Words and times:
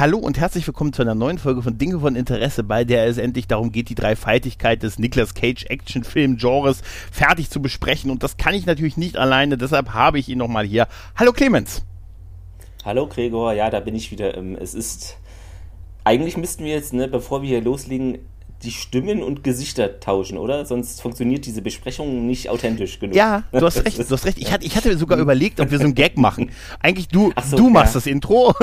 Hallo 0.00 0.16
und 0.16 0.40
herzlich 0.40 0.66
willkommen 0.66 0.94
zu 0.94 1.02
einer 1.02 1.14
neuen 1.14 1.36
Folge 1.36 1.60
von 1.60 1.76
Dinge 1.76 2.00
von 2.00 2.16
Interesse, 2.16 2.64
bei 2.64 2.84
der 2.84 3.04
es 3.06 3.18
endlich 3.18 3.48
darum 3.48 3.70
geht, 3.70 3.90
die 3.90 3.94
Dreifaltigkeit 3.94 4.82
des 4.82 4.98
Nicolas 4.98 5.34
Cage 5.34 5.66
Actionfilm-Genres 5.66 6.80
fertig 7.12 7.50
zu 7.50 7.60
besprechen. 7.60 8.10
Und 8.10 8.22
das 8.22 8.38
kann 8.38 8.54
ich 8.54 8.64
natürlich 8.64 8.96
nicht 8.96 9.18
alleine, 9.18 9.58
deshalb 9.58 9.92
habe 9.92 10.18
ich 10.18 10.30
ihn 10.30 10.38
nochmal 10.38 10.64
hier. 10.64 10.88
Hallo 11.16 11.32
Clemens. 11.32 11.84
Hallo 12.82 13.08
Gregor, 13.08 13.52
ja, 13.52 13.68
da 13.68 13.80
bin 13.80 13.94
ich 13.94 14.10
wieder. 14.10 14.38
Es 14.58 14.72
ist. 14.72 15.18
Eigentlich 16.02 16.38
müssten 16.38 16.64
wir 16.64 16.72
jetzt, 16.72 16.94
ne, 16.94 17.06
bevor 17.06 17.42
wir 17.42 17.50
hier 17.50 17.60
loslegen, 17.60 18.20
die 18.62 18.70
Stimmen 18.70 19.22
und 19.22 19.42
Gesichter 19.42 20.00
tauschen, 20.00 20.36
oder? 20.36 20.66
Sonst 20.66 21.00
funktioniert 21.00 21.46
diese 21.46 21.62
Besprechung 21.62 22.26
nicht 22.26 22.50
authentisch 22.50 22.98
genug. 22.98 23.16
Ja, 23.16 23.44
du 23.52 23.64
hast 23.64 23.84
recht, 23.84 23.98
du 23.98 24.04
hast 24.10 24.26
recht. 24.26 24.38
Ich 24.38 24.52
hatte, 24.52 24.66
ich 24.66 24.76
hatte 24.76 24.96
sogar 24.98 25.18
überlegt, 25.18 25.60
ob 25.60 25.70
wir 25.70 25.78
so 25.78 25.84
einen 25.84 25.94
Gag 25.94 26.18
machen. 26.18 26.50
Eigentlich 26.80 27.08
du, 27.08 27.32
so, 27.42 27.56
du 27.56 27.70
machst 27.70 27.94
ja. 27.94 27.98
das 28.00 28.06
Intro. 28.06 28.52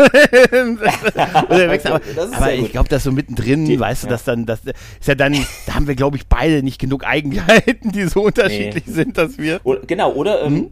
Aber 1.33 1.55
aber 2.35 2.53
ich 2.53 2.71
glaube, 2.71 2.89
das 2.89 3.03
so 3.03 3.11
mittendrin, 3.11 3.65
Die- 3.65 3.79
weißt 3.79 4.03
du, 4.03 4.07
ja. 4.07 4.11
dass 4.11 4.23
dann, 4.23 4.45
das 4.45 4.59
ist 4.65 5.07
ja 5.07 5.15
dann, 5.15 5.33
da 5.65 5.75
haben 5.75 5.87
wir, 5.87 5.95
glaube 5.95 6.17
ich, 6.17 6.27
beide 6.27 6.63
nicht 6.63 6.79
genug 6.79 7.05
Eigenheiten, 7.05 7.91
die 7.91 8.05
so 8.05 8.23
unterschiedlich 8.23 8.83
sind, 8.85 9.17
dass 9.17 9.37
wir. 9.37 9.59
Oder, 9.63 9.81
genau, 9.81 10.13
oder 10.13 10.43
ähm, 10.43 10.55
Hm? 10.55 10.71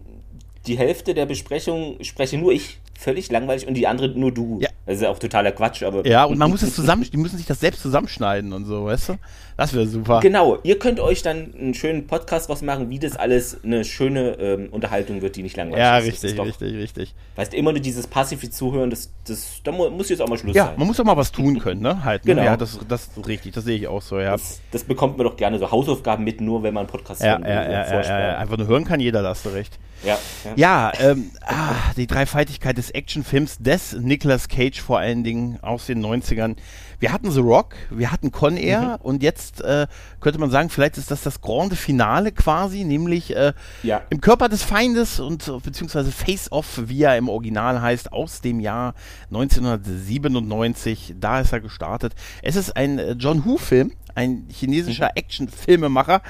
die 0.67 0.77
Hälfte 0.77 1.13
der 1.13 1.25
Besprechung 1.25 1.97
spreche 2.01 2.37
nur 2.37 2.51
ich, 2.51 2.79
völlig 2.97 3.31
langweilig, 3.31 3.67
und 3.67 3.73
die 3.75 3.87
andere 3.87 4.09
nur 4.09 4.33
du. 4.33 4.59
Ja. 4.61 4.69
Das 4.85 4.97
ist 4.97 5.01
ja 5.01 5.09
auch 5.09 5.19
totaler 5.19 5.51
Quatsch, 5.51 5.83
aber. 5.83 6.05
Ja, 6.05 6.25
und 6.25 6.37
man 6.37 6.49
muss 6.49 6.61
es 6.61 6.75
zusammen, 6.75 7.07
die 7.11 7.17
müssen 7.17 7.37
sich 7.37 7.45
das 7.45 7.59
selbst 7.59 7.81
zusammenschneiden 7.81 8.53
und 8.53 8.65
so, 8.65 8.85
weißt 8.85 9.09
du? 9.09 9.13
Das 9.57 9.73
wäre 9.73 9.87
super. 9.87 10.19
Genau, 10.19 10.57
ihr 10.63 10.77
könnt 10.79 10.99
euch 10.99 11.21
dann 11.21 11.53
einen 11.57 11.73
schönen 11.73 12.07
Podcast 12.07 12.49
was 12.49 12.61
machen, 12.61 12.89
wie 12.89 12.99
das 12.99 13.15
alles 13.15 13.63
eine 13.63 13.85
schöne 13.85 14.31
ähm, 14.39 14.67
Unterhaltung 14.71 15.21
wird, 15.21 15.37
die 15.37 15.43
nicht 15.43 15.55
langweilig 15.55 15.79
Ja, 15.81 15.97
ist. 15.97 16.07
Das 16.07 16.23
richtig, 16.23 16.35
doch, 16.35 16.45
richtig, 16.45 16.75
richtig. 16.75 17.15
Weißt 17.37 17.53
du, 17.53 17.57
immer 17.57 17.71
nur 17.71 17.79
dieses 17.79 18.05
passive 18.05 18.49
Zuhören, 18.49 18.89
das, 18.89 19.09
das, 19.25 19.61
da 19.63 19.71
mu- 19.71 19.89
muss 19.89 20.09
jetzt 20.09 20.21
auch 20.21 20.27
mal 20.27 20.37
Schluss 20.37 20.55
Ja, 20.55 20.65
sein. 20.65 20.73
man 20.77 20.87
muss 20.87 20.97
doch 20.97 21.05
mal 21.05 21.15
was 21.15 21.31
tun 21.31 21.59
können, 21.59 21.81
ne? 21.81 22.03
Halt, 22.03 22.25
ne? 22.25 22.33
Genau. 22.35 22.43
Ja, 22.45 22.57
das, 22.57 22.77
das 22.87 23.07
ist 23.15 23.27
richtig, 23.27 23.53
das 23.53 23.63
sehe 23.63 23.77
ich 23.77 23.87
auch 23.87 24.01
so, 24.01 24.19
ja. 24.19 24.31
Das, 24.33 24.59
das 24.71 24.83
bekommt 24.83 25.17
man 25.17 25.25
doch 25.25 25.37
gerne 25.37 25.57
so 25.57 25.71
Hausaufgaben 25.71 26.25
mit, 26.25 26.41
nur 26.41 26.61
wenn 26.63 26.73
man 26.73 26.81
einen 26.81 26.89
Podcast 26.91 27.21
Ja, 27.21 27.37
hören 27.37 27.43
ja, 27.43 27.63
ja, 27.63 27.71
ja, 27.71 28.01
ja, 28.01 28.19
ja, 28.31 28.37
einfach 28.37 28.57
nur 28.57 28.67
hören 28.67 28.83
kann 28.83 28.99
jeder, 28.99 29.23
da 29.23 29.29
hast 29.29 29.45
du 29.45 29.49
recht. 29.49 29.79
ja, 30.03 30.17
ja. 30.43 30.51
Ja, 30.57 30.91
ähm, 31.11 31.31
ah, 31.45 31.75
die 31.95 32.07
Dreifaltigkeit 32.07 32.77
des 32.77 32.91
Actionfilms 32.91 33.59
des 33.59 33.93
Nicolas 33.93 34.49
Cage 34.49 34.81
vor 34.81 34.99
allen 34.99 35.23
Dingen 35.23 35.59
aus 35.61 35.85
den 35.85 36.05
90ern. 36.05 36.57
Wir 36.99 37.11
hatten 37.11 37.29
The 37.31 37.39
Rock, 37.41 37.75
wir 37.89 38.11
hatten 38.11 38.31
Con 38.31 38.57
Air 38.57 38.99
und 39.03 39.21
jetzt 39.23 39.61
äh, 39.61 39.87
könnte 40.21 40.39
man 40.39 40.49
sagen, 40.51 40.69
vielleicht 40.69 40.97
ist 40.97 41.11
das 41.11 41.21
das 41.23 41.41
grande 41.41 41.75
Finale 41.75 42.31
quasi, 42.31 42.83
nämlich 42.83 43.35
äh, 43.35 43.53
Ja. 43.83 44.01
im 44.09 44.21
Körper 44.21 44.49
des 44.49 44.63
Feindes 44.63 45.19
und 45.19 45.47
äh, 45.47 45.51
beziehungsweise 45.63 46.11
Face 46.11 46.51
Off, 46.51 46.81
wie 46.85 47.03
er 47.03 47.17
im 47.17 47.29
Original 47.29 47.81
heißt, 47.81 48.11
aus 48.13 48.41
dem 48.41 48.59
Jahr 48.59 48.93
1997. 49.31 51.15
Da 51.19 51.39
ist 51.41 51.53
er 51.53 51.59
gestartet. 51.61 52.13
Es 52.41 52.55
ist 52.55 52.75
ein 52.75 52.99
äh, 52.99 53.11
John 53.13 53.45
Woo-Film, 53.45 53.91
ein 54.15 54.47
chinesischer 54.49 55.11
Action-Filmemacher, 55.15 56.21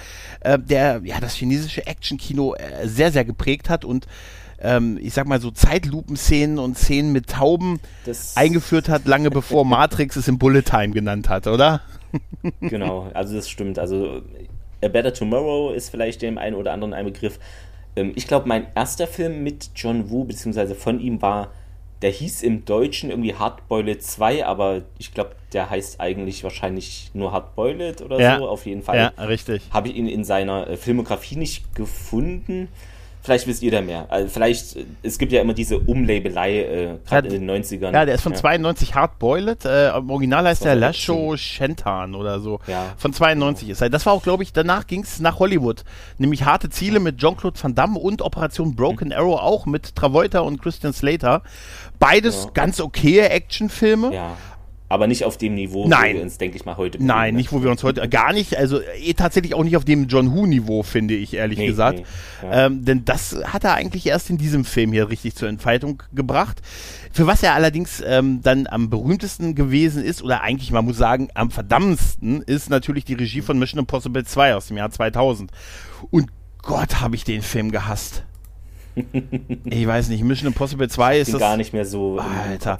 äh, 0.42 0.58
der 0.60 1.02
ja 1.04 1.20
das 1.20 1.36
chinesische 1.36 1.86
Action-Kino 1.86 2.56
äh, 2.56 2.88
sehr, 2.88 3.12
sehr 3.12 3.26
geprägt 3.26 3.70
hat 3.70 3.86
und 3.86 4.08
ähm, 4.60 4.98
ich 5.02 5.14
sag 5.14 5.28
mal 5.28 5.40
so 5.42 5.52
Zeitlupenszenen 5.52 6.60
und 6.60 6.78
Szenen 6.78 7.12
mit 7.12 7.28
Tauben 7.30 7.80
Das- 8.06 8.36
eingeführt 8.38 8.90
hat, 8.90 9.06
lange 9.06 9.30
bevor 9.30 9.66
Matrix 9.66 10.16
es 10.16 10.28
im 10.28 10.38
Bullet 10.38 10.62
Time 10.64 10.90
genannt 10.90 11.30
hat, 11.30 11.48
oder? 11.48 11.82
Genau, 12.62 13.10
also 13.14 13.36
das 13.36 13.50
stimmt. 13.50 13.78
Also 13.80 14.22
A 14.84 14.88
Better 14.88 15.14
Tomorrow 15.14 15.72
ist 15.74 15.90
vielleicht 15.90 16.22
dem 16.22 16.38
einen 16.38 16.56
oder 16.56 16.72
anderen 16.74 16.94
ein 16.94 17.06
Begriff. 17.06 17.40
Ähm, 17.96 18.14
ich 18.16 18.28
glaube, 18.28 18.48
mein 18.48 18.68
erster 18.76 19.08
Film 19.08 19.44
mit 19.44 19.72
John 19.76 20.10
Woo, 20.10 20.24
beziehungsweise 20.24 20.76
von 20.76 21.00
ihm 21.00 21.22
war, 21.22 21.52
der 22.02 22.12
hieß 22.12 22.44
im 22.44 22.64
Deutschen 22.66 23.10
irgendwie 23.10 23.34
Hardboiled 23.36 24.04
2, 24.04 24.46
aber 24.46 24.84
ich 24.98 25.14
glaube, 25.14 25.32
der 25.54 25.70
heißt 25.70 26.00
eigentlich 26.00 26.44
wahrscheinlich 26.44 27.10
nur 27.14 27.32
Hardboiled 27.32 28.02
oder 28.02 28.20
Ja. 28.20 28.38
so, 28.38 28.48
auf 28.48 28.66
jeden 28.66 28.84
Fall. 28.84 28.98
Ja, 29.18 29.24
richtig. 29.24 29.64
Habe 29.72 29.88
ich 29.90 29.96
ihn 29.96 30.08
in 30.08 30.24
seiner 30.24 30.70
äh, 30.70 30.78
Filmografie 30.78 31.36
nicht 31.38 31.74
gefunden. 31.74 32.68
Vielleicht 33.26 33.48
wisst 33.48 33.64
ihr 33.64 33.72
da 33.72 33.82
mehr. 33.82 34.06
Also 34.10 34.30
vielleicht, 34.30 34.76
äh, 34.76 34.86
es 35.02 35.18
gibt 35.18 35.32
ja 35.32 35.42
immer 35.42 35.54
diese 35.56 35.80
Umlabelei, 35.80 36.60
äh, 36.60 36.98
gerade 37.08 37.28
Ja, 37.30 37.34
in 37.34 37.48
den 37.48 37.64
90ern. 37.64 37.92
Ja, 37.92 38.06
der 38.06 38.14
ist 38.16 38.22
von 38.22 38.36
92 38.36 38.94
Hardboiled. 38.94 39.66
Äh, 39.66 39.98
Im 39.98 40.12
Original 40.12 40.46
heißt 40.46 40.64
der 40.64 40.76
Lasho 40.76 41.36
Shentan 41.36 42.14
oder 42.14 42.40
so. 42.40 42.60
Ja. 42.68 42.94
Von 42.98 43.14
92 43.14 43.70
ist 43.70 43.82
er. 43.82 43.90
Das 43.90 44.06
war 44.06 44.14
auch, 44.14 44.22
glaube 44.22 44.44
ich, 44.44 44.54
danach 44.54 44.86
ging 44.86 45.02
es 45.02 45.20
nach 45.20 45.40
Hollywood. 45.40 45.84
Nämlich 46.20 46.44
Harte 46.46 46.70
Ziele 46.70 47.00
mit 47.00 47.18
Jean-Claude 47.18 47.62
Van 47.62 47.74
Damme 47.74 47.98
und 47.98 48.22
Operation 48.22 48.76
Broken 48.76 49.12
Arrow 49.12 49.40
auch 49.40 49.66
mit 49.66 49.96
Travolta 49.96 50.42
und 50.42 50.62
Christian 50.62 50.94
Slater. 50.94 51.42
Beides 51.98 52.44
Ja. 52.46 52.52
ganz 52.54 52.80
okaye 52.80 53.22
Actionfilme. 53.30 54.14
Ja. 54.14 54.38
Aber 54.88 55.08
nicht 55.08 55.24
auf 55.24 55.38
dem 55.38 55.56
Niveau, 55.56 55.88
Nein. 55.88 56.14
wo 56.14 56.18
wir 56.18 56.24
uns, 56.24 56.38
denke 56.38 56.58
ich 56.58 56.66
mal, 56.66 56.78
heute 56.78 57.04
Nein, 57.04 57.18
bewegen. 57.22 57.38
nicht, 57.38 57.52
wo 57.52 57.64
wir 57.64 57.72
uns 57.72 57.84
heute, 57.84 58.08
gar 58.08 58.34
nicht, 58.34 58.56
also 58.56 58.82
eh, 58.82 59.14
tatsächlich 59.14 59.56
auch 59.56 59.64
nicht 59.64 59.78
auf 59.78 59.86
dem 59.86 60.08
John 60.08 60.32
Woo-Niveau, 60.32 60.84
finde 60.84 61.16
ich, 61.16 61.34
ehrlich 61.34 61.58
Nee, 61.58 61.68
gesagt. 61.68 62.00
nee, 62.00 62.48
ja. 62.48 62.68
ähm, 62.68 62.86
denn 62.86 63.04
das 63.04 63.36
hat 63.46 63.64
er 63.64 63.74
eigentlich 63.74 64.06
erst 64.06 64.30
in 64.30 64.38
diesem 64.38 64.64
Film 64.64 64.92
hier 64.92 65.10
richtig 65.10 65.36
zur 65.36 65.50
Entfaltung 65.50 66.04
gebracht. 66.14 66.62
Für 67.12 67.26
was 67.26 67.42
er 67.42 67.56
allerdings 67.56 68.04
ähm, 68.06 68.42
dann 68.44 68.68
am 68.68 68.90
berühmtesten 68.92 69.56
gewesen 69.56 70.04
ist, 70.04 70.22
oder 70.22 70.42
eigentlich, 70.42 70.72
man 70.72 70.86
muss 70.86 70.98
sagen, 70.98 71.30
am 71.34 71.50
verdammtesten, 71.50 72.44
ist 72.44 72.70
natürlich 72.70 73.06
die 73.06 73.16
Regie 73.16 73.42
von 73.42 73.58
Mission 73.58 73.80
Impossible 73.80 74.24
2 74.24 74.56
aus 74.56 74.68
dem 74.68 74.78
Jahr 74.78 74.92
2000. 74.92 75.50
Und 76.12 76.28
Gott, 76.62 77.02
habe 77.02 77.16
ich 77.16 77.24
den 77.24 77.42
Film 77.42 77.72
gehasst. 77.72 78.24
Ich 79.66 79.86
weiß 79.88 80.10
nicht, 80.10 80.24
Mission 80.24 80.48
Impossible 80.48 80.88
2 80.90 81.20
ist 81.20 81.34
das 81.34 81.40
gar 81.40 81.58
nicht 81.58 81.74
mehr 81.74 81.86
so. 81.86 82.20
Alter. 82.20 82.80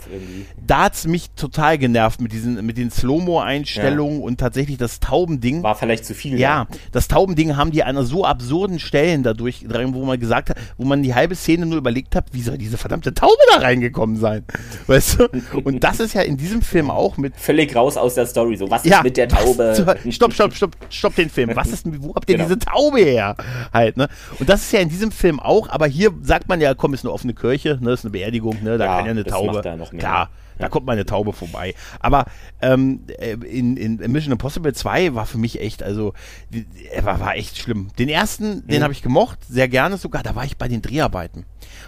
Da 0.66 0.84
hat's 0.84 1.06
mich 1.08 1.32
total 1.32 1.78
genervt 1.78 2.22
mit 2.22 2.32
diesen, 2.32 2.66
mit 2.66 2.78
den 2.78 2.90
Slow-Mo-Einstellungen 2.92 4.22
und 4.22 4.40
tatsächlich 4.40 4.78
das 4.78 5.00
Taubending. 5.00 5.64
War 5.64 5.76
vielleicht 5.76 6.06
zu 6.06 6.14
viel. 6.14 6.40
ja, 6.40 6.68
das 6.92 7.08
Taubending 7.08 7.58
haben 7.58 7.72
die 7.72 7.84
an 7.84 7.90
einer 7.90 8.04
so 8.06 8.26
absurden 8.26 8.80
Stellen 8.80 9.24
dadurch, 9.24 9.66
wo 9.70 10.06
man 10.06 10.20
gesagt 10.20 10.50
hat, 10.50 10.58
wo 10.78 10.86
man 10.86 11.04
die 11.04 11.14
halbe 11.14 11.36
Szene 11.36 11.66
nur 11.66 11.78
überlegt 11.78 12.16
hat, 12.16 12.28
wie 12.32 12.42
soll 12.42 12.58
diese 12.58 12.78
verdammte 12.78 13.14
Taube 13.14 13.34
da 13.54 13.60
reingekommen 13.60 14.18
sein? 14.18 14.44
Weißt 14.88 15.20
du? 15.20 15.28
Und 15.64 15.84
das 15.84 16.00
ist 16.00 16.14
ja 16.14 16.22
in 16.22 16.38
diesem 16.38 16.62
Film 16.62 16.90
auch 16.90 17.18
mit 17.18 17.36
Völlig 17.38 17.76
raus 17.76 17.98
aus 17.98 18.16
der 18.16 18.26
Story. 18.26 18.56
So, 18.58 18.70
was 18.70 18.86
ja, 18.86 18.98
ist 18.98 19.04
mit 19.04 19.18
der 19.18 19.28
Taube? 19.28 19.74
Stopp, 20.10 20.34
stopp, 20.34 20.54
stopp, 20.54 20.72
stopp 20.90 21.16
den 21.16 21.30
Film. 21.30 21.52
Was 21.56 21.70
ist, 21.70 21.86
wo 22.02 22.16
habt 22.16 22.30
ihr 22.30 22.36
Genau. 22.38 22.48
diese 22.48 22.60
Taube 22.60 23.00
her? 23.00 23.36
Halt, 23.74 23.98
ne? 23.98 24.08
Und 24.40 24.50
das 24.50 24.62
ist 24.62 24.72
ja 24.74 24.80
in 24.80 24.90
diesem 24.90 25.12
Film 25.12 25.40
auch, 25.40 25.70
aber 25.70 25.88
hier 25.88 26.05
sagt 26.22 26.48
man 26.50 26.60
ja, 26.62 26.74
komm, 26.74 26.94
ist 26.94 27.04
eine 27.06 27.12
offene 27.14 27.34
Kirche, 27.34 27.78
ne, 27.82 27.92
ist 27.92 28.04
eine 28.06 28.12
Beerdigung, 28.12 28.62
ne, 28.64 28.78
da 28.78 28.86
Ja, 28.86 28.96
kann 28.98 29.06
ja 29.06 29.12
eine 29.12 29.24
Taube. 29.24 29.62
Klar, 30.00 30.30
da 30.58 30.70
kommt 30.70 30.86
mal 30.86 30.94
eine 30.94 31.06
Taube 31.06 31.34
vorbei. 31.34 31.74
Aber 32.00 32.26
ähm, 32.62 33.02
äh, 33.20 33.34
in, 33.34 33.76
in 33.78 34.12
Mission 34.12 34.32
Impossible 34.32 34.74
2 34.74 35.14
war 35.16 35.26
für 35.26 35.38
mich 35.38 35.60
echt, 35.62 35.84
also, 35.84 36.14
war, 37.02 37.20
war 37.20 37.36
echt 37.36 37.58
schlimm. 37.58 37.90
Den 38.00 38.10
ersten, 38.10 38.66
den 38.68 38.80
Mhm. 38.80 38.84
habe 38.84 38.94
ich 38.94 39.02
gemocht, 39.02 39.40
sehr 39.48 39.68
gerne 39.68 39.98
sogar, 39.98 40.24
da 40.24 40.36
war 40.36 40.46
ich 40.46 40.58
bei 40.58 40.68
den 40.68 40.82
Dreharbeiten. 40.82 41.46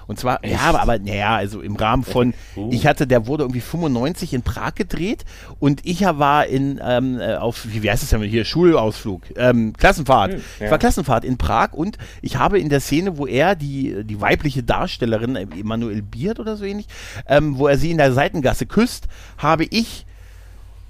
Und 0.07 0.19
zwar, 0.19 0.43
ja, 0.45 0.59
aber, 0.61 0.81
aber 0.81 0.99
naja, 0.99 1.35
also 1.35 1.61
im 1.61 1.75
Rahmen 1.75 2.03
von, 2.03 2.33
Uh. 2.55 2.69
ich 2.71 2.87
hatte, 2.87 3.07
der 3.07 3.27
wurde 3.27 3.43
irgendwie 3.43 3.61
95 3.61 4.33
in 4.33 4.41
Prag 4.41 4.75
gedreht 4.75 5.25
und 5.59 5.81
ich 5.85 6.01
war 6.01 6.47
in, 6.47 6.79
ähm, 6.83 7.19
äh, 7.19 7.35
auf, 7.35 7.65
wie, 7.67 7.89
heißt 7.89 8.03
es 8.03 8.09
denn 8.09 8.21
hier, 8.23 8.45
Schulausflug, 8.45 9.23
ähm, 9.35 9.73
Klassenfahrt. 9.73 10.33
Hm, 10.33 10.41
Ich 10.55 10.61
ja. 10.61 10.71
war 10.71 10.77
Klassenfahrt 10.77 11.25
in 11.25 11.37
Prag 11.37 11.73
und 11.73 11.97
ich 12.21 12.37
habe 12.37 12.59
in 12.59 12.69
der 12.69 12.79
Szene, 12.79 13.17
wo 13.17 13.27
er 13.27 13.55
die, 13.55 14.03
die 14.03 14.21
weibliche 14.21 14.63
Darstellerin, 14.63 15.35
äh, 15.35 15.47
Emanuel 15.59 16.01
Biert 16.01 16.39
oder 16.39 16.55
so 16.57 16.65
ähnlich, 16.65 16.87
ähm, 17.27 17.57
wo 17.57 17.67
er 17.67 17.77
sie 17.77 17.91
in 17.91 17.97
der 17.97 18.13
Seitengasse 18.13 18.65
küsst, 18.65 19.07
habe 19.37 19.65
ich 19.65 20.06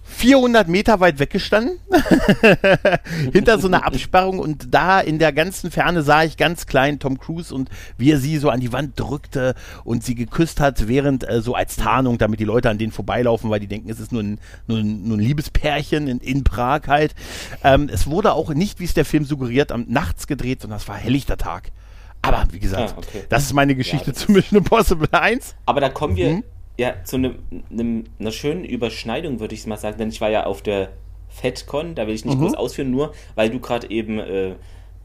400 0.09 0.67
Meter 0.67 0.99
weit 0.99 1.19
weggestanden, 1.19 1.79
hinter 3.33 3.59
so 3.59 3.67
einer 3.67 3.85
Absperrung 3.85 4.39
und 4.39 4.73
da 4.73 4.99
in 4.99 5.19
der 5.19 5.31
ganzen 5.33 5.69
Ferne 5.69 6.01
sah 6.01 6.23
ich 6.23 6.37
ganz 6.37 6.65
klein 6.65 6.97
Tom 6.99 7.19
Cruise 7.19 7.53
und 7.53 7.69
wie 7.97 8.11
er 8.11 8.17
sie 8.19 8.37
so 8.37 8.49
an 8.49 8.59
die 8.59 8.71
Wand 8.73 8.99
drückte 8.99 9.53
und 9.83 10.03
sie 10.03 10.15
geküsst 10.15 10.59
hat, 10.59 10.87
während 10.87 11.29
äh, 11.29 11.41
so 11.41 11.53
als 11.55 11.75
Tarnung, 11.75 12.17
damit 12.17 12.39
die 12.39 12.45
Leute 12.45 12.69
an 12.69 12.77
denen 12.77 12.91
vorbeilaufen, 12.91 13.49
weil 13.49 13.59
die 13.59 13.67
denken, 13.67 13.89
es 13.89 13.99
ist 13.99 14.11
nur 14.11 14.23
ein, 14.23 14.39
nur 14.65 14.79
ein, 14.79 15.03
nur 15.07 15.17
ein 15.17 15.21
Liebespärchen 15.21 16.07
in, 16.07 16.19
in 16.19 16.43
Prag 16.43 16.81
halt. 16.87 17.13
Ähm, 17.63 17.89
es 17.91 18.07
wurde 18.07 18.33
auch 18.33 18.49
nicht, 18.53 18.79
wie 18.79 18.85
es 18.85 18.93
der 18.93 19.05
Film 19.05 19.25
suggeriert, 19.25 19.71
am 19.71 19.85
nachts 19.87 20.25
gedreht, 20.27 20.61
sondern 20.61 20.77
es 20.77 20.87
war 20.87 20.95
helllichter 20.95 21.37
Tag. 21.37 21.71
Aber 22.21 22.45
wie 22.51 22.59
gesagt, 22.59 22.93
Ah, 22.95 22.97
okay. 22.99 23.23
das 23.29 23.43
ist 23.43 23.53
meine 23.53 23.75
Geschichte 23.75 24.11
das 24.11 24.21
zu 24.25 24.31
Mission 24.31 24.57
Impossible 24.59 25.07
1. 25.11 25.55
Aber 25.65 25.79
da 25.81 25.89
kommen 25.89 26.15
wir 26.15 26.29
Mhm. 26.29 26.43
Ja 26.77 27.03
zu 27.03 27.17
einem- 27.17 27.39
einem- 27.71 28.05
einer 28.19 28.31
schönen 28.31 28.63
Überschneidung, 28.63 29.39
würde 29.39 29.55
ich 29.55 29.65
mal 29.65 29.77
sagen, 29.77 29.97
denn 29.97 30.09
ich 30.09 30.21
war 30.21 30.29
ja 30.29 30.45
auf 30.45 30.61
der 30.61 30.89
FedCon, 31.29 31.95
da 31.95 32.07
will 32.07 32.15
ich 32.15 32.25
nicht 32.25 32.37
mhm. 32.37 32.41
groß 32.41 32.53
ausführen, 32.55 32.91
nur 32.91 33.13
weil 33.35 33.49
du 33.49 33.59
gerade 33.59 33.89
eben 33.89 34.19
äh, 34.19 34.55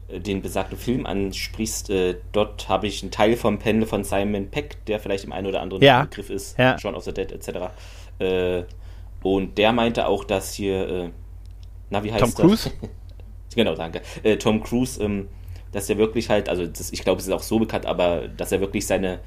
den 0.09 0.41
besagten 0.41 0.77
Film 0.77 1.05
ansprichst, 1.05 1.89
äh, 1.89 2.15
dort 2.31 2.69
habe 2.69 2.87
ich 2.87 3.01
einen 3.01 3.11
Teil 3.11 3.35
vom 3.35 3.59
Panel 3.59 3.85
von 3.85 4.03
Simon 4.03 4.49
Peck, 4.49 4.85
der 4.85 4.99
vielleicht 4.99 5.23
im 5.23 5.31
einen 5.31 5.47
oder 5.47 5.61
anderen 5.61 5.83
ja. 5.83 6.03
Begriff 6.03 6.29
ist, 6.29 6.57
ja. 6.57 6.77
Shaun 6.77 6.95
of 6.95 7.03
the 7.03 7.13
Dead 7.13 7.31
etc. 7.31 7.71
Äh, 8.19 8.63
und 9.23 9.57
der 9.57 9.71
meinte 9.71 10.07
auch, 10.07 10.23
dass 10.23 10.53
hier, 10.53 10.89
äh, 10.89 11.09
na 11.89 12.03
wie 12.03 12.11
heißt 12.11 12.23
Tom 12.23 12.33
Cruise? 12.33 12.71
genau, 13.55 13.75
danke. 13.75 14.01
Äh, 14.23 14.37
Tom 14.37 14.61
Cruise, 14.61 15.01
ähm, 15.01 15.29
dass 15.71 15.89
er 15.89 15.97
wirklich 15.97 16.29
halt, 16.29 16.49
also 16.49 16.67
das, 16.67 16.91
ich 16.91 17.03
glaube, 17.03 17.19
es 17.19 17.27
ist 17.27 17.33
auch 17.33 17.41
so 17.41 17.59
bekannt, 17.59 17.85
aber 17.85 18.27
dass 18.27 18.51
er 18.51 18.59
wirklich 18.59 18.85
seine 18.85 19.19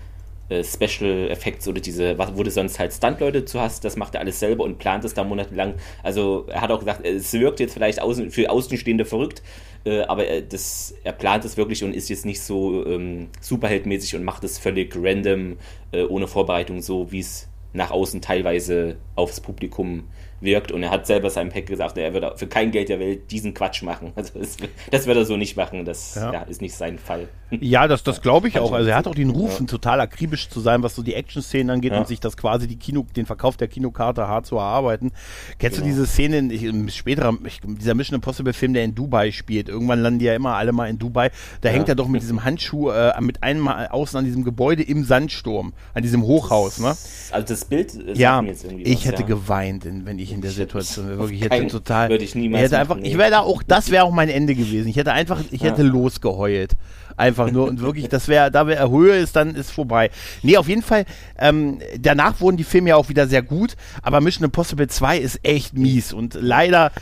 äh, 0.48 0.62
Special 0.62 1.30
Effects 1.30 1.66
oder 1.68 1.80
diese, 1.80 2.18
was, 2.18 2.34
du 2.34 2.50
sonst 2.50 2.78
halt 2.78 2.92
Stunt-Leute 2.92 3.44
zu 3.44 3.60
hast, 3.60 3.84
das 3.84 3.96
macht 3.96 4.14
er 4.14 4.20
alles 4.20 4.38
selber 4.38 4.64
und 4.64 4.78
plant 4.78 5.04
es 5.04 5.14
da 5.14 5.24
monatelang. 5.24 5.74
Also 6.02 6.46
er 6.48 6.60
hat 6.60 6.70
auch 6.70 6.78
gesagt, 6.78 7.04
es 7.04 7.32
wirkt 7.32 7.60
jetzt 7.60 7.74
vielleicht 7.74 8.00
außen, 8.00 8.30
für 8.30 8.50
Außenstehende 8.50 9.04
verrückt, 9.04 9.42
äh, 9.84 10.02
aber 10.02 10.26
er, 10.26 10.42
das, 10.42 10.94
er 11.04 11.12
plant 11.12 11.44
es 11.44 11.56
wirklich 11.56 11.82
und 11.84 11.94
ist 11.94 12.08
jetzt 12.08 12.26
nicht 12.26 12.40
so 12.40 12.86
ähm, 12.86 13.28
superheldmäßig 13.40 14.16
und 14.16 14.24
macht 14.24 14.44
es 14.44 14.58
völlig 14.58 14.94
random, 14.96 15.56
äh, 15.92 16.02
ohne 16.02 16.26
Vorbereitung, 16.26 16.82
so 16.82 17.10
wie 17.10 17.20
es 17.20 17.48
nach 17.72 17.90
außen 17.90 18.20
teilweise 18.20 18.96
aufs 19.14 19.40
Publikum 19.40 20.04
wirkt. 20.40 20.72
Und 20.72 20.82
er 20.82 20.90
hat 20.90 21.06
selber 21.06 21.30
seinem 21.30 21.50
Pack 21.50 21.66
gesagt, 21.66 21.98
er 21.98 22.12
würde 22.12 22.32
für 22.36 22.46
kein 22.46 22.70
Geld 22.70 22.88
der 22.88 23.00
Welt 23.00 23.30
diesen 23.30 23.54
Quatsch 23.54 23.82
machen. 23.82 24.12
Also 24.16 24.38
das, 24.38 24.56
das 24.90 25.06
wird 25.06 25.16
er 25.16 25.24
so 25.24 25.36
nicht 25.36 25.56
machen. 25.56 25.84
Das 25.84 26.14
ja. 26.14 26.32
Ja, 26.32 26.42
ist 26.42 26.60
nicht 26.62 26.74
sein 26.74 26.98
Fall. 26.98 27.28
Ja, 27.60 27.86
das, 27.86 28.02
das 28.02 28.22
glaube 28.22 28.48
ich 28.48 28.58
auch. 28.58 28.72
Also 28.72 28.90
er 28.90 28.96
hat 28.96 29.06
auch 29.06 29.14
den 29.14 29.30
Ruf, 29.30 29.62
total 29.66 30.00
akribisch 30.00 30.48
zu 30.48 30.60
sein, 30.60 30.82
was 30.82 30.96
so 30.96 31.02
die 31.02 31.14
Action-Szenen 31.14 31.70
angeht 31.70 31.92
und 31.92 32.08
sich 32.08 32.18
das 32.18 32.36
quasi 32.36 32.66
die 32.66 32.76
Kino, 32.76 33.06
den 33.14 33.24
Verkauf 33.24 33.56
der 33.56 33.68
Kinokarte 33.68 34.26
hart 34.26 34.46
zu 34.46 34.56
erarbeiten. 34.56 35.12
Kennst 35.58 35.78
genau. 35.78 35.86
du 35.86 35.94
diese 35.94 36.06
Szene, 36.06 36.52
ich, 36.52 36.94
später, 36.94 37.36
ich, 37.44 37.60
dieser 37.64 37.94
Mission 37.94 38.16
Impossible 38.16 38.52
Film, 38.52 38.74
der 38.74 38.84
in 38.84 38.94
Dubai 38.94 39.30
spielt? 39.30 39.68
Irgendwann 39.68 40.00
landen 40.00 40.18
die 40.18 40.24
ja 40.24 40.34
immer 40.34 40.54
alle 40.54 40.72
mal 40.72 40.88
in 40.88 40.98
Dubai. 40.98 41.30
Da 41.60 41.68
hängt 41.68 41.88
er 41.88 41.94
doch 41.94 42.08
mit 42.08 42.22
diesem 42.22 42.44
Handschuh 42.44 42.90
äh, 42.90 43.12
mit 43.20 43.42
einem 43.42 43.68
außen 43.68 44.18
an 44.18 44.24
diesem 44.24 44.44
Gebäude 44.44 44.82
im 44.82 45.04
Sandsturm, 45.04 45.72
an 45.94 46.02
diesem 46.02 46.22
Hochhaus. 46.22 46.76
Das, 46.76 47.30
ne? 47.30 47.34
Also 47.34 47.46
das 47.46 47.64
Bild 47.64 47.94
ja, 48.14 48.42
ich 48.42 48.98
was, 48.98 49.04
hätte 49.04 49.24
geweint, 49.24 49.84
wenn 49.84 50.18
ich 50.18 50.25
in 50.32 50.40
der 50.40 50.50
Situation 50.50 51.08
wäre. 51.08 51.18
Wirklich, 51.18 51.42
ich 51.42 51.50
hätte 51.50 51.66
total. 51.68 52.08
Würde 52.08 52.24
ich 52.24 52.34
niemals. 52.34 52.64
Ich 52.64 52.70
hätte 52.70 52.78
einfach, 52.78 52.98
ich 53.02 53.18
wäre 53.18 53.30
da 53.30 53.40
auch, 53.40 53.62
das 53.62 53.90
wäre 53.90 54.04
auch 54.04 54.12
mein 54.12 54.28
Ende 54.28 54.54
gewesen. 54.54 54.88
Ich 54.88 54.96
hätte 54.96 55.12
einfach, 55.12 55.40
ich 55.50 55.62
hätte 55.62 55.82
ja. 55.82 55.88
losgeheult. 55.88 56.72
Einfach 57.18 57.50
nur 57.50 57.66
und 57.66 57.80
wirklich, 57.80 58.08
das 58.08 58.28
wäre, 58.28 58.50
da 58.50 58.66
wäre 58.66 58.90
Höhe 58.90 59.16
ist, 59.16 59.36
dann 59.36 59.54
ist 59.54 59.70
vorbei. 59.70 60.10
Nee, 60.42 60.58
auf 60.58 60.68
jeden 60.68 60.82
Fall, 60.82 61.06
ähm, 61.38 61.78
danach 61.98 62.40
wurden 62.40 62.58
die 62.58 62.64
Filme 62.64 62.90
ja 62.90 62.96
auch 62.96 63.08
wieder 63.08 63.26
sehr 63.26 63.42
gut, 63.42 63.74
aber 64.02 64.20
Mission 64.20 64.44
Impossible 64.44 64.86
2 64.86 65.18
ist 65.18 65.40
echt 65.42 65.78
mies 65.78 66.12
und 66.12 66.36
leider 66.38 66.92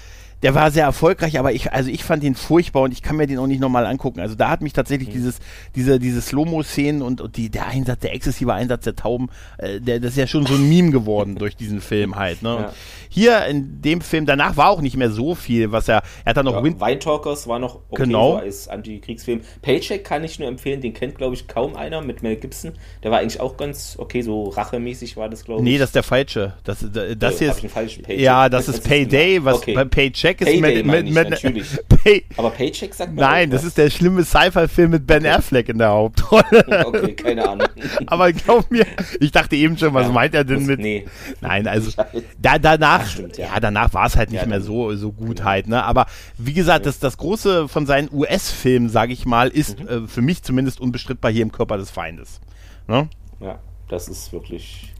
der 0.45 0.55
war 0.55 0.71
sehr 0.71 0.85
erfolgreich, 0.85 1.39
aber 1.39 1.53
ich, 1.53 1.73
also 1.73 1.91
ich 1.91 2.05
fand 2.05 2.23
ihn 2.23 2.35
furchtbar 2.35 2.83
und 2.83 2.93
ich 2.93 3.01
kann 3.01 3.17
mir 3.17 3.27
den 3.27 3.39
auch 3.39 3.47
nicht 3.47 3.61
nochmal 3.61 3.87
angucken. 3.87 4.21
Also 4.21 4.35
da 4.35 4.51
hat 4.51 4.61
mich 4.61 4.75
tatsächlich 4.75 5.09
mhm. 5.09 5.13
dieses, 5.15 5.39
diese, 5.75 5.99
diese 5.99 6.21
Slow-Mo-Szenen 6.21 7.01
und, 7.01 7.23
und 7.23 7.39
die, 7.39 7.49
der 7.49 7.67
Einsatz, 7.67 8.01
der 8.01 8.15
exzessive 8.15 8.53
Einsatz 8.53 8.85
der 8.85 8.95
Tauben, 8.95 9.31
äh, 9.57 9.81
der, 9.81 10.01
das 10.01 10.11
ist 10.11 10.19
ja 10.19 10.27
schon 10.27 10.45
so 10.45 10.53
ein 10.53 10.69
Meme 10.69 10.91
geworden 10.91 11.37
durch 11.37 11.57
diesen 11.57 11.81
Film 11.81 12.17
halt. 12.17 12.43
Ne? 12.43 12.51
Ja. 12.51 12.73
Hier 13.09 13.47
in 13.47 13.81
dem 13.81 14.03
Film, 14.03 14.27
danach 14.27 14.59
war 14.59 14.69
auch 14.69 14.83
nicht 14.83 14.99
mehr 14.99 15.11
so 15.11 15.35
viel, 15.35 15.73
was 15.73 15.89
er, 15.89 16.03
er 16.27 16.31
hat 16.31 16.37
dann 16.37 16.45
noch 16.45 16.57
ja, 16.57 16.63
Wind 16.63 16.79
Wine 16.79 16.99
Talkers 16.99 17.49
war 17.49 17.59
noch 17.59 17.77
okay 17.89 18.03
genau. 18.03 18.33
so 18.33 18.37
als 18.41 18.69
Antikriegsfilm. 18.69 19.41
Paycheck 19.63 20.05
kann 20.05 20.25
ich 20.25 20.39
nur 20.39 20.49
empfehlen, 20.49 20.83
den 20.83 20.93
kennt 20.93 21.15
glaube 21.15 21.35
ich 21.35 21.49
kaum 21.49 21.75
einer 21.75 22.03
mit 22.03 22.23
Mel 22.23 22.37
Gibson. 22.37 22.73
Der 23.03 23.11
war 23.11 23.21
eigentlich 23.21 23.41
auch 23.41 23.57
ganz 23.57 23.97
okay, 23.99 24.21
so 24.21 24.51
rachemäßig 24.51 25.17
war 25.17 25.31
das 25.31 25.47
glaube 25.47 25.63
ich. 25.63 25.65
Nee, 25.65 25.79
das 25.79 25.89
ist 25.89 25.95
der 25.95 26.03
falsche. 26.03 26.53
Das, 26.65 26.81
das, 26.81 27.17
das 27.17 27.39
hier 27.39 27.51
ist, 27.51 28.09
ja, 28.09 28.51
das 28.51 28.69
ist 28.69 28.85
Payday, 28.85 29.43
was 29.43 29.59
okay. 29.59 29.73
bei 29.73 29.85
Paycheck 29.87 30.34
Paycheck 30.39 30.55
ist 30.55 30.63
Payday 30.63 30.83
mit, 30.83 31.05
mit, 31.05 31.15
mit 31.15 31.31
natürlich. 31.31 31.67
Pay 31.89 32.25
Aber 32.37 32.51
Paycheck 32.51 32.95
sagt 32.95 33.15
man 33.15 33.25
Nein, 33.25 33.51
das 33.51 33.65
ist 33.65 33.79
der 33.79 33.91
schlimme 33.91 34.25
Sci-Fi-Film 34.25 34.91
mit 34.91 35.07
Ben 35.07 35.27
Affleck 35.27 35.69
in 35.69 35.79
der 35.79 35.91
Hauptrolle. 35.91 36.85
okay, 36.87 37.13
keine 37.13 37.49
Ahnung. 37.49 37.69
Aber 38.07 38.33
glaub 38.33 38.71
mir, 38.71 38.87
ich 39.21 39.33
dachte 39.33 39.57
eben 39.57 39.79
schon, 39.79 39.95
was 39.95 40.07
ja, 40.07 40.13
meint 40.13 40.35
er 40.35 40.45
denn 40.45 40.67
mit? 40.67 40.81
Nee. 40.81 41.07
Nein, 41.41 41.67
also 41.67 41.91
da, 42.39 42.59
danach, 42.59 43.07
stimmt, 43.07 43.37
ja. 43.37 43.47
ja. 43.47 43.61
danach 43.61 43.93
war 43.95 44.07
es 44.07 44.17
halt 44.17 44.31
nicht 44.31 44.43
ja, 44.43 44.49
mehr 44.49 44.61
so 44.61 44.95
so 44.95 45.13
gut 45.13 45.37
genau. 45.37 45.49
halt. 45.49 45.67
Ne? 45.69 45.83
Aber 45.83 46.07
wie 46.39 46.53
gesagt, 46.53 46.87
das 46.87 46.99
das 46.99 47.17
große 47.17 47.69
von 47.69 47.87
seinen 47.87 48.09
US-Filmen, 48.13 48.89
sage 48.89 49.13
ich 49.13 49.27
mal, 49.27 49.49
ist 49.49 49.81
mhm. 49.81 49.89
äh, 49.89 50.09
für 50.09 50.23
mich 50.23 50.43
zumindest 50.43 50.81
unbestrittbar 50.81 51.31
hier 51.31 51.43
im 51.43 51.53
Körper 51.53 51.77
des 51.77 51.91
Feindes. 51.91 52.41
Ne? 52.87 53.09
Ja, 53.41 53.59
das 53.89 54.09
ist 54.09 54.33
wirklich 54.33 54.93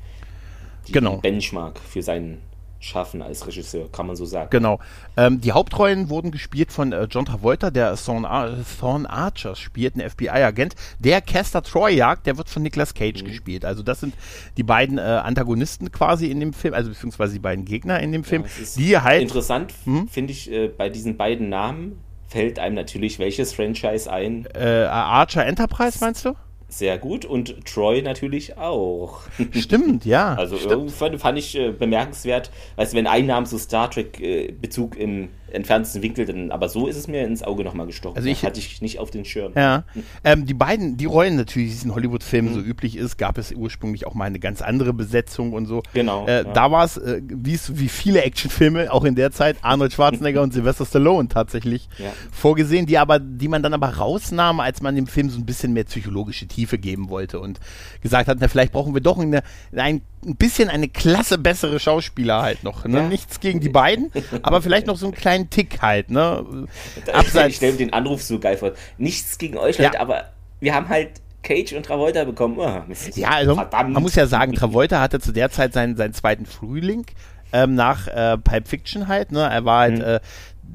die 0.89 0.93
genau. 0.93 1.19
Benchmark 1.19 1.79
für 1.79 2.03
seinen 2.03 2.39
schaffen 2.85 3.23
als 3.23 3.47
Regisseur, 3.47 3.91
kann 3.91 4.07
man 4.07 4.17
so 4.17 4.25
sagen. 4.25 4.51
Genau. 4.51 4.79
Ähm, 5.17 5.41
die 5.41 5.53
Hauptrollen 5.53 6.11
wurden 6.11 6.31
gespielt 6.31 6.71
von 6.71 6.93
äh, 6.93 7.05
John 7.11 7.25
Travolta, 7.25 7.71
der 7.71 7.97
Thorn, 7.97 8.25
Ar 8.25 8.55
Thorn 8.79 9.07
Archer 9.07 9.57
spielt, 9.57 9.97
ein 9.97 10.09
FBI-Agent. 10.09 10.75
Der 10.99 11.21
Caster 11.21 11.63
Troy 11.63 11.95
jagt, 11.95 12.27
der 12.27 12.37
wird 12.37 12.49
von 12.49 12.63
Nicolas 12.63 12.95
Cage 12.95 13.23
mhm. 13.23 13.27
gespielt. 13.27 13.65
Also 13.65 13.83
das 13.83 14.01
sind 14.01 14.15
die 14.57 14.63
beiden 14.63 14.99
äh, 14.99 15.01
Antagonisten 15.01 15.91
quasi 15.91 16.31
in 16.31 16.41
dem 16.41 16.53
Film, 16.53 16.75
also 16.75 16.91
beziehungsweise 16.91 17.33
die 17.33 17.39
beiden 17.39 17.65
Gegner 17.65 18.01
in 18.01 18.13
dem 18.13 18.25
Film, 18.25 18.45
ja, 18.45 18.67
die 18.77 18.99
halt... 18.99 19.23
Interessant 19.23 19.73
hm? 19.85 20.09
finde 20.09 20.33
ich 20.33 20.51
äh, 20.51 20.69
bei 20.69 20.89
diesen 20.89 21.17
beiden 21.17 21.49
Namen 21.49 22.01
fällt 22.29 22.59
einem 22.59 22.75
natürlich 22.75 23.19
welches 23.19 23.53
Franchise 23.53 24.11
ein? 24.11 24.47
Äh, 24.55 24.85
Archer 24.85 25.47
Enterprise 25.47 25.99
meinst 26.01 26.25
du? 26.25 26.35
Sehr 26.79 26.99
gut 26.99 27.25
und 27.25 27.67
Troy 27.67 28.03
natürlich 28.03 28.57
auch. 28.59 29.23
Stimmt, 29.53 30.05
ja. 30.05 30.35
Also 30.35 30.57
stimmt. 30.57 30.73
irgendwann 30.73 31.19
fand 31.19 31.39
ich 31.39 31.57
äh, 31.57 31.71
bemerkenswert, 31.71 32.51
weißt 32.77 32.93
du, 32.93 32.97
wenn 32.97 33.07
ein 33.07 33.27
Name 33.27 33.47
so 33.47 33.59
Star 33.59 33.91
Trek 33.91 34.21
äh, 34.21 34.53
Bezug 34.53 34.97
im 34.97 35.29
entferntesten 35.55 36.03
Winkel, 36.03 36.27
dann, 36.27 36.51
aber 36.51 36.69
so 36.69 36.87
ist 36.87 36.97
es 36.97 37.09
mir 37.09 37.25
ins 37.25 37.43
Auge 37.43 37.65
nochmal 37.65 37.87
gestochen. 37.87 38.17
Also 38.17 38.29
ich 38.29 38.45
hatte 38.45 38.59
ich 38.59 38.83
nicht 38.83 38.99
auf 38.99 39.11
den 39.11 39.25
Schirm. 39.25 39.53
Ja. 39.55 39.85
Ähm, 40.25 40.47
die 40.47 40.55
beiden, 40.55 40.97
die 40.97 41.05
Rollen 41.05 41.37
natürlich, 41.37 41.71
die 41.71 41.77
es 41.77 41.85
in 41.85 41.95
Hollywood-Filmen 41.95 42.51
mhm. 42.51 42.55
so 42.55 42.61
üblich 42.61 42.97
ist, 42.97 43.17
gab 43.17 43.39
es 43.39 43.53
ursprünglich 43.53 44.07
auch 44.07 44.15
mal 44.15 44.25
eine 44.25 44.39
ganz 44.39 44.63
andere 44.63 44.93
Besetzung 44.93 45.53
und 45.53 45.67
so. 45.67 45.83
Genau. 45.93 46.27
Äh, 46.27 46.45
ja. 46.45 46.45
Da 46.45 46.71
war 46.71 46.85
es, 46.85 46.97
äh, 46.97 47.23
wie 47.25 47.89
viele 47.89 48.23
Actionfilme, 48.23 48.93
auch 48.93 49.05
in 49.05 49.15
der 49.15 49.31
Zeit, 49.31 49.57
Arnold 49.63 49.93
Schwarzenegger 49.93 50.43
und 50.43 50.53
Sylvester 50.53 50.87
Stallone 50.87 51.29
tatsächlich 51.29 51.89
ja. 51.99 52.13
vorgesehen, 52.33 52.87
die 52.87 52.99
aber, 52.99 53.19
die 53.19 53.49
man 53.49 53.63
dann 53.63 53.75
aber 53.75 53.89
rausnahm, 53.89 54.61
als 54.61 54.83
man 54.83 54.95
dem 54.95 55.07
Film 55.07 55.31
so 55.31 55.39
ein 55.39 55.47
bisschen 55.47 55.73
mehr 55.73 55.85
psychologische 55.85 56.47
Tiefe 56.47 56.79
geben 56.79 57.09
wollte 57.09 57.41
und 57.41 57.61
gesagt 58.01 58.29
hat, 58.29 58.39
na, 58.41 58.49
vielleicht 58.49 58.73
brauchen 58.73 58.95
wir 58.95 59.01
doch 59.01 59.19
eine, 59.19 59.43
ein 59.75 60.03
ein 60.25 60.37
bisschen 60.37 60.69
eine 60.69 60.89
Klasse 60.89 61.39
bessere 61.39 61.79
Schauspieler 61.79 62.43
halt 62.43 62.65
noch. 62.65 62.85
Ne? 62.85 62.99
Ja. 62.99 63.09
Nichts 63.09 63.41
gegen 63.41 63.61
die 63.61 63.69
beiden, 63.69 64.11
aber 64.43 64.63
vielleicht 64.63 64.87
noch 64.87 64.97
so 64.97 65.07
einen 65.07 65.15
kleinen 65.15 65.51
Tick 65.51 65.83
halt. 65.83 66.11
Ne? 66.11 66.67
Abseits. 67.13 67.49
Ich 67.55 67.57
stelle 67.57 67.77
den 67.77 67.93
Anruf 67.93 68.23
so 68.23 68.39
geil 68.39 68.57
vor. 68.57 68.73
Nichts 68.99 69.39
gegen 69.39 69.57
euch, 69.59 69.79
Leute, 69.79 69.95
ja. 69.95 70.01
aber 70.01 70.31
wir 70.61 70.75
haben 70.75 70.89
halt 70.89 71.21
Cage 71.43 71.75
und 71.75 71.85
Travolta 71.87 72.25
bekommen. 72.25 72.57
Oh, 72.59 72.83
ja, 73.15 73.31
also 73.31 73.55
Verdammt. 73.55 73.93
man 73.93 74.03
muss 74.03 74.15
ja 74.15 74.27
sagen, 74.27 74.55
Travolta 74.55 75.01
hatte 75.01 75.21
zu 75.21 75.33
der 75.33 75.51
Zeit 75.51 75.75
seinen, 75.75 75.97
seinen 75.97 76.15
zweiten 76.15 76.47
Frühling 76.47 77.05
ähm, 77.53 77.75
nach 77.75 78.09
äh, 78.09 78.39
Pulp 78.39 78.67
Fiction 78.67 79.07
halt. 79.07 79.31
Ne? 79.31 79.41
Er 79.41 79.65
war 79.65 79.81
halt 79.81 79.99
mhm. 79.99 80.05
äh, 80.05 80.21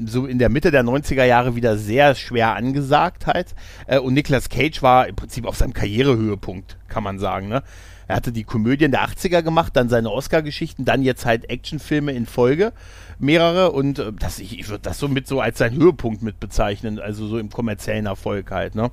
so 0.05 0.25
in 0.25 0.39
der 0.39 0.49
Mitte 0.49 0.71
der 0.71 0.83
90er 0.83 1.25
Jahre 1.25 1.55
wieder 1.55 1.77
sehr 1.77 2.15
schwer 2.15 2.55
angesagt 2.55 3.27
halt. 3.27 3.55
Äh, 3.87 3.99
und 3.99 4.13
Nicolas 4.13 4.49
Cage 4.49 4.81
war 4.81 5.07
im 5.07 5.15
Prinzip 5.15 5.45
auf 5.45 5.57
seinem 5.57 5.73
Karrierehöhepunkt, 5.73 6.77
kann 6.87 7.03
man 7.03 7.19
sagen. 7.19 7.49
Ne? 7.49 7.63
Er 8.09 8.15
hatte 8.15 8.31
die 8.31 8.43
Komödien 8.43 8.89
der 8.89 9.07
80er 9.07 9.43
gemacht, 9.43 9.75
dann 9.75 9.87
seine 9.87 10.09
Oscar-Geschichten, 10.09 10.83
dann 10.83 11.03
jetzt 11.03 11.27
halt 11.27 11.47
Actionfilme 11.47 12.11
in 12.11 12.25
Folge, 12.25 12.73
mehrere 13.19 13.71
und 13.71 13.99
äh, 13.99 14.11
das, 14.11 14.39
ich, 14.39 14.57
ich 14.57 14.67
würde 14.67 14.81
das 14.81 14.97
so 14.97 15.07
mit 15.07 15.27
so 15.27 15.41
als 15.41 15.59
sein 15.59 15.75
Höhepunkt 15.75 16.23
mit 16.23 16.39
bezeichnen, 16.39 16.97
also 16.97 17.27
so 17.27 17.37
im 17.37 17.51
kommerziellen 17.51 18.07
Erfolg 18.07 18.49
halt, 18.49 18.73
ne? 18.73 18.89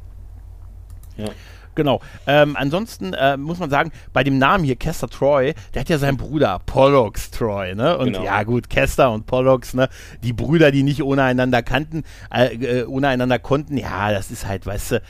Ja. 1.16 1.30
Genau. 1.76 2.00
Ähm, 2.26 2.56
ansonsten 2.56 3.12
äh, 3.12 3.36
muss 3.36 3.58
man 3.58 3.70
sagen, 3.70 3.92
bei 4.12 4.24
dem 4.24 4.38
Namen 4.38 4.64
hier, 4.64 4.74
Kester 4.76 5.08
Troy, 5.08 5.54
der 5.74 5.80
hat 5.80 5.88
ja 5.88 5.98
seinen 5.98 6.16
Bruder 6.16 6.60
Pollux 6.66 7.30
Troy, 7.30 7.74
ne? 7.74 7.96
Und 7.96 8.14
genau. 8.14 8.24
ja 8.24 8.42
gut, 8.42 8.68
Kester 8.68 9.12
und 9.12 9.26
Pollux, 9.26 9.74
ne? 9.74 9.88
Die 10.24 10.32
Brüder, 10.32 10.72
die 10.72 10.82
nicht 10.82 11.02
ohne 11.02 11.22
einander 11.22 11.62
kannten, 11.62 12.02
äh, 12.34 12.80
äh, 12.80 12.84
ohne 12.86 13.08
einander 13.08 13.38
konnten, 13.38 13.76
ja, 13.76 14.10
das 14.10 14.30
ist 14.30 14.46
halt, 14.46 14.66
weißt 14.66 14.92
du, 14.92 15.02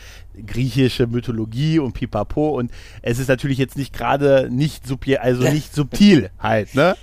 griechische 0.45 1.07
Mythologie 1.07 1.79
und 1.79 1.93
pipapo 1.93 2.51
und 2.51 2.71
es 3.01 3.19
ist 3.19 3.29
natürlich 3.29 3.59
jetzt 3.59 3.79
nicht 3.79 3.95
gerade 3.95 4.49
nicht 4.51 4.87
subtil, 4.87 5.19
also 5.19 5.45
nicht 5.45 5.75
subtil 5.75 6.31
halt, 6.39 6.75
ne? 6.75 6.97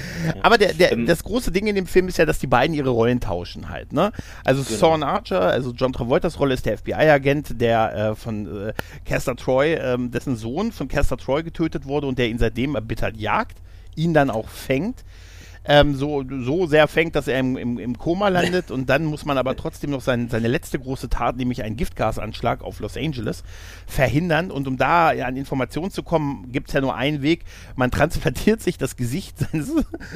Aber 0.42 0.58
der, 0.58 0.74
der, 0.74 0.92
ähm, 0.92 1.06
das 1.06 1.24
große 1.24 1.52
Ding 1.52 1.66
in 1.66 1.74
dem 1.74 1.86
Film 1.86 2.08
ist 2.08 2.18
ja, 2.18 2.26
dass 2.26 2.38
die 2.38 2.46
beiden 2.46 2.74
ihre 2.74 2.90
Rollen 2.90 3.20
tauschen 3.20 3.68
halt. 3.68 3.92
Ne? 3.92 4.12
Also 4.44 4.62
genau. 4.62 4.78
Thorn 4.78 5.02
Archer, 5.02 5.40
also 5.40 5.72
John 5.72 5.92
Travoltas 5.92 6.38
Rolle 6.38 6.54
ist 6.54 6.66
der 6.66 6.78
FBI-Agent, 6.78 7.60
der 7.60 7.94
äh, 7.94 8.14
von 8.14 8.68
äh, 8.68 8.72
Caster 9.04 9.36
Troy, 9.36 9.74
äh, 9.74 9.96
dessen 9.98 10.36
Sohn 10.36 10.72
von 10.72 10.88
Caster 10.88 11.16
Troy 11.16 11.42
getötet 11.42 11.86
wurde 11.86 12.06
und 12.06 12.18
der 12.18 12.28
ihn 12.28 12.38
seitdem 12.38 12.74
erbittert 12.74 13.16
jagt, 13.16 13.58
ihn 13.94 14.14
dann 14.14 14.30
auch 14.30 14.48
fängt. 14.48 15.04
Ähm, 15.64 15.94
so, 15.94 16.24
so 16.40 16.66
sehr 16.66 16.88
fängt, 16.88 17.14
dass 17.14 17.28
er 17.28 17.38
im, 17.38 17.56
im, 17.56 17.78
im 17.78 17.96
Koma 17.96 18.28
landet 18.28 18.70
und 18.70 18.88
dann 18.88 19.04
muss 19.04 19.24
man 19.24 19.38
aber 19.38 19.54
trotzdem 19.54 19.90
noch 19.90 20.00
sein, 20.00 20.28
seine 20.28 20.48
letzte 20.48 20.78
große 20.78 21.08
Tat, 21.08 21.36
nämlich 21.36 21.62
einen 21.62 21.76
Giftgasanschlag 21.76 22.62
auf 22.62 22.80
Los 22.80 22.96
Angeles, 22.96 23.44
verhindern. 23.86 24.50
Und 24.50 24.66
um 24.66 24.76
da 24.76 25.12
ja, 25.12 25.26
an 25.26 25.36
Informationen 25.36 25.90
zu 25.90 26.02
kommen, 26.02 26.50
gibt 26.50 26.68
es 26.68 26.74
ja 26.74 26.80
nur 26.80 26.96
einen 26.96 27.22
Weg. 27.22 27.44
Man 27.76 27.90
transplantiert 27.90 28.60
sich 28.60 28.76
das 28.76 28.96
Gesicht 28.96 29.38
seines, 29.52 29.72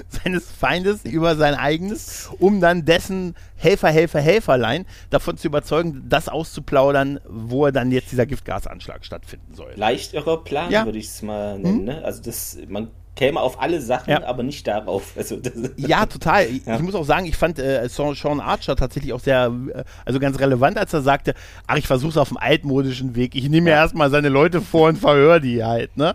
seines 0.09 0.50
Feindes 0.50 1.05
über 1.05 1.37
sein 1.37 1.55
eigenes, 1.55 2.31
um 2.41 2.61
dann 2.61 2.85
dessen 2.85 3.35
Helfer, 3.57 3.88
Helfer, 3.88 4.21
Helferlein 4.21 4.85
davon 5.11 5.37
zu 5.37 5.47
überzeugen, 5.47 6.07
das 6.09 6.29
auszuplaudern, 6.29 7.21
wo 7.29 7.67
er 7.67 7.73
dann 7.73 7.93
jetzt 7.93 8.11
dieser 8.11 8.26
Giftgasanschlag 8.26 9.05
stattfinden 9.05 9.55
soll. 9.55 9.73
Leicht 9.76 10.12
irrer 10.12 10.43
Plan, 10.43 10.71
ja. 10.73 10.85
würde 10.85 10.99
ich 10.99 11.07
es 11.07 11.23
mal 11.23 11.59
nennen. 11.59 11.79
Hm? 11.79 11.85
Ne? 11.85 12.05
Also 12.05 12.23
das, 12.23 12.59
man 12.69 12.88
käme 13.16 13.40
auf 13.40 13.61
alle 13.61 13.80
Sachen, 13.80 14.11
ja. 14.11 14.25
aber 14.25 14.42
nicht 14.42 14.66
darauf. 14.66 15.14
Also, 15.16 15.38
ja, 15.76 16.06
total. 16.06 16.46
Ja. 16.64 16.76
Ich 16.76 16.82
muss 16.82 16.94
auch 16.94 17.04
sagen, 17.04 17.26
ich 17.26 17.37
fand 17.37 17.58
äh, 17.58 17.88
Sean 17.88 18.40
Archer 18.40 18.76
tatsächlich 18.76 19.12
auch 19.12 19.20
sehr, 19.20 19.50
äh, 19.75 19.85
also 20.04 20.20
ganz 20.20 20.38
relevant, 20.38 20.78
als 20.78 20.92
er 20.92 21.00
sagte, 21.00 21.35
ach, 21.66 21.76
ich 21.76 21.87
versuche 21.87 22.11
es 22.11 22.16
auf 22.18 22.28
dem 22.28 22.37
altmodischen 22.37 23.16
Weg. 23.16 23.35
Ich 23.35 23.49
nehme 23.49 23.62
mir 23.62 23.70
ja. 23.70 23.76
erstmal 23.76 24.11
seine 24.11 24.28
Leute 24.28 24.61
vor 24.61 24.90
und 24.90 24.99
verhöre 24.99 25.40
die 25.40 25.64
halt, 25.64 25.96
ne? 25.96 26.14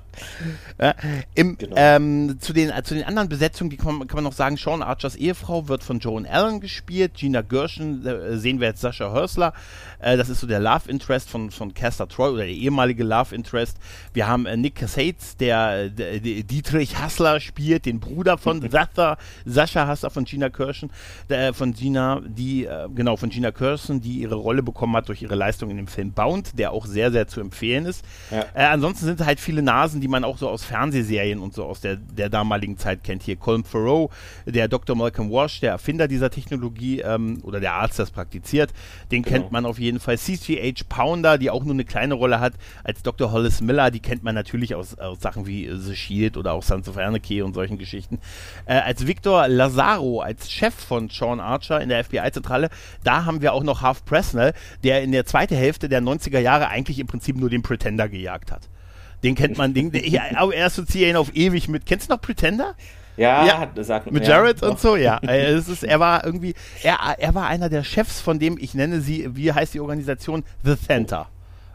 Äh, 0.81 0.93
im, 1.35 1.59
genau. 1.59 1.75
ähm, 1.77 2.37
zu, 2.39 2.53
den, 2.53 2.71
zu 2.83 2.95
den 2.95 3.03
anderen 3.03 3.29
Besetzungen, 3.29 3.69
die 3.69 3.77
kann 3.77 3.99
man, 3.99 4.07
kann 4.07 4.15
man 4.15 4.23
noch 4.23 4.33
sagen, 4.33 4.57
Sean 4.57 4.81
Archers 4.81 5.15
Ehefrau 5.15 5.67
wird 5.67 5.83
von 5.83 5.99
Joan 5.99 6.25
Allen 6.25 6.59
gespielt, 6.59 7.13
Gina 7.13 7.41
Gershon 7.41 8.03
äh, 8.03 8.35
sehen 8.37 8.59
wir 8.59 8.69
jetzt 8.69 8.81
Sascha 8.81 9.11
Hörsler, 9.11 9.53
äh, 9.99 10.17
das 10.17 10.29
ist 10.29 10.39
so 10.39 10.47
der 10.47 10.59
Love 10.59 10.89
Interest 10.89 11.29
von, 11.29 11.51
von 11.51 11.75
Caster 11.75 12.07
Troy 12.07 12.31
oder 12.31 12.45
der 12.45 12.53
ehemalige 12.53 13.03
Love 13.03 13.35
Interest. 13.35 13.77
Wir 14.13 14.27
haben 14.27 14.47
äh, 14.47 14.57
Nick 14.57 14.73
Cassates, 14.73 15.37
der, 15.37 15.89
der, 15.89 16.19
der 16.19 16.41
Dietrich 16.43 16.97
Hassler 16.97 17.39
spielt, 17.39 17.85
den 17.85 17.99
Bruder 17.99 18.39
von 18.39 18.61
Sascha, 18.71 19.17
Sascha 19.45 19.85
Hassler 19.85 20.09
von 20.09 20.25
Gina 20.25 20.49
Kirschen, 20.49 20.89
äh, 21.27 21.53
von 21.53 21.73
Gina, 21.75 22.21
die, 22.25 22.65
äh, 22.65 22.89
genau, 22.95 23.17
von 23.17 23.29
Gina 23.29 23.51
Kirsten, 23.51 24.01
die 24.01 24.21
ihre 24.21 24.35
Rolle 24.35 24.63
bekommen 24.63 24.95
hat 24.95 25.09
durch 25.09 25.21
ihre 25.21 25.35
Leistung 25.35 25.69
in 25.69 25.77
dem 25.77 25.87
Film 25.87 26.11
Bound, 26.11 26.57
der 26.57 26.71
auch 26.71 26.87
sehr, 26.87 27.11
sehr 27.11 27.27
zu 27.27 27.39
empfehlen 27.39 27.85
ist. 27.85 28.03
Ja. 28.31 28.45
Äh, 28.55 28.65
ansonsten 28.65 29.05
sind 29.05 29.23
halt 29.23 29.39
viele 29.39 29.61
Nasen, 29.61 30.01
die 30.01 30.07
man 30.07 30.23
auch 30.23 30.39
so 30.39 30.49
aus 30.49 30.63
Fernsehserien 30.71 31.39
und 31.39 31.53
so 31.53 31.65
aus 31.65 31.81
der, 31.81 31.97
der 31.97 32.29
damaligen 32.29 32.77
Zeit 32.77 33.03
kennt. 33.03 33.23
Hier 33.23 33.35
Colin 33.35 33.65
Farrow, 33.65 34.09
der 34.45 34.69
Dr. 34.69 34.95
Malcolm 34.95 35.29
Walsh, 35.29 35.59
der 35.59 35.71
Erfinder 35.71 36.07
dieser 36.07 36.29
Technologie 36.29 37.01
ähm, 37.01 37.39
oder 37.43 37.59
der 37.59 37.73
Arzt, 37.73 37.99
der 37.99 38.03
es 38.03 38.11
praktiziert, 38.11 38.71
den 39.11 39.21
genau. 39.21 39.35
kennt 39.35 39.51
man 39.51 39.65
auf 39.65 39.79
jeden 39.79 39.99
Fall. 39.99 40.17
CCH 40.17 40.87
Pounder, 40.87 41.37
die 41.37 41.49
auch 41.49 41.65
nur 41.65 41.73
eine 41.73 41.83
kleine 41.83 42.13
Rolle 42.13 42.39
hat 42.39 42.53
als 42.85 43.03
Dr. 43.03 43.33
Hollis 43.33 43.59
Miller, 43.59 43.91
die 43.91 43.99
kennt 43.99 44.23
man 44.23 44.33
natürlich 44.33 44.73
aus, 44.73 44.97
aus 44.97 45.19
Sachen 45.19 45.45
wie 45.45 45.69
The 45.75 45.93
Shield 45.93 46.37
oder 46.37 46.53
auch 46.53 46.63
Sons 46.63 46.87
of 46.87 46.97
Anarchy 46.97 47.41
und 47.41 47.53
solchen 47.53 47.77
Geschichten. 47.77 48.19
Äh, 48.65 48.75
als 48.75 49.05
Victor 49.07 49.49
Lazaro, 49.49 50.21
als 50.21 50.49
Chef 50.49 50.73
von 50.73 51.09
Sean 51.09 51.41
Archer 51.41 51.81
in 51.81 51.89
der 51.89 52.01
FBI-Zentrale, 52.05 52.69
da 53.03 53.25
haben 53.25 53.41
wir 53.41 53.51
auch 53.51 53.63
noch 53.63 53.81
Half 53.81 54.05
Presnell, 54.05 54.53
der 54.85 55.03
in 55.03 55.11
der 55.11 55.25
zweiten 55.25 55.55
Hälfte 55.55 55.89
der 55.89 56.01
90er 56.01 56.39
Jahre 56.39 56.69
eigentlich 56.69 56.97
im 56.97 57.07
Prinzip 57.07 57.35
nur 57.35 57.49
den 57.49 57.61
Pretender 57.61 58.07
gejagt 58.07 58.53
hat. 58.53 58.70
Den 59.23 59.35
kennt 59.35 59.57
man, 59.57 59.73
den, 59.73 59.93
ich, 59.93 60.13
er 60.15 60.65
assoziiere 60.65 61.11
ihn 61.11 61.15
auf 61.15 61.35
ewig 61.35 61.67
mit. 61.67 61.85
Kennst 61.85 62.09
du 62.09 62.13
noch 62.13 62.21
Pretender? 62.21 62.75
Ja, 63.17 63.45
ja 63.45 63.59
hat, 63.59 63.69
sagt, 63.85 64.11
mit 64.11 64.25
Jared 64.25 64.61
ja, 64.61 64.69
und 64.69 64.79
so, 64.79 64.95
ja. 64.95 65.17
Äh, 65.21 65.51
es 65.51 65.67
ist, 65.67 65.83
er 65.83 65.99
war 65.99 66.25
irgendwie, 66.25 66.55
er, 66.81 66.97
er 67.17 67.35
war 67.35 67.47
einer 67.47 67.69
der 67.69 67.83
Chefs 67.83 68.19
von 68.19 68.39
dem, 68.39 68.57
ich 68.57 68.73
nenne 68.73 69.01
sie, 69.01 69.29
wie 69.35 69.51
heißt 69.51 69.73
die 69.73 69.79
Organisation? 69.79 70.43
The 70.63 70.75
Center. 70.75 71.27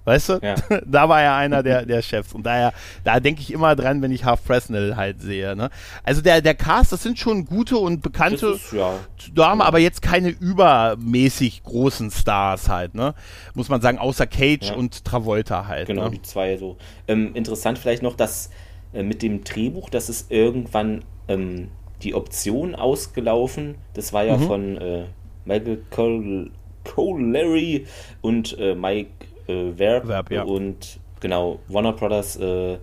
Weißt 0.06 0.28
du? 0.28 0.38
Ja. 0.40 0.54
da 0.86 1.08
war 1.08 1.20
er 1.20 1.34
einer 1.34 1.64
der, 1.64 1.84
der 1.84 2.00
Chefs. 2.00 2.32
Und 2.32 2.46
daher, 2.46 2.72
da 3.02 3.18
denke 3.18 3.40
ich 3.40 3.52
immer 3.52 3.74
dran, 3.74 4.00
wenn 4.02 4.12
ich 4.12 4.24
Half 4.24 4.44
Presnell 4.44 4.94
halt 4.94 5.20
sehe. 5.20 5.56
Ne? 5.56 5.68
Also 6.04 6.22
der, 6.22 6.40
der 6.40 6.54
Cast, 6.54 6.92
das 6.92 7.02
sind 7.02 7.18
schon 7.18 7.44
gute 7.44 7.76
und 7.76 8.02
bekannte 8.02 8.46
ist, 8.50 8.72
ja. 8.72 9.00
Damen, 9.34 9.60
aber 9.60 9.80
jetzt 9.80 10.02
keine 10.02 10.28
übermäßig 10.28 11.64
großen 11.64 12.12
Stars 12.12 12.68
halt, 12.68 12.94
ne? 12.94 13.14
Muss 13.54 13.68
man 13.68 13.80
sagen, 13.80 13.98
außer 13.98 14.28
Cage 14.28 14.68
ja. 14.68 14.74
und 14.74 15.04
Travolta 15.04 15.66
halt. 15.66 15.88
Genau, 15.88 16.04
ne? 16.04 16.10
die 16.10 16.22
zwei 16.22 16.56
so. 16.56 16.76
Ähm, 17.08 17.34
interessant 17.34 17.76
vielleicht 17.78 18.04
noch, 18.04 18.14
dass 18.14 18.50
äh, 18.92 19.02
mit 19.02 19.22
dem 19.22 19.42
Drehbuch, 19.42 19.90
dass 19.90 20.08
es 20.08 20.26
irgendwann 20.28 21.02
ähm, 21.26 21.68
die 22.04 22.14
Option 22.14 22.76
ausgelaufen. 22.76 23.74
Das 23.94 24.12
war 24.12 24.22
ja 24.22 24.36
mhm. 24.36 24.46
von 24.46 24.76
äh, 24.78 25.04
Michael 25.44 25.82
Cole, 25.90 26.50
Cole 26.84 27.32
Larry 27.32 27.86
und 28.20 28.56
äh, 28.60 28.76
Mike 28.76 29.10
äh, 29.48 29.78
Verb, 29.78 30.08
Verb 30.08 30.30
ja. 30.30 30.42
und 30.42 30.98
genau, 31.20 31.60
Warner 31.68 31.92
Brothers, 31.92 32.36
äh, 32.36 32.78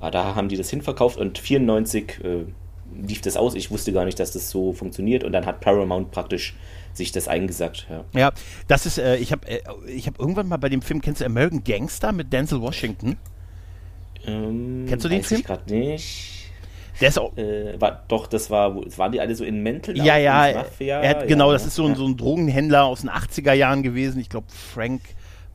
da 0.00 0.34
haben 0.34 0.48
die 0.48 0.56
das 0.56 0.70
hinverkauft 0.70 1.18
und 1.18 1.38
94 1.38 2.24
äh, 2.24 2.44
lief 3.06 3.20
das 3.20 3.36
aus. 3.36 3.54
Ich 3.54 3.70
wusste 3.70 3.92
gar 3.92 4.04
nicht, 4.04 4.18
dass 4.18 4.32
das 4.32 4.50
so 4.50 4.72
funktioniert 4.72 5.24
und 5.24 5.32
dann 5.32 5.46
hat 5.46 5.60
Paramount 5.60 6.10
praktisch 6.10 6.54
sich 6.92 7.12
das 7.12 7.28
eingesagt. 7.28 7.86
Ja, 7.88 8.04
ja 8.18 8.32
das 8.66 8.86
ist, 8.86 8.98
äh, 8.98 9.16
ich 9.16 9.32
habe 9.32 9.46
äh, 9.46 9.60
ich 9.86 10.06
hab 10.06 10.18
irgendwann 10.18 10.48
mal 10.48 10.56
bei 10.56 10.68
dem 10.68 10.82
Film, 10.82 11.00
kennst 11.00 11.20
du 11.20 11.24
American 11.24 11.62
Gangster 11.64 12.12
mit 12.12 12.32
Denzel 12.32 12.60
Washington? 12.60 13.16
Ähm, 14.26 14.86
kennst 14.88 15.04
du 15.04 15.08
den 15.08 15.22
Film? 15.22 15.40
Ich 15.40 15.46
gerade 15.46 15.72
nicht. 15.72 16.40
Der 17.00 17.08
ist 17.08 17.18
auch. 17.18 17.36
Äh, 17.36 17.80
war, 17.80 18.04
doch, 18.08 18.26
das 18.26 18.50
war, 18.50 18.74
waren 18.74 19.12
die 19.12 19.20
alle 19.20 19.34
so 19.34 19.44
in 19.44 19.62
Mental? 19.62 19.96
Ja, 19.96 20.18
ja. 20.18 20.52
Mafia? 20.54 21.00
Er 21.00 21.10
hat, 21.10 21.28
genau, 21.28 21.46
ja, 21.46 21.54
das 21.54 21.66
ist 21.66 21.74
so, 21.74 21.88
ja. 21.88 21.94
so 21.94 22.06
ein 22.06 22.16
Drogenhändler 22.16 22.84
aus 22.84 23.00
den 23.00 23.10
80er 23.10 23.52
Jahren 23.52 23.82
gewesen. 23.82 24.20
Ich 24.20 24.28
glaube, 24.28 24.48
Frank 24.50 25.00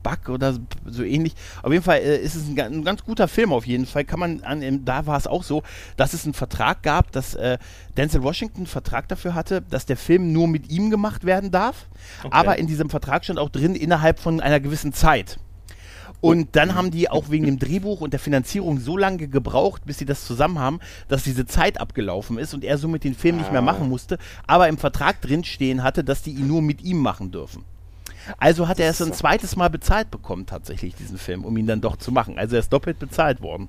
Bug 0.02 0.28
oder 0.28 0.56
so 0.86 1.02
ähnlich. 1.02 1.34
Auf 1.62 1.72
jeden 1.72 1.84
Fall 1.84 1.98
äh, 1.98 2.18
ist 2.18 2.34
es 2.34 2.48
ein, 2.48 2.58
ein, 2.58 2.84
ganz 2.84 3.04
guter 3.04 3.28
Film 3.28 3.52
auf 3.52 3.66
jeden 3.66 3.86
Fall. 3.86 4.04
Kann 4.04 4.20
man 4.20 4.42
an, 4.44 4.84
da 4.84 5.06
war 5.06 5.16
es 5.16 5.26
auch 5.26 5.42
so, 5.42 5.62
dass 5.96 6.12
es 6.12 6.24
einen 6.24 6.34
Vertrag 6.34 6.82
gab, 6.82 7.12
dass 7.12 7.34
äh, 7.34 7.58
Denzel 7.96 8.22
Washington 8.22 8.58
einen 8.58 8.66
Vertrag 8.66 9.08
dafür 9.08 9.34
hatte, 9.34 9.62
dass 9.62 9.86
der 9.86 9.96
Film 9.96 10.32
nur 10.32 10.48
mit 10.48 10.70
ihm 10.70 10.90
gemacht 10.90 11.24
werden 11.24 11.50
darf. 11.50 11.86
Okay. 12.22 12.28
Aber 12.32 12.58
in 12.58 12.66
diesem 12.66 12.90
Vertrag 12.90 13.24
stand 13.24 13.38
auch 13.38 13.50
drin, 13.50 13.74
innerhalb 13.74 14.18
von 14.18 14.40
einer 14.40 14.60
gewissen 14.60 14.92
Zeit. 14.92 15.38
Und 16.20 16.56
dann 16.56 16.74
haben 16.74 16.90
die 16.90 17.10
auch 17.10 17.30
wegen 17.30 17.46
dem 17.46 17.58
Drehbuch 17.58 18.00
und 18.00 18.12
der 18.12 18.20
Finanzierung 18.20 18.80
so 18.80 18.96
lange 18.96 19.28
gebraucht, 19.28 19.82
bis 19.84 19.98
sie 19.98 20.06
das 20.06 20.24
zusammen 20.24 20.58
haben, 20.58 20.80
dass 21.08 21.24
diese 21.24 21.46
Zeit 21.46 21.78
abgelaufen 21.80 22.38
ist 22.38 22.54
und 22.54 22.64
er 22.64 22.78
somit 22.78 23.04
den 23.04 23.14
Film 23.14 23.36
nicht 23.36 23.52
mehr 23.52 23.60
ah. 23.60 23.64
machen 23.64 23.88
musste, 23.88 24.18
aber 24.46 24.68
im 24.68 24.78
Vertrag 24.78 25.20
drinstehen 25.20 25.82
hatte, 25.82 26.04
dass 26.04 26.22
die 26.22 26.32
ihn 26.32 26.48
nur 26.48 26.62
mit 26.62 26.82
ihm 26.82 26.98
machen 26.98 27.30
dürfen. 27.30 27.64
Also 28.38 28.68
hat 28.68 28.80
er 28.80 28.90
es 28.90 29.02
ein 29.02 29.12
zweites 29.12 29.56
Mal 29.56 29.70
bezahlt 29.70 30.10
bekommen, 30.10 30.46
tatsächlich, 30.46 30.94
diesen 30.94 31.18
Film, 31.18 31.44
um 31.44 31.56
ihn 31.56 31.66
dann 31.66 31.80
doch 31.80 31.96
zu 31.96 32.12
machen. 32.12 32.38
Also 32.38 32.56
er 32.56 32.60
ist 32.60 32.72
doppelt 32.72 32.98
bezahlt 32.98 33.40
worden. 33.40 33.68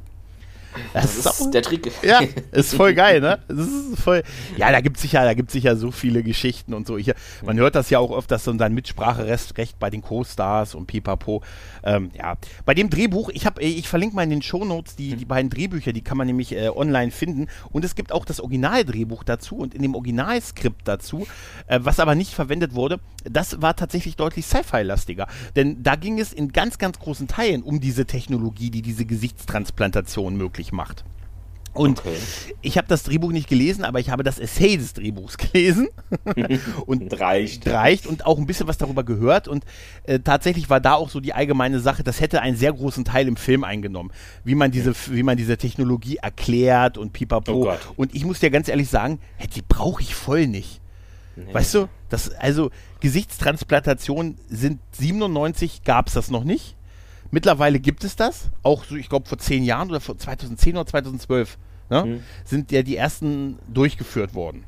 Das, 0.94 1.22
das 1.22 1.42
ist, 1.42 1.52
der 1.52 1.62
Trick. 1.62 1.92
Ja, 2.02 2.20
ist 2.52 2.74
voll 2.74 2.94
geil, 2.94 3.22
ne? 3.22 3.40
Das 3.48 3.68
ist 3.68 4.00
voll. 4.00 4.24
Ja, 4.58 4.72
da 4.72 4.82
gibt 4.82 4.98
es 4.98 5.02
sicher, 5.02 5.34
sicher 5.48 5.76
so 5.76 5.92
viele 5.92 6.24
Geschichten 6.24 6.74
und 6.74 6.88
so. 6.88 6.98
Ich, 6.98 7.12
man 7.46 7.58
hört 7.58 7.76
das 7.76 7.90
ja 7.90 8.00
auch 8.00 8.12
oft, 8.12 8.30
dass 8.32 8.44
so 8.44 8.52
ein 8.52 8.74
Mitspracherecht 8.74 9.80
bei 9.80 9.90
den 9.90 10.02
Co-Stars 10.02 10.76
und 10.76 10.88
Pipapo. 10.88 11.42
Ähm, 11.84 12.12
ja, 12.18 12.36
bei 12.66 12.74
dem 12.74 12.90
Drehbuch, 12.90 13.30
ich 13.30 13.46
habe, 13.46 13.62
ich 13.62 13.88
verlinke 13.88 14.16
mal 14.16 14.24
in 14.24 14.30
den 14.30 14.42
Shownotes 14.42 14.96
die, 14.96 15.16
die 15.16 15.26
beiden 15.26 15.50
Drehbücher, 15.50 15.94
die 15.94 16.02
kann 16.02 16.18
man 16.18 16.28
nämlich 16.28 16.54
äh, 16.54 16.70
online 16.70 17.12
finden. 17.12 17.48
Und 17.72 17.86
es 17.86 17.96
gibt 17.96 18.12
auch 18.12 18.26
das 18.26 18.40
Originaldrehbuch 18.40 19.24
dazu 19.24 19.58
und 19.58 19.74
in 19.74 19.82
dem 19.82 19.96
Originalskript 19.96 20.88
dazu, 20.88 21.28
äh, 21.68 21.80
was 21.82 22.00
aber 22.00 22.16
nicht 22.16 22.34
verwendet 22.34 22.74
wurde, 22.74 23.00
das 23.24 23.62
war 23.62 23.76
tatsächlich 23.76 24.16
deutlich 24.16 24.46
Sci-Fi-lastiger. 24.46 25.28
Denn 25.56 25.84
da 25.84 25.96
ging 25.96 26.20
es 26.20 26.34
in 26.34 26.52
ganz, 26.52 26.78
ganz 26.78 27.00
großen 27.00 27.28
Teilen 27.28 27.64
um 27.64 27.80
diese 27.80 28.06
Technologie, 28.06 28.70
die 28.70 28.82
diese 28.82 29.06
Gesichtstransplantation 29.06 30.36
möglich 30.36 30.57
macht. 30.72 31.04
Und 31.78 32.00
okay. 32.00 32.16
ich 32.62 32.78
habe 32.78 32.88
das 32.88 33.04
Drehbuch 33.04 33.32
nicht 33.32 33.48
gelesen, 33.48 33.86
aber 33.86 34.00
ich 34.00 34.10
habe 34.10 34.24
das 34.24 34.40
Essay 34.40 34.78
des 34.78 34.94
Drehbuchs 34.94 35.38
gelesen. 35.52 35.90
und 36.88 37.20
reicht. 37.20 37.68
Reicht 37.68 38.08
und 38.08 38.26
auch 38.26 38.40
ein 38.40 38.48
bisschen 38.48 38.68
was 38.68 38.80
darüber 38.80 39.04
gehört. 39.04 39.48
Und 39.48 39.64
äh, 40.04 40.20
tatsächlich 40.20 40.72
war 40.72 40.80
da 40.80 40.96
auch 40.96 41.10
so 41.10 41.20
die 41.20 41.34
allgemeine 41.34 41.80
Sache, 41.80 42.04
das 42.04 42.20
hätte 42.20 42.42
einen 42.42 42.58
sehr 42.58 42.74
großen 42.74 43.06
Teil 43.06 43.28
im 43.28 43.38
Film 43.38 43.64
eingenommen, 43.64 44.12
wie 44.44 44.56
man 44.56 44.72
diese, 44.72 44.94
wie 45.12 45.22
man 45.22 45.38
diese 45.38 45.58
Technologie 45.58 46.18
erklärt 46.18 46.98
und 46.98 47.14
pipapo. 47.14 47.72
Oh 47.72 47.76
und 47.96 48.16
ich 48.16 48.26
muss 48.26 48.40
dir 48.40 48.50
ganz 48.50 48.68
ehrlich 48.70 48.90
sagen, 48.90 49.20
hey, 49.36 49.48
die 49.48 49.62
brauche 49.62 50.02
ich 50.02 50.16
voll 50.16 50.48
nicht. 50.48 50.82
Nee. 51.36 51.54
Weißt 51.54 51.76
du, 51.76 51.90
das, 52.10 52.32
also 52.32 52.72
Gesichtstransplantation 53.02 54.38
sind 54.50 54.80
97 54.94 55.84
gab 55.84 56.08
es 56.08 56.14
das 56.14 56.32
noch 56.32 56.44
nicht. 56.44 56.77
Mittlerweile 57.32 57.80
gibt 57.80 58.04
es 58.04 58.16
das, 58.16 58.50
auch 58.64 58.84
so, 58.86 58.96
ich 58.96 59.10
glaube 59.10 59.28
vor 59.28 59.38
zehn 59.38 59.64
Jahren 59.64 59.90
oder 59.90 60.00
vor 60.00 60.18
2010 60.18 60.76
oder 60.76 60.86
2012 60.86 61.58
ne, 61.90 62.06
mhm. 62.06 62.24
sind 62.46 62.72
ja 62.72 62.84
die 62.84 62.96
ersten 62.96 63.60
durchgeführt 63.68 64.34
worden. 64.34 64.66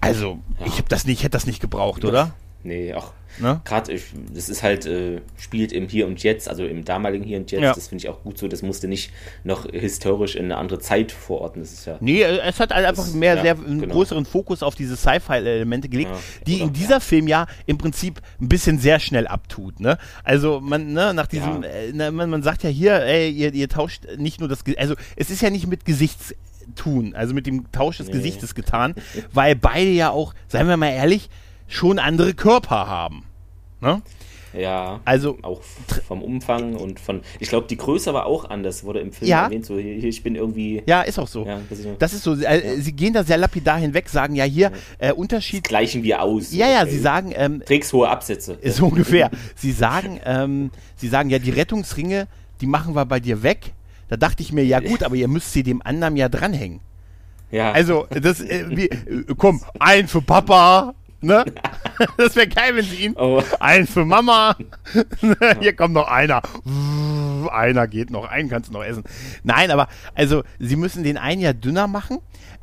Also, 0.00 0.40
ja. 0.58 0.66
ich 0.66 0.82
das 0.82 1.06
nicht, 1.06 1.22
hätte 1.22 1.30
das 1.30 1.46
nicht 1.46 1.60
gebraucht, 1.60 2.04
oder? 2.04 2.34
Nee, 2.62 2.94
auch 2.94 3.12
Ne? 3.38 3.60
Gerade, 3.64 3.98
das 4.34 4.48
ist 4.48 4.62
halt, 4.62 4.86
äh, 4.86 5.20
spielt 5.38 5.72
im 5.72 5.88
Hier 5.88 6.06
und 6.06 6.22
Jetzt, 6.22 6.48
also 6.48 6.64
im 6.64 6.84
damaligen 6.84 7.24
Hier 7.24 7.38
und 7.38 7.50
Jetzt, 7.50 7.62
ja. 7.62 7.72
das 7.72 7.88
finde 7.88 8.04
ich 8.04 8.08
auch 8.10 8.22
gut 8.22 8.38
so. 8.38 8.48
Das 8.48 8.62
musste 8.62 8.88
nicht 8.88 9.10
noch 9.44 9.66
historisch 9.70 10.36
in 10.36 10.46
eine 10.46 10.56
andere 10.56 10.78
Zeit 10.80 11.12
verorten. 11.12 11.62
Das 11.62 11.72
ist 11.72 11.86
ja. 11.86 11.96
Nee, 12.00 12.22
es 12.22 12.60
hat 12.60 12.74
halt 12.74 12.86
einfach 12.86 13.12
mehr, 13.14 13.36
ja, 13.36 13.42
sehr 13.42 13.52
einen 13.54 13.80
genau. 13.80 13.94
größeren 13.94 14.26
Fokus 14.26 14.62
auf 14.62 14.74
diese 14.74 14.96
Sci-Fi-Elemente 14.96 15.88
gelegt, 15.88 16.10
ja, 16.10 16.18
die 16.46 16.60
in 16.60 16.72
dieser 16.72 17.00
Film 17.00 17.26
ja 17.26 17.46
im 17.66 17.78
Prinzip 17.78 18.20
ein 18.40 18.48
bisschen 18.48 18.78
sehr 18.78 19.00
schnell 19.00 19.26
abtut. 19.26 19.80
Ne? 19.80 19.98
Also, 20.24 20.60
man, 20.60 20.92
ne, 20.92 21.14
nach 21.14 21.26
diesem, 21.26 21.62
äh, 21.62 22.10
man, 22.10 22.28
man 22.28 22.42
sagt 22.42 22.62
ja 22.62 22.70
hier, 22.70 23.00
ey, 23.02 23.30
ihr, 23.30 23.54
ihr 23.54 23.68
tauscht 23.68 24.04
nicht 24.18 24.40
nur 24.40 24.48
das, 24.48 24.60
also 24.76 24.94
es 25.16 25.30
ist 25.30 25.40
ja 25.40 25.50
nicht 25.50 25.66
mit 25.66 25.84
Gesichts 25.84 26.34
tun, 26.76 27.14
also 27.14 27.34
mit 27.34 27.46
dem 27.46 27.70
Tausch 27.72 27.98
des 27.98 28.08
Nee. 28.08 28.12
Gesichtes 28.14 28.54
getan, 28.54 28.94
weil 29.32 29.56
beide 29.56 29.90
ja 29.90 30.10
auch, 30.10 30.34
seien 30.48 30.68
wir 30.68 30.76
mal 30.76 30.90
ehrlich, 30.90 31.28
schon 31.74 31.98
andere 31.98 32.34
Körper 32.34 32.86
haben. 32.86 33.24
Ne? 33.80 34.02
Ja. 34.54 35.00
Also 35.06 35.38
auch 35.40 35.62
vom 36.06 36.22
Umfang 36.22 36.74
und 36.76 37.00
von. 37.00 37.22
Ich 37.40 37.48
glaube, 37.48 37.66
die 37.68 37.78
Größe 37.78 38.12
war 38.12 38.26
auch 38.26 38.50
anders, 38.50 38.84
wurde 38.84 39.00
im 39.00 39.10
Film 39.10 39.30
Ja. 39.30 39.44
erwähnt. 39.44 39.64
So, 39.64 39.78
hier, 39.78 40.04
ich 40.04 40.22
bin 40.22 40.34
irgendwie. 40.36 40.82
Ja, 40.86 41.00
ist 41.00 41.18
auch 41.18 41.26
so. 41.26 41.46
Ja, 41.46 41.58
das 41.70 41.78
ist 41.78 41.84
so- 41.84 41.96
Das 41.98 42.12
ist 42.12 42.22
so, 42.22 42.34
äh, 42.34 42.76
sie 42.78 42.92
gehen 42.92 43.14
da 43.14 43.24
sehr 43.24 43.38
lapidar 43.38 43.78
hinweg, 43.78 44.10
sagen 44.10 44.34
ja 44.34 44.44
hier, 44.44 44.70
äh, 44.98 45.12
Unterschied. 45.12 45.64
gleichen 45.64 46.02
wir 46.02 46.20
aus. 46.20 46.52
Ja, 46.52 46.68
ja, 46.68 46.82
Okay. 46.82 46.90
sie 46.90 46.98
sagen, 46.98 47.32
ähm, 47.34 47.62
Trägst 47.64 47.92
hohe 47.94 48.08
Absätze. 48.10 48.58
so 48.64 48.86
ungefähr. 48.88 49.30
Sie 49.56 49.72
sagen, 49.72 50.20
ähm, 50.26 50.70
sie 50.96 51.08
sagen 51.08 51.30
ja, 51.30 51.38
die 51.38 51.50
Rettungsringe, 51.50 52.28
die 52.60 52.66
machen 52.66 52.94
wir 52.94 53.06
bei 53.06 53.20
dir 53.20 53.42
weg. 53.42 53.72
Da 54.10 54.18
dachte 54.18 54.42
ich 54.42 54.52
mir, 54.52 54.64
ja 54.66 54.80
gut, 54.80 55.02
aber 55.02 55.14
ihr 55.14 55.28
müsst 55.28 55.54
sie 55.54 55.62
dem 55.62 55.80
anderen 55.80 56.16
ja 56.16 56.28
dranhängen. 56.28 56.80
Ja. 57.50 57.72
Also, 57.72 58.06
das, 58.10 58.42
äh, 58.42 58.64
wie, 58.68 58.86
äh, 58.90 59.24
komm, 59.38 59.62
ein 59.78 60.08
für 60.08 60.20
Papa, 60.20 60.94
ne? 61.22 61.44
Das 62.16 62.34
wäre 62.34 62.48
geil, 62.48 62.74
wenn 62.74 62.84
sie 62.84 63.04
ihn, 63.04 63.14
Oh. 63.16 63.42
ein 63.60 63.86
für 63.86 64.04
Mama, 64.04 64.56
hier 65.60 65.74
kommt 65.74 65.94
noch 65.94 66.08
einer. 66.08 66.42
Einer 67.50 67.86
geht 67.86 68.10
noch, 68.10 68.24
einen 68.28 68.48
kannst 68.48 68.70
du 68.70 68.72
noch 68.74 68.84
essen. 68.84 69.04
Nein, 69.44 69.70
aber, 69.70 69.88
also, 70.14 70.42
sie 70.58 70.76
müssen 70.76 71.02
den 71.04 71.18
einen 71.18 71.40
ja 71.40 71.52
dünner 71.52 71.86
machen. 71.86 72.18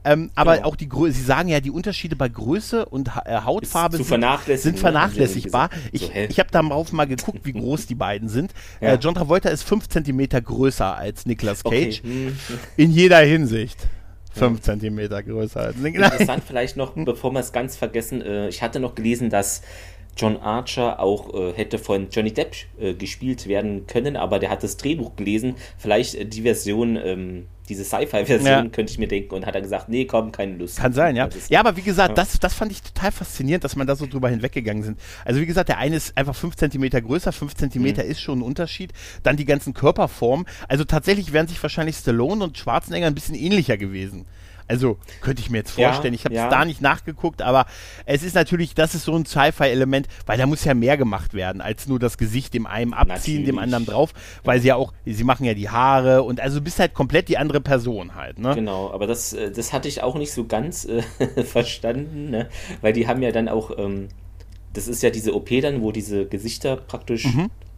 Ähm, 0.06 0.32
aber 0.36 0.56
Genau. 0.58 0.70
auch 0.70 0.76
die 0.78 0.88
Größe, 0.88 1.14
Sie 1.18 1.24
sagen 1.24 1.50
ja, 1.50 1.60
die 1.60 1.72
Unterschiede 1.72 2.16
bei 2.16 2.30
Größe 2.30 2.86
und 2.86 3.16
ha 3.16 3.24
äh, 3.26 3.42
Hautfarbe 3.44 3.98
sind, 3.98 4.06
sind 4.06 4.80
vernachlässigbar. 4.80 5.70
sie 5.74 5.90
Ich. 5.92 6.02
So, 6.04 6.12
ich 6.14 6.40
habe 6.40 6.50
darauf 6.52 6.94
mal 6.94 7.06
geguckt, 7.06 7.40
wie 7.44 7.52
groß 7.52 7.86
die 7.86 7.96
beiden 7.96 8.30
sind. 8.30 8.54
Ja. 8.80 8.94
Äh, 8.94 8.96
John 8.96 9.14
Travolta 9.16 9.50
ist 9.50 9.64
5 9.64 9.90
cm 9.90 10.30
größer 10.44 10.96
als 10.96 11.26
Nicolas 11.26 11.64
Cage. 11.64 12.00
Okay. 12.00 12.02
Hm. 12.04 12.38
In 12.78 12.92
jeder 12.92 13.20
Hinsicht. 13.20 13.88
5 14.32 14.62
Zentimeter 14.62 15.24
größer 15.24 15.62
als 15.62 15.78
Interessant 15.78 16.44
vielleicht 16.46 16.78
noch, 16.78 16.94
bevor 16.94 17.32
wir 17.32 17.40
es 17.40 17.52
ganz 17.52 17.76
vergessen, 17.76 18.22
äh, 18.22 18.50
ich 18.50 18.62
hatte 18.62 18.80
noch 18.80 18.96
gelesen, 18.96 19.30
dass 19.30 19.62
John 20.20 20.38
Archer 20.38 21.00
auch 21.00 21.34
äh, 21.34 21.54
hätte 21.54 21.80
von 21.80 22.10
Johnny 22.12 22.34
Depp 22.34 22.54
äh, 22.80 22.94
gespielt 22.94 23.48
werden 23.48 23.88
können, 23.88 24.18
aber 24.18 24.40
der 24.40 24.50
hat 24.50 24.64
das 24.64 24.76
Drehbuch 24.78 25.16
gelesen. 25.16 25.56
Vielleicht 25.78 26.16
äh, 26.16 26.26
die 26.26 26.42
Version, 26.42 26.98
ähm, 26.98 27.48
diese 27.70 27.84
Sci-Fi-Version, 27.86 28.46
Ja. 28.48 28.66
könnte 28.70 28.92
ich 28.92 28.98
mir 28.98 29.08
denken, 29.08 29.34
und 29.36 29.46
hat 29.46 29.54
er 29.56 29.62
gesagt, 29.62 29.90
nee, 29.90 30.06
komm, 30.06 30.32
keine 30.32 30.56
Lust. 30.58 30.78
Kann 30.80 30.92
sein, 30.92 31.16
ja. 31.16 31.30
Ja, 31.50 31.60
aber 31.60 31.78
wie 31.78 31.84
gesagt, 31.84 32.10
Ja. 32.10 32.16
das, 32.16 32.40
das 32.40 32.54
fand 32.56 32.72
ich 32.72 32.82
total 32.82 33.12
faszinierend, 33.12 33.64
dass 33.64 33.76
man 33.76 33.86
da 33.88 33.96
so 33.96 34.08
drüber 34.08 34.28
hinweggegangen 34.28 34.84
sind. 34.84 35.00
Also 35.24 35.40
wie 35.40 35.46
gesagt, 35.46 35.70
der 35.70 35.78
eine 35.78 35.96
ist 35.96 36.18
einfach 36.18 36.36
5 36.36 36.56
Zentimeter 36.56 37.00
größer, 37.02 37.32
5 37.32 37.56
Zentimeter 37.56 38.04
Mhm. 38.04 38.10
ist 38.12 38.22
schon 38.22 38.40
ein 38.40 38.42
Unterschied. 38.44 38.92
Dann 39.24 39.38
die 39.38 39.46
ganzen 39.46 39.74
Körperformen. 39.76 40.48
Also 40.68 40.84
tatsächlich 40.84 41.32
wären 41.32 41.48
sich 41.48 41.62
wahrscheinlich 41.62 41.96
Stallone 41.98 42.44
und 42.44 42.58
Schwarzenegger 42.58 43.06
ein 43.08 43.16
bisschen 43.16 43.36
ähnlicher 43.36 43.78
gewesen. 43.78 44.26
Also 44.70 44.98
könnte 45.22 45.42
ich 45.42 45.50
mir 45.50 45.58
jetzt 45.58 45.78
Ja, 45.78 45.90
vorstellen. 45.92 46.14
ich 46.14 46.24
habe 46.26 46.34
es 46.36 46.40
ja. 46.40 46.50
da 46.50 46.64
nicht 46.64 46.80
nachgeguckt, 46.82 47.42
aber 47.42 47.66
es 48.06 48.24
ist 48.24 48.36
natürlich, 48.36 48.76
das 48.76 48.96
ist 48.96 49.04
so 49.04 49.16
ein 49.16 49.26
Sci-Fi-Element, 49.26 50.08
weil 50.26 50.38
da 50.38 50.46
muss 50.46 50.64
ja 50.64 50.74
mehr 50.76 50.96
gemacht 50.96 51.34
werden, 51.34 51.60
als 51.60 51.88
nur 51.88 52.00
das 52.00 52.18
Gesicht 52.18 52.54
dem 52.54 52.66
einen 52.68 52.94
abziehen, 52.94 53.46
dem 53.46 53.56
Natürlich. 53.56 53.62
anderen 53.64 53.86
drauf, 53.86 54.14
weil 54.44 54.62
sie 54.62 54.68
ja 54.70 54.76
auch, 54.76 54.94
sie 55.06 55.24
machen 55.24 55.44
ja 55.46 55.54
die 55.56 55.70
Haare 55.70 56.24
und 56.24 56.40
also 56.40 56.60
du 56.60 56.64
bist 56.64 56.80
halt 56.80 56.94
komplett 56.94 57.28
die 57.30 57.38
andere 57.38 57.60
Person 57.62 58.16
halt, 58.16 58.40
ne? 58.40 58.54
Genau, 58.56 58.92
aber 58.94 59.08
das, 59.08 59.34
äh, 59.34 59.52
das 59.52 59.74
hatte 59.74 59.88
ich 59.88 60.04
auch 60.04 60.16
nicht 60.16 60.32
so 60.32 60.46
ganz 60.46 60.86
äh, 60.86 61.02
verstanden, 61.44 62.30
ne? 62.30 62.48
weil 62.82 62.94
die 62.94 63.08
haben 63.08 63.22
ja 63.22 63.32
dann 63.32 63.50
auch, 63.50 63.78
ähm, 63.78 64.08
das 64.74 64.88
ist 64.88 65.02
ja 65.04 65.10
diese 65.10 65.34
OP 65.36 65.50
dann, 65.62 65.82
wo 65.82 65.92
diese 65.92 66.26
Gesichter 66.28 66.76
praktisch 66.78 67.28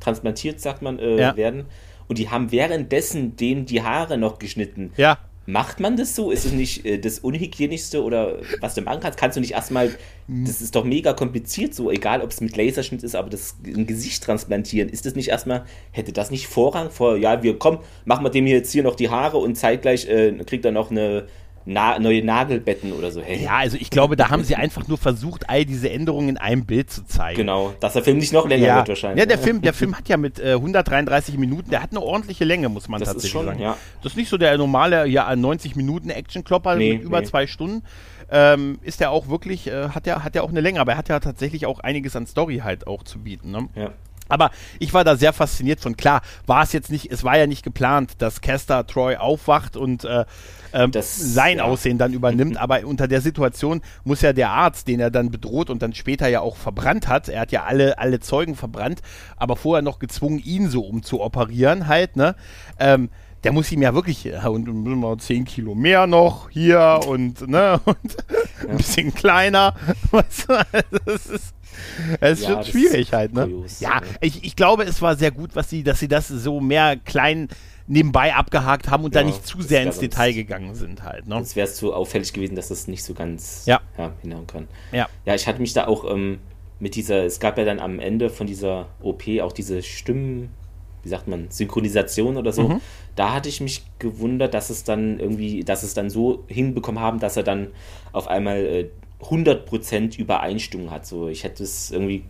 transplantiert, 0.02 0.60
sagt 0.60 0.82
man, 0.82 1.00
äh, 1.00 1.14
Mhm. 1.14 1.20
Ja. 1.20 1.36
werden. 1.38 1.66
Und 2.08 2.18
die 2.18 2.30
haben 2.30 2.52
währenddessen 2.52 3.38
denen 3.38 3.66
die 3.66 3.82
Haare 3.82 4.18
noch 4.18 4.40
geschnitten. 4.40 4.92
Ja. 4.98 5.18
Macht 5.52 5.82
man 5.82 5.98
das 5.98 6.16
so? 6.16 6.32
Ist 6.32 6.46
es 6.46 6.54
nicht 6.54 6.86
äh, 6.86 6.98
das 6.98 7.20
Unhygienischste 7.20 8.02
oder 8.04 8.38
was 8.62 8.74
du 8.74 8.82
machen 8.82 9.02
kannst? 9.02 9.20
Kannst 9.20 9.36
du 9.36 9.42
nicht 9.42 9.52
erstmal, 9.52 9.90
Mhm. 10.28 10.46
das 10.46 10.62
ist 10.62 10.76
doch 10.76 10.86
mega 10.86 11.12
kompliziert 11.12 11.74
so, 11.76 11.92
egal 11.92 12.22
ob 12.22 12.32
es 12.32 12.40
mit 12.40 12.56
Laserschnitt 12.56 13.04
ist, 13.04 13.16
aber 13.16 13.30
das 13.30 13.56
ein 13.66 13.86
Gesicht 13.86 14.24
transplantieren, 14.24 14.88
ist 14.88 15.06
das 15.06 15.16
nicht 15.16 15.28
erstmal, 15.28 15.66
hätte 15.92 16.14
das 16.14 16.32
nicht 16.32 16.48
Vorrang 16.48 16.90
vor, 16.90 17.18
ja, 17.18 17.44
wir 17.44 17.60
komm, 17.60 17.80
machen 18.06 18.24
wir 18.24 18.30
dem 18.30 18.46
hier 18.46 18.56
jetzt 18.56 18.72
hier 18.72 18.84
noch 18.84 18.96
die 18.96 19.10
Haare 19.10 19.38
und 19.38 19.56
zeitgleich 19.56 20.08
äh, 20.08 20.32
kriegt 20.46 20.64
er 20.64 20.72
noch 20.72 20.90
eine 20.90 21.26
Na 21.66 22.00
neue 22.00 22.24
Nagelbetten 22.24 22.92
oder 22.94 23.12
so. 23.12 23.22
Hey, 23.22 23.44
Ja, 23.44 23.58
also 23.58 23.78
ich 23.80 23.90
glaube, 23.90 24.16
da 24.16 24.30
haben 24.30 24.44
sie 24.44 24.56
einfach 24.56 24.88
nur 24.88 24.98
versucht, 24.98 25.50
all 25.50 25.64
diese 25.66 25.90
Änderungen 25.90 26.30
in 26.30 26.38
einem 26.38 26.66
Bild 26.66 26.90
zu 26.90 27.06
zeigen. 27.06 27.38
Genau, 27.38 27.74
dass 27.80 27.94
der 27.94 28.04
Film 28.04 28.18
nicht 28.18 28.34
noch 28.34 28.48
länger 28.48 28.66
Ja, 28.68 28.76
wird 28.78 28.90
wahrscheinlich. 28.90 29.20
ja 29.20 29.26
der, 29.26 29.38
ne? 29.38 29.44
Film, 29.44 29.62
der 29.62 29.74
Film 29.76 29.96
hat 29.98 30.10
ja 30.10 30.18
mit 30.18 30.40
äh, 30.40 30.54
133 30.54 31.38
Minuten, 31.38 31.70
der 31.70 31.82
hat 31.84 31.92
eine 31.92 32.02
ordentliche 32.02 32.46
Länge, 32.46 32.70
muss 32.70 32.88
man 32.90 33.00
Das 33.00 33.10
ist 33.10 33.14
tatsächlich 33.16 33.32
schon, 33.32 33.46
sagen. 33.46 33.60
ja. 33.60 33.78
Das 34.02 34.14
ist 34.14 34.18
nicht 34.18 34.30
so 34.30 34.38
der 34.38 34.58
normale 34.58 35.06
ja, 35.08 35.36
90 35.36 35.76
Minuten 35.76 36.10
Actionklopper 36.10 36.76
Nee, 36.76 36.94
mit 36.94 37.04
über 37.04 37.20
nee. 37.22 37.26
zwei 37.28 37.48
Stunden. 37.48 37.84
Ähm, 38.34 38.80
ist 38.82 39.02
der 39.02 39.12
auch 39.12 39.28
wirklich, 39.28 39.68
äh, 39.68 39.90
hat 39.90 40.06
der 40.06 40.24
hat 40.24 40.36
der 40.36 40.44
auch 40.46 40.50
eine 40.50 40.62
Länge, 40.62 40.80
aber 40.80 40.94
er 40.94 40.98
hat 40.98 41.10
ja 41.10 41.20
tatsächlich 41.20 41.66
auch 41.66 41.82
einiges 41.82 42.16
an 42.16 42.26
Story 42.28 42.62
halt 42.64 42.88
auch 42.88 43.04
zu 43.04 43.20
bieten. 43.20 43.52
Ne? 43.52 43.68
Ja. 43.76 43.90
Aber 44.32 44.50
ich 44.80 44.94
war 44.94 45.04
da 45.04 45.16
sehr 45.16 45.34
fasziniert 45.34 45.80
von. 45.80 45.96
Klar, 45.98 46.22
war 46.46 46.64
es 46.64 46.74
jetzt 46.74 46.90
nicht, 46.90 47.12
es 47.12 47.24
war 47.24 47.38
ja 47.38 47.48
nicht 47.48 47.64
geplant, 47.64 48.14
dass 48.20 48.42
Caster 48.42 48.88
Troy 48.88 49.18
aufwacht 49.18 49.78
und 49.78 50.04
äh, 50.06 50.26
ähm, 50.74 50.92
Das- 50.92 51.18
sein 51.18 51.58
ja. 51.58 51.66
Aussehen 51.66 51.98
dann 51.98 52.14
übernimmt. 52.14 52.58
aber 52.62 52.86
unter 52.86 53.08
der 53.08 53.22
Situation 53.22 53.82
muss 54.04 54.22
ja 54.22 54.34
der 54.34 54.50
Arzt, 54.50 54.88
den 54.88 55.00
er 55.00 55.12
dann 55.12 55.30
bedroht 55.32 55.70
und 55.70 55.82
dann 55.82 55.94
später 55.94 56.28
ja 56.28 56.40
auch 56.42 56.56
verbrannt 56.56 57.08
hat, 57.08 57.30
er 57.30 57.42
hat 57.42 57.52
ja 57.52 57.64
alle, 57.64 58.00
alle 58.00 58.20
Zeugen 58.20 58.56
verbrannt, 58.56 59.02
aber 59.36 59.56
vorher 59.56 59.82
noch 59.82 60.00
gezwungen, 60.00 60.40
ihn 60.40 60.70
so 60.70 60.82
umzuoperieren 60.82 61.88
halt, 61.88 62.16
ne? 62.16 62.36
Ähm, 62.80 63.10
der 63.44 63.52
muss 63.52 63.72
ihm 63.72 63.82
ja 63.82 63.94
wirklich, 63.94 64.24
ja, 64.24 64.48
und 64.48 64.68
dann 64.68 64.84
müssen 64.84 65.00
wir 65.00 65.18
10 65.18 65.46
Kilo 65.46 65.74
mehr 65.76 66.06
noch 66.08 66.50
hier 66.50 67.00
und, 67.08 67.48
ne, 67.48 67.80
und 67.86 67.98
ein 68.70 68.78
bisschen 68.78 69.14
kleiner. 69.14 69.74
Weißt 70.12 70.48
du, 70.50 70.54
also 70.54 70.98
das 71.06 71.26
ist, 71.28 71.54
das 72.20 72.32
ist 72.40 72.42
Ja, 72.44 72.50
schon 72.50 72.58
das 72.58 72.68
schwierig 72.70 73.14
halt, 73.14 73.34
ne? 73.34 73.44
kurios, 73.48 73.80
ja, 73.80 73.96
ja. 73.96 74.02
ich, 74.22 74.44
ich 74.44 74.56
glaube, 74.56 74.84
es 74.84 75.02
war 75.02 75.16
sehr 75.16 75.32
gut, 75.32 75.52
was 75.56 75.70
sie, 75.70 75.84
dass 75.84 76.00
sie 76.00 76.08
das 76.08 76.28
so 76.28 76.60
mehr 76.60 76.98
klein 76.98 77.48
nebenbei 77.88 78.34
abgehakt 78.36 78.90
haben 78.90 79.04
und 79.04 79.16
da 79.16 79.22
Ja, 79.22 79.26
nicht 79.26 79.46
zu 79.46 79.62
sehr 79.62 79.82
ins 79.84 79.96
sonst- 79.96 80.04
Detail 80.04 80.34
gegangen 80.34 80.76
sind 80.76 81.04
halt, 81.04 81.28
ne? 81.28 81.36
Sonst 81.36 81.56
wäre 81.56 81.68
es 81.68 81.76
zu 81.76 81.94
auffällig 81.94 82.32
gewesen, 82.32 82.56
dass 82.56 82.68
das 82.70 82.88
nicht 82.88 83.04
so 83.04 83.14
ganz 83.14 83.64
Ja. 83.66 83.82
hinhauen 84.22 84.48
kann. 84.48 84.68
Ja. 84.92 85.10
Ja, 85.26 85.34
ich 85.36 85.48
hatte 85.48 85.60
mich 85.60 85.74
da 85.74 85.88
auch 85.88 86.10
ähm, 86.10 86.40
mit 86.80 86.96
dieser, 86.96 87.26
es 87.26 87.40
gab 87.40 87.58
ja 87.58 87.66
dann 87.66 87.80
am 87.80 88.00
Ende 88.00 88.30
von 88.30 88.48
dieser 88.48 88.88
OP 89.02 89.24
auch 89.42 89.52
diese 89.52 89.82
Stimmen, 89.84 90.50
wie 91.04 91.10
sagt 91.10 91.28
man, 91.28 91.50
Synchronisation 91.50 92.38
oder 92.38 92.52
so. 92.52 92.68
Mhm. 92.68 92.82
Da 93.16 93.34
hatte 93.34 93.50
ich 93.50 93.62
mich 93.62 93.84
gewundert, 94.00 94.54
dass 94.54 94.70
es 94.70 94.84
dann 94.84 95.20
irgendwie, 95.20 95.64
dass 95.64 95.84
es 95.84 95.94
dann 95.94 96.10
so 96.10 96.44
hinbekommen 96.48 97.02
haben, 97.02 97.20
dass 97.20 97.38
er 97.38 97.44
dann 97.44 97.68
auf 98.12 98.28
einmal 98.28 98.58
äh, 98.58 98.90
100% 99.24 100.18
Übereinstimmung 100.18 100.92
hat. 100.92 101.06
So, 101.06 101.28
ich 101.28 101.44
hätte 101.44 101.64
es 101.64 101.92
irgendwie 101.92 102.24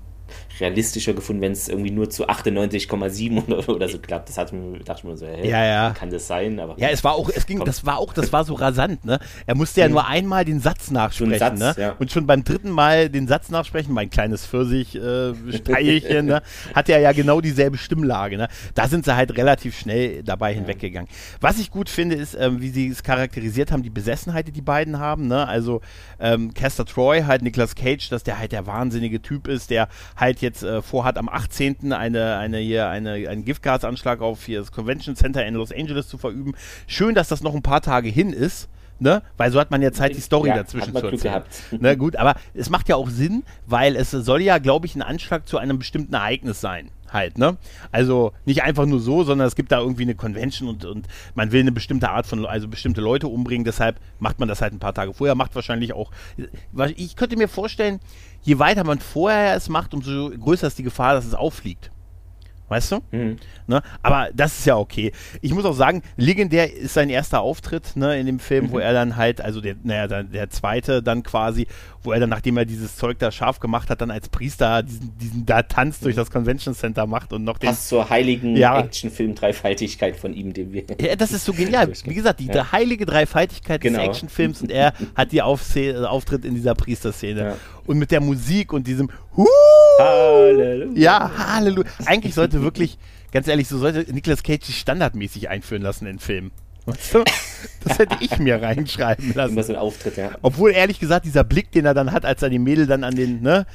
realistischer 0.59 1.13
gefunden, 1.13 1.41
wenn 1.41 1.51
es 1.51 1.67
irgendwie 1.69 1.91
nur 1.91 2.09
zu 2.09 2.27
98,7 2.27 3.47
oder, 3.47 3.69
oder 3.75 3.87
so 3.87 3.99
klappt. 3.99 4.29
Das 4.29 4.37
hat 4.37 4.53
mir, 4.53 4.79
dachte 4.79 4.99
ich 4.99 5.03
mir 5.05 5.17
so, 5.17 5.25
hey, 5.25 5.49
Ja, 5.49 5.63
ja. 5.65 5.91
kann 5.91 6.09
das 6.09 6.27
sein? 6.27 6.59
Aber 6.59 6.75
Ja, 6.77 6.89
es 6.89 7.03
war 7.03 7.13
auch, 7.13 7.29
es 7.29 7.45
ging, 7.45 7.57
Komm. 7.57 7.65
das 7.65 7.85
war 7.85 7.97
auch, 7.97 8.13
das 8.13 8.31
war 8.33 8.43
so 8.43 8.53
rasant, 8.53 9.05
ne? 9.05 9.19
Er 9.45 9.55
musste 9.55 9.81
ja 9.81 9.89
nur 9.89 10.07
einmal 10.07 10.45
den 10.45 10.59
Satz 10.59 10.91
nachsprechen, 10.91 11.39
Satz, 11.39 11.59
ne? 11.59 11.75
ja. 11.77 11.95
Und 11.99 12.11
schon 12.11 12.27
beim 12.27 12.43
dritten 12.43 12.69
Mal 12.69 13.09
den 13.09 13.27
Satz 13.27 13.49
nachsprechen, 13.49 13.93
mein 13.93 14.09
kleines 14.09 14.45
Pfirsich, 14.45 14.95
äh, 14.95 15.33
Streichelchen, 15.51 16.25
ne? 16.25 16.41
Hat 16.75 16.89
er 16.89 16.99
ja 16.99 17.11
genau 17.11 17.41
dieselbe 17.41 17.77
Stimmlage, 17.77 18.37
ne? 18.37 18.47
Da 18.75 18.87
sind 18.87 19.05
sie 19.05 19.15
halt 19.15 19.37
relativ 19.37 19.77
schnell 19.77 20.23
dabei 20.23 20.53
hinweggegangen. 20.53 21.09
Was 21.39 21.59
ich 21.59 21.71
gut 21.71 21.89
finde, 21.89 22.15
ist, 22.15 22.35
ähm, 22.39 22.61
wie 22.61 22.69
sie 22.69 22.87
es 22.87 23.03
charakterisiert 23.03 23.71
haben, 23.71 23.83
die 23.83 23.89
Besessenheit, 23.89 24.47
die 24.47 24.51
die 24.51 24.61
beiden 24.61 24.99
haben, 24.99 25.27
ne? 25.27 25.47
Also, 25.47 25.81
ähm, 26.19 26.53
Caster 26.53 26.85
Troy, 26.85 27.21
halt 27.23 27.41
Nicolas 27.41 27.75
Cage, 27.75 28.09
dass 28.09 28.23
der 28.23 28.39
halt 28.39 28.51
der 28.51 28.67
wahnsinnige 28.67 29.21
Typ 29.21 29.47
ist, 29.47 29.69
der 29.69 29.87
halt 30.15 30.40
jetzt 30.41 30.63
äh, 30.63 30.81
vorhat, 30.81 31.17
am 31.17 31.29
18. 31.29 31.93
eine, 31.93 32.37
eine 32.37 32.57
hier, 32.57 32.89
eine, 32.89 33.11
einen 33.29 33.45
Giftgasanschlag 33.45 34.21
auf 34.21 34.45
hier 34.45 34.59
das 34.59 34.71
Convention 34.71 35.15
Center 35.15 35.45
in 35.45 35.55
Los 35.55 35.71
Angeles 35.71 36.07
zu 36.07 36.17
verüben. 36.17 36.53
Schön, 36.87 37.15
dass 37.15 37.27
das 37.27 37.41
noch 37.41 37.55
ein 37.55 37.61
paar 37.61 37.81
Tage 37.81 38.09
hin 38.09 38.33
ist. 38.33 38.69
Ne? 38.99 39.23
Weil 39.35 39.51
so 39.51 39.59
hat 39.59 39.71
man 39.71 39.81
jetzt 39.81 39.99
halt 39.99 40.15
die 40.15 40.21
Story 40.21 40.49
Ja, 40.49 40.57
dazwischen 40.57 40.95
zu 40.95 41.07
erzählen. 41.07 41.43
Ne, 41.71 41.97
gut, 41.97 42.15
aber 42.17 42.35
es 42.53 42.69
macht 42.69 42.87
ja 42.87 42.95
auch 42.95 43.09
Sinn, 43.09 43.41
weil 43.65 43.95
es 43.95 44.11
soll 44.11 44.43
ja, 44.43 44.59
glaube 44.59 44.85
ich, 44.85 44.95
ein 44.95 45.01
Anschlag 45.01 45.47
zu 45.47 45.57
einem 45.57 45.79
bestimmten 45.79 46.13
Ereignis 46.13 46.61
sein. 46.61 46.91
Halt, 47.11 47.37
ne? 47.37 47.57
Also 47.91 48.31
nicht 48.45 48.63
einfach 48.63 48.85
nur 48.85 49.01
so, 49.01 49.23
sondern 49.23 49.45
es 49.45 49.55
gibt 49.55 49.71
da 49.73 49.79
irgendwie 49.79 50.03
eine 50.03 50.15
Convention 50.15 50.69
und, 50.69 50.85
und 50.85 51.07
man 51.35 51.51
will 51.51 51.59
eine 51.59 51.73
bestimmte 51.73 52.09
Art 52.09 52.25
von, 52.25 52.45
also 52.45 52.69
bestimmte 52.69 53.01
Leute 53.01 53.27
umbringen, 53.27 53.65
deshalb 53.65 53.99
macht 54.19 54.39
man 54.39 54.47
das 54.47 54.61
halt 54.61 54.71
ein 54.73 54.79
paar 54.79 54.93
Tage 54.93 55.13
vorher, 55.13 55.35
macht 55.35 55.53
wahrscheinlich 55.55 55.91
auch. 55.91 56.11
Ich 56.95 57.17
könnte 57.17 57.35
mir 57.35 57.49
vorstellen, 57.49 57.99
je 58.43 58.59
weiter 58.59 58.85
man 58.85 58.99
vorher 58.99 59.55
es 59.55 59.67
macht, 59.67 59.93
umso 59.93 60.29
größer 60.29 60.67
ist 60.67 60.79
die 60.79 60.83
Gefahr, 60.83 61.13
dass 61.13 61.25
es 61.25 61.33
auffliegt. 61.35 61.91
weißt 62.71 62.93
du? 62.93 62.99
Mhm. 63.11 63.37
Ne? 63.67 63.81
Aber 64.01 64.29
das 64.33 64.59
ist 64.59 64.65
ja 64.65 64.77
okay. 64.77 65.11
Ich 65.41 65.53
muss 65.53 65.65
auch 65.65 65.73
sagen, 65.73 66.01
legendär 66.15 66.73
ist 66.73 66.93
sein 66.93 67.09
erster 67.09 67.41
Auftritt 67.41 67.97
ne, 67.97 68.17
in 68.17 68.25
dem 68.25 68.39
Film, 68.39 68.67
mhm. 68.67 68.71
wo 68.71 68.79
er 68.79 68.93
dann 68.93 69.17
halt, 69.17 69.41
also 69.41 69.59
der, 69.59 69.75
naja, 69.83 70.07
der, 70.07 70.23
der 70.23 70.49
zweite 70.49 71.03
dann 71.03 71.21
quasi, 71.21 71.67
wo 72.03 72.11
er 72.11 72.19
dann, 72.19 72.29
nachdem 72.29 72.57
er 72.57 72.65
dieses 72.65 72.95
Zeug 72.95 73.19
da 73.19 73.31
scharf 73.31 73.59
gemacht 73.59 73.89
hat, 73.89 74.01
dann 74.01 74.11
als 74.11 74.29
Priester 74.29 74.83
diesen, 74.83 75.17
diesen 75.17 75.45
da 75.45 75.61
Tanz 75.61 75.99
durch 75.99 76.15
das 76.15 76.31
Convention 76.31 76.73
Center 76.73 77.05
macht 77.05 77.31
und 77.33 77.43
noch 77.43 77.57
den. 77.57 77.69
Passt 77.69 77.89
zur 77.89 78.09
heiligen 78.09 78.55
ja. 78.55 78.79
Actionfilm-Dreifaltigkeit 78.79 80.15
von 80.15 80.33
ihm, 80.33 80.53
den 80.53 80.73
wir. 80.73 80.83
Ja, 80.99 81.15
das 81.15 81.31
ist 81.31 81.45
so 81.45 81.53
genial. 81.53 81.91
Wie 82.05 82.13
gesagt, 82.13 82.39
die 82.39 82.47
ja. 82.47 82.71
heilige 82.71 83.05
Dreifaltigkeit 83.05 83.81
genau. 83.81 83.99
des 83.99 84.07
Actionfilms 84.07 84.61
und 84.61 84.71
er 84.71 84.93
hat 85.15 85.31
die 85.31 85.41
Auf 85.41 85.61
Auftritt 86.05 86.45
in 86.45 86.55
dieser 86.55 86.75
Priesterszene. 86.75 87.41
Ja. 87.41 87.57
Und 87.85 87.97
mit 87.97 88.11
der 88.11 88.21
Musik 88.21 88.73
und 88.73 88.87
diesem! 88.87 89.09
Halleluja. 89.99 90.99
Ja, 90.99 91.31
Halleluja. 91.37 91.89
Eigentlich 92.05 92.33
sollte 92.33 92.61
wirklich, 92.61 92.97
ganz 93.31 93.47
ehrlich, 93.47 93.67
so 93.67 93.77
sollte 93.77 94.11
Nicolas 94.13 94.43
Cage 94.43 94.65
sich 94.65 94.77
standardmäßig 94.79 95.49
einführen 95.49 95.81
lassen 95.81 96.05
in 96.07 96.19
Filmen. 96.19 96.51
Das 96.85 97.99
hätte 97.99 98.17
ich 98.21 98.37
mir 98.39 98.61
reinschreiben 98.61 99.33
lassen. 99.35 99.61
So 99.61 99.73
ein 99.73 99.79
Auftritt, 99.79 100.17
ja. 100.17 100.31
Obwohl, 100.41 100.71
ehrlich 100.71 100.99
gesagt, 100.99 101.25
dieser 101.25 101.43
Blick, 101.43 101.71
den 101.71 101.85
er 101.85 101.93
dann 101.93 102.11
hat, 102.11 102.25
als 102.25 102.41
er 102.41 102.49
die 102.49 102.59
Mädel 102.59 102.87
dann 102.87 103.03
an 103.03 103.15
den, 103.15 103.41
ne? 103.41 103.65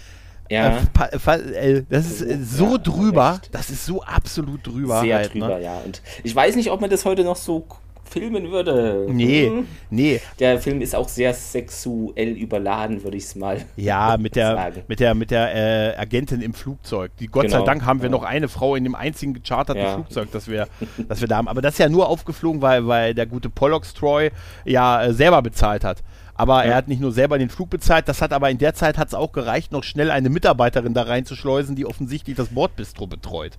Ja. 0.48 0.78
Äh, 0.78 1.82
das 1.88 2.06
ist 2.06 2.22
äh, 2.22 2.38
so 2.40 2.72
ja, 2.72 2.78
drüber. 2.78 3.40
Echt. 3.42 3.54
Das 3.54 3.70
ist 3.70 3.84
so 3.84 4.02
absolut 4.02 4.66
drüber. 4.66 5.00
Sehr 5.00 5.16
halt, 5.16 5.34
ne? 5.34 5.40
drüber, 5.40 5.58
ne? 5.58 5.64
ja. 5.64 5.78
Und 5.84 6.02
ich 6.22 6.34
weiß 6.34 6.56
nicht, 6.56 6.70
ob 6.70 6.80
man 6.80 6.90
das 6.90 7.04
heute 7.04 7.24
noch 7.24 7.36
so 7.36 7.66
filmen 8.08 8.50
würde. 8.50 9.06
Nee, 9.08 9.46
hm. 9.46 9.68
nee. 9.90 10.20
Der 10.38 10.58
Film 10.60 10.80
ist 10.80 10.94
auch 10.94 11.08
sehr 11.08 11.34
sexuell 11.34 12.30
überladen, 12.30 13.02
würde 13.02 13.16
ich 13.16 13.24
es 13.24 13.34
mal 13.34 13.64
Ja, 13.76 14.16
mit 14.18 14.36
der, 14.36 14.54
sagen. 14.54 14.82
mit 14.88 15.00
der, 15.00 15.14
mit 15.14 15.30
der 15.30 15.94
äh, 15.94 15.96
Agentin 15.96 16.40
im 16.40 16.54
Flugzeug. 16.54 17.12
Die, 17.18 17.26
Gott 17.26 17.46
genau, 17.46 17.58
sei 17.58 17.64
Dank 17.64 17.84
haben 17.84 18.00
wir 18.00 18.06
ja. 18.06 18.12
noch 18.12 18.22
eine 18.22 18.48
Frau 18.48 18.76
in 18.76 18.84
dem 18.84 18.94
einzigen 18.94 19.34
gecharterten 19.34 19.82
ja. 19.82 19.94
Flugzeug, 19.94 20.28
das 20.32 20.48
wir, 20.48 20.68
das 21.08 21.20
wir 21.20 21.28
da 21.28 21.36
haben. 21.36 21.48
Aber 21.48 21.62
das 21.62 21.74
ist 21.74 21.78
ja 21.78 21.88
nur 21.88 22.08
aufgeflogen, 22.08 22.62
weil, 22.62 22.86
weil 22.86 23.14
der 23.14 23.26
gute 23.26 23.50
Pollux 23.50 23.94
Troy 23.94 24.30
ja 24.64 25.04
äh, 25.04 25.12
selber 25.12 25.42
bezahlt 25.42 25.84
hat. 25.84 26.02
Aber 26.34 26.64
ja. 26.64 26.72
er 26.72 26.76
hat 26.76 26.88
nicht 26.88 27.00
nur 27.00 27.12
selber 27.12 27.38
den 27.38 27.48
Flug 27.48 27.70
bezahlt, 27.70 28.08
das 28.08 28.20
hat 28.20 28.32
aber 28.32 28.50
in 28.50 28.58
der 28.58 28.74
Zeit 28.74 28.98
hat 28.98 29.08
es 29.08 29.14
auch 29.14 29.32
gereicht, 29.32 29.72
noch 29.72 29.82
schnell 29.82 30.10
eine 30.10 30.28
Mitarbeiterin 30.28 30.92
da 30.92 31.02
reinzuschleusen, 31.02 31.76
die 31.76 31.86
offensichtlich 31.86 32.36
das 32.36 32.48
Bordbistro 32.48 33.06
betreut. 33.06 33.58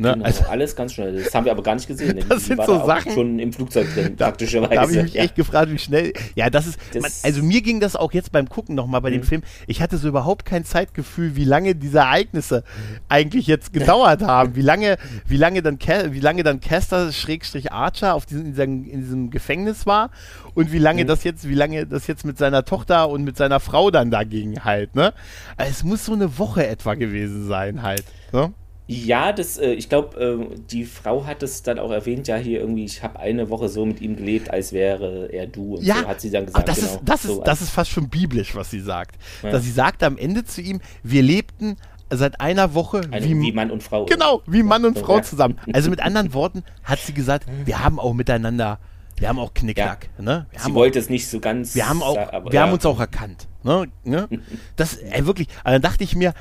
Ne? 0.00 0.14
Genau, 0.14 0.24
also, 0.24 0.44
alles 0.44 0.74
ganz 0.74 0.94
schnell. 0.94 1.22
Das 1.22 1.34
haben 1.34 1.44
wir 1.44 1.52
aber 1.52 1.62
gar 1.62 1.74
nicht 1.74 1.86
gesehen. 1.86 2.24
Das 2.30 2.46
sind 2.46 2.64
so 2.64 2.86
Sachen. 2.86 3.12
schon 3.12 3.38
im 3.38 3.52
Flugzeug 3.52 3.92
drin, 3.92 4.16
da, 4.16 4.26
praktischerweise. 4.26 4.74
Da 4.74 4.82
habe 4.82 4.92
ich 4.92 5.02
mich 5.02 5.14
ja. 5.14 5.24
echt 5.24 5.34
gefragt, 5.34 5.70
wie 5.70 5.78
schnell. 5.78 6.12
Ja, 6.34 6.48
das 6.48 6.66
ist. 6.66 6.78
Das 6.94 7.02
man, 7.02 7.10
also 7.22 7.42
mir 7.42 7.60
ging 7.60 7.80
das 7.80 7.96
auch 7.96 8.12
jetzt 8.12 8.32
beim 8.32 8.48
Gucken 8.48 8.74
nochmal 8.74 9.02
bei 9.02 9.10
mhm. 9.10 9.14
dem 9.14 9.22
Film. 9.24 9.42
Ich 9.66 9.82
hatte 9.82 9.98
so 9.98 10.08
überhaupt 10.08 10.46
kein 10.46 10.64
Zeitgefühl, 10.64 11.36
wie 11.36 11.44
lange 11.44 11.74
diese 11.74 11.98
Ereignisse 11.98 12.64
eigentlich 13.08 13.46
jetzt 13.46 13.72
gedauert 13.74 14.22
haben. 14.22 14.54
Wie 14.54 14.62
lange, 14.62 14.96
wie 15.26 15.36
lange 15.36 15.60
dann, 15.60 15.78
wie 15.78 16.20
lange 16.20 16.44
dann 16.44 16.60
Caster 16.60 17.12
Schrägstrich 17.12 17.72
Archer 17.72 18.14
auf 18.14 18.24
diesem, 18.24 18.46
in, 18.46 18.52
diesem, 18.52 18.84
in 18.84 19.00
diesem 19.00 19.30
Gefängnis 19.30 19.86
war 19.86 20.10
und 20.54 20.72
wie 20.72 20.78
lange 20.78 21.04
mhm. 21.04 21.08
das 21.08 21.24
jetzt, 21.24 21.46
wie 21.46 21.54
lange 21.54 21.86
das 21.86 22.06
jetzt 22.06 22.24
mit 22.24 22.38
seiner 22.38 22.64
Tochter 22.64 23.10
und 23.10 23.24
mit 23.24 23.36
seiner 23.36 23.60
Frau 23.60 23.90
dann 23.90 24.10
dagegen 24.10 24.64
halt. 24.64 24.94
Ne? 24.94 25.12
Also 25.58 25.70
es 25.72 25.84
muss 25.84 26.06
so 26.06 26.14
eine 26.14 26.38
Woche 26.38 26.66
etwa 26.66 26.94
gewesen 26.94 27.48
sein 27.48 27.82
halt. 27.82 28.04
Ne? 28.32 28.54
Ja, 28.92 29.32
das, 29.32 29.56
äh, 29.56 29.70
ich 29.70 29.88
glaube, 29.88 30.20
äh, 30.20 30.56
die 30.68 30.84
Frau 30.84 31.24
hat 31.24 31.44
es 31.44 31.62
dann 31.62 31.78
auch 31.78 31.92
erwähnt, 31.92 32.26
ja, 32.26 32.34
hier 32.34 32.58
irgendwie, 32.58 32.84
ich 32.84 33.04
habe 33.04 33.20
eine 33.20 33.48
Woche 33.48 33.68
so 33.68 33.86
mit 33.86 34.00
ihm 34.00 34.16
gelebt, 34.16 34.50
als 34.50 34.72
wäre 34.72 35.28
er 35.32 35.46
du. 35.46 35.76
Und 35.76 35.84
ja, 35.84 36.00
so 36.00 36.08
hat 36.08 36.20
sie 36.20 36.30
dann 36.30 36.46
gesagt. 36.46 36.68
Das, 36.68 36.80
genau, 36.80 36.94
ist, 36.94 37.00
das, 37.04 37.22
so 37.22 37.38
ist, 37.38 37.46
das 37.46 37.62
ist 37.62 37.70
fast 37.70 37.92
schon 37.92 38.08
biblisch, 38.08 38.56
was 38.56 38.68
sie 38.72 38.80
sagt. 38.80 39.14
Ja. 39.44 39.52
Dass 39.52 39.62
sie 39.62 39.70
sagt 39.70 40.02
am 40.02 40.18
Ende 40.18 40.44
zu 40.44 40.60
ihm, 40.60 40.80
wir 41.04 41.22
lebten 41.22 41.76
seit 42.10 42.40
einer 42.40 42.74
Woche 42.74 43.02
eine, 43.12 43.24
wie, 43.24 43.40
wie, 43.40 43.52
Mann 43.52 43.70
und 43.70 43.84
Frau. 43.84 44.06
Genau, 44.06 44.42
wie 44.48 44.64
Mann 44.64 44.84
und 44.84 44.98
Frau 44.98 45.18
ja. 45.18 45.22
zusammen. 45.22 45.56
Also 45.72 45.88
mit 45.88 46.00
anderen 46.00 46.34
Worten 46.34 46.64
hat 46.82 46.98
sie 46.98 47.14
gesagt, 47.14 47.46
wir 47.64 47.84
haben 47.84 48.00
auch 48.00 48.12
miteinander, 48.12 48.80
wir 49.18 49.28
haben 49.28 49.38
auch 49.38 49.54
Knickknack. 49.54 50.08
Ja. 50.18 50.24
Ne? 50.24 50.46
Wir 50.50 50.60
sie 50.60 50.74
wollte 50.74 50.98
es 50.98 51.08
nicht 51.08 51.28
so 51.28 51.38
ganz. 51.38 51.76
Wir 51.76 51.88
haben, 51.88 52.02
auch, 52.02 52.16
aber, 52.16 52.50
wir 52.50 52.60
haben 52.60 52.72
uns 52.72 52.84
auch 52.84 52.98
erkannt. 52.98 53.46
Ne? 53.62 53.86
ne? 54.02 54.28
Das, 54.76 54.96
ey, 54.96 55.26
wirklich, 55.26 55.46
also 55.62 55.74
dann 55.74 55.82
dachte 55.82 56.02
ich 56.02 56.16
mir, 56.16 56.30
äh, 56.30 56.32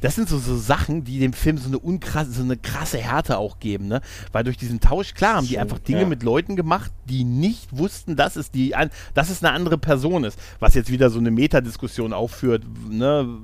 das 0.00 0.14
sind 0.14 0.28
so, 0.28 0.38
so 0.38 0.56
Sachen, 0.56 1.04
die 1.04 1.18
dem 1.18 1.32
Film 1.32 1.58
so 1.58 1.68
eine 1.68 1.78
unkrasse, 1.78 2.30
so 2.30 2.42
eine 2.42 2.56
krasse 2.56 2.98
Härte 2.98 3.38
auch 3.38 3.58
geben, 3.58 3.88
ne? 3.88 4.00
Weil 4.32 4.44
durch 4.44 4.56
diesen 4.56 4.80
Tausch, 4.80 5.14
klar, 5.14 5.36
haben 5.36 5.46
die 5.46 5.58
einfach 5.58 5.78
Dinge 5.78 6.02
ja. 6.02 6.06
mit 6.06 6.22
Leuten 6.22 6.56
gemacht, 6.56 6.92
die 7.06 7.24
nicht 7.24 7.76
wussten, 7.76 8.16
dass 8.16 8.36
es 8.36 8.50
die, 8.50 8.74
dass 9.14 9.30
es 9.30 9.42
eine 9.42 9.52
andere 9.52 9.78
Person 9.78 10.24
ist. 10.24 10.38
Was 10.60 10.74
jetzt 10.74 10.90
wieder 10.90 11.10
so 11.10 11.18
eine 11.18 11.30
Metadiskussion 11.30 12.12
aufführt, 12.12 12.64
ne? 12.90 13.38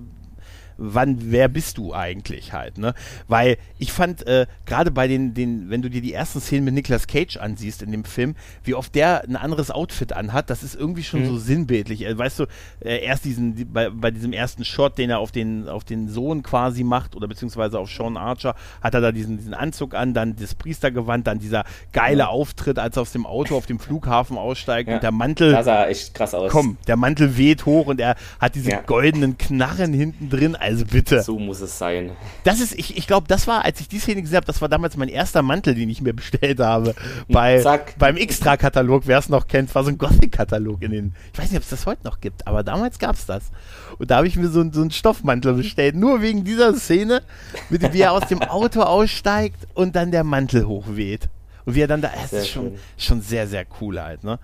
Wann, 0.82 1.30
wer 1.30 1.48
bist 1.48 1.78
du 1.78 1.94
eigentlich 1.94 2.52
halt, 2.52 2.78
ne? 2.78 2.94
Weil 3.28 3.56
ich 3.78 3.92
fand, 3.92 4.26
äh, 4.26 4.46
gerade 4.66 4.90
bei 4.90 5.06
den, 5.06 5.34
den, 5.34 5.70
wenn 5.70 5.80
du 5.80 5.88
dir 5.88 6.02
die 6.02 6.12
ersten 6.12 6.40
Szenen 6.40 6.64
mit 6.64 6.74
Nicolas 6.74 7.06
Cage 7.06 7.36
ansiehst 7.36 7.82
in 7.82 7.92
dem 7.92 8.04
Film, 8.04 8.34
wie 8.64 8.74
oft 8.74 8.94
der 8.94 9.22
ein 9.22 9.36
anderes 9.36 9.70
Outfit 9.70 10.12
anhat, 10.12 10.50
das 10.50 10.62
ist 10.62 10.74
irgendwie 10.74 11.04
schon 11.04 11.20
mhm. 11.20 11.26
so 11.26 11.38
sinnbildlich. 11.38 12.04
Äh, 12.04 12.18
weißt 12.18 12.40
du, 12.40 12.46
äh, 12.80 13.04
erst 13.04 13.24
diesen, 13.24 13.54
die, 13.54 13.64
bei, 13.64 13.90
bei 13.90 14.10
diesem 14.10 14.32
ersten 14.32 14.64
Shot, 14.64 14.98
den 14.98 15.10
er 15.10 15.20
auf 15.20 15.30
den, 15.30 15.68
auf 15.68 15.84
den 15.84 16.08
Sohn 16.08 16.42
quasi 16.42 16.82
macht, 16.82 17.14
oder 17.14 17.28
beziehungsweise 17.28 17.78
auf 17.78 17.90
Sean 17.90 18.16
Archer, 18.16 18.54
hat 18.80 18.94
er 18.94 19.00
da 19.00 19.12
diesen, 19.12 19.36
diesen 19.36 19.54
Anzug 19.54 19.94
an, 19.94 20.14
dann 20.14 20.34
das 20.36 20.54
Priestergewand, 20.54 21.26
dann 21.26 21.38
dieser 21.38 21.64
geile 21.92 22.20
ja. 22.20 22.26
Auftritt, 22.28 22.78
als 22.78 22.96
er 22.96 23.02
aus 23.02 23.12
dem 23.12 23.26
Auto 23.26 23.56
auf 23.56 23.66
dem 23.66 23.78
Flughafen 23.78 24.36
aussteigt 24.36 24.88
ja. 24.88 24.96
und 24.96 25.02
der 25.02 25.12
Mantel. 25.12 25.52
Das 25.52 25.66
sah 25.66 25.86
echt 25.86 26.14
krass 26.14 26.34
aus. 26.34 26.50
Komm, 26.50 26.76
der 26.88 26.96
Mantel 26.96 27.36
weht 27.36 27.66
hoch 27.66 27.86
und 27.86 28.00
er 28.00 28.16
hat 28.40 28.54
diese 28.54 28.70
ja. 28.70 28.80
goldenen 28.80 29.38
Knarren 29.38 29.92
hinten 29.92 30.30
drin. 30.30 30.56
Also 30.56 30.71
bitte. 30.76 31.22
So 31.22 31.38
muss 31.38 31.60
es 31.60 31.78
sein. 31.78 32.12
Das 32.44 32.60
ist, 32.60 32.74
ich, 32.74 32.96
ich 32.96 33.06
glaube, 33.06 33.26
das 33.28 33.46
war, 33.46 33.64
als 33.64 33.80
ich 33.80 33.88
die 33.88 33.98
Szene 33.98 34.22
gesehen 34.22 34.36
habe, 34.36 34.46
das 34.46 34.60
war 34.60 34.68
damals 34.68 34.96
mein 34.96 35.08
erster 35.08 35.42
Mantel, 35.42 35.74
den 35.74 35.88
ich 35.88 36.00
mir 36.00 36.12
bestellt 36.14 36.60
habe. 36.60 36.94
Bei, 37.28 37.60
Zack. 37.60 37.94
Beim 37.98 38.16
Extra-Katalog, 38.16 39.02
wer 39.06 39.18
es 39.18 39.28
noch 39.28 39.46
kennt, 39.46 39.74
war 39.74 39.84
so 39.84 39.90
ein 39.90 39.98
Gothic-Katalog 39.98 40.82
in 40.82 40.92
den. 40.92 41.14
Ich 41.32 41.38
weiß 41.38 41.50
nicht, 41.50 41.58
ob 41.58 41.64
es 41.64 41.70
das 41.70 41.86
heute 41.86 42.04
noch 42.04 42.20
gibt, 42.20 42.46
aber 42.46 42.62
damals 42.62 42.98
gab 42.98 43.16
es 43.16 43.26
das. 43.26 43.50
Und 43.98 44.10
da 44.10 44.16
habe 44.16 44.26
ich 44.26 44.36
mir 44.36 44.48
so, 44.48 44.64
so 44.72 44.80
einen 44.80 44.90
Stoffmantel 44.90 45.54
bestellt, 45.54 45.96
nur 45.96 46.22
wegen 46.22 46.44
dieser 46.44 46.74
Szene, 46.74 47.22
mit, 47.70 47.92
wie 47.92 48.00
er 48.00 48.12
aus 48.12 48.26
dem 48.28 48.42
Auto 48.42 48.82
aussteigt 48.82 49.66
und 49.74 49.96
dann 49.96 50.10
der 50.10 50.24
Mantel 50.24 50.66
hochweht. 50.66 51.28
Und 51.64 51.74
wie 51.74 51.80
er 51.80 51.86
dann 51.86 52.02
da, 52.02 52.10
es 52.24 52.32
ist 52.32 52.48
schon, 52.48 52.72
schon 52.96 53.20
sehr, 53.22 53.46
sehr 53.46 53.64
cool 53.80 54.00
halt, 54.00 54.24
ne? 54.24 54.38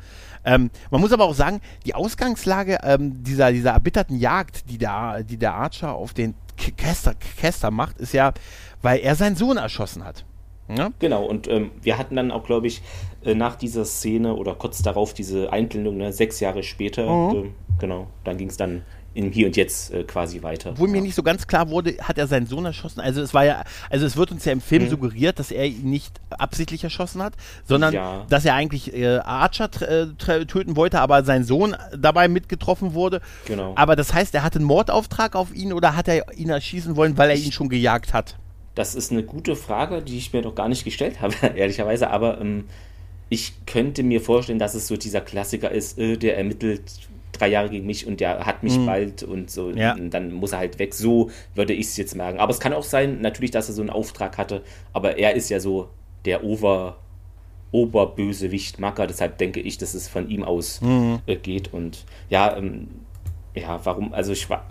Ähm, 0.44 0.70
man 0.90 1.00
muss 1.00 1.12
aber 1.12 1.24
auch 1.24 1.34
sagen, 1.34 1.60
die 1.86 1.94
Ausgangslage 1.94 2.78
ähm, 2.82 3.22
dieser, 3.22 3.52
dieser 3.52 3.72
erbitterten 3.72 4.18
Jagd, 4.18 4.70
die 4.70 4.78
der, 4.78 5.22
die 5.22 5.36
der 5.36 5.54
Archer 5.54 5.94
auf 5.94 6.14
den 6.14 6.34
Kester, 6.76 7.14
Kester 7.14 7.70
macht, 7.70 7.98
ist 7.98 8.12
ja, 8.12 8.32
weil 8.82 9.00
er 9.00 9.14
seinen 9.14 9.36
Sohn 9.36 9.56
erschossen 9.56 10.04
hat. 10.04 10.24
Ja? 10.68 10.90
Genau, 10.98 11.24
und 11.24 11.48
ähm, 11.48 11.70
wir 11.80 11.96
hatten 11.98 12.16
dann 12.16 12.30
auch, 12.30 12.44
glaube 12.44 12.66
ich, 12.66 12.82
äh, 13.24 13.34
nach 13.34 13.56
dieser 13.56 13.84
Szene 13.84 14.34
oder 14.34 14.54
kurz 14.54 14.82
darauf 14.82 15.14
diese 15.14 15.52
Einblendung, 15.52 15.96
ne, 15.96 16.12
sechs 16.12 16.40
Jahre 16.40 16.62
später, 16.62 17.10
mhm. 17.10 17.36
äh, 17.36 17.50
genau, 17.78 18.08
dann 18.24 18.36
ging 18.36 18.48
es 18.48 18.56
dann 18.56 18.82
im 19.18 19.32
Hier 19.32 19.46
und 19.48 19.56
Jetzt 19.56 19.92
äh, 19.92 20.04
quasi 20.04 20.42
weiter. 20.42 20.78
Wo 20.78 20.86
ja. 20.86 20.92
mir 20.92 21.02
nicht 21.02 21.16
so 21.16 21.24
ganz 21.24 21.46
klar 21.46 21.68
wurde, 21.70 21.96
hat 22.00 22.18
er 22.18 22.28
seinen 22.28 22.46
Sohn 22.46 22.64
erschossen? 22.64 23.00
Also 23.00 23.20
es 23.20 23.34
war 23.34 23.44
ja, 23.44 23.64
also 23.90 24.06
es 24.06 24.16
wird 24.16 24.30
uns 24.30 24.44
ja 24.44 24.52
im 24.52 24.60
Film 24.60 24.84
mhm. 24.84 24.90
suggeriert, 24.90 25.38
dass 25.40 25.50
er 25.50 25.66
ihn 25.66 25.90
nicht 25.90 26.20
absichtlich 26.30 26.84
erschossen 26.84 27.22
hat, 27.22 27.34
sondern 27.66 27.94
ja. 27.94 28.24
dass 28.28 28.44
er 28.44 28.54
eigentlich 28.54 28.94
äh, 28.94 29.18
Archer 29.18 29.68
äh, 29.82 30.06
töten 30.16 30.76
wollte, 30.76 31.00
aber 31.00 31.24
sein 31.24 31.42
Sohn 31.42 31.76
dabei 31.96 32.28
mitgetroffen 32.28 32.94
wurde. 32.94 33.20
Genau. 33.46 33.72
Aber 33.74 33.96
das 33.96 34.14
heißt, 34.14 34.34
er 34.34 34.44
hatte 34.44 34.60
einen 34.60 34.66
Mordauftrag 34.66 35.34
auf 35.34 35.52
ihn 35.52 35.72
oder 35.72 35.96
hat 35.96 36.06
er 36.06 36.32
ihn 36.38 36.50
erschießen 36.50 36.94
wollen, 36.94 37.18
weil 37.18 37.30
er 37.30 37.36
ihn 37.36 37.50
schon 37.50 37.68
gejagt 37.68 38.14
hat? 38.14 38.36
Das 38.76 38.94
ist 38.94 39.10
eine 39.10 39.24
gute 39.24 39.56
Frage, 39.56 40.00
die 40.00 40.16
ich 40.16 40.32
mir 40.32 40.42
noch 40.42 40.54
gar 40.54 40.68
nicht 40.68 40.84
gestellt 40.84 41.20
habe, 41.20 41.34
ehrlicherweise, 41.56 42.10
aber 42.10 42.40
ähm, 42.40 42.66
ich 43.30 43.66
könnte 43.66 44.04
mir 44.04 44.20
vorstellen, 44.20 44.60
dass 44.60 44.74
es 44.74 44.86
so 44.86 44.96
dieser 44.96 45.20
Klassiker 45.20 45.72
ist, 45.72 45.98
äh, 45.98 46.16
der 46.16 46.38
ermittelt 46.38 46.82
drei 47.32 47.48
Jahre 47.48 47.68
gegen 47.70 47.86
mich 47.86 48.06
und 48.06 48.20
der 48.20 48.46
hat 48.46 48.62
mich 48.62 48.78
mhm. 48.78 48.86
bald 48.86 49.22
und 49.22 49.50
so, 49.50 49.70
ja. 49.70 49.94
und 49.94 50.10
dann 50.10 50.32
muss 50.32 50.52
er 50.52 50.58
halt 50.58 50.78
weg. 50.78 50.94
So 50.94 51.30
würde 51.54 51.72
ich 51.72 51.86
es 51.86 51.96
jetzt 51.96 52.14
merken. 52.14 52.38
Aber 52.38 52.50
es 52.50 52.60
kann 52.60 52.72
auch 52.72 52.82
sein, 52.82 53.20
natürlich, 53.20 53.50
dass 53.50 53.68
er 53.68 53.74
so 53.74 53.82
einen 53.82 53.90
Auftrag 53.90 54.38
hatte, 54.38 54.62
aber 54.92 55.18
er 55.18 55.34
ist 55.34 55.48
ja 55.48 55.60
so 55.60 55.88
der 56.24 56.44
Ober, 56.44 56.98
Oberbösewicht 57.70 58.78
Macker, 58.78 59.06
deshalb 59.06 59.38
denke 59.38 59.60
ich, 59.60 59.78
dass 59.78 59.94
es 59.94 60.08
von 60.08 60.28
ihm 60.28 60.42
aus 60.42 60.80
mhm. 60.80 61.20
äh, 61.26 61.36
geht. 61.36 61.72
Und 61.72 62.04
ja, 62.30 62.56
ähm, 62.56 62.88
ja, 63.54 63.80
warum, 63.84 64.12
also 64.12 64.32
ich 64.32 64.48
war, 64.48 64.66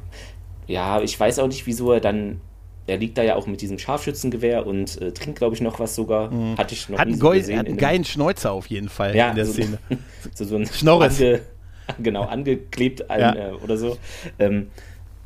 ja, 0.65 1.01
ich 1.01 1.19
weiß 1.19 1.39
auch 1.39 1.47
nicht, 1.47 1.67
wieso 1.67 1.91
er 1.91 1.99
dann 1.99 2.41
er 2.87 2.97
liegt 2.97 3.17
da 3.17 3.23
ja 3.23 3.35
auch 3.35 3.47
mit 3.47 3.61
diesem 3.61 3.77
Scharfschützengewehr 3.77 4.65
und 4.65 4.99
äh, 5.01 5.11
trinkt, 5.11 5.39
glaube 5.39 5.53
ich, 5.53 5.61
noch 5.61 5.79
was 5.79 5.93
sogar. 5.93 6.31
Mhm. 6.31 6.57
Hatte 6.57 6.73
ich 6.73 6.87
noch 6.87 6.97
hat 6.97 7.09
nie 7.09 7.15
so 7.15 7.29
gesehen. 7.31 7.59
Hat 7.59 7.67
einen 7.67 7.77
geilen 7.77 8.05
Schnäuzer 8.05 8.53
auf 8.53 8.67
jeden 8.67 8.87
Fall 8.87 9.13
ja, 9.13 9.29
in 9.29 9.35
der 9.35 9.45
so, 9.45 9.51
Szene. 9.51 9.77
so, 10.33 10.45
so 10.45 10.55
ein 10.55 10.65
Schnorres. 10.65 11.19
Ange, 11.19 11.41
genau, 11.99 12.23
angeklebt 12.23 13.09
ein, 13.09 13.19
ja. 13.19 13.35
äh, 13.35 13.51
oder 13.53 13.77
so. 13.77 13.97
Ähm, 14.39 14.67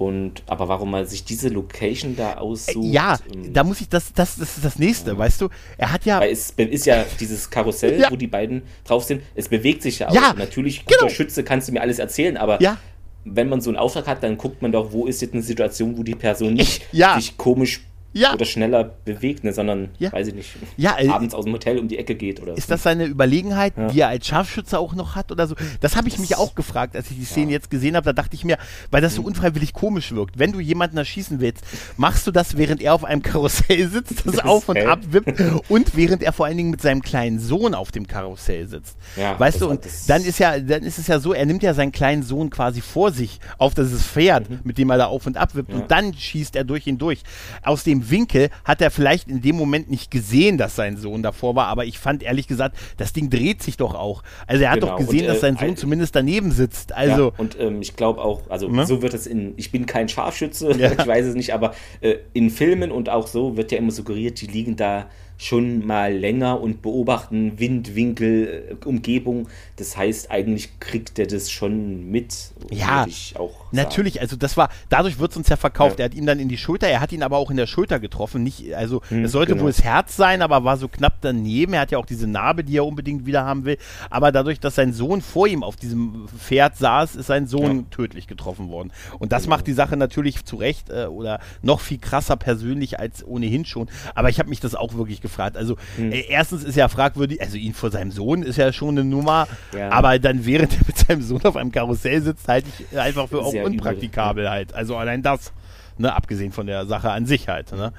und 0.02 0.42
aber 0.48 0.68
warum 0.68 0.90
man 0.90 1.06
sich 1.06 1.26
diese 1.26 1.50
Location 1.50 2.16
da 2.16 2.38
aussucht. 2.38 2.86
Ja, 2.86 3.20
ähm, 3.32 3.54
da 3.54 3.64
muss 3.64 3.82
ich 3.82 3.90
das, 3.90 4.12
das, 4.14 4.36
das 4.36 4.58
ist 4.58 4.66
das 4.66 4.80
nächste, 4.80 5.12
ja. 5.12 5.18
weißt 5.18 5.42
du? 5.42 5.50
Er 5.78 5.92
hat 5.92 6.06
ja. 6.06 6.20
Weil 6.20 6.32
es 6.32 6.50
ist 6.50 6.88
ja 6.88 7.06
dieses 7.20 7.52
Karussell, 7.52 8.00
ja. 8.02 8.10
wo 8.10 8.16
die 8.16 8.26
beiden 8.26 8.64
drauf 8.84 9.04
sind. 9.04 9.22
Es 9.36 9.48
bewegt 9.48 9.84
sich 9.84 10.00
ja 10.00 10.10
auch. 10.10 10.16
Ja, 10.16 10.34
natürlich, 10.36 10.86
guter 10.86 11.02
genau. 11.02 11.12
Schütze 11.12 11.44
kannst 11.44 11.68
du 11.68 11.74
mir 11.74 11.82
alles 11.82 12.00
erzählen, 12.00 12.36
aber 12.36 12.60
ja. 12.64 12.78
wenn 13.26 13.48
man 13.48 13.62
so 13.62 13.70
einen 13.70 13.78
Auftrag 13.78 14.08
hat, 14.08 14.24
dann 14.24 14.38
guckt 14.38 14.64
man 14.64 14.72
doch, 14.72 14.92
wo 14.92 15.06
ist 15.06 15.22
jetzt 15.22 15.36
eine 15.36 15.44
Situation, 15.44 15.96
wo 15.96 16.02
die 16.02 16.16
Person 16.16 16.56
nicht 16.56 16.82
ja. 16.92 17.16
sich 17.20 17.38
komisch 17.38 17.82
Ja. 18.14 18.34
oder 18.34 18.46
schneller 18.46 18.84
bewegt, 19.06 19.44
ne, 19.44 19.54
sondern, 19.54 19.90
Ja. 19.98 20.12
weiß 20.12 20.28
ich 20.28 20.34
nicht, 20.36 20.50
Ja, 20.78 20.98
äh, 21.00 21.08
abends 21.08 21.34
aus 21.34 21.46
dem 21.46 21.54
Hotel 21.54 21.80
um 21.80 21.88
die 21.88 21.98
Ecke 21.98 22.16
geht 22.16 22.42
oder 22.42 22.58
Ist 22.58 22.70
das 22.70 22.84
seine 22.84 23.06
Überlegenheit, 23.06 23.74
die 23.94 24.00
er 24.02 24.10
als 24.10 24.28
Scharfschütze 24.28 24.78
auch 24.80 24.94
noch 24.96 25.16
hat 25.16 25.32
oder 25.32 25.48
so? 25.48 25.56
Das 25.80 25.96
habe 25.96 26.08
ich 26.10 26.20
mich 26.20 26.36
auch 26.36 26.54
gefragt, 26.56 26.96
als 26.96 27.10
ich 27.10 27.18
die 27.18 27.26
Szene 27.26 27.52
jetzt 27.52 27.70
gesehen 27.70 27.96
habe. 27.96 28.06
Da 28.06 28.14
dachte 28.14 28.36
ich 28.36 28.44
mir, 28.44 28.58
weil 28.90 29.02
das 29.02 29.16
so 29.16 29.22
unfreiwillig 29.22 29.74
komisch 29.74 30.12
wirkt. 30.12 30.38
Wenn 30.38 30.52
du 30.52 30.60
jemanden 30.60 30.98
erschießen 30.98 31.40
willst, 31.40 31.64
machst 31.98 32.28
du 32.28 32.32
das, 32.32 32.58
während 32.58 32.82
er 32.82 32.94
auf 32.96 33.06
einem 33.06 33.22
Karussell 33.22 33.88
sitzt, 33.88 34.26
das 34.26 34.40
auf 34.44 34.68
und 34.68 34.78
ab 34.80 35.00
wippt 35.12 35.42
und 35.70 35.96
während 35.96 36.22
er 36.24 36.34
vor 36.34 36.46
allen 36.48 36.58
Dingen 36.58 36.72
mit 36.72 36.82
seinem 36.82 37.02
kleinen 37.02 37.40
Sohn 37.40 37.74
auf 37.74 37.92
dem 37.92 38.08
Karussell 38.08 38.68
sitzt. 38.68 38.98
Weißt 39.38 39.56
das 39.56 39.60
du, 39.60 39.70
und 39.70 39.86
das- 39.86 40.06
dann 40.06 40.24
ist 40.24 40.38
ja, 40.40 40.60
dann 40.60 40.84
ist 40.84 40.98
es 41.00 41.08
ja 41.08 41.20
so, 41.20 41.34
er 41.34 41.46
nimmt 41.46 41.64
ja 41.64 41.74
seinen 41.74 41.92
kleinen 41.94 42.24
Sohn 42.24 42.50
quasi 42.50 42.82
vor 42.82 43.12
sich 43.12 43.40
auf 43.58 43.74
dieses 43.74 44.04
Pferd, 44.04 44.66
mit 44.66 44.78
dem 44.78 44.90
er 44.90 44.98
da 44.98 45.06
auf 45.06 45.26
und 45.28 45.38
ab 45.38 45.56
wippt 45.56 45.70
Mhm. 45.72 45.82
Und 45.82 45.92
dann 45.92 46.14
schießt 46.14 46.56
er 46.56 46.64
durch 46.66 46.88
ihn 46.88 46.98
durch. 46.98 47.22
Aus 47.64 47.84
dem 47.84 48.01
Winkel 48.10 48.50
hat 48.64 48.82
er 48.82 48.90
vielleicht 48.90 49.28
in 49.28 49.42
dem 49.42 49.56
Moment 49.58 49.92
nicht 49.92 50.10
gesehen, 50.10 50.58
dass 50.58 50.76
sein 50.76 50.98
Sohn 50.98 51.22
davor 51.22 51.56
war, 51.56 51.68
aber 51.68 51.86
ich 51.86 52.00
fand 52.00 52.24
ehrlich 52.24 52.48
gesagt, 52.48 52.78
das 52.98 53.14
Ding 53.14 53.30
dreht 53.30 53.62
sich 53.62 53.78
doch 53.78 53.94
auch. 53.94 54.24
Also 54.48 54.64
er 54.64 54.72
hat 54.72 54.80
Genau, 54.80 54.94
doch 54.94 55.06
gesehen, 55.06 55.22
und, 55.22 55.28
dass 55.28 55.38
äh, 55.38 55.42
sein 55.42 55.58
Sohn 55.58 55.68
ein- 55.70 55.78
zumindest 55.78 56.16
daneben 56.16 56.52
sitzt. 56.52 56.94
Also 56.94 57.30
ja, 57.30 57.38
und 57.38 57.60
ähm, 57.60 57.82
ich 57.82 57.96
glaube 57.96 58.22
auch, 58.22 58.42
also 58.50 58.68
Ne? 58.70 58.86
so 58.86 59.02
wird 59.02 59.14
es 59.14 59.28
in, 59.28 59.54
ich 59.58 59.72
bin 59.72 59.86
kein 59.86 60.08
Scharfschütze, 60.10 60.72
Ja. 60.78 60.92
ich 60.98 61.06
weiß 61.06 61.26
es 61.26 61.36
nicht, 61.36 61.54
aber 61.54 61.74
äh, 62.02 62.16
in 62.34 62.50
Filmen 62.50 62.92
und 62.92 63.10
auch 63.10 63.28
so 63.28 63.58
wird 63.58 63.72
ja 63.72 63.78
immer 63.78 63.92
suggeriert, 63.92 64.40
die 64.42 64.48
liegen 64.48 64.76
da 64.76 65.08
schon 65.38 65.86
mal 65.88 66.14
länger 66.14 66.62
und 66.62 66.82
beobachten 66.84 67.58
Wind, 67.60 67.96
Winkel, 67.96 68.78
äh, 68.82 68.86
Umgebung. 68.88 69.48
Das 69.78 69.98
heißt, 69.98 70.30
eigentlich 70.30 70.80
kriegt 70.80 71.18
er 71.18 71.26
das 71.28 71.50
schon 71.50 72.10
mit. 72.12 72.52
Ja, 72.70 73.06
ich 73.08 73.34
auch. 73.38 73.61
Natürlich, 73.72 74.22
also 74.22 74.36
das 74.36 74.58
war, 74.58 74.70
dadurch 74.90 75.20
wird 75.20 75.32
es 75.32 75.38
uns 75.38 75.50
ja 75.50 75.56
verkauft. 75.56 76.00
Ja. 76.00 76.06
Er 76.06 76.10
hat 76.10 76.14
ihn 76.16 76.26
dann 76.26 76.40
in 76.40 76.50
die 76.50 76.58
Schulter, 76.58 76.88
er 76.88 77.00
hat 77.00 77.12
ihn 77.12 77.24
aber 77.24 77.38
auch 77.38 77.52
in 77.52 77.58
der 77.58 77.68
Schulter 77.68 78.00
getroffen. 78.00 78.44
Nicht, 78.44 78.74
also 78.76 79.02
Hm, 79.10 79.26
es 79.26 79.32
sollte 79.32 79.54
genau. 79.54 79.64
wohl 79.66 79.72
das 79.72 79.84
Herz 79.84 80.16
sein, 80.16 80.42
aber 80.42 80.64
war 80.64 80.78
so 80.78 80.88
knapp 80.88 81.16
daneben. 81.22 81.74
Er 81.74 81.82
hat 81.82 81.92
ja 81.92 81.98
auch 81.98 82.06
diese 82.06 82.28
Narbe, 82.28 82.64
die 82.64 82.78
er 82.78 82.86
unbedingt 82.86 83.26
wieder 83.26 83.46
haben 83.46 83.66
will. 83.66 83.78
Aber 84.10 84.32
dadurch, 84.32 84.60
dass 84.60 84.76
sein 84.76 84.94
Sohn 84.94 85.22
vor 85.22 85.48
ihm 85.48 85.64
auf 85.64 85.76
diesem 85.76 86.28
Pferd 86.38 86.78
saß, 86.78 87.16
ist 87.16 87.28
sein 87.28 87.48
Sohn 87.48 87.78
Ja. 87.78 87.84
tödlich 87.92 88.28
getroffen 88.28 88.70
worden. 88.70 88.92
Und 89.20 89.32
das 89.32 89.44
Genau. 89.44 89.56
macht 89.56 89.68
die 89.68 89.74
Sache 89.74 89.98
natürlich 89.98 90.44
zu 90.46 90.56
Recht 90.56 90.90
äh, 90.90 91.06
oder 91.06 91.40
noch 91.62 91.80
viel 91.80 91.98
krasser 91.98 92.36
persönlich 92.36 93.00
als 93.00 93.26
ohnehin 93.26 93.66
schon. 93.66 93.90
Aber 94.16 94.30
ich 94.30 94.40
habe 94.40 94.50
mich 94.50 94.60
das 94.60 94.76
auch 94.76 94.94
wirklich 94.96 95.22
gefragt. 95.22 95.58
Also 95.58 95.78
Hm. 95.98 96.12
äh, 96.12 96.22
erstens 96.30 96.64
ist 96.64 96.76
ja 96.76 96.88
fragwürdig, 96.88 97.42
also 97.42 97.58
ihn 97.58 97.74
vor 97.74 97.92
seinem 97.92 98.12
Sohn 98.12 98.44
ist 98.44 98.58
ja 98.58 98.72
schon 98.74 98.90
eine 98.98 99.04
Nummer, 99.04 99.48
Ja. 99.76 99.90
aber 99.92 100.20
dann 100.20 100.46
während 100.46 100.74
er 100.74 100.80
mit 100.88 100.98
seinem 100.98 101.22
Sohn 101.22 101.44
auf 101.46 101.56
einem 101.56 101.72
Karussell 101.72 102.22
sitzt, 102.22 102.48
halte 102.48 102.68
ich 102.92 102.98
einfach 102.98 103.28
für 103.30 103.40
auch 103.42 103.54
Sehr 103.64 103.72
unpraktikabel 103.72 104.50
halt. 104.50 104.74
Also 104.74 104.96
allein 104.98 105.22
das, 105.22 105.54
ne, 105.98 106.14
abgesehen 106.16 106.52
von 106.52 106.68
der 106.68 106.86
Sache 106.86 107.12
an 107.12 107.26
sich 107.26 107.48
halt. 107.48 107.72
Ne? 107.72 107.94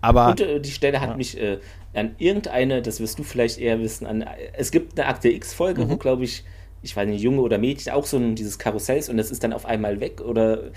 Aber 0.00 0.28
Und 0.28 0.40
äh, 0.40 0.60
die 0.60 0.70
Stelle 0.70 1.00
hat 1.00 1.16
mich 1.16 1.40
äh, 1.40 1.58
an 1.94 2.14
irgendeine, 2.18 2.82
das 2.82 3.00
wirst 3.00 3.18
du 3.18 3.22
vielleicht 3.22 3.58
eher 3.58 3.80
wissen, 3.80 4.06
an, 4.06 4.24
es 4.54 4.70
gibt 4.70 4.98
eine 4.98 5.08
Akte 5.08 5.28
X-Folge, 5.30 5.84
Mhm. 5.84 5.90
wo, 5.90 5.96
glaube 5.96 6.24
ich, 6.24 6.44
ich 6.84 6.94
weiß 6.94 7.08
nicht, 7.08 7.22
Junge 7.22 7.40
oder 7.40 7.58
Mädchen, 7.58 7.92
auch 7.92 8.06
so 8.06 8.16
ein, 8.18 8.34
dieses 8.36 8.58
Karussells 8.58 9.08
und 9.08 9.16
das 9.16 9.30
ist 9.30 9.42
dann 9.42 9.52
auf 9.52 9.66
einmal 9.66 9.98
weg 10.00 10.20
oder 10.20 10.70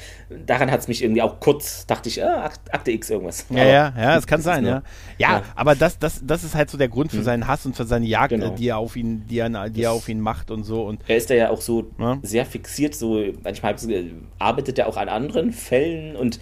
daran 0.48 0.72
hat 0.72 0.80
es 0.80 0.88
mich 0.88 1.04
irgendwie 1.04 1.22
auch 1.22 1.40
kurz, 1.40 1.86
dachte 1.86 2.10
ich, 2.10 2.24
Akt- 2.24 2.74
Akte 2.74 2.92
X 2.92 3.10
irgendwas. 3.10 3.46
Ja, 3.50 3.62
Aber 3.62 3.70
ja, 3.72 3.94
ja, 3.98 4.18
es 4.18 4.26
kann 4.26 4.38
das 4.40 4.46
sein, 4.46 4.66
ja. 4.66 4.82
ja. 5.18 5.32
ja. 5.38 5.44
aber 5.56 5.76
das, 5.76 6.00
das, 6.00 6.22
das 6.26 6.44
ist 6.44 6.56
halt 6.56 6.70
so 6.70 6.78
der 6.78 6.88
Grund 6.90 7.12
für 7.12 7.22
seinen 7.24 7.46
Hass 7.48 7.66
und 7.66 7.76
für 7.76 7.86
seine 7.86 8.06
Jagd, 8.06 8.30
Genau. 8.32 8.54
äh, 8.54 8.56
die 8.56 8.70
er 8.70 8.78
auf 8.78 8.96
ihn, 8.96 9.26
die 9.28 9.38
er, 9.40 9.70
die 9.70 9.84
er 9.84 9.92
auf 9.92 10.08
ihn 10.10 10.20
macht 10.22 10.50
und 10.50 10.64
so. 10.64 10.84
Und 10.84 11.02
Er 11.08 11.18
ist 11.18 11.30
da 11.30 11.36
ja 11.36 11.50
auch 11.50 11.62
so 11.62 11.92
Ja. 12.00 12.18
sehr 12.24 12.46
fixiert, 12.46 12.96
so 12.96 13.24
manchmal 13.44 13.76
äh, 13.90 14.06
arbeitet 14.40 14.80
er 14.80 14.88
auch 14.88 14.98
an 14.98 15.10
anderen 15.10 15.52
Fällen 15.52 16.16
und 16.16 16.40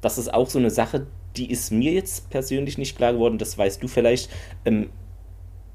das 0.00 0.16
ist 0.18 0.32
auch 0.32 0.48
so 0.48 0.58
eine 0.58 0.70
Sache, 0.70 1.06
die 1.36 1.50
ist 1.50 1.70
mir 1.72 1.92
jetzt 1.92 2.30
persönlich 2.30 2.78
nicht 2.78 2.96
klar 2.96 3.12
geworden, 3.12 3.38
das 3.38 3.56
weißt 3.58 3.82
du 3.82 3.88
vielleicht. 3.88 4.30
Ähm, 4.64 4.90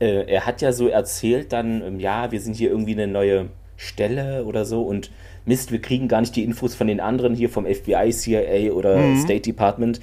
äh, 0.06 0.32
er 0.32 0.46
hat 0.46 0.62
ja 0.62 0.72
so 0.72 0.88
erzählt 0.88 1.52
dann, 1.52 1.82
ähm, 1.82 2.00
ja, 2.00 2.32
wir 2.32 2.40
sind 2.40 2.56
hier 2.56 2.70
irgendwie 2.70 2.94
eine 2.94 3.08
neue 3.08 3.50
Stelle 3.78 4.46
oder 4.46 4.66
so 4.66 4.84
und 4.84 5.12
Mist, 5.46 5.72
wir 5.72 5.82
kriegen 5.82 6.08
gar 6.08 6.22
nicht 6.22 6.36
die 6.36 6.44
Infos 6.44 6.74
von 6.76 6.88
den 6.88 7.00
anderen 7.00 7.36
hier 7.36 7.50
vom 7.50 7.66
FBI, 7.66 8.10
CIA 8.12 8.72
oder 8.72 8.98
Mhm. 8.98 9.18
State 9.18 9.42
Department. 9.42 10.00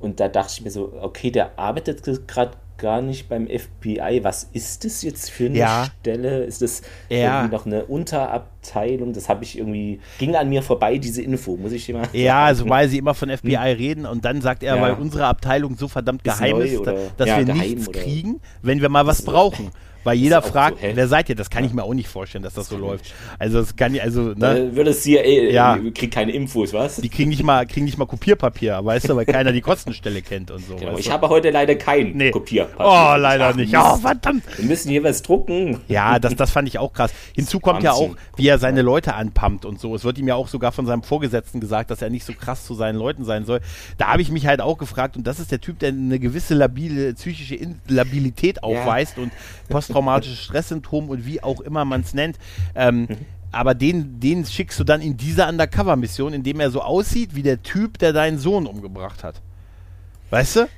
Und 0.00 0.20
da 0.20 0.28
dachte 0.28 0.54
ich 0.56 0.64
mir 0.64 0.70
so, 0.70 0.92
okay, 1.00 1.30
der 1.30 1.58
arbeitet 1.58 2.02
gerade 2.26 2.52
gar 2.82 3.00
nicht 3.00 3.28
beim 3.30 3.46
FBI. 3.48 4.20
Was 4.22 4.50
ist 4.52 4.84
das 4.84 5.00
jetzt 5.02 5.30
für 5.30 5.46
eine 5.46 5.56
Ja. 5.56 5.86
Stelle? 6.00 6.44
Ist 6.44 6.60
das 6.60 6.82
Ja. 7.08 7.36
irgendwie 7.38 7.54
noch 7.56 7.64
eine 7.64 7.84
Unterabteilung? 7.86 9.12
Das 9.14 9.28
habe 9.28 9.44
ich 9.44 9.56
irgendwie, 9.56 10.00
ging 10.18 10.34
an 10.36 10.48
mir 10.48 10.62
vorbei, 10.62 10.98
diese 10.98 11.22
Info, 11.22 11.56
muss 11.56 11.72
ich 11.72 11.86
dir 11.86 11.94
mal 11.96 12.08
ja, 12.12 12.44
also 12.44 12.68
weil 12.68 12.88
sie 12.88 12.98
immer 12.98 13.14
von 13.14 13.30
FBI 13.30 13.56
reden 13.56 14.04
und 14.04 14.24
dann 14.24 14.42
sagt 14.42 14.62
er, 14.62 14.76
Ja. 14.76 14.82
weil 14.82 14.92
unsere 14.94 15.24
Abteilung 15.26 15.76
so 15.78 15.88
verdammt 15.88 16.26
Ist 16.26 16.38
geheim 16.38 16.60
ist, 16.60 16.84
dass 17.16 17.28
wir 17.28 17.44
geheim 17.44 17.58
nichts 17.58 17.88
oder- 17.88 18.00
kriegen, 18.00 18.40
wenn 18.60 18.80
wir 18.82 18.88
mal 18.88 19.06
was 19.06 19.22
brauchen. 19.22 19.70
Weil 20.04 20.16
jeder 20.16 20.42
so, 20.42 20.48
fragt, 20.50 20.82
hä? 20.82 20.92
wer 20.94 21.08
seid 21.08 21.28
ihr? 21.28 21.34
Das 21.36 21.50
kann 21.50 21.64
ich 21.64 21.72
mir 21.72 21.82
auch 21.84 21.94
nicht 21.94 22.08
vorstellen, 22.08 22.42
dass 22.44 22.54
das 22.54 22.68
so 22.68 22.76
läuft. 22.76 23.12
Also 23.38 23.60
das 23.60 23.76
kann 23.76 23.94
ich, 23.94 24.02
also, 24.02 24.32
ne? 24.34 24.58
Äh, 24.70 24.76
würde 24.76 24.90
es 24.90 25.02
CIA, 25.02 25.22
äh, 25.22 25.52
Ja. 25.52 25.78
kriegt 25.94 26.14
keine 26.14 26.32
Infos, 26.32 26.72
was? 26.72 26.96
Die 26.96 27.08
kriegen 27.08 27.30
nicht 27.30 27.42
mal, 27.42 27.66
kriegen 27.66 27.84
nicht 27.86 27.98
mal 27.98 28.06
Kopierpapier, 28.06 28.84
weißt 28.84 29.08
du, 29.08 29.16
weil 29.16 29.26
keiner 29.26 29.52
die 29.52 29.60
Kostenstelle 29.60 30.22
kennt 30.22 30.50
und 30.50 30.64
so. 30.66 30.76
Genau, 30.76 30.96
ich 30.98 31.06
du? 31.06 31.12
habe 31.12 31.28
heute 31.28 31.50
leider 31.50 31.74
kein 31.76 32.12
Nee. 32.12 32.30
Kopierpapier. 32.30 32.84
Oh, 32.84 33.16
leider 33.18 33.48
Ach, 33.50 33.54
nicht. 33.54 33.74
Oh, 33.76 33.96
verdammt. 33.96 34.42
Wir 34.56 34.64
müssen 34.66 34.90
hier 34.90 35.02
was 35.04 35.22
drucken. 35.22 35.78
Ja, 35.88 36.18
das, 36.18 36.34
das 36.36 36.50
fand 36.50 36.68
ich 36.68 36.78
auch 36.78 36.92
krass. 36.92 37.12
Hinzu 37.34 37.60
kommt 37.60 37.82
ja 37.82 37.92
auch, 37.92 38.16
wie 38.36 38.48
er 38.48 38.58
seine 38.58 38.82
Leute 38.82 39.14
anpumpt 39.14 39.64
und 39.64 39.78
so. 39.80 39.94
Es 39.94 40.04
wird 40.04 40.18
ihm 40.18 40.28
ja 40.28 40.34
auch 40.34 40.48
sogar 40.48 40.72
von 40.72 40.86
seinem 40.86 41.02
Vorgesetzten 41.02 41.60
gesagt, 41.60 41.90
dass 41.90 42.02
er 42.02 42.10
nicht 42.10 42.24
so 42.24 42.32
krass 42.32 42.64
zu 42.66 42.74
seinen 42.74 42.96
Leuten 42.96 43.24
sein 43.24 43.44
soll. 43.44 43.60
Da 43.98 44.08
habe 44.08 44.22
ich 44.22 44.30
mich 44.30 44.46
halt 44.46 44.60
auch 44.60 44.78
gefragt, 44.78 45.16
und 45.16 45.26
das 45.26 45.38
ist 45.40 45.52
der 45.52 45.60
Typ, 45.60 45.78
der 45.78 45.90
eine 45.90 46.18
gewisse 46.18 46.54
labile, 46.54 47.14
psychische 47.14 47.58
Labilität 47.88 48.62
aufweist 48.62 49.18
und 49.18 49.30
posttraumatisches 49.92 50.42
Stresssymptom 50.42 51.08
und 51.08 51.26
wie 51.26 51.42
auch 51.42 51.60
immer 51.60 51.84
man 51.84 52.00
es 52.00 52.14
nennt. 52.14 52.38
Ähm, 52.74 53.08
aber 53.50 53.74
den, 53.74 54.18
den 54.18 54.46
schickst 54.46 54.80
du 54.80 54.84
dann 54.84 55.02
in 55.02 55.16
diese 55.16 55.46
Undercover-Mission, 55.46 56.32
indem 56.32 56.60
er 56.60 56.70
so 56.70 56.80
aussieht 56.80 57.34
wie 57.34 57.42
der 57.42 57.62
Typ, 57.62 57.98
der 57.98 58.12
deinen 58.12 58.38
Sohn 58.38 58.66
umgebracht 58.66 59.22
hat. 59.22 59.40
Weißt 60.30 60.56
du? 60.56 60.68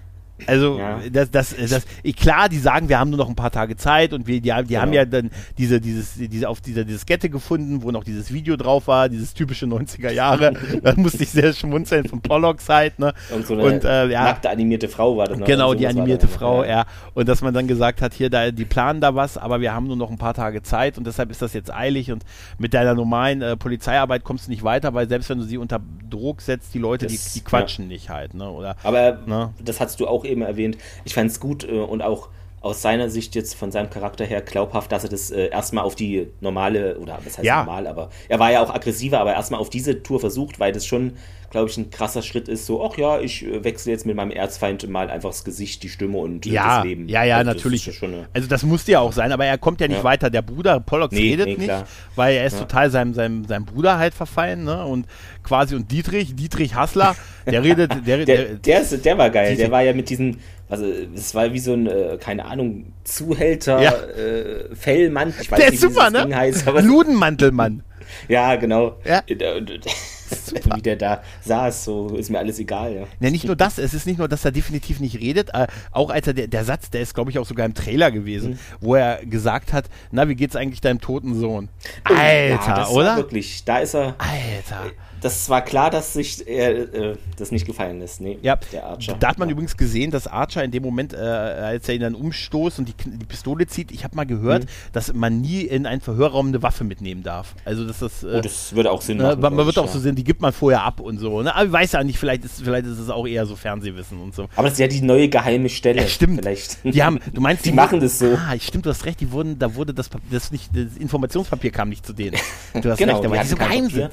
Also, 0.47 0.79
Ja. 0.79 1.01
das, 1.13 1.31
das, 1.31 1.55
das, 1.57 1.85
klar, 2.17 2.49
die 2.49 2.59
sagen, 2.59 2.89
wir 2.89 2.99
haben 2.99 3.11
nur 3.11 3.19
noch 3.19 3.29
ein 3.29 3.37
paar 3.37 3.53
Tage 3.53 3.77
Zeit 3.77 4.13
und 4.13 4.27
wir, 4.27 4.41
die, 4.41 4.53
haben- 4.53 4.67
die 4.67 4.77
haben 4.79 4.91
Genau. 4.91 5.03
ja 5.03 5.07
dann 5.07 5.31
diese, 5.59 5.81
dieses, 5.81 6.15
diese, 6.17 6.49
auf 6.49 6.61
dieser 6.61 6.85
Diskette 6.85 7.31
gefunden, 7.31 7.83
wo 7.83 7.91
noch 7.93 8.03
dieses 8.05 8.33
Video 8.33 8.57
drauf 8.57 8.89
war, 8.89 9.09
dieses 9.09 9.33
typische 9.35 9.67
90er 9.67 10.11
Jahre. 10.11 10.53
da 10.83 10.95
musste 10.97 11.23
ich 11.23 11.31
sehr 11.31 11.53
schmunzeln 11.53 12.09
von 12.09 12.21
Pollocks 12.21 12.69
halt, 12.69 12.99
ne? 12.99 13.15
Und 13.35 13.47
so 13.47 13.55
eine 13.55 13.63
Und, 13.63 13.85
äh, 13.85 14.09
ja. 14.09 14.25
nackte 14.25 14.51
animierte 14.51 14.89
Frau 14.89 15.17
war 15.17 15.27
das 15.29 15.39
noch. 15.39 15.47
Genau, 15.47 15.73
die 15.75 15.87
animierte 15.87 16.27
noch, 16.27 16.33
Frau, 16.33 16.65
ja. 16.65 16.85
Und 17.15 17.29
dass 17.29 17.41
man 17.41 17.55
dann 17.55 17.69
gesagt 17.69 18.03
hat, 18.03 18.13
hier, 18.13 18.29
da, 18.29 18.51
die 18.51 18.65
planen 18.65 19.01
da 19.01 19.15
was, 19.15 19.39
aber 19.39 19.61
wir 19.61 19.73
haben 19.73 19.87
nur 19.87 19.97
noch 19.97 20.11
ein 20.11 20.19
paar 20.19 20.35
Tage 20.35 20.63
Zeit 20.63 20.99
und 20.99 21.07
deshalb 21.07 21.31
ist 21.31 21.43
das 21.43 21.53
jetzt 21.53 21.73
eilig 21.73 22.11
und 22.11 22.25
mit 22.59 22.75
deiner 22.75 22.95
normalen 22.95 23.41
äh, 23.41 23.57
Polizeiarbeit 23.57 24.25
kommst 24.25 24.47
du 24.47 24.51
nicht 24.51 24.65
weiter, 24.65 24.95
weil 24.95 25.09
selbst 25.09 25.31
wenn 25.31 25.39
du 25.39 25.45
sie 25.45 25.59
unter 25.59 25.81
Druck 26.11 26.41
setzt, 26.41 26.75
die 26.75 26.79
Leute, 26.81 27.07
die, 27.07 27.15
Das- 27.15 27.33
die 27.35 27.41
quatschen 27.41 27.87
nicht 27.89 28.11
halt, 28.11 28.35
ne? 28.35 28.51
Oder 28.51 28.77
Aber 28.83 29.19
Ne? 29.27 29.51
das 29.65 29.81
hast 29.81 30.01
du 30.01 30.09
auch 30.09 30.24
eben 30.25 30.43
erwähnt. 30.43 30.79
Ich 31.05 31.15
fand 31.15 31.31
es 31.31 31.41
gut 31.41 31.65
äh, 31.65 31.73
und 31.73 32.03
auch 32.03 32.29
aus 32.65 32.81
seiner 32.83 33.11
Sicht 33.11 33.35
jetzt 33.35 33.55
von 33.55 33.71
seinem 33.71 33.91
Charakter 33.91 34.25
her 34.25 34.41
glaubhaft, 34.41 34.91
dass 34.91 35.05
er 35.05 35.11
das 35.11 35.31
äh, 35.31 35.49
erstmal 35.49 35.85
auf 35.85 35.95
die 35.95 36.29
normale, 36.41 36.99
oder 36.99 37.19
was 37.25 37.37
heißt 37.39 37.45
Ja. 37.45 37.65
normal, 37.65 37.87
aber 37.87 38.09
er 38.29 38.39
war 38.39 38.51
ja 38.51 38.63
auch 38.63 38.75
aggressiver, 38.75 39.21
aber 39.21 39.35
erstmal 39.35 39.61
auf 39.61 39.69
diese 39.71 40.03
Tour 40.03 40.19
versucht, 40.19 40.59
weil 40.59 40.73
das 40.73 40.87
schon, 40.87 41.13
glaube 41.51 41.69
ich, 41.69 41.77
ein 41.77 41.91
krasser 41.91 42.23
Schritt 42.23 42.49
ist. 42.49 42.67
So, 42.67 42.85
ach 42.85 42.97
ja, 42.97 43.21
ich 43.21 43.45
äh, 43.45 43.63
wechsle 43.63 43.93
jetzt 43.93 44.07
mit 44.07 44.17
meinem 44.17 44.31
Erzfeind 44.31 44.89
mal 44.89 45.11
einfach 45.11 45.29
das 45.31 45.45
Gesicht, 45.45 45.83
die 45.83 45.89
Stimme 45.91 46.17
und 46.19 46.47
äh, 46.47 46.51
ja, 46.51 46.77
das 46.79 46.85
Leben. 46.87 47.09
ja, 47.09 47.23
ja, 47.23 47.37
Also 47.37 47.53
das 47.53 47.57
natürlich. 47.63 48.03
eine, 48.03 48.29
also 48.33 48.49
das 48.49 48.63
musste 48.63 48.93
ja 48.93 49.01
auch 49.01 49.13
sein, 49.13 49.31
aber 49.31 49.45
er 49.45 49.59
kommt 49.59 49.81
ja 49.83 49.87
nicht 49.87 49.99
Ja. 49.99 50.05
weiter. 50.05 50.31
Der 50.31 50.43
Bruder, 50.43 50.81
Pollux 50.81 51.15
Nee, 51.15 51.21
redet 51.33 51.47
nee, 51.47 51.55
nicht, 51.57 51.65
klar. 51.67 51.85
weil 52.17 52.35
er 52.37 52.47
ist 52.47 52.55
Ja. 52.55 52.61
total 52.61 52.91
seinem, 52.91 53.13
seinem, 53.15 53.45
seinem 53.45 53.67
Bruder 53.67 53.99
halt 53.99 54.15
verfallen, 54.15 54.65
ne? 54.65 54.85
Und 54.87 55.07
quasi, 55.43 55.75
und 55.77 55.93
Dietrich, 55.93 56.35
Dietrich 56.35 56.75
Hassler, 56.75 57.15
der 57.47 57.63
redet, 57.63 57.93
der, 58.07 58.17
der, 58.17 58.25
der, 58.25 58.45
der, 58.55 58.81
ist, 58.81 59.05
der 59.05 59.19
war 59.19 59.29
geil. 59.29 59.51
diese- 59.51 59.63
Der 59.65 59.71
war 59.71 59.83
ja 59.83 59.93
mit 59.93 60.09
diesen, 60.09 60.39
also 60.75 60.87
es 61.15 61.35
war 61.35 61.53
wie 61.53 61.59
so 61.59 61.73
ein, 61.73 61.87
äh, 61.87 62.19
keine 62.21 62.45
Ahnung, 62.45 62.93
Zuhälter, 63.05 63.81
Ja. 63.83 63.93
äh, 63.93 64.75
Fellmann. 64.75 65.33
Ich 65.41 65.51
weiß 65.51 65.59
der 65.59 65.71
nicht, 65.71 65.83
ist 65.83 65.89
wie 65.91 65.93
super, 65.95 66.11
ne? 66.11 66.35
Heißt, 66.37 66.67
aber 66.69 66.83
Ludenmantelmann. 66.83 67.83
Ja, 68.29 68.55
genau. 68.57 68.97
Ja. 69.05 69.23
Äh, 69.27 69.35
Wie 70.75 70.83
der 70.83 70.97
da 70.97 71.23
saß, 71.43 71.85
so 71.85 72.17
ist 72.17 72.31
mir 72.31 72.39
alles 72.39 72.59
egal, 72.59 72.95
ja. 72.95 73.03
Ja, 73.21 73.31
nicht 73.31 73.45
nur 73.47 73.57
das, 73.57 73.79
es 73.79 73.93
ist 73.95 74.07
nicht 74.07 74.19
nur, 74.19 74.29
dass 74.29 74.45
er 74.45 74.53
definitiv 74.53 75.01
nicht 75.01 75.21
redet, 75.21 75.51
äh, 75.55 75.67
auch 75.91 76.11
als 76.11 76.27
er, 76.27 76.35
der, 76.35 76.47
der 76.47 76.65
Satz, 76.65 76.91
der 76.91 77.01
ist, 77.01 77.15
glaube 77.15 77.31
ich, 77.31 77.39
auch 77.39 77.47
sogar 77.47 77.65
im 77.67 77.75
Trailer 77.75 78.11
gewesen, 78.11 78.53
Mhm. 78.53 78.59
wo 78.81 78.95
er 78.95 79.25
gesagt 79.25 79.73
hat, 79.73 79.87
na, 80.13 80.29
wie 80.29 80.35
geht's 80.35 80.55
eigentlich 80.55 80.81
deinem 80.81 81.01
toten 81.01 81.35
Sohn? 81.35 81.69
ja, 82.09 82.17
Alter, 82.17 82.75
das 82.75 82.91
oder? 82.91 83.17
Wirklich, 83.17 83.65
da 83.65 83.79
ist 83.79 83.95
er. 83.95 84.15
Alter. 84.19 84.91
Das 85.25 85.49
war 85.49 85.63
klar, 85.63 85.91
dass 85.91 86.13
sich 86.13 86.47
er 86.47 86.95
äh, 86.95 87.17
das 87.37 87.51
nicht 87.51 87.67
gefallen 87.67 88.01
lässt. 88.01 88.21
Nee, 88.21 88.39
Ja, 88.43 88.57
der 88.73 88.85
Archer. 88.87 89.17
da 89.19 89.29
hat 89.29 89.39
man 89.39 89.49
ja. 89.49 89.53
übrigens 89.53 89.77
gesehen, 89.77 90.11
dass 90.11 90.27
Archer 90.27 90.65
in 90.65 90.71
dem 90.71 90.83
Moment, 90.83 91.13
äh, 91.15 91.17
als 91.17 91.89
er 91.89 91.95
ihn 91.95 92.01
dann 92.03 92.15
umstoßt 92.15 92.79
und 92.81 92.89
die, 92.89 92.95
die 93.07 93.25
Pistole 93.25 93.67
zieht, 93.67 93.91
ich 93.93 94.05
habe 94.05 94.17
mal 94.17 94.25
gehört, 94.27 94.65
Mhm. 94.65 94.69
dass 94.93 95.13
man 95.15 95.41
nie 95.41 95.63
in 95.63 95.87
einen 95.87 96.01
Verhörraum 96.01 96.49
eine 96.49 96.63
Waffe 96.63 96.85
mitnehmen 96.85 97.23
darf. 97.23 97.55
Also 97.65 97.87
dass 97.87 98.01
das, 98.01 98.23
äh, 98.23 98.37
Oh, 98.39 98.41
das 98.41 98.75
würde 98.75 98.91
auch 98.91 99.01
Sinn 99.01 99.19
ne, 99.19 99.23
machen. 99.25 99.41
man, 99.41 99.55
man 99.55 99.67
wird 99.67 99.77
ich, 99.77 99.83
auch 99.83 99.89
so 99.89 99.99
sehen, 99.99 100.17
die 100.17 100.25
die 100.25 100.29
gibt 100.29 100.41
man 100.41 100.53
vorher 100.55 100.83
ab 100.83 101.01
und 101.01 101.19
so. 101.19 101.43
Ne? 101.43 101.55
Aber 101.55 101.67
ich 101.67 101.73
weiß 101.73 101.93
ja 101.93 102.03
nicht, 102.03 102.19
vielleicht 102.19 102.45
ist, 102.45 102.63
vielleicht 102.63 102.87
ist 102.87 102.99
es 102.99 103.11
auch 103.11 103.27
eher 103.27 103.45
so 103.45 103.57
Fernsehwissen 103.57 104.19
und 104.21 104.35
so. 104.35 104.45
Aber 104.57 104.65
das 104.65 104.73
ist 104.75 104.79
ja 104.79 104.87
die 104.89 105.03
neue 105.03 105.29
geheime 105.29 105.69
Stelle. 105.69 106.01
Ja, 106.01 106.09
stimmt. 106.09 106.41
Vielleicht. 106.41 106.79
Die 106.85 107.03
haben, 107.03 107.19
du 107.33 107.41
meinst, 107.43 107.65
die, 107.67 107.73
machen 107.73 108.01
das 108.01 108.19
so. 108.19 108.35
Ah, 108.37 108.55
stimmt, 108.59 108.87
du 108.87 108.91
hast 108.91 109.05
recht, 109.05 109.21
die 109.21 109.31
wurden, 109.33 109.59
da 109.59 109.75
wurde 109.75 109.93
das, 109.93 110.09
das 110.31 110.51
nicht, 110.51 110.71
das 110.75 110.97
Informationspapier 110.99 111.71
kam 111.71 111.89
nicht 111.91 112.05
zu 112.07 112.13
denen. 112.13 112.37
Du 112.81 112.91
hast 112.91 112.99
Genau, 113.05 113.13
recht, 113.15 113.23
die 113.23 113.27
aber 113.27 113.35
die 113.35 113.41
hatten 113.41 113.49
so 113.51 113.57
geheim 113.57 113.89
sind. 113.91 114.11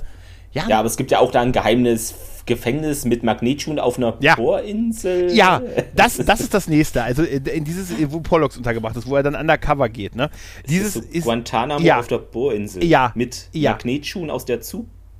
Ja, 0.54 0.68
Ja, 0.68 0.80
aber 0.80 0.88
es 0.88 0.98
gibt 0.98 1.12
ja 1.12 1.20
auch 1.20 1.32
da 1.32 1.42
ein 1.42 1.52
geheimes 1.52 2.14
Gefängnis 2.46 3.06
mit 3.06 3.24
Magnetschuhen 3.24 3.80
auf 3.80 3.98
einer 3.98 4.18
Ja. 4.20 4.36
Bohrinsel. 4.36 5.32
Ja, 5.32 5.62
das, 5.96 6.18
das 6.18 6.42
ist 6.42 6.54
das 6.54 6.68
nächste. 6.68 7.04
Also 7.04 7.24
äh, 7.24 7.38
in 7.38 7.64
dieses, 7.64 7.94
wo 8.12 8.20
Pollux 8.20 8.58
untergebracht 8.58 8.96
ist, 8.98 9.08
wo 9.08 9.16
er 9.16 9.24
dann 9.24 9.36
undercover 9.36 9.90
geht. 9.90 10.16
Ne? 10.16 10.30
Dieses 10.68 10.96
ist 10.96 11.04
so 11.06 11.10
ist, 11.18 11.24
Guantanamo 11.26 11.86
ja. 11.86 12.00
auf 12.00 12.08
der 12.08 12.18
Bohrinsel. 12.18 12.84
Ja. 12.84 13.12
Mit 13.16 13.48
Ja. 13.54 13.72
Magnetschuhen 13.72 14.30
aus 14.30 14.46
der 14.46 14.62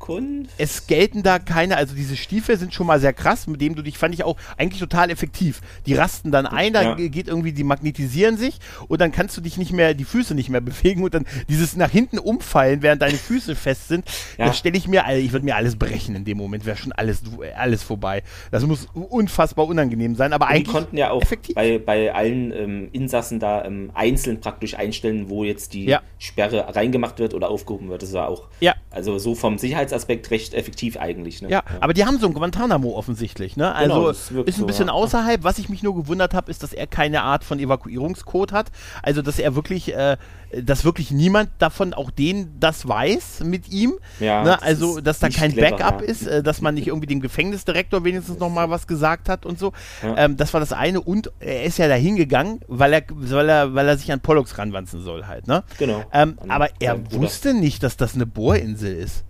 Zukunft. 0.01 0.51
es 0.57 0.87
gelten 0.87 1.23
da 1.23 1.39
keine, 1.39 1.77
also 1.77 1.95
diese 1.95 2.17
Stiefel 2.17 2.57
sind 2.57 2.73
schon 2.73 2.87
mal 2.87 2.99
sehr 2.99 3.13
krass, 3.13 3.47
mit 3.47 3.61
dem 3.61 3.75
du 3.75 3.81
dich, 3.81 3.97
fand 3.97 4.13
ich 4.13 4.23
auch 4.23 4.35
eigentlich 4.57 4.79
total 4.79 5.09
effektiv. 5.09 5.61
Die 5.85 5.93
rasten 5.93 6.31
dann 6.31 6.45
ein, 6.45 6.73
da 6.73 6.81
Ja. 6.81 6.93
ge- 6.95 7.09
geht 7.09 7.27
irgendwie, 7.27 7.51
die 7.53 7.63
magnetisieren 7.63 8.37
sich 8.37 8.59
und 8.87 8.99
dann 9.01 9.11
kannst 9.11 9.37
du 9.37 9.41
dich 9.41 9.57
nicht 9.57 9.71
mehr, 9.73 9.93
die 9.93 10.03
Füße 10.03 10.33
nicht 10.35 10.49
mehr 10.49 10.61
bewegen 10.61 11.03
und 11.03 11.13
dann 11.13 11.25
dieses 11.49 11.75
nach 11.75 11.89
hinten 11.91 12.19
umfallen, 12.19 12.81
während 12.81 13.01
deine 13.01 13.17
Füße 13.17 13.55
fest 13.55 13.87
sind, 13.87 14.05
Ja. 14.37 14.47
das 14.47 14.57
stelle 14.57 14.77
ich 14.77 14.87
mir, 14.87 15.03
ich 15.17 15.31
würde 15.31 15.45
mir 15.45 15.55
alles 15.55 15.75
brechen 15.75 16.15
in 16.15 16.25
dem 16.25 16.37
Moment, 16.37 16.65
wäre 16.65 16.77
schon 16.77 16.91
alles, 16.91 17.21
alles 17.55 17.83
vorbei. 17.83 18.23
Das 18.51 18.65
muss 18.65 18.87
unfassbar 18.93 19.67
unangenehm 19.67 20.15
sein, 20.15 20.33
aber 20.33 20.45
Und 20.45 20.51
die 20.51 20.55
eigentlich 20.57 20.67
konnten 20.73 20.97
ja 20.97 21.11
auch 21.11 21.21
effektiv. 21.21 21.55
bei, 21.55 21.77
bei 21.79 22.13
allen 22.13 22.51
ähm, 22.51 22.89
Insassen 22.91 23.39
da 23.39 23.63
ähm, 23.65 23.91
einzeln 23.93 24.39
praktisch 24.41 24.75
einstellen, 24.75 25.29
wo 25.29 25.43
jetzt 25.43 25.73
die 25.73 25.85
Ja. 25.85 26.01
Sperre 26.17 26.75
reingemacht 26.75 27.19
wird 27.19 27.33
oder 27.33 27.49
aufgehoben 27.49 27.89
wird. 27.89 28.01
Das 28.03 28.13
war 28.13 28.27
auch, 28.27 28.47
Ja. 28.59 28.75
also 28.89 29.17
so 29.19 29.35
vom 29.35 29.57
Sicherheitsaspekt 29.91 30.32
recht 30.32 30.54
effektiv 30.54 30.97
eigentlich. 30.97 31.41
Ne? 31.41 31.49
Ja, 31.49 31.63
aber 31.80 31.93
die 31.93 32.06
haben 32.06 32.19
so 32.19 32.27
ein 32.27 32.34
Guantanamo 32.34 32.95
offensichtlich, 32.95 33.58
ne? 33.58 33.73
Also 33.75 33.93
Genau, 33.93 34.08
das 34.08 34.34
wirkt 34.34 34.49
ist 34.49 34.56
ein 34.56 34.62
so, 34.62 34.65
bisschen 34.65 34.88
ja. 34.88 34.93
außerhalb. 34.93 35.43
Was 35.43 35.60
ich 35.60 35.69
mich 35.69 35.84
nur 35.84 35.95
gewundert 35.95 36.34
habe, 36.34 36.49
ist, 36.49 36.63
dass 36.63 36.73
er 36.73 36.88
keine 36.88 37.23
Art 37.23 37.43
von 37.43 37.60
Evakuierungscode 37.60 38.51
hat. 38.54 38.71
Also 39.04 39.21
dass 39.21 39.39
er 39.39 39.56
wirklich, 39.56 39.93
äh, 39.93 40.17
dass 40.63 40.84
wirklich 40.84 41.12
niemand 41.12 41.49
davon, 41.60 41.93
auch 41.93 42.12
den 42.12 42.60
das 42.60 42.88
weiß 42.88 43.43
mit 43.43 43.69
ihm. 43.69 43.93
Ja, 44.19 44.43
ne? 44.43 44.62
Also 44.62 45.01
dass 45.01 45.19
da 45.19 45.30
kein 45.30 45.51
clever, 45.51 45.77
Backup 45.77 46.01
ja. 46.01 46.08
ist, 46.08 46.27
äh, 46.27 46.41
dass 46.41 46.62
man 46.62 46.75
nicht 46.75 46.88
irgendwie 46.88 47.08
dem 47.08 47.21
Gefängnisdirektor 47.21 48.04
wenigstens 48.04 48.39
noch 48.39 48.49
mal 48.49 48.69
was 48.69 48.88
gesagt 48.88 49.30
hat 49.30 49.45
und 49.45 49.60
so. 49.60 49.73
Ja. 50.01 50.17
Ähm, 50.17 50.38
das 50.38 50.54
war 50.54 50.60
das 50.60 50.73
eine. 50.73 51.01
Und 51.01 51.32
er 51.39 51.63
ist 51.63 51.77
ja 51.77 51.88
da 51.88 51.95
hingegangen, 51.95 52.62
weil 52.67 52.93
er, 52.93 53.04
weil 53.10 53.49
er, 53.49 53.73
weil 53.75 53.88
er 53.88 53.97
sich 53.97 54.12
an 54.12 54.21
Pollux 54.21 54.58
ranwanzen 54.58 55.01
soll 55.01 55.25
halt, 55.25 55.47
ne? 55.47 55.63
Genau. 55.77 56.04
Ähm, 56.13 56.38
aber 56.47 56.69
er 56.80 57.12
wusste 57.13 57.54
nicht, 57.54 57.84
dass 57.84 57.97
das 57.97 58.15
eine 58.15 58.25
Bohrinsel 58.25 58.95
ist. 58.95 59.25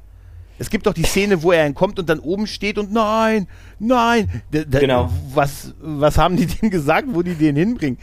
Es 0.61 0.69
gibt 0.69 0.85
doch 0.85 0.93
die 0.93 1.01
Szene, 1.03 1.41
wo 1.41 1.51
er 1.51 1.65
entkommt 1.65 1.97
und 1.97 2.07
dann 2.07 2.19
oben 2.19 2.45
steht 2.45 2.77
und 2.77 2.93
nein, 2.93 3.47
nein. 3.79 4.43
D 4.53 4.63
d- 4.63 4.79
Genau. 4.79 5.09
Was, 5.33 5.73
was 5.81 6.19
haben 6.19 6.37
die 6.37 6.45
dem 6.45 6.69
gesagt, 6.69 7.07
wo 7.09 7.23
die 7.23 7.33
den 7.33 7.55
hinbringen? 7.55 7.97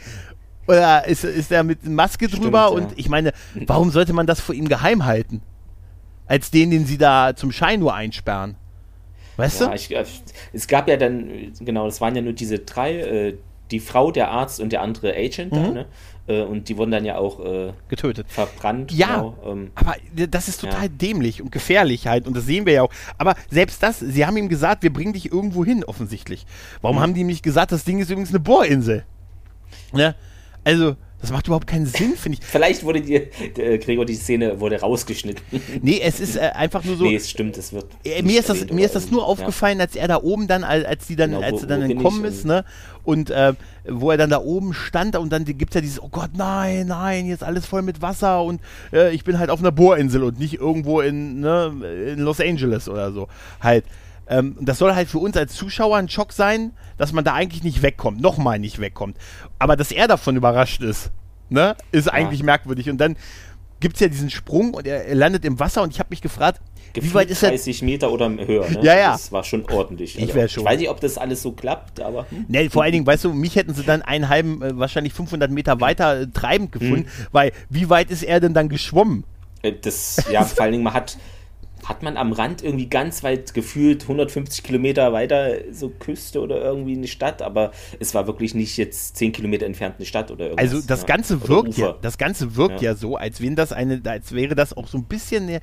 Oder 0.67 1.07
ist, 1.07 1.23
ist 1.23 1.53
er 1.53 1.63
mit 1.63 1.85
Maske 1.87 2.27
Stimmt, 2.27 2.43
drüber? 2.43 2.59
ja. 2.59 2.65
Und 2.67 2.99
ich 2.99 3.07
meine, 3.07 3.31
warum 3.65 3.91
sollte 3.91 4.11
man 4.11 4.27
das 4.27 4.41
vor 4.41 4.53
ihm 4.53 4.67
geheim 4.67 5.05
halten? 5.05 5.41
Als 6.27 6.51
den, 6.51 6.69
den 6.69 6.85
sie 6.85 6.97
da 6.97 7.33
zum 7.33 7.53
Schein 7.53 7.79
nur 7.79 7.95
einsperren. 7.95 8.55
Weißt 9.37 9.61
Ja, 9.61 9.69
du? 9.69 9.75
ich, 9.75 9.95
äh, 9.95 10.03
es 10.51 10.67
gab 10.67 10.89
ja 10.89 10.97
dann, 10.97 11.53
genau, 11.61 11.85
das 11.85 12.01
waren 12.01 12.13
ja 12.13 12.21
nur 12.21 12.33
diese 12.33 12.59
drei, 12.59 12.97
äh, 12.99 13.37
die 13.71 13.79
Frau, 13.79 14.11
der 14.11 14.31
Arzt 14.31 14.59
und 14.59 14.71
der 14.71 14.81
andere 14.81 15.13
Agent 15.15 15.53
da, 15.55 15.59
Mhm. 15.59 15.73
ne? 15.73 15.85
Äh, 16.27 16.41
und 16.43 16.69
die 16.69 16.77
wurden 16.77 16.91
dann 16.91 17.05
ja 17.05 17.17
auch 17.17 17.39
äh, 17.43 17.73
Getötet. 17.87 18.27
verbrannt. 18.29 18.91
Ja. 18.91 19.07
Genau, 19.17 19.37
ähm, 19.45 19.71
Aber 19.75 19.95
das 20.13 20.47
ist 20.47 20.61
total 20.61 20.83
Ja. 20.83 20.87
dämlich 20.89 21.41
und 21.41 21.51
gefährlich 21.51 22.05
halt 22.07 22.27
und 22.27 22.35
das 22.37 22.45
sehen 22.45 22.65
wir 22.65 22.73
ja 22.73 22.83
auch. 22.83 22.91
Aber 23.17 23.35
selbst 23.49 23.81
das, 23.81 23.99
sie 23.99 24.25
haben 24.25 24.37
ihm 24.37 24.49
gesagt, 24.49 24.83
wir 24.83 24.93
bringen 24.93 25.13
dich 25.13 25.31
irgendwo 25.31 25.65
hin, 25.65 25.83
offensichtlich. 25.83 26.45
Warum 26.81 26.97
Mhm. 26.97 27.01
haben 27.01 27.13
die 27.15 27.21
ihm 27.21 27.27
nicht 27.27 27.41
gesagt, 27.43 27.71
das 27.71 27.83
Ding 27.83 27.99
ist 27.99 28.09
übrigens 28.11 28.29
eine 28.29 28.39
Bohrinsel? 28.39 29.05
Ne? 29.91 30.13
Also, 30.63 30.95
das 31.21 31.31
macht 31.31 31.47
überhaupt 31.47 31.67
keinen 31.67 31.85
Sinn, 31.85 32.15
finde 32.15 32.37
ich. 32.39 32.45
Vielleicht 32.45 32.83
wurde 32.83 33.01
die, 33.01 33.15
äh, 33.15 33.77
Gregor, 33.79 34.05
die 34.05 34.15
Szene 34.15 34.59
wurde 34.59 34.79
rausgeschnitten. 34.79 35.43
Nee, 35.81 35.99
es 36.03 36.19
ist 36.19 36.35
äh, 36.37 36.51
einfach 36.55 36.83
nur 36.83 36.95
so. 36.97 37.03
nee, 37.03 37.15
es 37.15 37.29
stimmt, 37.29 37.57
es 37.57 37.73
wird. 37.73 37.85
Äh, 38.05 38.21
mir 38.21 38.39
ist 38.39 38.49
das, 38.49 38.69
mir 38.69 38.85
ist 38.85 38.95
das 38.95 39.11
nur 39.11 39.21
irgendwie. 39.21 39.41
aufgefallen, 39.43 39.81
als 39.81 39.95
er 39.95 40.07
da 40.07 40.17
oben 40.21 40.47
dann, 40.47 40.63
als, 40.63 40.85
als 40.85 41.07
die 41.07 41.15
dann, 41.15 41.31
Genau, 41.31 41.43
als 41.43 41.53
wo- 41.55 41.59
er 41.61 41.67
dann 41.67 41.81
entkommen 41.83 42.23
ist, 42.25 42.41
und- 42.43 42.47
ne? 42.47 42.65
Und 43.03 43.29
äh, 43.31 43.53
wo 43.87 44.11
er 44.11 44.17
dann 44.17 44.29
da 44.29 44.39
oben 44.39 44.73
stand 44.73 45.15
und 45.15 45.31
dann 45.31 45.45
gibt 45.45 45.71
es 45.71 45.75
ja 45.75 45.81
dieses, 45.81 46.01
oh 46.01 46.09
Gott, 46.09 46.31
nein, 46.35 46.87
nein, 46.87 47.27
ist 47.27 47.43
alles 47.43 47.65
voll 47.65 47.81
mit 47.81 48.01
Wasser 48.01 48.43
und 48.43 48.61
äh, 48.93 49.13
ich 49.15 49.23
bin 49.23 49.39
halt 49.39 49.49
auf 49.49 49.59
einer 49.59 49.71
Bohrinsel 49.71 50.23
und 50.23 50.37
nicht 50.39 50.55
irgendwo 50.55 51.01
in, 51.01 51.39
ne, 51.39 51.73
in 52.13 52.19
Los 52.19 52.39
Angeles 52.39 52.87
oder 52.87 53.11
so. 53.11 53.27
Halt. 53.61 53.83
Ähm, 54.29 54.55
das 54.61 54.77
soll 54.77 54.93
halt 54.95 55.09
für 55.09 55.19
uns 55.19 55.35
als 55.35 55.55
Zuschauer 55.55 55.97
ein 55.97 56.07
Schock 56.07 56.31
sein, 56.31 56.71
dass 56.97 57.11
man 57.13 57.23
da 57.23 57.33
eigentlich 57.33 57.63
nicht 57.63 57.81
wegkommt, 57.81 58.21
nochmal 58.21 58.59
nicht 58.59 58.79
wegkommt. 58.79 59.17
Aber 59.57 59.75
dass 59.75 59.91
er 59.91 60.07
davon 60.07 60.35
überrascht 60.35 60.81
ist, 60.81 61.11
ne, 61.49 61.75
ist 61.91 62.07
eigentlich 62.07 62.43
merkwürdig. 62.43 62.89
Und 62.89 62.99
dann 62.99 63.15
gibt 63.79 63.95
es 63.95 64.01
ja 64.01 64.07
diesen 64.07 64.29
Sprung 64.29 64.73
und 64.73 64.87
er, 64.87 65.05
er 65.05 65.15
landet 65.15 65.45
im 65.45 65.59
Wasser 65.59 65.81
und 65.81 65.93
ich 65.93 65.99
habe 65.99 66.09
mich 66.11 66.21
gefragt, 66.21 66.61
wie 66.93 67.01
Gefühlt 67.01 67.15
weit 67.15 67.29
ist 67.29 67.43
er 67.43 67.49
30 67.49 67.81
Meter 67.83 68.11
oder 68.11 68.29
höher, 68.29 68.67
ne? 68.67 68.79
Ja, 68.81 68.97
ja. 68.97 69.11
Das 69.11 69.31
war 69.31 69.43
schon 69.43 69.65
ordentlich. 69.69 70.17
Ich 70.17 70.33
wär 70.33 70.47
schon. 70.47 70.63
Ich 70.63 70.69
weiß 70.69 70.79
nicht, 70.79 70.89
ob 70.89 70.99
das 70.99 71.17
alles 71.17 71.41
so 71.41 71.51
klappt, 71.51 72.01
aber. 72.01 72.25
Hm. 72.29 72.45
Ne, 72.47 72.69
vor 72.69 72.83
allen 72.83 72.91
Dingen, 72.91 73.05
weißt 73.05 73.25
du, 73.25 73.33
mich 73.33 73.55
hätten 73.55 73.73
sie 73.73 73.83
dann 73.83 74.01
einen 74.01 74.27
halben, 74.27 74.61
äh, 74.61 74.77
wahrscheinlich 74.77 75.13
500 75.13 75.51
Meter 75.51 75.79
weiter 75.81 76.21
äh, 76.21 76.27
treibend 76.27 76.71
gefunden, 76.71 77.07
weil 77.31 77.51
wie 77.69 77.89
weit 77.89 78.09
ist 78.09 78.23
er 78.23 78.39
denn 78.39 78.53
dann 78.53 78.69
geschwommen? 78.69 79.23
Äh, 79.61 79.73
Das, 79.73 80.25
ja, 80.31 80.43
vor 80.45 80.63
allen 80.63 80.71
Dingen, 80.71 80.83
man 80.83 80.93
hat, 80.93 81.17
hat 81.85 82.03
man 82.03 82.17
am 82.17 82.31
Rand 82.31 82.63
irgendwie 82.63 82.87
ganz 82.87 83.23
weit 83.23 83.53
gefühlt 83.53 84.03
150 84.03 84.63
Kilometer 84.63 85.13
weiter 85.13 85.55
so 85.71 85.89
Küste 85.89 86.41
oder 86.41 86.61
irgendwie 86.61 86.95
eine 86.95 87.07
Stadt, 87.07 87.41
aber 87.41 87.71
es 87.99 88.13
war 88.13 88.27
wirklich 88.27 88.55
nicht 88.55 88.77
jetzt 88.77 89.17
10 89.17 89.31
Kilometer 89.31 89.65
entfernt 89.65 89.95
eine 89.97 90.05
Stadt 90.05 90.31
oder 90.31 90.45
irgendwas. 90.45 90.73
Also 90.73 90.87
das. 90.87 91.05
Ganze 91.05 91.47
wirkt 91.47 91.77
ja, 91.77 91.95
das 92.01 92.17
Ganze 92.17 92.55
wirkt 92.55 92.81
ja. 92.81 92.91
Ja. 92.91 92.95
so, 92.95 93.15
als 93.15 93.41
wenn 93.41 93.55
das 93.55 93.71
eine, 93.71 94.01
als 94.05 94.31
wäre 94.31 94.53
das 94.53 94.75
auch 94.75 94.87
so 94.87 94.97
ein 94.97 95.05
bisschen 95.05 95.47
eine 95.47 95.61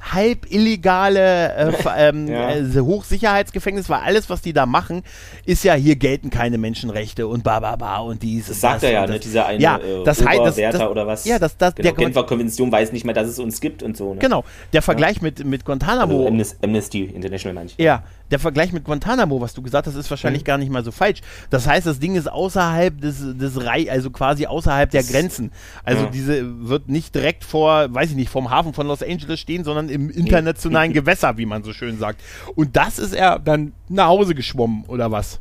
halb 0.00 0.50
illegale 0.50 1.54
äh, 1.54 1.72
ähm, 1.98 2.28
Ja. 2.28 2.50
äh, 2.50 2.80
Hochsicherheitsgefängnis, 2.80 3.88
weil 3.88 4.00
alles, 4.00 4.28
was 4.30 4.42
die 4.42 4.52
da 4.52 4.66
machen, 4.66 5.02
ist 5.44 5.64
ja, 5.64 5.74
hier 5.74 5.96
gelten 5.96 6.30
keine 6.30 6.58
Menschenrechte 6.58 7.26
und 7.26 7.42
ba, 7.44 7.60
ba, 7.60 7.76
ba 7.76 7.98
und 7.98 8.22
dies. 8.22 8.46
Das 8.48 8.60
sagt 8.60 8.82
er 8.82 8.92
ja, 8.92 9.06
ne? 9.06 9.14
das. 9.14 9.20
Dieser 9.22 9.46
eine 9.46 9.62
ja, 9.62 9.78
äh, 9.78 10.04
das 10.04 10.18
das, 10.18 10.26
Oberwärter 10.38 10.78
das, 10.78 10.88
oder 10.88 11.06
was. 11.06 11.24
Ja, 11.24 11.38
das, 11.38 11.56
das, 11.56 11.74
genau, 11.74 11.90
der, 11.90 12.04
Genfer 12.04 12.24
Konvention 12.24 12.70
weiß 12.70 12.92
nicht 12.92 13.04
mehr, 13.04 13.14
dass 13.14 13.28
es 13.28 13.38
uns 13.38 13.60
gibt 13.60 13.82
und 13.82 13.96
so. 13.96 14.14
Ne? 14.14 14.20
genau, 14.20 14.44
der 14.72 14.82
Vergleich 14.82 15.22
mit, 15.22 15.44
mit 15.44 15.64
Guantanamo. 15.64 16.24
Also 16.26 16.28
Amnes- 16.28 16.56
Amnesty 16.62 17.04
International 17.04 17.54
meine 17.54 17.66
ich. 17.66 17.76
Ja, 17.78 18.02
der 18.30 18.38
Vergleich 18.38 18.72
mit 18.72 18.84
Guantanamo, 18.84 19.40
was 19.40 19.54
du 19.54 19.62
gesagt 19.62 19.86
hast, 19.86 19.94
ist 19.94 20.10
wahrscheinlich 20.10 20.44
gar 20.44 20.58
nicht 20.58 20.70
mal 20.70 20.84
so 20.84 20.90
falsch. 20.90 21.20
Das 21.50 21.66
heißt, 21.66 21.86
das 21.86 21.98
Ding 21.98 22.16
ist 22.16 22.30
außerhalb 22.30 23.00
des, 23.00 23.18
des 23.36 23.64
Rei, 23.64 23.90
also 23.90 24.10
quasi 24.10 24.46
außerhalb 24.46 24.90
der 24.90 25.02
Grenzen. 25.02 25.52
Also 25.84 26.04
ja. 26.04 26.10
diese 26.10 26.68
wird 26.68 26.88
nicht 26.88 27.14
direkt 27.14 27.44
vor, 27.44 27.92
weiß 27.94 28.10
ich 28.10 28.16
nicht, 28.16 28.30
vom 28.30 28.50
Hafen 28.50 28.74
von 28.74 28.86
Los 28.86 29.02
Angeles 29.02 29.38
stehen, 29.38 29.64
sondern 29.64 29.88
im 29.88 30.10
internationalen 30.10 30.92
Gewässer, 30.94 31.36
wie 31.38 31.46
man 31.46 31.62
so 31.62 31.72
schön 31.72 31.98
sagt. 31.98 32.20
Und 32.54 32.76
das 32.76 32.98
ist 32.98 33.14
er 33.14 33.38
dann 33.38 33.72
nach 33.88 34.08
Hause 34.08 34.34
geschwommen, 34.34 34.84
oder 34.88 35.10
was? 35.10 35.40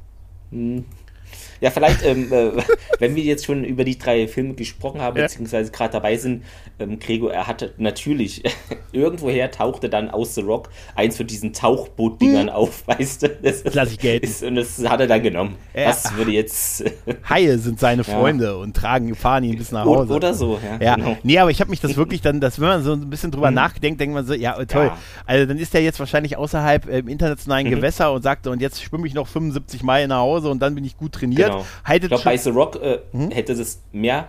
Ja, 1.62 1.72
vielleicht, 1.72 2.04
ähm, 2.06 2.32
äh, 2.32 2.52
wenn 3.00 3.15
wir 3.15 3.24
jetzt 3.24 3.46
schon 3.46 3.63
über 3.63 3.84
die 3.84 3.98
drei 3.98 4.28
Filme 4.28 4.54
gesprochen 4.56 5.02
haben, 5.02 5.18
Ja. 5.18 5.24
beziehungsweise 5.24 5.72
gerade 5.72 5.94
dabei 5.94 6.18
sind, 6.18 6.44
ähm, 6.80 7.00
Gregor, 7.00 7.32
er 7.34 7.48
hatte 7.48 7.74
natürlich, 7.78 8.44
irgendwoher 8.91 9.52
tauchte 9.52 9.89
dann 9.89 10.10
aus 10.10 10.36
The 10.36 10.41
Rock 10.41 10.70
eins 10.96 11.18
von 11.18 11.28
diesen 11.28 11.54
Tauchboot-Dingern 11.54 12.50
auf, 12.50 12.84
weißt 12.88 13.24
du? 13.24 13.30
Das, 13.30 13.63
Hm. 13.63 13.72
Lass 13.74 13.91
ich 13.91 14.00
gelten. 14.00 14.26
Ist, 14.26 14.44
und 14.44 14.56
das 14.56 14.84
hat 14.88 15.00
er 15.00 15.08
dann 15.08 15.24
genommen. 15.24 15.56
Ja. 15.74 15.86
Das 15.86 16.15
würde 16.15 16.32
jetzt, 16.32 16.84
Haie 17.30 17.58
sind 17.58 17.80
seine 17.80 18.04
Ja. 18.04 18.18
Freunde 18.18 18.58
und 18.58 18.76
tragen, 18.76 19.13
fahren 19.15 19.44
ihn 19.44 19.58
bis 19.58 19.72
nach 19.72 19.86
Hause. 19.86 20.13
oder 20.13 20.34
so, 20.34 20.60
ja. 20.63 20.84
Ja, 20.86 20.96
genau. 20.96 21.18
nee, 21.24 21.38
aber 21.39 21.52
ich 21.52 21.60
habe 21.62 21.70
mich 21.70 21.80
das 21.80 21.96
wirklich 21.96 22.22
dann, 22.22 22.39
dass 22.41 22.60
wenn 22.60 22.68
man 22.68 22.84
so 22.84 22.94
ein 22.94 23.10
bisschen 23.10 23.32
drüber 23.32 23.52
nachdenkt, 23.52 24.00
denkt 24.00 24.13
man 24.13 24.26
so, 24.26 24.34
ja, 24.34 24.54
toll. 24.65 24.86
Ja. 24.88 24.98
Also 25.26 25.46
dann 25.46 25.58
ist 25.58 25.74
er 25.76 25.82
jetzt 25.82 26.00
wahrscheinlich 26.00 26.38
außerhalb 26.38 26.88
äh, 26.88 27.00
im 27.00 27.08
internationalen 27.08 27.70
Gewässer 27.70 28.12
und 28.13 28.22
sagt, 28.24 28.48
und 28.48 28.62
jetzt 28.62 28.82
schwimme 28.84 29.08
ich 29.08 29.13
noch 29.13 29.28
75 29.28 29.84
Meilen 29.84 30.10
nach 30.10 30.20
Hause 30.20 30.50
und 30.50 30.60
dann 30.62 30.76
bin 30.76 30.84
ich 30.84 30.98
gut 30.98 31.13
trainiert. 31.13 31.45
Genau. 31.50 31.66
Haltet 31.84 32.04
Ich 32.06 32.10
glaube, 32.10 32.24
bei 32.24 32.38
The 32.38 32.50
Rock 32.50 32.76
äh, 32.82 33.00
Mhm. 33.12 33.32
hätte 33.32 33.54
es 33.54 33.82
mehr 33.92 34.28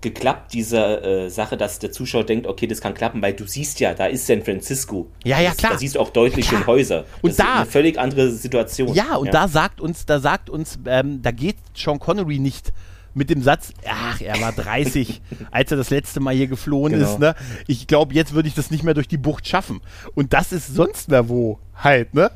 geklappt, 0.00 0.52
diese 0.52 0.78
äh, 1.02 1.28
Sache, 1.30 1.56
dass 1.56 1.78
der 1.78 1.92
Zuschauer 1.92 2.24
denkt, 2.24 2.48
okay, 2.48 2.66
das 2.66 2.80
kann 2.80 2.92
klappen, 2.92 3.22
weil 3.22 3.34
du 3.34 3.46
siehst 3.46 3.78
ja, 3.78 3.94
da 3.94 4.06
ist 4.06 4.26
San 4.26 4.42
Francisco. 4.42 5.06
Ja, 5.24 5.40
ja, 5.40 5.52
klar. 5.54 5.72
Da 5.72 5.78
siehst 5.78 5.94
du 5.94 6.00
auch 6.00 6.10
deutlich 6.10 6.44
schon 6.46 6.66
Häuser. 6.66 7.04
Und 7.22 7.30
das 7.30 7.36
da- 7.36 7.44
ist 7.44 7.50
eine 7.60 7.66
völlig 7.66 7.98
andere 8.00 8.30
Situation. 8.32 8.92
Ja, 8.94 9.14
und 9.16 9.32
da 9.32 9.46
sagt 9.46 9.80
uns, 9.80 10.04
da 10.04 10.18
sagt 10.18 10.50
uns, 10.50 10.76
ähm, 10.86 11.22
da 11.22 11.30
geht 11.30 11.56
Sean 11.76 12.00
Connery 12.00 12.40
nicht 12.40 12.72
mit 13.14 13.30
dem 13.30 13.42
Satz, 13.42 13.72
ach, 13.86 14.20
er 14.22 14.40
war 14.40 14.50
30, 14.52 15.20
als 15.52 15.70
er 15.70 15.76
das 15.76 15.90
letzte 15.90 16.18
Mal 16.18 16.34
hier 16.34 16.48
geflohen 16.48 16.94
Genau. 16.94 17.04
ist, 17.08 17.18
ne? 17.20 17.34
Ich 17.68 17.86
glaube, 17.86 18.12
jetzt 18.14 18.32
würde 18.32 18.48
ich 18.48 18.54
das 18.54 18.70
nicht 18.72 18.82
mehr 18.82 18.94
durch 18.94 19.06
die 19.06 19.18
Bucht 19.18 19.46
schaffen. 19.46 19.82
Und 20.14 20.32
das 20.32 20.50
ist 20.50 20.74
sonst 20.74 21.10
wer 21.10 21.28
wo 21.28 21.60
halt, 21.76 22.12
ne? 22.14 22.30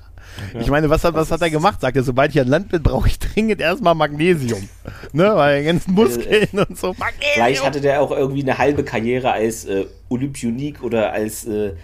Ich 0.61 0.69
meine, 0.69 0.91
was 0.91 1.05
hat, 1.05 1.15
was 1.15 1.31
hat 1.31 1.41
er 1.43 1.51
gemacht? 1.51 1.81
Sagt 1.81 1.97
er, 1.97 2.03
sobald 2.03 2.31
ich 2.35 2.41
an 2.41 2.49
Land 2.49 2.69
bin, 2.71 2.83
brauche 2.83 3.09
ich 3.09 3.19
dringend 3.19 3.61
erstmal 3.61 3.95
Magnesium. 3.95 4.69
ne? 5.13 5.33
Weil 5.35 5.61
die 5.61 5.67
ganzen 5.67 5.95
Muskeln 5.95 6.49
und 6.53 6.79
so. 6.79 6.89
Magnesium! 6.99 7.33
Vielleicht 7.35 7.65
hatte 7.65 7.81
der 7.81 8.01
auch 8.03 8.11
irgendwie 8.11 8.43
eine 8.43 8.59
halbe 8.59 8.85
Karriere 8.85 9.33
als 9.33 9.65
äh, 9.65 9.87
Olympionik 10.09 10.83
oder 10.83 11.13
als 11.13 11.45
äh, 11.47 11.75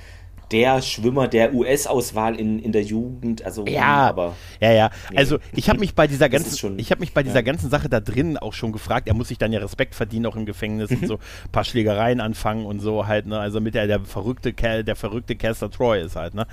der 0.51 0.83
Schwimmer 0.83 1.29
der 1.29 1.55
US-Auswahl 1.55 2.39
in, 2.39 2.59
in 2.59 2.73
der 2.73 2.83
Jugend. 2.83 3.43
Also 3.43 3.65
ja, 3.67 4.07
aber 4.11 4.35
ja, 4.61 4.71
ja. 4.71 4.91
nee. 5.11 5.17
Also 5.17 5.39
ich 5.55 5.71
habe 5.71 5.79
mich 5.81 5.95
bei 5.95 6.07
dieser 6.07 6.29
ganzen, 6.29 6.59
schon- 6.59 6.79
ich 6.79 6.91
habe 6.91 7.01
mich 7.01 7.15
bei 7.15 7.23
dieser 7.23 7.37
ja. 7.37 7.41
ganzen 7.41 7.71
Sache 7.71 7.89
da 7.89 8.01
drin 8.01 8.37
auch 8.37 8.53
schon 8.53 8.71
gefragt. 8.71 9.09
Er 9.09 9.15
muss 9.15 9.29
sich 9.29 9.39
dann 9.39 9.51
ja 9.53 9.61
Respekt 9.61 9.95
verdienen 9.95 10.27
auch 10.27 10.37
im 10.37 10.45
Gefängnis 10.45 10.91
Mhm. 10.91 10.97
und 10.99 11.07
so 11.07 11.15
ein 11.15 11.51
paar 11.53 11.65
Schlägereien 11.65 12.21
anfangen 12.21 12.67
und 12.67 12.81
so 12.81 13.07
halt. 13.07 13.25
Ne? 13.27 13.39
Also 13.39 13.63
mit 13.63 13.75
der 13.75 13.87
der 13.87 14.01
verrückte 14.01 14.53
Kerl, 14.53 14.85
der 14.85 14.95
verrückte 14.95 15.37
Caster 15.37 15.71
Troy 15.71 16.03
ist 16.03 16.17
halt. 16.17 16.35
Ne? 16.35 16.47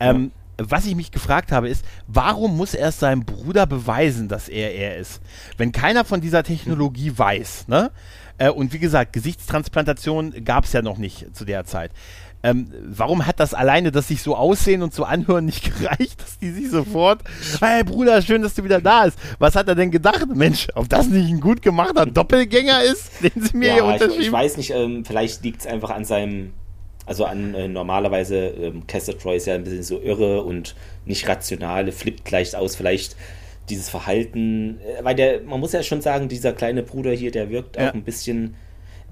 Ähm, 0.00 0.32
Was 0.58 0.86
ich 0.86 0.94
mich 0.94 1.10
gefragt 1.10 1.52
habe, 1.52 1.68
ist, 1.68 1.84
warum 2.06 2.56
muss 2.56 2.74
er 2.74 2.88
es 2.88 2.98
seinem 2.98 3.24
Bruder 3.24 3.66
beweisen, 3.66 4.28
dass 4.28 4.48
er 4.48 4.74
er 4.74 4.96
ist? 4.96 5.20
Wenn 5.58 5.72
keiner 5.72 6.04
von 6.04 6.20
dieser 6.20 6.42
Technologie 6.42 7.12
weiß, 7.16 7.68
ne? 7.68 7.90
Äh, 8.38 8.50
und 8.50 8.72
wie 8.72 8.78
gesagt, 8.78 9.12
Gesichtstransplantation 9.12 10.44
gab 10.44 10.64
es 10.64 10.72
ja 10.72 10.82
noch 10.82 10.98
nicht 10.98 11.34
zu 11.34 11.44
der 11.44 11.64
Zeit. 11.64 11.90
Ähm, 12.42 12.70
warum 12.80 13.26
hat 13.26 13.40
das 13.40 13.54
alleine, 13.54 13.90
dass 13.90 14.08
sich 14.08 14.22
so 14.22 14.36
aussehen 14.36 14.82
und 14.82 14.94
so 14.94 15.04
anhören, 15.04 15.46
nicht 15.46 15.64
gereicht, 15.78 16.22
dass 16.22 16.38
die 16.38 16.50
sich 16.50 16.70
sofort, 16.70 17.22
hey 17.60 17.82
Bruder, 17.82 18.22
schön, 18.22 18.42
dass 18.42 18.54
du 18.54 18.62
wieder 18.62 18.80
da 18.80 19.04
bist. 19.04 19.18
Was 19.38 19.56
hat 19.56 19.68
er 19.68 19.74
denn 19.74 19.90
gedacht? 19.90 20.26
Mensch, 20.34 20.68
ob 20.74 20.88
das 20.88 21.08
nicht 21.08 21.28
ein 21.28 21.40
gut 21.40 21.62
gemachter 21.62 22.06
Doppelgänger 22.06 22.82
ist, 22.82 23.10
den 23.22 23.42
sie 23.42 23.56
mir 23.56 23.72
hier 23.72 23.82
ja, 23.82 23.88
ich, 23.88 23.94
unterschrieben 23.94 24.22
ich 24.22 24.32
weiß 24.32 24.56
nicht, 24.58 24.70
ähm, 24.70 25.04
vielleicht 25.04 25.42
liegt 25.42 25.62
es 25.62 25.66
einfach 25.66 25.90
an 25.90 26.04
seinem, 26.04 26.52
also 27.06 27.24
an 27.24 27.54
äh, 27.54 27.68
normalerweise, 27.68 28.36
ähm, 28.48 28.86
Caster 28.86 29.16
Troy 29.16 29.36
ist 29.36 29.46
ja 29.46 29.54
ein 29.54 29.64
bisschen 29.64 29.82
so 29.84 30.00
irre 30.00 30.42
und 30.42 30.74
nicht 31.04 31.26
rational, 31.28 31.90
flippt 31.92 32.30
leicht 32.30 32.54
aus, 32.56 32.76
vielleicht 32.76 33.16
dieses 33.70 33.88
Verhalten, 33.88 34.78
äh, 34.80 35.02
weil 35.04 35.14
der, 35.14 35.40
man 35.42 35.60
muss 35.60 35.72
ja 35.72 35.82
schon 35.82 36.00
sagen, 36.02 36.28
dieser 36.28 36.52
kleine 36.52 36.82
Bruder 36.82 37.12
hier, 37.12 37.30
der 37.30 37.48
wirkt 37.50 37.76
Ja. 37.76 37.90
auch 37.90 37.94
ein 37.94 38.02
bisschen, 38.02 38.56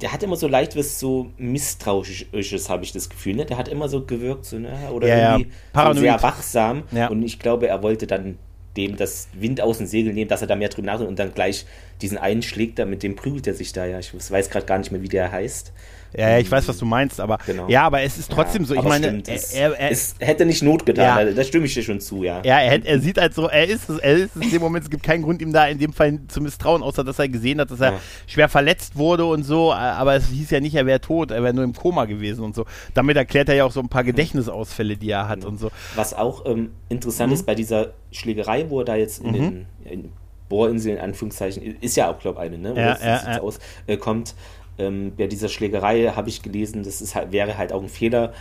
der 0.01 0.13
hat 0.13 0.23
immer 0.25 0.37
so 0.37 0.49
leicht 0.49 0.77
was 0.77 0.99
so 0.99 1.31
misstrauisches, 1.39 2.69
habe 2.69 2.85
ich 2.85 2.93
das 2.93 3.09
Gefühl, 3.09 3.37
ne? 3.37 3.45
Der 3.47 3.57
hat 3.59 3.69
immer 3.69 3.89
so 3.89 4.05
gewirkt, 4.05 4.45
so, 4.45 4.59
ne? 4.59 4.73
Oder 4.93 5.09
Ja, 5.09 5.17
ja. 5.19 5.33
irgendwie 5.37 5.51
so 5.51 5.57
Paranoid. 5.73 5.99
sehr 6.03 6.23
wachsam 6.23 6.83
Ja. 6.93 7.09
und 7.09 7.23
ich 7.23 7.39
glaube, 7.39 7.69
er 7.69 7.83
wollte 7.83 8.07
dann 8.07 8.39
dem 8.77 8.97
das 8.97 9.29
Wind 9.35 9.61
aus 9.61 9.79
den 9.79 9.87
Segeln 9.87 10.17
nehmen, 10.17 10.29
dass 10.29 10.41
er 10.41 10.49
da 10.49 10.57
mehr 10.57 10.69
drüber 10.69 10.87
nachdenkt 10.87 11.09
und 11.09 11.19
dann 11.21 11.33
gleich 11.33 11.65
diesen 12.03 12.19
einen 12.19 12.43
schlägt 12.43 12.81
da, 12.81 12.87
mit 12.87 13.05
dem 13.05 13.15
prügelt 13.15 13.47
er 13.47 13.55
sich 13.55 13.73
da, 13.73 13.87
ja. 13.87 14.01
Ich 14.01 14.13
weiß 14.13 14.51
gerade 14.51 14.67
gar 14.67 14.79
nicht 14.79 14.91
mehr, 14.91 15.01
wie 15.03 15.09
der 15.09 15.31
heißt. 15.31 15.73
Ja, 16.17 16.31
ja, 16.31 16.39
ich 16.39 16.51
weiß, 16.51 16.69
was 16.69 16.79
du 16.79 16.85
meinst, 16.87 17.21
aber 17.21 17.39
Genau. 17.45 17.69
ja, 17.69 17.83
aber 17.83 18.03
es 18.03 18.19
ist 18.19 18.31
trotzdem 18.31 18.63
Ja, 18.63 18.69
so. 18.69 18.75
Ich 18.77 18.83
meine, 18.83 19.07
stimmt, 19.09 19.29
er, 19.29 19.35
es, 19.35 19.53
er, 19.53 19.73
er, 19.79 19.91
es 19.91 20.15
hätte 20.21 20.47
nicht 20.47 20.63
Not 20.63 20.87
getan, 20.87 21.27
Ja. 21.27 21.33
da, 21.33 21.43
stimme 21.45 21.67
ich 21.67 21.75
dir 21.75 21.83
schon 21.83 22.01
zu, 22.01 22.23
ja. 22.23 22.41
ja, 22.45 22.61
er, 22.61 22.85
er 22.87 23.01
sieht 23.01 23.19
halt 23.19 23.35
so, 23.35 23.49
er 23.49 23.69
ist 23.69 23.89
es, 23.91 23.99
er 23.99 24.15
ist 24.17 24.37
es 24.37 24.43
in 24.43 24.51
dem 24.51 24.63
Moment, 24.63 24.85
es 24.85 24.91
gibt 24.91 25.03
keinen 25.03 25.23
Grund, 25.23 25.43
ihm 25.43 25.53
da 25.53 25.67
in 25.67 25.79
dem 25.79 25.93
Fall 25.93 26.21
zu 26.29 26.41
misstrauen, 26.41 26.83
außer 26.83 27.03
dass 27.03 27.19
er 27.19 27.29
gesehen 27.29 27.61
hat, 27.61 27.71
dass 27.71 27.81
er 27.81 27.93
Ja. 27.95 28.01
schwer 28.27 28.49
verletzt 28.49 28.97
wurde 28.97 29.25
und 29.25 29.43
so, 29.43 29.73
aber 29.73 30.15
es 30.15 30.29
hieß 30.29 30.51
ja 30.51 30.61
nicht, 30.61 30.75
er 30.77 30.87
wäre 30.87 31.01
tot, 31.01 31.31
er 31.33 31.43
wäre 31.43 31.53
nur 31.53 31.65
im 31.65 31.73
Koma 31.75 32.05
gewesen 32.05 32.45
und 32.45 32.55
so. 32.55 32.65
Damit 32.95 33.17
erklärt 33.17 33.49
er 33.49 33.57
ja 33.57 33.65
auch 33.65 33.73
so 33.73 33.81
ein 33.81 33.89
paar 33.89 34.05
Gedächtnisausfälle, 34.05 34.97
die 34.97 35.11
er 35.11 35.29
hat 35.29 35.45
und 35.45 35.59
so. 35.59 35.71
Was 35.97 36.15
auch 36.15 36.47
ähm, 36.47 36.71
interessant 36.89 37.31
Mhm. 37.31 37.35
ist 37.35 37.47
bei 37.47 37.55
dieser 37.55 37.93
Schlägerei, 38.13 38.67
wo 38.69 38.81
er 38.81 38.85
da 38.85 38.95
jetzt 38.97 39.23
in 39.23 39.33
den 39.33 39.67
in 39.85 40.13
Bohrinseln, 40.49 40.97
in 40.99 41.03
Anführungszeichen, 41.03 41.77
ist 41.81 41.97
ja 41.97 42.11
auch, 42.11 42.19
glaube 42.19 42.39
ich, 42.41 42.47
eine, 42.47 42.59
ne? 42.59 42.73
Oder 42.73 42.81
Ja, 42.83 42.97
sieht 42.97 43.05
ja, 43.07 43.33
ja. 43.37 43.41
aus, 43.41 43.59
äh, 43.87 43.97
kommt. 43.97 44.35
Ähm, 44.79 45.13
bei 45.17 45.27
dieser 45.27 45.49
Schlägerei 45.49 46.13
habe 46.15 46.29
ich 46.29 46.43
gelesen, 46.43 46.83
das 46.83 47.01
ist 47.01 47.15
halt, 47.15 47.33
wäre 47.33 47.57
halt 47.59 47.73
auch 47.73 47.83
ein 47.83 47.89
Fehler. 47.89 48.33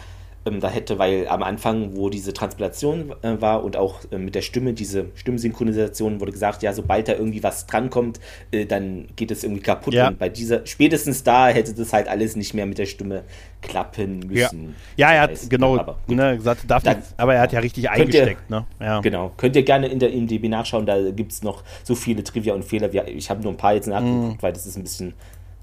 Ähm, 0.46 0.60
da 0.60 0.68
hätte, 0.70 1.00
weil 1.00 1.26
am 1.30 1.42
Anfang, 1.42 1.96
wo 1.96 2.10
diese 2.10 2.34
Transplantation 2.34 3.14
äh, 3.22 3.40
war 3.40 3.64
und 3.64 3.78
auch 3.78 4.00
äh, 4.12 4.18
mit 4.18 4.36
der 4.36 4.42
Stimme, 4.42 4.74
diese 4.74 5.06
Stimmensynchronisation, 5.16 6.20
wurde 6.20 6.34
gesagt, 6.34 6.64
ja, 6.64 6.74
sobald 6.74 7.08
da 7.08 7.14
irgendwie 7.14 7.44
was 7.44 7.66
drankommt, 7.66 8.20
äh, 8.52 8.66
dann 8.66 9.08
geht 9.16 9.32
es 9.32 9.44
irgendwie 9.46 9.62
kaputt. 9.62 9.94
Ja. 9.94 10.10
Und 10.10 10.20
bei 10.20 10.28
dieser, 10.28 10.66
spätestens 10.66 11.24
da 11.24 11.48
hätte 11.48 11.74
das 11.74 11.94
halt 11.94 12.10
alles 12.10 12.36
nicht 12.36 12.54
mehr 12.54 12.66
mit 12.66 12.78
der 12.78 12.88
Stimme 12.88 13.24
klappen 13.62 14.22
Ja, 14.34 14.44
müssen. 14.52 14.76
ja 14.98 15.12
er 15.14 15.22
hat, 15.22 15.50
genau, 15.50 15.78
aber 15.78 15.98
ne, 16.08 16.36
gesagt, 16.36 16.70
darf 16.70 16.84
Dann- 16.84 16.98
nicht, 16.98 17.08
aber 17.16 17.36
er 17.36 17.42
hat 17.42 17.54
ja 17.54 17.60
richtig 17.60 17.86
Könnt 17.86 18.14
ihr- 18.14 18.24
eingesteckt, 18.24 18.50
ne? 18.50 18.66
Ja. 18.82 19.00
Genau. 19.00 19.32
Könnt 19.38 19.56
ihr 19.56 19.64
gerne 19.64 19.88
in 19.88 20.00
der 20.00 20.12
IMDb 20.12 20.50
nachschauen, 20.50 20.86
da 20.86 21.00
gibt 21.12 21.32
es 21.32 21.44
noch 21.44 21.64
so 21.84 21.96
viele 21.96 22.22
Trivia 22.24 22.54
und 22.54 22.66
Fehler. 22.66 22.90
Ich 23.08 23.30
habe 23.30 23.42
nur 23.42 23.54
ein 23.54 23.58
paar 23.58 23.76
jetzt 23.76 23.88
nachgeguckt, 23.88 24.34
Mhm. 24.34 24.42
weil 24.42 24.52
das 24.52 24.66
ist 24.66 24.76
ein 24.76 24.84
bisschen 24.84 25.14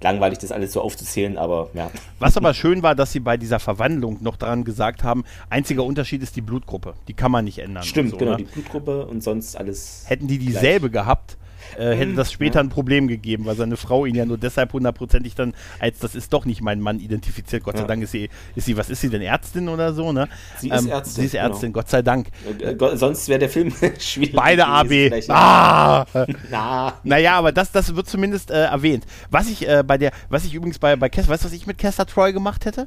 langweilig, 0.03 0.39
das 0.39 0.53
alles 0.53 0.73
so 0.73 0.81
aufzuzählen, 0.81 1.39
aber 1.39 1.71
ja. 1.75 1.91
Was 2.19 2.37
aber 2.37 2.55
schön 2.55 2.83
war, 2.83 2.95
dass 2.95 3.13
sie 3.13 3.21
bei 3.21 3.37
dieser 3.37 3.59
Verwandlung 3.59 4.19
noch 4.21 4.37
daran 4.37 4.65
gesagt 4.65 5.05
haben, 5.05 5.25
einziger 5.49 5.85
Unterschied 5.85 6.23
ist 6.23 6.37
die 6.37 6.41
Blutgruppe. 6.41 6.95
Die 7.09 7.15
kann 7.15 7.31
man 7.31 7.45
nicht 7.45 7.59
ändern. 7.59 7.83
Stimmt, 7.83 8.11
so, 8.11 8.17
genau, 8.17 8.33
ne? 8.33 8.37
die 8.39 8.45
Blutgruppe 8.45 9.07
und 9.07 9.23
sonst 9.23 9.57
alles. 9.57 10.05
Hätten 10.07 10.29
die 10.29 10.39
gleich. 10.39 10.55
dieselbe 10.55 10.91
gehabt, 10.91 11.37
äh, 11.79 11.95
hätte 11.95 12.15
das 12.15 12.33
später 12.33 12.61
ein 12.61 12.69
Problem 12.69 13.09
gegeben, 13.09 13.47
weil 13.47 13.57
seine 13.57 13.77
Frau 13.77 14.07
ihn 14.07 14.15
ja 14.15 14.25
nur 14.25 14.39
deshalb 14.39 14.73
hundertprozentig 14.73 15.35
dann 15.35 15.55
als 15.79 15.99
das 15.99 16.15
ist 16.15 16.33
doch 16.33 16.45
nicht 16.45 16.61
mein 16.63 16.81
Mann 16.81 17.01
identifiziert. 17.01 17.63
Gott 17.65 17.77
sei. 17.79 17.85
Dank 17.85 18.03
ist 18.03 18.13
sie, 18.13 18.29
ist 18.55 18.67
sie, 18.67 18.77
was 18.77 18.91
ist 18.91 19.01
sie 19.01 19.09
denn, 19.09 19.23
Ärztin 19.23 19.69
oder 19.69 19.93
so, 19.93 20.13
ne? 20.13 20.29
Sie 20.59 20.69
ist 20.69 20.87
Ärztin, 20.87 21.21
Sie 21.23 21.27
ist 21.27 21.35
Ärztin, 21.35 21.73
genau. 21.73 21.81
Gott 21.81 21.89
sei 21.91 22.03
Dank. 22.03 22.29
Äh, 22.61 22.75
Gott, 22.75 22.99
sonst 22.99 23.29
wäre 23.29 23.39
der 23.39 23.49
Film 23.49 23.73
schwierig. 23.99 24.35
Beide 24.35 24.67
AB. 24.67 25.13
Ah! 25.29 26.07
Na, 26.51 26.95
Naja, 27.03 27.37
aber 27.37 27.53
das, 27.53 27.73
das 27.73 27.95
wird 27.95 28.09
zumindest 28.09 28.51
äh, 28.51 28.65
erwähnt. 28.65 29.07
Was 29.31 29.49
ich 29.49 29.69
äh, 29.69 29.83
bei 29.87 29.99
der, 29.99 30.13
was 30.29 30.45
ich 30.45 30.55
übrigens 30.55 30.79
bei, 30.79 30.97
bei 30.97 31.09
Kessler, 31.09 31.33
weißt 31.33 31.45
du, 31.45 31.47
was 31.49 31.55
ich 31.55 31.67
mit 31.67 31.79
Kessler 31.79 32.07
Troy 32.07 32.33
gemacht 32.33 32.65
hätte? 32.65 32.87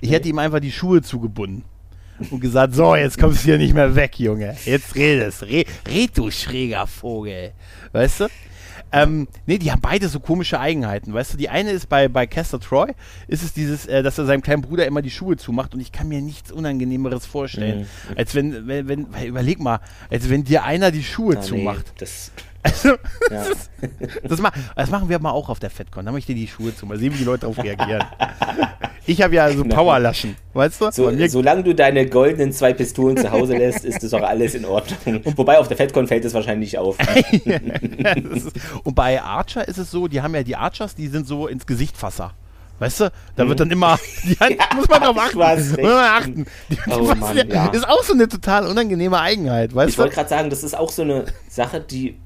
Ich 0.00 0.10
hätte 0.10 0.28
ihm 0.28 0.38
einfach 0.38 0.60
die 0.60 0.72
Schuhe 0.72 1.02
zugebunden. 1.02 1.64
Und 2.30 2.40
gesagt, 2.40 2.74
so, 2.74 2.96
jetzt 2.96 3.18
kommst 3.18 3.40
du 3.40 3.44
hier 3.44 3.58
nicht 3.58 3.74
mehr 3.74 3.94
weg, 3.94 4.18
Junge. 4.18 4.56
Jetzt 4.64 4.94
redest. 4.94 5.42
Re, 5.42 5.64
red, 5.88 6.16
du 6.16 6.30
schräger 6.30 6.86
Vogel. 6.86 7.52
Weißt 7.92 8.20
du? 8.20 8.26
Ähm, 8.90 9.28
nee, 9.46 9.58
die 9.58 9.70
haben 9.70 9.82
beide 9.82 10.08
so 10.08 10.18
komische 10.18 10.58
Eigenheiten. 10.58 11.12
Weißt 11.12 11.34
du, 11.34 11.36
die 11.36 11.48
eine 11.48 11.72
ist 11.72 11.88
bei, 11.88 12.08
bei 12.08 12.26
Castor 12.26 12.60
Troy, 12.60 12.92
ist 13.26 13.42
es 13.42 13.52
dieses, 13.52 13.86
äh, 13.86 14.02
dass 14.02 14.16
er 14.16 14.24
seinem 14.24 14.40
kleinen 14.40 14.62
Bruder 14.62 14.86
immer 14.86 15.02
die 15.02 15.10
Schuhe 15.10 15.36
zumacht 15.36 15.74
und 15.74 15.80
ich 15.80 15.92
kann 15.92 16.08
mir 16.08 16.22
nichts 16.22 16.50
Unangenehmeres 16.50 17.26
vorstellen. 17.26 17.80
Mhm. 17.80 18.16
Als 18.16 18.34
wenn, 18.34 18.66
wenn, 18.66 18.88
wenn, 18.88 19.12
weil 19.12 19.26
überleg 19.26 19.60
mal, 19.60 19.80
als 20.10 20.30
wenn 20.30 20.44
dir 20.44 20.64
einer 20.64 20.90
die 20.90 21.04
Schuhe 21.04 21.36
ah, 21.36 21.40
nee, 21.40 21.46
zumacht. 21.46 21.92
das, 21.98 22.32
Also, 22.62 22.88
ja. 23.30 23.44
das, 24.24 24.40
ma 24.40 24.50
das 24.74 24.90
machen 24.90 25.08
wir 25.08 25.18
mal 25.20 25.30
auch 25.30 25.48
auf 25.48 25.58
der 25.60 25.70
FedCon. 25.70 26.04
Da 26.04 26.10
mache 26.10 26.18
ich 26.18 26.26
dir 26.26 26.34
die 26.34 26.48
Schuhe 26.48 26.74
zu. 26.74 26.86
Mal 26.86 26.98
sehen, 26.98 27.14
wie 27.14 27.18
die 27.18 27.24
Leute 27.24 27.42
darauf 27.42 27.58
reagieren. 27.62 28.04
Ich 29.06 29.22
habe 29.22 29.34
ja 29.36 29.50
so 29.52 29.62
Genau. 29.62 29.74
Powerlaschen, 29.76 30.36
weißt 30.54 30.80
du? 30.80 30.90
So, 30.90 31.10
solange 31.28 31.62
du 31.62 31.74
deine 31.74 32.06
goldenen 32.08 32.52
zwei 32.52 32.72
Pistolen 32.74 33.16
zu 33.16 33.30
Hause 33.30 33.56
lässt, 33.56 33.84
ist 33.84 34.02
das 34.02 34.12
auch 34.12 34.22
alles 34.22 34.54
in 34.54 34.64
Ordnung. 34.64 35.22
Wobei 35.36 35.58
auf 35.58 35.68
der 35.68 35.76
FedCon 35.76 36.06
fällt 36.06 36.24
es 36.24 36.34
wahrscheinlich 36.34 36.72
nicht 36.72 36.78
auf. 36.78 36.96
Das 37.98 38.44
ist, 38.44 38.56
und 38.84 38.94
bei 38.94 39.22
Archer 39.22 39.66
ist 39.66 39.78
es 39.78 39.90
so, 39.90 40.08
die 40.08 40.20
haben 40.20 40.34
ja 40.34 40.42
die 40.42 40.56
Archers, 40.56 40.94
die 40.94 41.08
sind 41.08 41.26
so 41.26 41.46
ins 41.46 41.66
Gesichtfasser. 41.66 42.32
Weißt 42.80 43.00
du? 43.00 43.12
Da 43.34 43.48
wird 43.48 43.58
dann 43.60 43.70
immer, 43.70 43.98
die 44.24 44.36
Hand, 44.38 44.56
muss 44.76 44.88
man 44.88 45.02
drauf 45.02 45.16
achten. 45.18 45.38
Muss 45.38 45.76
man 45.76 45.92
achten. 45.92 46.46
Die, 46.70 46.76
Oh 46.90 47.12
Mann, 47.14 47.48
ja. 47.48 47.66
Ist 47.68 47.88
auch 47.88 48.02
so 48.04 48.12
eine 48.12 48.28
total 48.28 48.66
unangenehme 48.66 49.18
Eigenheit, 49.18 49.74
weißt 49.74 49.90
Ich 49.90 49.96
du? 49.96 50.02
wollte 50.02 50.14
gerade 50.14 50.28
sagen, 50.28 50.50
das 50.50 50.62
ist 50.62 50.76
auch 50.78 50.90
so 50.90 51.02
eine 51.02 51.24
Sache, 51.48 51.80
die, 51.80 52.16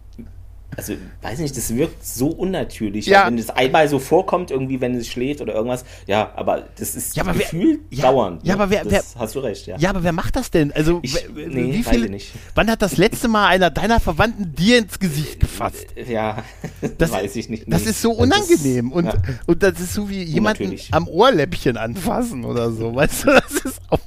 also 0.76 0.94
weiß 1.22 1.38
nicht, 1.40 1.56
das 1.56 1.74
wirkt 1.74 2.04
so 2.04 2.28
unnatürlich. 2.28 3.06
Ja. 3.06 3.26
Wenn 3.26 3.36
das 3.36 3.50
einmal 3.50 3.88
so 3.88 3.98
vorkommt, 3.98 4.50
irgendwie, 4.50 4.80
wenn 4.80 4.94
es 4.94 5.08
schläft 5.08 5.40
oder 5.40 5.54
irgendwas, 5.54 5.84
ja, 6.06 6.32
aber 6.34 6.64
das 6.78 6.94
ist 6.94 7.16
Ja, 7.16 7.22
aber 7.24 7.34
wer- 7.34 7.40
Gefühl 7.42 7.80
ja, 7.90 8.02
dauernd. 8.02 8.42
ja, 8.46 8.56
ne? 8.56 8.62
aber 8.62 8.70
wer- 8.70 8.84
das 8.84 9.14
hast 9.16 9.34
du 9.34 9.40
recht, 9.40 9.66
ja. 9.66 9.76
Ja, 9.78 9.90
aber 9.90 10.02
wer 10.02 10.12
macht 10.12 10.36
das 10.36 10.50
denn? 10.50 10.72
Also, 10.72 11.00
Ich- 11.02 11.14
nee, 11.34 11.84
wie 11.90 12.08
nicht. 12.08 12.32
wann 12.54 12.70
hat 12.70 12.80
das 12.82 12.96
letzte 12.96 13.28
Mal 13.28 13.48
einer 13.48 13.70
deiner 13.70 14.00
Verwandten 14.00 14.54
dir 14.54 14.78
ins 14.78 14.98
Gesicht 14.98 15.40
gefasst? 15.40 15.86
Ja, 16.08 16.42
Das, 16.98 17.10
weiß 17.12 17.36
ich 17.36 17.48
nicht. 17.48 17.64
Das 17.66 17.84
Nee. 17.84 17.90
ist 17.90 18.02
so 18.02 18.10
Das- 18.10 18.18
unangenehm 18.20 18.92
und, 18.92 19.04
ja. 19.06 19.14
und 19.46 19.62
das 19.62 19.78
ist 19.80 19.94
so 19.94 20.08
wie 20.08 20.22
jemanden 20.22 20.76
am 20.90 21.06
Ohrläppchen 21.08 21.76
anfassen 21.76 22.44
oder 22.44 22.70
so, 22.72 22.94
weißt 22.94 23.24
du, 23.24 23.26
das 23.28 23.52
ist 23.64 23.80
auch, 23.90 23.98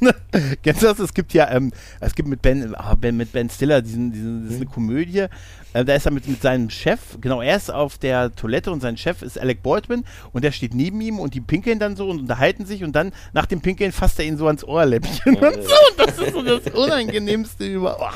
ne? 0.00 0.14
kennst 0.62 0.82
du 0.82 0.86
das? 0.86 0.98
Es 0.98 1.12
gibt 1.14 1.32
ja, 1.34 1.50
ähm, 1.50 1.72
es 2.00 2.14
gibt 2.14 2.28
mit 2.28 2.40
Ben, 2.42 2.74
ah, 2.74 2.94
ben 2.94 3.16
mit 3.16 3.32
Ben 3.32 3.48
Stiller 3.50 3.82
diesen, 3.82 4.10
diesen 4.12 4.44
das 4.44 4.54
ist 4.54 4.60
eine 4.62 4.70
Komödie, 4.70 5.26
äh, 5.74 5.84
da 5.84 5.94
ist 5.94 6.06
er 6.06 6.12
mit, 6.12 6.26
mit 6.26 6.40
seinem 6.40 6.70
Chef, 6.70 6.98
genau, 7.20 7.42
er 7.42 7.56
ist 7.56 7.70
auf 7.70 7.98
der 7.98 8.34
Toilette 8.34 8.70
und 8.72 8.80
sein 8.80 8.96
Chef 8.96 9.20
ist 9.20 9.38
Alec 9.38 9.62
Baldwin 9.62 10.04
und 10.32 10.42
der 10.42 10.52
steht 10.52 10.72
neben 10.74 11.00
ihm 11.02 11.18
und 11.18 11.34
die 11.34 11.42
pinkeln 11.42 11.78
dann 11.78 11.96
so 11.96 12.08
und 12.08 12.20
unterhalten 12.20 12.64
sich 12.64 12.82
und 12.82 12.92
dann 12.96 13.12
nach 13.34 13.44
dem 13.46 13.60
Pinkeln 13.60 13.92
fasst 13.92 14.18
er 14.18 14.24
ihn 14.24 14.38
so 14.38 14.46
ans 14.46 14.64
Ohrläppchen 14.64 15.36
und 15.36 15.54
so 15.54 15.74
und 15.74 15.98
das 15.98 16.18
ist 16.18 16.32
so 16.32 16.42
das 16.42 16.62
Unangenehmste 16.74 17.66
über, 17.66 17.98
oh. 18.00 18.14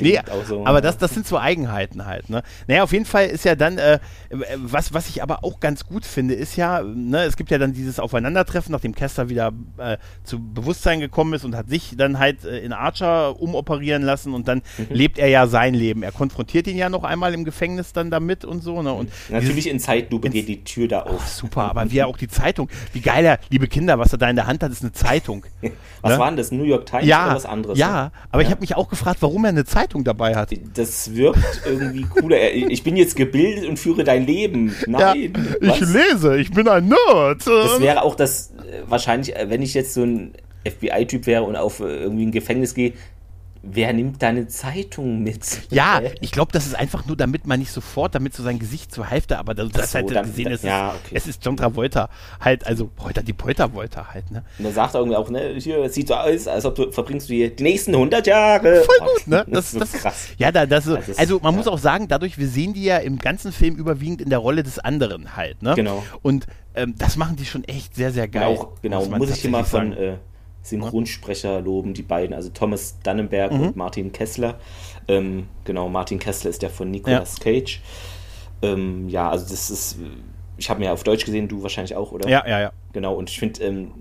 Nee, 0.00 0.20
so, 0.46 0.66
aber 0.66 0.82
das, 0.82 0.98
das 0.98 1.14
sind 1.14 1.26
so 1.26 1.38
Eigenheiten 1.38 2.04
halt. 2.04 2.28
Ne? 2.28 2.42
Naja, 2.66 2.82
auf 2.82 2.92
jeden 2.92 3.06
Fall 3.06 3.26
ist 3.26 3.46
ja 3.46 3.54
dann, 3.54 3.78
äh, 3.78 3.98
was, 4.56 4.92
was 4.92 5.08
ich 5.08 5.22
aber 5.22 5.44
auch 5.44 5.60
ganz 5.60 5.86
gut 5.86 6.04
finde, 6.04 6.34
ist 6.34 6.56
ja, 6.56 6.82
ne, 6.82 7.22
es 7.22 7.38
gibt 7.38 7.50
ja 7.50 7.56
dann 7.56 7.72
dieses 7.72 7.98
Aufeinandertreffen, 7.98 8.70
nachdem 8.70 8.94
Kester 8.94 9.30
wieder 9.30 9.50
äh, 9.78 9.96
zu 10.24 10.40
Bewusstsein 10.52 11.00
gekommen 11.00 11.32
ist 11.32 11.46
und 11.46 11.56
hat 11.56 11.70
sich 11.70 11.94
dann 11.96 12.18
halt 12.18 12.44
äh, 12.44 12.58
in 12.58 12.74
Archer 12.74 13.40
umoperieren 13.40 14.02
lassen 14.02 14.34
und 14.34 14.46
dann 14.46 14.58
Mhm. 14.76 14.86
lebt 14.90 15.18
er 15.18 15.28
ja 15.28 15.46
sein 15.46 15.74
Leben. 15.74 16.02
Er 16.02 16.12
konfrontiert 16.12 16.66
ihn 16.66 16.76
ja 16.76 16.88
noch 16.88 16.97
einmal 17.04 17.34
im 17.34 17.44
Gefängnis 17.44 17.92
dann 17.92 18.10
damit 18.10 18.44
und 18.44 18.62
so. 18.62 18.82
Ne? 18.82 18.92
Und 18.92 19.10
Natürlich 19.28 19.54
dieses- 19.56 19.72
in 19.72 19.80
Zeitlupe 19.80 20.30
geht 20.30 20.48
die 20.48 20.64
Tür 20.64 20.88
da 20.88 21.04
Ach, 21.06 21.14
auf. 21.14 21.28
super, 21.28 21.62
aber 21.70 21.90
wie 21.90 21.98
er 21.98 22.06
auch 22.06 22.16
die 22.16 22.28
Zeitung, 22.28 22.68
wie 22.92 23.00
geil 23.00 23.24
er, 23.24 23.38
liebe 23.50 23.66
Kinder, 23.68 23.98
was 23.98 24.12
er 24.12 24.18
da 24.18 24.28
in 24.30 24.36
der 24.36 24.46
Hand 24.46 24.62
hat, 24.62 24.70
ist 24.72 24.82
eine 24.82 24.92
Zeitung. 24.92 25.44
Was 26.00 26.12
ne? 26.12 26.18
war 26.20 26.28
denn 26.28 26.36
das? 26.36 26.52
New 26.52 26.62
York 26.62 26.86
Times 26.86 27.06
Ja, 27.06 27.26
oder 27.26 27.34
was 27.34 27.44
anderes? 27.44 27.76
ja, 27.76 28.12
aber 28.30 28.42
ich 28.42 28.46
Ja. 28.46 28.52
habe 28.52 28.60
mich 28.60 28.76
auch 28.76 28.88
gefragt, 28.88 29.16
warum 29.20 29.44
er 29.44 29.48
eine 29.48 29.64
Zeitung 29.64 30.04
dabei 30.04 30.36
hat. 30.36 30.50
Das 30.74 31.12
wirkt 31.16 31.62
irgendwie 31.66 32.02
cooler. 32.02 32.52
Ich 32.52 32.84
bin 32.84 32.96
jetzt 32.96 33.16
gebildet 33.16 33.68
und 33.68 33.80
führe 33.80 34.04
dein 34.04 34.24
Leben. 34.24 34.72
Nein. 34.86 35.32
ja, 35.60 35.74
ich 35.74 35.80
lese, 35.80 36.38
ich 36.38 36.52
bin 36.52 36.68
ein 36.68 36.86
Nerd. 36.86 37.44
Das 37.44 37.80
wäre 37.80 38.02
auch 38.02 38.14
das, 38.14 38.52
äh, 38.58 38.82
wahrscheinlich, 38.88 39.34
äh, 39.34 39.50
wenn 39.50 39.60
ich 39.60 39.74
jetzt 39.74 39.92
so 39.94 40.04
ein 40.04 40.34
FBI-Typ 40.64 41.26
wäre 41.26 41.42
und 41.42 41.56
auf 41.56 41.80
äh, 41.80 41.84
irgendwie 42.02 42.26
ein 42.26 42.32
Gefängnis 42.32 42.74
gehe, 42.74 42.92
wer 43.72 43.92
nimmt 43.92 44.22
da 44.22 44.28
eine 44.28 44.48
Zeitung 44.48 45.22
mit? 45.22 45.40
Ja, 45.70 46.00
ich 46.20 46.30
glaube, 46.30 46.52
das 46.52 46.66
ist 46.66 46.74
einfach 46.74 47.06
nur, 47.06 47.16
damit 47.16 47.46
man 47.46 47.58
nicht 47.58 47.72
sofort, 47.72 48.14
damit 48.14 48.34
so 48.34 48.42
sein 48.42 48.58
Gesicht 48.58 48.92
zur 48.92 49.06
Hälfte, 49.06 49.38
aber 49.38 49.54
das, 49.54 49.70
das 49.70 49.92
so, 49.92 49.98
halt 49.98 50.10
dann- 50.14 50.26
gesehen 50.26 50.50
ist, 50.50 50.64
ja, 50.64 50.90
okay. 50.90 51.14
es 51.14 51.26
ist 51.26 51.44
John 51.44 51.56
Travolta 51.56 52.08
halt, 52.40 52.66
also 52.66 52.86
Polter, 52.86 53.22
die 53.22 53.32
Polterwolter 53.32 54.12
halt, 54.12 54.30
ne? 54.30 54.44
Und 54.58 54.64
dann 54.66 54.74
sagt 54.74 54.94
er 54.94 55.00
irgendwie 55.00 55.16
auch, 55.16 55.30
ne, 55.30 55.54
hier, 55.58 55.78
es 55.84 55.94
sieht 55.94 56.08
so 56.08 56.14
aus, 56.14 56.46
als 56.48 56.64
ob 56.64 56.74
du 56.74 56.90
verbringst 56.92 57.28
du 57.28 57.34
hier 57.34 57.54
die 57.54 57.62
nächsten 57.62 57.94
100 57.94 58.26
Jahre. 58.26 58.82
Voll 58.84 58.98
gut, 59.14 59.26
ne? 59.26 59.44
Das, 59.50 59.72
ist 59.72 59.80
das, 59.80 59.92
so 59.92 59.98
krass. 59.98 60.28
Ja, 60.38 60.52
da, 60.52 60.66
das, 60.66 60.86
ist- 60.86 61.18
also 61.18 61.40
man 61.42 61.54
muss 61.54 61.66
ja. 61.66 61.72
auch 61.72 61.78
sagen, 61.78 62.08
dadurch, 62.08 62.38
wir 62.38 62.48
sehen 62.48 62.74
die 62.74 62.84
ja 62.84 62.98
im 62.98 63.18
ganzen 63.18 63.52
Film 63.52 63.76
überwiegend 63.76 64.20
in 64.20 64.30
der 64.30 64.38
Rolle 64.38 64.62
des 64.62 64.78
anderen 64.78 65.36
halt, 65.36 65.62
ne? 65.62 65.74
Genau. 65.74 66.04
Und 66.22 66.46
ähm, 66.74 66.94
das 66.96 67.16
machen 67.16 67.36
die 67.36 67.44
schon 67.44 67.64
echt 67.64 67.96
sehr, 67.96 68.12
sehr 68.12 68.28
geil. 68.28 68.44
Auch, 68.44 68.68
genau, 68.82 69.04
man 69.06 69.18
muss 69.18 69.30
ich 69.30 69.40
hier 69.40 69.50
mal 69.50 69.64
von 69.64 69.92
äh, 69.94 70.16
Synchronsprecher 70.70 71.60
loben, 71.60 71.94
die 71.94 72.02
beiden, 72.02 72.34
also 72.34 72.50
Thomas 72.50 72.98
Dannenberg 73.02 73.52
Mhm. 73.52 73.60
und 73.60 73.76
Martin 73.76 74.12
Kessler. 74.12 74.58
Ähm, 75.08 75.48
genau, 75.64 75.88
Martin 75.88 76.18
Kessler 76.18 76.50
ist 76.50 76.62
der 76.62 76.70
von 76.70 76.90
Nicolas 76.90 77.38
Cage. 77.40 77.80
Ähm, 78.62 79.08
ja, 79.08 79.30
also 79.30 79.46
das 79.48 79.70
ist, 79.70 79.98
ich 80.56 80.68
habe 80.68 80.80
mir 80.80 80.86
ja 80.86 80.92
auf 80.92 81.04
Deutsch 81.04 81.24
gesehen, 81.24 81.48
du 81.48 81.62
wahrscheinlich 81.62 81.94
auch, 81.94 82.12
oder? 82.12 82.28
Ja, 82.28 82.44
ja, 82.46 82.60
ja. 82.60 82.72
Genau, 82.92 83.14
und 83.14 83.30
ich 83.30 83.38
finde, 83.38 83.62
ähm, 83.62 83.92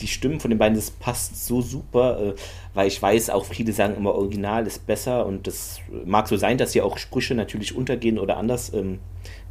die 0.00 0.08
Stimmen 0.08 0.40
von 0.40 0.50
den 0.50 0.58
beiden, 0.58 0.76
das 0.76 0.90
passt 0.90 1.46
so 1.46 1.62
super, 1.62 2.20
äh, 2.20 2.34
weil 2.74 2.86
ich 2.86 3.00
weiß, 3.00 3.30
auch 3.30 3.44
viele 3.46 3.72
sagen 3.72 3.94
immer, 3.96 4.14
Original 4.14 4.66
ist 4.66 4.86
besser 4.86 5.24
und 5.24 5.46
das 5.46 5.80
mag 6.04 6.28
so 6.28 6.36
sein, 6.36 6.58
dass 6.58 6.72
hier 6.72 6.84
auch 6.84 6.98
Sprüche 6.98 7.34
natürlich 7.34 7.74
untergehen 7.76 8.18
oder 8.18 8.36
anders 8.36 8.72
ähm, 8.74 8.98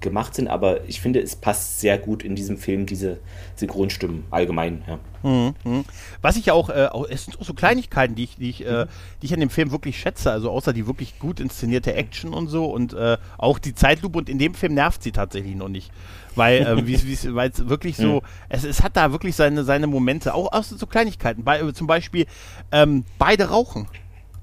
gemacht 0.06 0.34
sind, 0.34 0.47
aber 0.47 0.86
ich 0.88 1.01
finde, 1.01 1.20
es 1.20 1.36
passt 1.36 1.82
sehr 1.82 1.97
gut 1.97 2.24
in 2.24 2.36
diesem 2.36 2.58
Film, 2.58 2.86
diese 2.86 3.20
Synchronstimmen 3.56 4.24
allgemein, 4.32 4.84
ja. 4.88 4.99
Was 6.22 6.38
ich 6.38 6.45
ja 6.45 6.53
auch, 6.53 6.70
äh, 6.70 6.88
auch, 6.91 7.08
es 7.10 7.26
sind 7.26 7.39
auch 7.39 7.43
so 7.43 7.53
Kleinigkeiten, 7.53 8.16
die 8.16 8.26
ich, 8.26 8.36
die 8.38 8.49
ich, 8.49 8.66
äh, 8.66 8.86
die 9.22 9.26
ich 9.26 9.34
an 9.34 9.39
dem 9.39 9.49
Film 9.49 9.72
wirklich 9.72 9.99
schätze, 9.99 10.32
also 10.32 10.51
außer 10.51 10.72
die 10.72 10.88
wirklich 10.88 11.20
gut 11.20 11.39
inszenierte 11.39 11.95
Action 11.95 12.34
und 12.34 12.47
so 12.47 12.66
und 12.66 12.93
äh, 12.93 13.18
auch 13.38 13.60
die 13.60 13.74
Zeitlupe 13.74 14.20
und 14.20 14.30
in 14.30 14.38
dem 14.38 14.53
Film 14.53 14.76
nervt 14.76 15.03
sie 15.03 15.12
tatsächlich 15.12 15.56
noch 15.56 15.70
nicht. 15.70 15.91
Weil 16.36 16.62
äh, 16.62 16.76
weil 17.36 17.49
es 17.49 17.68
wirklich 17.68 17.97
so, 17.97 18.22
es, 18.49 18.64
es 18.64 18.84
hat 18.84 18.95
da 18.95 19.12
wirklich 19.12 19.36
seine, 19.36 19.64
seine 19.64 19.88
Momente, 19.88 20.34
auch, 20.34 20.51
auch 20.51 20.64
so 20.64 20.86
Kleinigkeiten. 20.86 21.43
Bei, 21.43 21.60
äh, 21.60 21.74
zum 21.74 21.88
Beispiel, 21.88 22.28
ähm, 22.72 23.03
beide 23.18 23.45
rauchen. 23.49 23.88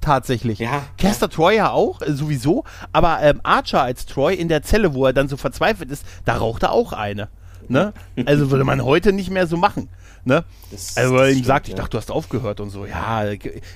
Tatsächlich. 0.03 0.59
Ja, 0.59 0.83
Caster 0.99 1.31
Troy 1.31 1.57
ja 1.57 1.71
auch, 1.71 2.03
äh, 2.03 2.13
sowieso. 2.13 2.65
Aber 2.93 3.21
ähm, 3.23 3.41
Archer 3.43 3.83
als 3.83 4.05
Troy 4.05 4.35
in 4.35 4.49
der 4.49 4.63
Zelle, 4.63 4.93
wo 4.95 5.07
er 5.07 5.13
dann 5.15 5.29
so 5.29 5.37
verzweifelt 5.39 5.91
ist, 5.91 6.05
da 6.27 6.37
raucht 6.37 6.63
er 6.65 6.73
auch 6.73 6.93
eine. 6.93 7.29
Ne? 7.69 7.95
Also 8.27 8.51
würde 8.51 8.65
man 8.65 8.85
heute 8.85 9.13
nicht 9.13 9.31
mehr 9.31 9.47
so 9.47 9.57
machen. 9.57 9.89
Ne? 10.25 10.45
Das- 10.71 10.97
also 10.97 11.15
weil 11.15 11.21
er 11.21 11.29
ihm 11.29 11.33
stimmt, 11.35 11.47
sagt, 11.47 11.67
ich 11.69 11.73
ja. 11.73 11.77
dachte, 11.79 11.91
du 11.91 11.99
hast 11.99 12.11
aufgehört 12.11 12.61
und 12.61 12.71
so. 12.71 12.85
Ja, 12.87 13.25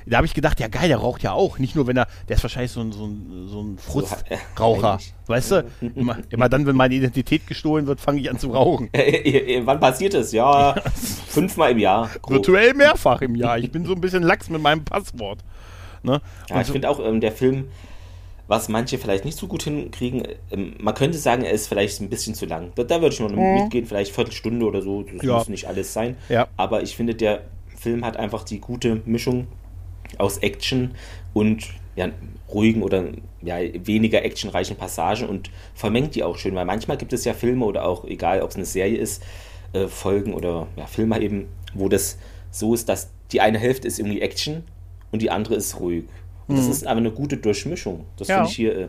da 0.07 0.17
habe 0.17 0.27
ich 0.27 0.35
gedacht, 0.35 0.61
ja 0.61 0.69
geil, 0.69 0.89
der 0.89 0.99
raucht 0.99 1.23
ja 1.23 1.33
auch. 1.33 1.59
Nicht 1.59 1.75
nur, 1.75 1.87
wenn 1.87 1.97
er, 1.97 2.07
der 2.29 2.37
ist 2.37 2.43
wahrscheinlich 2.43 2.71
so 2.73 2.81
ein, 2.81 2.93
so 2.93 3.07
ein, 3.07 3.47
so 3.49 3.63
ein 3.63 3.79
Frustraucher. 3.79 4.93
eigentlich. 4.95 5.15
weißt 5.27 5.51
du? 5.53 5.65
Immer, 5.95 6.19
immer 6.31 6.49
dann, 6.49 6.67
wenn 6.67 6.77
meine 6.77 6.95
Identität 6.95 7.47
gestohlen 7.47 7.87
wird, 7.87 8.01
fange 8.01 8.21
ich 8.21 8.31
an 8.31 8.39
zu 8.39 8.51
rauchen. 8.53 8.91
Wann 9.65 9.81
passiert 9.81 10.15
das? 10.15 10.31
Ja, 10.33 10.75
fünfmal 11.29 11.73
im 11.73 11.79
Jahr. 11.79 12.11
Virtuell 12.29 12.75
mehrfach 12.75 13.21
im 13.23 13.35
Jahr. 13.35 13.59
Ich 13.59 13.71
bin 13.73 13.85
so 13.85 13.93
ein 13.93 14.01
bisschen 14.01 14.23
lax 14.23 14.49
mit 14.49 14.63
meinem 14.63 14.85
Passwort. 14.85 15.41
Ne? 16.07 16.21
Ja, 16.49 16.61
ich 16.61 16.67
so- 16.69 16.73
finde 16.73 16.89
auch, 16.89 17.01
ähm, 17.05 17.21
der 17.21 17.33
Film, 17.33 17.69
was 18.49 18.69
manche 18.69 18.97
vielleicht 18.99 19.25
nicht 19.25 19.37
so 19.37 19.47
gut 19.49 19.65
hinkriegen, 19.65 20.23
ähm, 20.53 20.75
man 20.79 20.95
könnte 20.95 21.19
sagen, 21.19 21.43
er 21.43 21.51
ist 21.51 21.67
vielleicht 21.67 22.01
ein 22.01 22.09
bisschen 22.09 22.35
zu 22.35 22.47
lang. 22.47 22.71
Da, 22.77 22.85
da 22.85 23.01
würde 23.03 23.13
ich 23.15 23.21
noch 23.21 23.29
mitgehen, 23.31 23.87
vielleicht 23.87 24.13
Viertelstunde 24.15 24.65
oder 24.65 24.83
so, 24.83 25.03
das 25.03 25.23
Ja. 25.25 25.35
muss 25.39 25.49
nicht 25.49 25.67
alles 25.67 25.93
sein. 25.93 26.17
Ja. 26.29 26.47
Aber 26.57 26.83
ich 26.83 26.95
finde, 26.97 27.15
der 27.15 27.43
Film 27.77 28.05
hat 28.05 28.17
einfach 28.17 28.45
die 28.45 28.61
gute 28.61 29.03
Mischung 29.05 29.49
aus 30.19 30.39
Action 30.39 30.93
und 31.35 31.67
ja, 31.97 32.09
ruhigen 32.53 32.83
oder 32.83 33.05
ja, 33.43 33.57
weniger 33.85 34.25
actionreichen 34.25 34.77
Passagen 34.77 35.29
und 35.29 35.51
vermengt 35.75 36.15
die 36.15 36.23
auch 36.23 36.37
schön, 36.39 36.55
weil 36.55 36.65
manchmal 36.67 36.97
gibt 36.99 37.13
es 37.13 37.25
ja 37.25 37.35
Filme 37.35 37.65
oder 37.65 37.85
auch, 37.87 38.05
egal 38.05 38.43
ob 38.43 38.51
es 38.51 38.57
eine 38.57 38.65
Serie 38.67 38.99
ist, 38.99 39.23
äh, 39.73 39.89
Folgen 39.89 40.33
oder 40.35 40.69
ja, 40.77 40.87
Filme 40.87 41.21
eben, 41.21 41.49
wo 41.75 41.89
das 41.89 42.19
so 42.53 42.75
ist, 42.75 42.89
dass 42.89 43.11
die 43.33 43.41
eine 43.41 43.59
Hälfte 43.59 43.89
ist 43.89 43.99
irgendwie 43.99 44.21
Action 44.21 44.63
und 45.13 45.23
die 45.23 45.31
andere 45.31 45.55
ist 45.55 45.79
ruhig. 45.81 46.05
Und 46.49 46.57
das 46.59 46.67
ist 46.69 46.87
aber 46.87 46.99
eine 46.99 47.11
gute 47.11 47.37
Durchmischung. 47.37 48.05
Das 48.17 48.29
Mhm. 48.29 48.31
Ja. 48.33 48.37
finde 48.39 48.51
ich 48.51 48.57
hier 48.57 48.79
äh, 48.79 48.89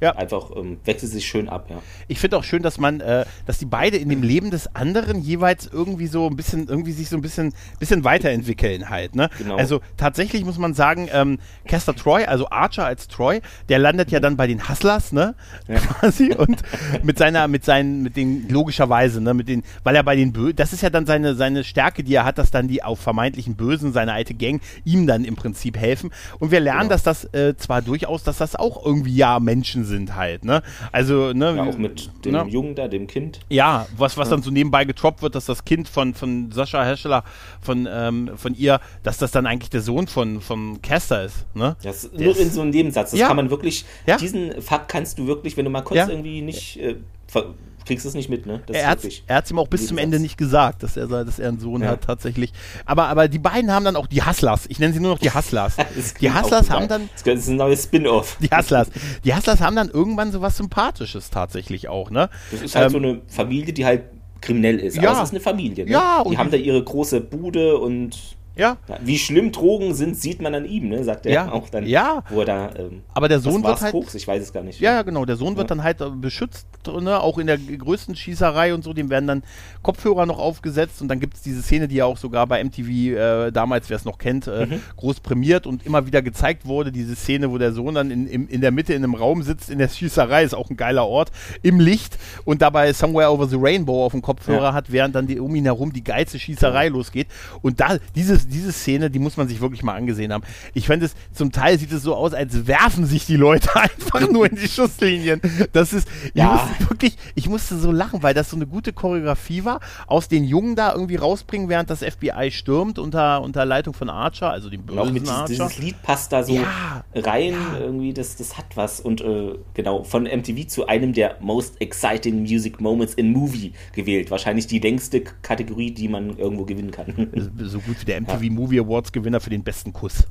Ja. 0.00 0.16
einfach, 0.16 0.50
ähm, 0.56 0.78
wechselt 0.84 1.12
sich 1.12 1.26
schön 1.26 1.48
ab, 1.48 1.66
ja. 1.70 1.80
ich 2.08 2.18
finde 2.18 2.36
auch 2.36 2.44
schön, 2.44 2.62
dass 2.62 2.78
man, 2.78 3.00
äh, 3.00 3.24
dass 3.46 3.58
die 3.58 3.64
beide 3.64 3.96
in 3.96 4.08
dem 4.08 4.22
Leben 4.22 4.50
des 4.50 4.74
anderen 4.74 5.20
jeweils 5.22 5.66
irgendwie 5.66 6.06
so 6.08 6.26
ein 6.28 6.36
bisschen, 6.36 6.68
irgendwie 6.68 6.92
sich 6.92 7.08
so 7.08 7.16
ein 7.16 7.22
bisschen, 7.22 7.54
bisschen 7.78 8.04
weiterentwickeln 8.04 8.90
halt. 8.90 9.14
Ne? 9.14 9.30
Genau. 9.38 9.56
Also 9.56 9.80
tatsächlich 9.96 10.44
muss 10.44 10.58
man 10.58 10.74
sagen, 10.74 11.08
ähm, 11.12 11.38
Caster 11.66 11.94
Troy, 11.94 12.24
also 12.24 12.48
Archer 12.50 12.84
als 12.84 13.08
Troy, 13.08 13.40
der 13.68 13.78
landet 13.78 14.10
ja 14.10 14.20
dann 14.20 14.36
bei 14.36 14.46
den 14.46 14.68
Hustlers, 14.68 15.12
ne? 15.12 15.34
Quasi 15.68 16.34
und 16.34 16.62
mit 17.02 17.16
seiner, 17.18 17.48
mit 17.48 17.64
seinen, 17.64 18.02
mit 18.02 18.16
den 18.16 18.48
logischerweise, 18.48 19.20
ne, 19.20 19.32
mit 19.34 19.48
den, 19.48 19.62
weil 19.84 19.96
er 19.96 20.02
bei 20.02 20.16
den 20.16 20.32
Bö, 20.32 20.52
das 20.52 20.72
ist 20.72 20.82
ja 20.82 20.90
dann 20.90 21.06
seine 21.06 21.34
seine 21.34 21.64
Stärke, 21.64 22.04
die 22.04 22.14
er 22.14 22.24
hat, 22.24 22.38
dass 22.38 22.50
dann 22.50 22.68
die 22.68 22.82
auf 22.82 23.00
vermeintlichen 23.00 23.54
Bösen, 23.56 23.92
seine 23.92 24.12
alte 24.12 24.34
Gang, 24.34 24.60
ihm 24.84 25.06
dann 25.06 25.24
im 25.24 25.36
Prinzip 25.36 25.76
helfen. 25.78 26.10
Und 26.38 26.50
wir 26.50 26.60
lernen, 26.60 26.74
Genau. 26.82 26.88
dass 26.90 27.02
das 27.02 27.24
äh, 27.32 27.56
zwar 27.56 27.80
durchaus, 27.82 28.24
dass 28.24 28.38
das 28.38 28.56
auch 28.56 28.84
irgendwie 28.84 29.14
ja 29.14 29.38
Menschen 29.40 29.83
sind 29.84 30.14
halt, 30.16 30.44
ne? 30.44 30.62
Also 30.92 31.32
ne, 31.32 31.54
ja 31.56 31.62
auch 31.64 31.76
mit 31.78 32.10
dem 32.24 32.32
ne? 32.32 32.44
Jungen 32.48 32.74
da, 32.74 32.88
dem 32.88 33.06
Kind. 33.06 33.40
Ja, 33.48 33.86
was, 33.96 34.16
was 34.16 34.28
dann 34.28 34.42
so 34.42 34.50
nebenbei 34.50 34.84
getroppt 34.84 35.22
wird, 35.22 35.34
dass 35.34 35.46
das 35.46 35.64
Kind 35.64 35.88
von, 35.88 36.14
von 36.14 36.50
Sascha 36.52 36.84
Heschler, 36.84 37.24
von, 37.60 37.88
ähm, 37.90 38.30
von 38.36 38.54
ihr, 38.54 38.80
dass 39.02 39.18
das 39.18 39.30
dann 39.30 39.46
eigentlich 39.46 39.70
der 39.70 39.80
Sohn 39.82 40.06
von, 40.06 40.40
von 40.40 40.80
Caster 40.82 41.24
ist. 41.24 41.46
Ne? 41.54 41.76
Das 41.82 42.10
Der 42.10 42.20
nur 42.20 42.32
ist- 42.32 42.40
in 42.40 42.50
so 42.50 42.60
einem 42.62 42.70
Nebensatz. 42.70 43.10
Das 43.12 43.20
Ja. 43.20 43.28
kann 43.28 43.36
man 43.36 43.50
wirklich, 43.50 43.84
Ja. 44.06 44.16
diesen 44.16 44.60
Fakt 44.62 44.88
kannst 44.88 45.18
du 45.18 45.26
wirklich, 45.26 45.56
wenn 45.56 45.64
du 45.64 45.70
mal 45.70 45.82
kurz 45.82 45.98
Ja. 45.98 46.08
irgendwie 46.08 46.40
nicht, 46.42 46.78
äh, 46.80 46.96
ver- 47.26 47.54
kriegst 47.84 48.06
es 48.06 48.14
nicht 48.14 48.28
mit, 48.28 48.46
ne? 48.46 48.62
Das 48.66 48.76
er 48.76 48.88
hat 48.88 49.04
es 49.04 49.50
ihm 49.50 49.58
auch 49.58 49.68
bis 49.68 49.86
zum. 49.86 49.98
Ende 49.98 50.18
nicht 50.18 50.36
gesagt, 50.36 50.82
dass 50.82 50.96
er, 50.96 51.06
dass 51.06 51.38
er 51.38 51.48
einen 51.48 51.60
Sohn 51.60 51.82
Ja. 51.82 51.88
hat 51.90 52.02
tatsächlich. 52.02 52.52
Aber, 52.84 53.06
aber 53.08 53.28
die 53.28 53.38
beiden 53.38 53.70
haben 53.70 53.84
dann 53.84 53.96
auch 53.96 54.06
die 54.06 54.22
Hustlers. 54.22 54.66
Ich 54.68 54.78
nenne 54.78 54.92
sie 54.92 55.00
nur 55.00 55.12
noch 55.12 55.18
die 55.18 55.30
Hustlers. 55.32 55.76
Das 55.96 56.14
die 56.14 56.26
geil. 56.26 56.34
haben 56.34 56.88
dann 56.88 57.08
Das 57.24 57.38
ist 57.40 57.48
ein 57.48 57.56
neues 57.56 57.84
Spin-off. 57.84 58.36
die 58.40 58.48
Hustlers. 58.54 58.88
Die 59.24 59.34
Hustlers 59.34 59.60
haben 59.60 59.76
dann 59.76 59.88
irgendwann 59.90 60.32
so 60.32 60.40
was 60.40 60.56
Sympathisches 60.56 61.30
tatsächlich 61.30 61.88
auch, 61.88 62.10
ne? 62.10 62.28
Das 62.50 62.62
ist 62.62 62.74
halt 62.74 62.86
Ähm, 62.86 62.90
so 62.92 62.98
eine 62.98 63.20
Familie, 63.28 63.72
die 63.72 63.84
halt 63.84 64.02
kriminell 64.40 64.78
ist. 64.78 64.96
Ja. 64.96 65.10
Aber 65.10 65.18
es 65.22 65.28
ist 65.28 65.34
eine 65.34 65.40
Familie. 65.40 65.84
Ne? 65.84 65.90
Ja, 65.92 66.22
die 66.28 66.36
haben 66.36 66.50
da 66.50 66.56
ihre 66.56 66.82
große 66.82 67.20
Bude 67.20 67.78
und 67.78 68.33
Ja, 68.56 68.76
wie 69.02 69.18
schlimm 69.18 69.50
Drogen 69.50 69.94
sind, 69.94 70.16
sieht 70.16 70.40
man 70.40 70.54
an 70.54 70.64
ihm, 70.64 70.88
ne? 70.88 71.02
sagt 71.02 71.26
er 71.26 71.32
Ja. 71.32 71.52
auch 71.52 71.68
dann. 71.70 71.86
Ja. 71.86 72.22
Wo 72.30 72.40
er 72.40 72.46
da. 72.46 72.70
Ähm, 72.76 73.02
aber 73.12 73.28
der 73.28 73.40
Sohn 73.40 73.64
wird 73.64 73.80
halt. 73.80 73.92
Koks? 73.92 74.14
Ich 74.14 74.28
weiß 74.28 74.40
es 74.42 74.52
gar 74.52 74.62
nicht. 74.62 74.78
Ja, 74.80 74.92
ja, 74.92 75.02
genau. 75.02 75.24
Der 75.24 75.36
Sohn 75.36 75.56
wird 75.56 75.70
Ja. 75.70 75.74
dann 75.76 75.82
halt 75.84 76.00
äh, 76.00 76.08
beschützt, 76.10 76.66
ne? 76.86 77.20
auch 77.20 77.38
in 77.38 77.48
der 77.48 77.58
größten 77.58 78.14
Schießerei 78.14 78.72
und 78.72 78.84
so. 78.84 78.92
Dem 78.92 79.10
werden 79.10 79.26
dann 79.26 79.42
Kopfhörer 79.82 80.24
noch 80.26 80.38
aufgesetzt 80.38 81.02
und 81.02 81.08
dann 81.08 81.18
gibt 81.18 81.34
es 81.34 81.42
diese 81.42 81.62
Szene, 81.62 81.88
die 81.88 81.96
ja 81.96 82.04
auch 82.04 82.16
sogar 82.16 82.46
bei 82.46 82.62
MTV 82.62 82.88
äh, 82.88 83.50
damals, 83.50 83.90
wer 83.90 83.96
es 83.96 84.04
noch 84.04 84.18
kennt, 84.18 84.46
äh, 84.46 84.66
Mhm. 84.66 84.80
groß 84.98 85.18
prämiert 85.20 85.66
und 85.66 85.84
immer 85.84 86.06
wieder 86.06 86.22
gezeigt 86.22 86.64
wurde. 86.66 86.92
Diese 86.92 87.16
Szene, 87.16 87.50
wo 87.50 87.58
der 87.58 87.72
Sohn 87.72 87.94
dann 87.96 88.10
in, 88.12 88.26
in, 88.28 88.46
in 88.46 88.60
der 88.60 88.70
Mitte 88.70 88.94
in 88.94 89.02
einem 89.02 89.14
Raum 89.14 89.42
sitzt, 89.42 89.68
in 89.68 89.78
der 89.78 89.88
Schießerei, 89.88 90.44
ist 90.44 90.54
auch 90.54 90.70
ein 90.70 90.76
geiler 90.76 91.06
Ort, 91.08 91.32
im 91.62 91.80
Licht 91.80 92.16
und 92.44 92.62
dabei 92.62 92.92
Somewhere 92.92 93.30
Over 93.32 93.48
the 93.48 93.56
Rainbow 93.58 94.04
auf 94.04 94.12
dem 94.12 94.22
Kopfhörer 94.22 94.62
Ja. 94.62 94.72
hat, 94.74 94.92
während 94.92 95.14
dann 95.16 95.26
die, 95.26 95.40
um 95.40 95.54
ihn 95.56 95.64
herum 95.64 95.92
die 95.92 96.04
geilste 96.04 96.38
Schießerei 96.38 96.88
losgeht. 96.88 97.26
Und 97.60 97.80
da, 97.80 97.96
dieses, 98.14 98.43
diese 98.48 98.72
Szene, 98.72 99.10
die 99.10 99.18
muss 99.18 99.36
man 99.36 99.48
sich 99.48 99.60
wirklich 99.60 99.82
mal 99.82 99.94
angesehen 99.94 100.32
haben. 100.32 100.44
Ich 100.74 100.86
fände 100.86 101.06
es, 101.06 101.14
zum 101.32 101.52
Teil 101.52 101.78
sieht 101.78 101.92
es 101.92 102.02
so 102.02 102.14
aus, 102.14 102.34
als 102.34 102.66
werfen 102.66 103.06
sich 103.06 103.26
die 103.26 103.36
Leute 103.36 103.68
einfach 103.76 104.28
nur 104.30 104.48
in 104.50 104.56
die 104.56 104.68
Schusslinien. 104.68 105.40
Das 105.72 105.92
ist, 105.92 106.08
ich 106.26 106.34
Ja. 106.34 106.52
musste 106.52 106.90
wirklich, 106.90 107.16
ich 107.34 107.48
musste 107.48 107.76
so 107.78 107.90
lachen, 107.92 108.22
weil 108.22 108.34
das 108.34 108.50
so 108.50 108.56
eine 108.56 108.66
gute 108.66 108.92
Choreografie 108.92 109.64
war, 109.64 109.80
aus 110.06 110.28
den 110.28 110.44
Jungen 110.44 110.76
da 110.76 110.92
irgendwie 110.92 111.16
rausbringen, 111.16 111.68
während 111.68 111.90
das 111.90 112.02
FBI 112.02 112.50
stürmt 112.50 112.98
unter, 112.98 113.42
unter 113.42 113.64
Leitung 113.64 113.94
von 113.94 114.08
Archer, 114.10 114.50
also 114.50 114.70
dem 114.70 114.82
bösen 114.82 114.98
auch 114.98 115.10
mit 115.10 115.22
dieses, 115.22 115.28
Archer. 115.34 115.46
dieses 115.48 115.78
Lied 115.78 116.02
passt 116.02 116.32
da 116.32 116.42
so 116.42 116.54
Ja. 116.54 117.04
rein, 117.14 117.54
irgendwie, 117.78 118.12
das, 118.12 118.36
das 118.36 118.56
hat 118.56 118.66
was. 118.76 119.00
Und 119.00 119.20
äh, 119.20 119.54
genau, 119.74 120.04
von 120.04 120.24
MTV 120.24 120.66
zu 120.66 120.86
einem 120.86 121.12
der 121.12 121.36
most 121.40 121.80
exciting 121.80 122.42
music 122.42 122.80
moments 122.80 123.14
in 123.14 123.32
Movie 123.32 123.72
gewählt. 123.92 124.30
Wahrscheinlich 124.30 124.66
die 124.66 124.78
längste 124.78 125.22
Kategorie, 125.42 125.90
die 125.90 126.08
man 126.08 126.36
irgendwo 126.38 126.64
gewinnen 126.64 126.90
kann. 126.90 127.28
so 127.58 127.80
gut 127.80 128.00
wie 128.00 128.04
der 128.04 128.20
MTV 128.20 128.33
Movie 128.50 128.80
Awards 128.80 129.12
Gewinner 129.12 129.40
für 129.40 129.50
den 129.50 129.62
besten 129.62 129.92
Kuss. 129.92 130.24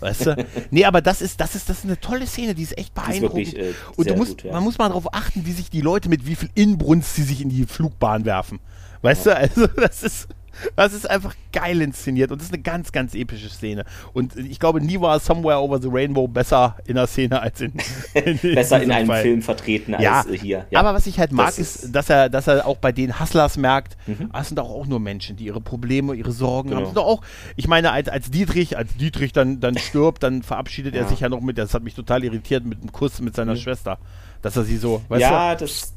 Weißt 0.00 0.26
du? 0.26 0.46
Nee, 0.70 0.84
aber 0.84 1.02
das 1.02 1.20
ist, 1.20 1.40
das 1.40 1.54
ist, 1.54 1.68
das 1.68 1.78
ist 1.78 1.84
eine 1.84 2.00
tolle 2.00 2.26
Szene, 2.26 2.54
die 2.54 2.62
ist 2.62 2.76
echt 2.78 2.88
ist 2.88 2.94
beeindruckend. 2.94 3.52
wirklich, 3.52 3.56
äh, 3.56 3.74
Und 3.96 4.08
du 4.08 4.16
musst, 4.16 4.38
gut, 4.38 4.44
ja. 4.44 4.52
man 4.52 4.64
muss 4.64 4.78
mal 4.78 4.88
darauf 4.88 5.12
achten, 5.14 5.44
wie 5.44 5.52
sich 5.52 5.70
die 5.70 5.82
Leute 5.82 6.08
mit 6.08 6.26
wie 6.26 6.34
viel 6.36 6.48
Inbrunst 6.54 7.14
sie 7.14 7.22
sich 7.22 7.42
in 7.42 7.50
die 7.50 7.66
Flugbahn 7.66 8.24
werfen. 8.24 8.60
Weißt 9.02 9.26
du, 9.26 9.36
also 9.36 9.66
das 9.66 10.02
ist. 10.02 10.28
Das 10.76 10.92
ist 10.92 11.08
einfach 11.08 11.34
geil 11.52 11.80
inszeniert 11.80 12.30
und 12.30 12.40
das 12.40 12.48
ist 12.48 12.54
eine 12.54 12.62
ganz, 12.62 12.92
ganz 12.92 13.14
epische 13.14 13.48
Szene. 13.48 13.84
Und 14.12 14.36
ich 14.36 14.58
glaube, 14.58 14.80
nie 14.80 15.00
war 15.00 15.18
Somewhere 15.20 15.60
Over 15.60 15.80
the 15.80 15.88
Rainbow 15.90 16.28
besser 16.28 16.76
in 16.86 16.94
der 16.94 17.06
Szene 17.06 17.40
als 17.40 17.60
in, 17.60 17.72
in 18.14 18.38
besser 18.54 18.82
in 18.82 18.90
einem 18.90 19.06
Fall. 19.06 19.22
Film 19.22 19.42
vertreten 19.42 19.94
als 19.94 20.02
ja, 20.02 20.24
hier. 20.30 20.66
Ja. 20.70 20.80
Aber 20.80 20.94
was 20.94 21.06
ich 21.06 21.18
halt 21.18 21.32
mag, 21.32 21.46
das 21.46 21.58
ist, 21.58 21.94
dass 21.94 22.10
er, 22.10 22.28
dass 22.28 22.46
er 22.46 22.66
auch 22.66 22.76
bei 22.76 22.92
den 22.92 23.18
Hustlers 23.20 23.56
merkt, 23.56 23.96
mhm. 24.06 24.28
Ah, 24.32 24.40
es 24.42 24.48
sind 24.48 24.60
auch, 24.60 24.70
auch 24.70 24.86
nur 24.86 25.00
Menschen, 25.00 25.36
die 25.36 25.44
ihre 25.44 25.60
Probleme, 25.60 26.14
ihre 26.14 26.32
Sorgen 26.32 26.70
genau. 26.70 26.86
haben. 26.86 26.94
Doch 26.94 27.06
auch, 27.06 27.22
ich 27.56 27.68
meine, 27.68 27.92
als, 27.92 28.08
als 28.08 28.30
Dietrich, 28.30 28.76
als 28.76 28.94
Dietrich 28.96 29.32
dann, 29.32 29.60
dann 29.60 29.76
stirbt, 29.78 30.22
dann 30.22 30.42
verabschiedet 30.42 30.94
ja. 30.94 31.02
er 31.02 31.08
sich 31.08 31.20
ja 31.20 31.28
noch 31.28 31.40
mit, 31.40 31.58
das 31.58 31.74
hat 31.74 31.82
mich 31.82 31.94
total 31.94 32.24
irritiert, 32.24 32.64
mit 32.64 32.80
einem 32.80 32.92
Kuss 32.92 33.20
mit 33.20 33.34
seiner 33.34 33.54
mhm. 33.54 33.58
Schwester. 33.58 33.98
Dass 34.42 34.56
er 34.56 34.64
sie 34.64 34.76
so, 34.76 35.02
weißt 35.08 35.20
ja, 35.20 35.54
du? 35.54 35.64
das 35.64 35.92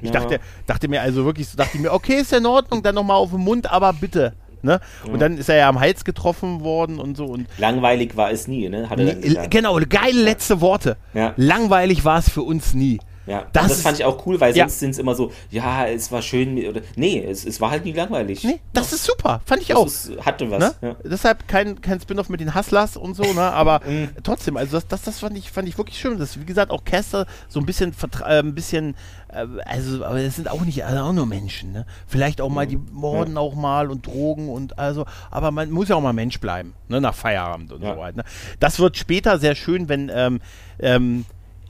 ich 0.00 0.10
ja. 0.10 0.12
dachte, 0.12 0.40
dachte 0.66 0.88
mir 0.88 1.02
also 1.02 1.24
wirklich, 1.24 1.54
dachte 1.54 1.76
ich 1.76 1.80
mir, 1.80 1.92
okay, 1.92 2.16
ist 2.16 2.32
ja 2.32 2.38
in 2.38 2.46
Ordnung, 2.46 2.82
dann 2.82 2.94
nochmal 2.94 3.16
auf 3.16 3.30
den 3.30 3.40
Mund, 3.40 3.70
aber 3.70 3.92
bitte. 3.92 4.34
Ne? 4.62 4.80
Ja. 5.04 5.12
Und 5.12 5.20
dann 5.20 5.36
ist 5.36 5.50
er 5.50 5.56
ja 5.56 5.68
am 5.68 5.78
Hals 5.78 6.04
getroffen 6.04 6.62
worden 6.62 6.98
und 6.98 7.16
so. 7.16 7.26
Und 7.26 7.46
Langweilig 7.58 8.16
war 8.16 8.30
es 8.30 8.48
nie, 8.48 8.68
ne? 8.70 8.88
Hat 8.88 8.98
er 8.98 9.14
dann 9.14 9.50
genau, 9.50 9.78
geile 9.88 10.22
letzte 10.22 10.62
Worte. 10.62 10.96
Ja. 11.12 11.34
Langweilig 11.36 12.04
war 12.06 12.18
es 12.18 12.30
für 12.30 12.42
uns 12.42 12.72
nie. 12.72 12.98
Ja, 13.26 13.46
das, 13.52 13.68
das 13.68 13.82
fand 13.82 13.98
ich 13.98 14.04
auch 14.04 14.26
cool, 14.26 14.40
weil 14.40 14.54
ja. 14.54 14.64
sonst 14.64 14.80
sind 14.80 14.90
es 14.90 14.98
immer 14.98 15.14
so, 15.14 15.32
ja, 15.50 15.86
es 15.86 16.12
war 16.12 16.20
schön, 16.20 16.58
oder, 16.66 16.82
nee, 16.96 17.24
es, 17.24 17.44
es 17.46 17.60
war 17.60 17.70
halt 17.70 17.84
nie 17.84 17.92
langweilig. 17.92 18.44
Nee, 18.44 18.60
das 18.72 18.90
ja. 18.90 18.96
ist 18.96 19.04
super, 19.04 19.40
fand 19.46 19.62
ich 19.62 19.68
das 19.68 19.76
auch. 19.76 19.86
Ist, 19.86 20.12
hatte 20.24 20.50
was. 20.50 20.58
Ne? 20.58 20.74
Ja. 20.82 20.96
Deshalb 21.04 21.48
kein, 21.48 21.80
kein 21.80 22.00
Spin-off 22.00 22.28
mit 22.28 22.40
den 22.40 22.54
Hustlers 22.54 22.96
und 22.96 23.14
so, 23.14 23.22
ne, 23.32 23.40
aber 23.40 23.80
mhm. 23.86 24.10
trotzdem, 24.22 24.56
also 24.56 24.76
das, 24.76 24.88
das, 24.88 25.02
das 25.02 25.20
fand, 25.20 25.38
ich, 25.38 25.50
fand 25.50 25.68
ich 25.68 25.78
wirklich 25.78 25.98
schön. 25.98 26.18
Das, 26.18 26.38
wie 26.38 26.44
gesagt, 26.44 26.70
auch 26.70 26.84
Caster 26.84 27.26
so 27.48 27.60
ein 27.60 27.66
bisschen, 27.66 27.94
äh, 28.24 28.40
ein 28.40 28.54
bisschen, 28.54 28.94
äh, 29.28 29.46
also, 29.64 30.04
aber 30.04 30.22
das 30.22 30.36
sind 30.36 30.50
auch 30.50 30.62
nicht, 30.62 30.84
also 30.84 31.02
auch 31.02 31.12
nur 31.12 31.26
Menschen, 31.26 31.72
ne. 31.72 31.86
Vielleicht 32.06 32.42
auch 32.42 32.50
mal, 32.50 32.66
die 32.66 32.76
morden 32.76 33.38
auch 33.38 33.54
mal 33.54 33.90
und 33.90 34.06
Drogen 34.06 34.50
und 34.50 34.78
also, 34.78 35.06
aber 35.30 35.50
man 35.50 35.70
muss 35.70 35.88
ja 35.88 35.96
auch 35.96 36.02
mal 36.02 36.12
Mensch 36.12 36.40
bleiben, 36.40 36.74
ne, 36.88 37.00
nach 37.00 37.14
Feierabend 37.14 37.72
und 37.72 37.80
so 37.80 37.96
weiter. 37.96 38.18
Ne? 38.18 38.24
Das 38.60 38.78
wird 38.78 38.98
später 38.98 39.38
sehr 39.38 39.54
schön, 39.54 39.88
wenn, 39.88 40.10
ähm, 40.14 40.40
ähm, 40.78 41.24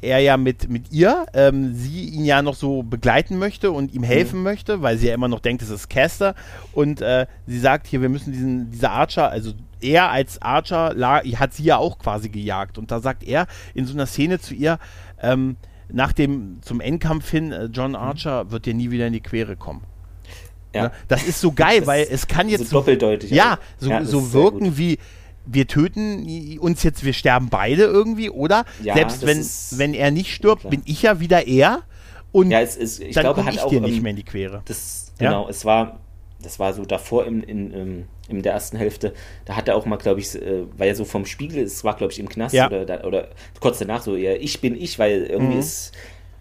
er 0.05 0.19
ja 0.21 0.37
mit, 0.37 0.69
mit 0.69 0.93
ihr, 0.93 1.27
ähm, 1.35 1.75
sie 1.75 2.09
ihn 2.09 2.25
ja 2.25 2.43
noch 2.43 2.55
so 2.55 2.83
begleiten 2.83 3.39
möchte 3.39 3.71
und 3.71 3.93
ihm 3.95 4.03
helfen 4.03 4.39
mhm. 4.39 4.45
möchte, 4.45 4.83
weil 4.83 4.99
sie 4.99 5.09
ja 5.09 5.15
immer 5.15 5.29
noch 5.29 5.41
denkt, 5.41 5.63
es 5.63 5.71
ist 5.71 5.89
Caster. 5.89 6.35
Und 6.73 7.01
äh, 7.01 7.27
sie 7.47 7.59
sagt 7.59 7.87
hier, 7.87 8.01
wir 8.01 8.09
müssen 8.09 8.33
diesen, 8.33 8.71
dieser 8.71 8.93
Archer, 8.93 9.31
also 9.31 9.53
er 9.81 10.11
als 10.11 10.41
Archer 10.41 10.95
hat 11.39 11.55
sie 11.55 11.65
ja 11.65 11.77
auch 11.77 11.99
quasi 11.99 12.29
gejagt. 12.29 12.79
Und 12.79 12.91
da 12.91 13.01
sagt 13.01 13.25
er 13.25 13.47
in 13.75 13.87
so 13.87 13.95
einer 13.95 14.07
Szene 14.07 14.39
zu 14.39 14.55
ihr, 14.55 14.79
ähm, 15.21 15.57
nach 15.93 16.13
dem, 16.13 16.59
zum 16.63 16.81
Endkampf 16.81 17.31
hin, 17.31 17.53
äh, 17.53 17.65
John 17.67 17.91
mhm. 17.91 17.97
Archer 17.97 18.51
wird 18.51 18.67
dir 18.67 18.75
nie 18.75 18.91
wieder 18.91 19.07
in 19.07 19.13
die 19.13 19.21
Quere 19.21 19.57
kommen. 19.57 19.83
Ja. 20.75 20.85
Ne? 20.85 20.91
Das 21.09 21.23
ist 21.23 21.41
so 21.41 21.53
geil, 21.53 21.87
weil 21.87 22.07
es 22.11 22.27
kann 22.27 22.49
jetzt 22.49 22.69
so 22.69 22.79
doppeldeutig. 22.79 23.31
Ja, 23.31 23.59
so, 23.79 23.91
ja, 23.91 24.05
so 24.05 24.33
wirken 24.33 24.77
wie 24.77 24.99
wir 25.47 25.67
töten 25.67 26.59
uns 26.59 26.83
jetzt, 26.83 27.05
wir 27.05 27.13
sterben 27.13 27.49
beide 27.49 27.85
irgendwie, 27.85 28.31
oder? 28.31 28.65
Ja, 28.83 28.95
Selbst 28.95 29.27
wenn, 29.27 29.79
wenn 29.79 29.95
er 29.95 30.11
nicht 30.11 30.33
stirbt, 30.33 30.63
klar. 30.63 30.71
bin 30.71 30.83
ich 30.85 31.03
ja 31.03 31.21
wieder 31.21 31.47
er 31.47 31.83
und 32.33 32.51
ja, 32.51 32.61
es 32.61 32.77
ist, 32.77 33.01
ich 33.01 33.15
dann 33.15 33.35
glaube, 33.35 33.45
ich 33.49 33.63
dir 33.63 33.81
nicht 33.81 34.03
mehr 34.03 34.11
in 34.11 34.17
die 34.17 34.25
Quere. 34.25 34.63
Das, 34.65 35.13
genau, 35.19 35.45
ja? 35.45 35.51
es 35.51 35.65
war, 35.65 36.01
das 36.43 36.59
war 36.59 36.73
so 36.73 36.85
davor 36.85 37.27
im, 37.27 37.43
in, 37.43 37.71
in, 37.71 38.09
in 38.29 38.43
der 38.43 38.53
ersten 38.53 38.77
Hälfte, 38.77 39.15
da 39.45 39.57
hat 39.57 39.69
er 39.69 39.77
auch 39.77 39.87
mal, 39.87 39.97
glaube 39.97 40.21
ich, 40.21 40.35
äh, 40.35 40.65
weil 40.77 40.89
er 40.89 40.95
so 40.97 41.05
vom 41.05 41.27
Spiegel, 41.27 41.63
es 41.63 41.85
war, 41.85 41.97
glaube 41.97 42.13
ich, 42.13 42.19
im 42.19 42.29
Knast 42.29 42.55
ja. 42.55 42.71
oder, 42.71 43.05
oder 43.05 43.29
kurz 43.61 43.79
danach 43.79 44.03
so, 44.03 44.17
ja, 44.17 44.33
ich 44.33 44.61
bin 44.61 44.75
ich, 44.75 44.99
weil 44.99 45.25
irgendwie 45.25 45.57
mhm. 45.57 45.61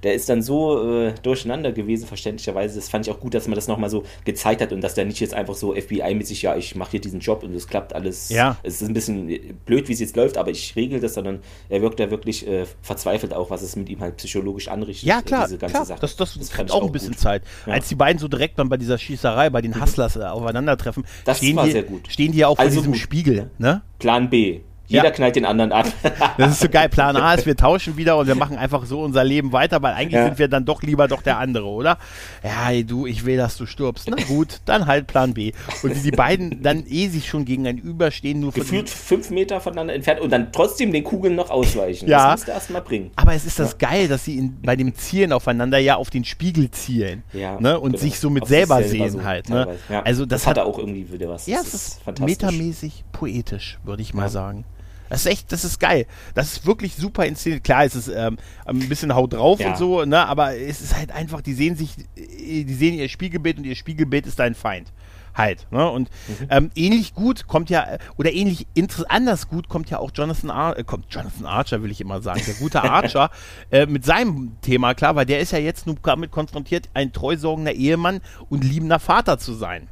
Der 0.04 0.14
ist 0.14 0.30
dann 0.30 0.42
so 0.42 1.06
äh, 1.06 1.14
durcheinander 1.24 1.72
gewesen, 1.72 2.08
verständlicherweise. 2.08 2.76
Das 2.76 2.90
fand 2.90 3.08
ich 3.08 3.14
auch 3.14 3.20
gut, 3.20 3.34
dass 3.34 3.48
man 3.48 3.56
das 3.56 3.68
nochmal 3.68 3.90
so 3.90 4.04
gezeigt 4.26 4.62
hat 4.62 4.74
und 4.74 4.82
dass 4.82 4.94
der 4.94 5.06
nicht 5.06 5.20
jetzt 5.20 5.34
einfach 5.34 5.56
so 5.56 5.74
FBI-mäßig, 5.74 6.42
ja, 6.42 6.56
ich 6.56 6.76
mache 6.76 6.92
hier 6.92 7.02
diesen 7.02 7.20
Job 7.20 7.44
und 7.44 7.54
es 7.56 7.68
klappt 7.68 7.94
alles. 7.94 8.30
Ja. 8.30 8.58
Es 8.64 8.82
ist 8.82 8.88
ein 8.88 8.94
bisschen 8.94 9.58
blöd, 9.66 9.88
wie 9.88 9.94
es 9.94 10.00
jetzt 10.00 10.16
läuft, 10.16 10.38
aber 10.38 10.52
ich 10.52 10.76
regel 10.76 11.00
das, 11.00 11.14
sondern 11.14 11.40
er 11.70 11.82
wirkt 11.82 12.00
da 12.00 12.12
wirklich 12.12 12.48
äh, 12.48 12.66
verzweifelt 12.82 13.34
auch, 13.34 13.50
was 13.50 13.62
es 13.62 13.76
mit 13.76 13.90
ihm 13.90 14.02
halt 14.02 14.18
psychologisch 14.18 14.68
anrichtet. 14.68 15.08
Ja, 15.08 15.22
klar. 15.22 15.46
Diese 15.46 15.58
ganze 15.58 15.74
klar. 15.74 15.86
Sache. 15.86 16.02
Das, 16.02 16.16
das, 16.16 16.38
das 16.38 16.50
fand 16.50 16.72
auch 16.72 16.84
ein 16.84 16.92
bisschen 16.92 17.12
gut. 17.12 17.20
Zeit. 17.20 17.44
Ja. 17.66 17.74
Als 17.74 17.88
die 17.88 17.96
beiden 17.96 18.20
so 18.20 18.28
direkt 18.28 18.60
dann 18.60 18.70
bei 18.70 18.78
dieser 18.78 18.98
Schießerei, 18.98 19.50
bei 19.50 19.62
den 19.62 19.72
mhm. 19.72 19.82
Hustlers 19.82 20.16
äh, 20.18 20.24
aufeinandertreffen, 20.24 21.06
das 21.24 21.38
stehen, 21.38 21.56
war 21.56 21.66
die, 21.66 21.72
sehr 21.72 21.84
gut. 21.84 22.08
stehen 22.10 22.32
die 22.32 22.40
ja 22.40 22.48
auch 22.48 22.58
also 22.58 22.76
vor 22.76 22.82
diesem 22.82 22.94
gut. 22.94 23.02
Spiegel. 23.02 23.52
Ne? 23.58 23.82
Plan 24.00 24.30
B. 24.30 24.62
Jeder 24.94 25.06
ja. 25.06 25.12
knallt 25.12 25.36
den 25.36 25.46
anderen 25.46 25.72
ab. 25.72 25.88
das 26.38 26.52
ist 26.52 26.60
so 26.60 26.70
geil. 26.70 26.88
Plan 26.88 27.18
A 27.18 27.34
ist, 27.34 27.48
wir 27.48 27.56
tauschen 27.56 27.98
wieder 27.98 28.16
und 28.16 28.28
wir 28.28 28.36
machen 28.36 28.60
einfach 28.60 28.86
so 28.86 29.02
unser 29.02 29.24
Leben 29.24 29.52
weiter, 29.52 29.82
weil 29.82 29.96
eigentlich 29.96 30.14
ja. 30.14 30.26
sind 30.26 30.38
wir 30.38 30.48
dann 30.48 30.66
doch 30.66 30.84
lieber 30.84 31.08
doch 31.08 31.24
der 31.24 31.40
andere, 31.40 31.66
oder? 31.66 31.98
Ja, 32.44 32.80
du, 32.84 33.08
ich 33.08 33.26
will, 33.26 33.38
dass 33.38 33.58
du 33.58 33.66
stirbst. 33.66 34.08
Na 34.08 34.24
gut, 34.28 34.62
dann 34.66 34.86
halt 34.86 35.08
Plan 35.08 35.34
B. 35.34 35.54
Und 35.82 35.96
die 36.04 36.12
beiden 36.12 36.62
dann 36.62 36.86
eh 36.88 37.08
sich 37.08 37.28
schon 37.28 37.44
gegenüber 37.44 38.12
stehen, 38.12 38.40
nur 38.40 38.52
Gefühlt 38.52 38.88
fünf 38.88 39.32
Meter 39.32 39.60
voneinander 39.60 39.96
entfernt 39.96 40.22
und 40.22 40.32
dann 40.32 40.52
trotzdem 40.52 40.94
den 40.94 41.04
Kugeln 41.04 41.36
noch 41.36 41.50
ausweichen. 41.50 42.08
Ja. 42.08 42.26
Das 42.28 42.42
musst 42.42 42.48
du 42.50 42.52
erstmal 42.52 42.82
bringen. 42.84 43.10
Aber 43.16 43.34
es 43.34 43.46
ist 43.46 43.58
das 43.58 43.76
ja. 43.82 43.90
geil, 43.90 44.08
dass 44.08 44.26
sie 44.26 44.38
in, 44.38 44.62
bei 44.62 44.76
dem 44.76 44.94
Zielen 44.94 45.34
aufeinander 45.34 45.80
ja 45.80 45.96
auf 45.96 46.12
den 46.12 46.24
Spiegel 46.24 46.70
zielen. 46.70 47.24
Ja. 47.34 47.60
Ne? 47.60 47.80
Und 47.80 47.94
genau. 47.94 48.04
sich 48.04 48.20
so 48.20 48.30
mit 48.30 48.46
selber, 48.46 48.84
sehen 48.84 49.10
so 49.10 49.24
halt. 49.24 49.50
Ne? 49.50 49.76
Also 50.04 50.28
das, 50.28 50.42
das 50.42 50.48
hat, 50.52 50.60
hat 50.60 50.68
auch 50.68 50.78
irgendwie 50.78 51.12
wieder 51.12 51.30
was. 51.30 51.48
Ja, 51.48 51.62
es 51.62 51.74
ist, 51.74 52.02
ist 52.06 52.20
metamäßig 52.20 53.06
poetisch, 53.12 53.80
würde 53.84 54.04
ich 54.04 54.14
mal 54.14 54.30
sagen. 54.30 54.66
Das 55.14 55.28
ist 55.28 55.32
echt, 55.32 55.52
das 55.52 55.64
ist 55.64 55.80
geil. 55.80 56.08
Das 56.34 56.54
ist 56.54 56.66
wirklich 56.66 56.96
super 56.96 57.26
inszeniert. 57.26 57.64
Klar, 57.64 57.86
es 57.86 57.94
ist 57.94 58.08
ähm, 58.08 58.38
ein 58.66 58.90
bisschen 58.90 59.14
Haut 59.14 59.34
drauf 59.34 59.60
ja. 59.60 59.70
und 59.70 59.78
so, 59.78 60.04
ne? 60.06 60.26
aber 60.26 60.58
es 60.58 60.82
ist 60.82 60.96
halt 60.96 61.12
einfach, 61.12 61.42
die 61.42 61.54
sehen 61.54 61.76
sich, 61.76 61.92
die 62.18 62.74
sehen 62.74 62.96
ihr 62.96 63.08
Spiegelbild 63.08 63.60
und 63.60 63.66
ihr 63.66 63.76
Spiegelbild 63.76 64.26
ist 64.26 64.40
dein 64.40 64.56
Feind 64.56 64.92
halt. 65.36 65.68
Ne? 65.70 65.88
Und 65.88 66.10
mhm. 66.28 66.48
ähm, 66.50 66.72
ähnlich 66.76 67.14
gut 67.14 67.48
kommt 67.48 67.70
ja, 67.70 67.98
oder 68.18 68.34
ähnlich 68.34 68.66
anders 69.08 69.50
gut 69.50 69.70
kommt 69.70 69.92
ja 69.92 70.00
auch 70.00 70.10
Jonathan, 70.16 70.50
Ar 70.50 70.78
äh, 70.80 70.84
kommt 70.84 71.06
Jonathan 71.10 71.46
Archer, 71.46 71.84
will 71.84 71.92
ich 71.92 72.02
immer 72.02 72.22
sagen, 72.22 72.42
der 72.48 72.56
gute 72.56 72.82
Archer, 72.84 73.30
äh, 73.72 73.86
mit 73.86 74.06
seinem 74.06 74.58
Thema, 74.62 74.96
klar, 74.96 75.16
weil 75.16 75.28
der 75.28 75.40
ist 75.40 75.52
ja 75.52 75.60
jetzt 75.60 75.86
nur 75.86 75.96
damit 76.02 76.32
konfrontiert, 76.32 76.90
ein 76.96 77.14
treusorgender 77.14 77.74
Ehemann 77.74 78.22
und 78.50 78.64
liebender 78.64 79.00
Vater 79.00 79.38
zu 79.38 79.54
sein. 79.54 79.90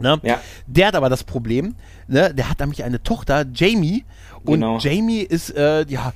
Ne? 0.00 0.20
Ja. 0.22 0.40
Der 0.66 0.88
hat 0.88 0.94
aber 0.94 1.08
das 1.08 1.24
Problem, 1.24 1.74
ne? 2.06 2.34
der 2.34 2.50
hat 2.50 2.60
nämlich 2.60 2.84
eine 2.84 3.02
Tochter, 3.02 3.46
Jamie, 3.52 4.04
und 4.46 4.54
genau. 4.54 4.78
Jamie 4.78 5.20
ist, 5.22 5.50
äh, 5.50 5.84
ja, 5.88 6.12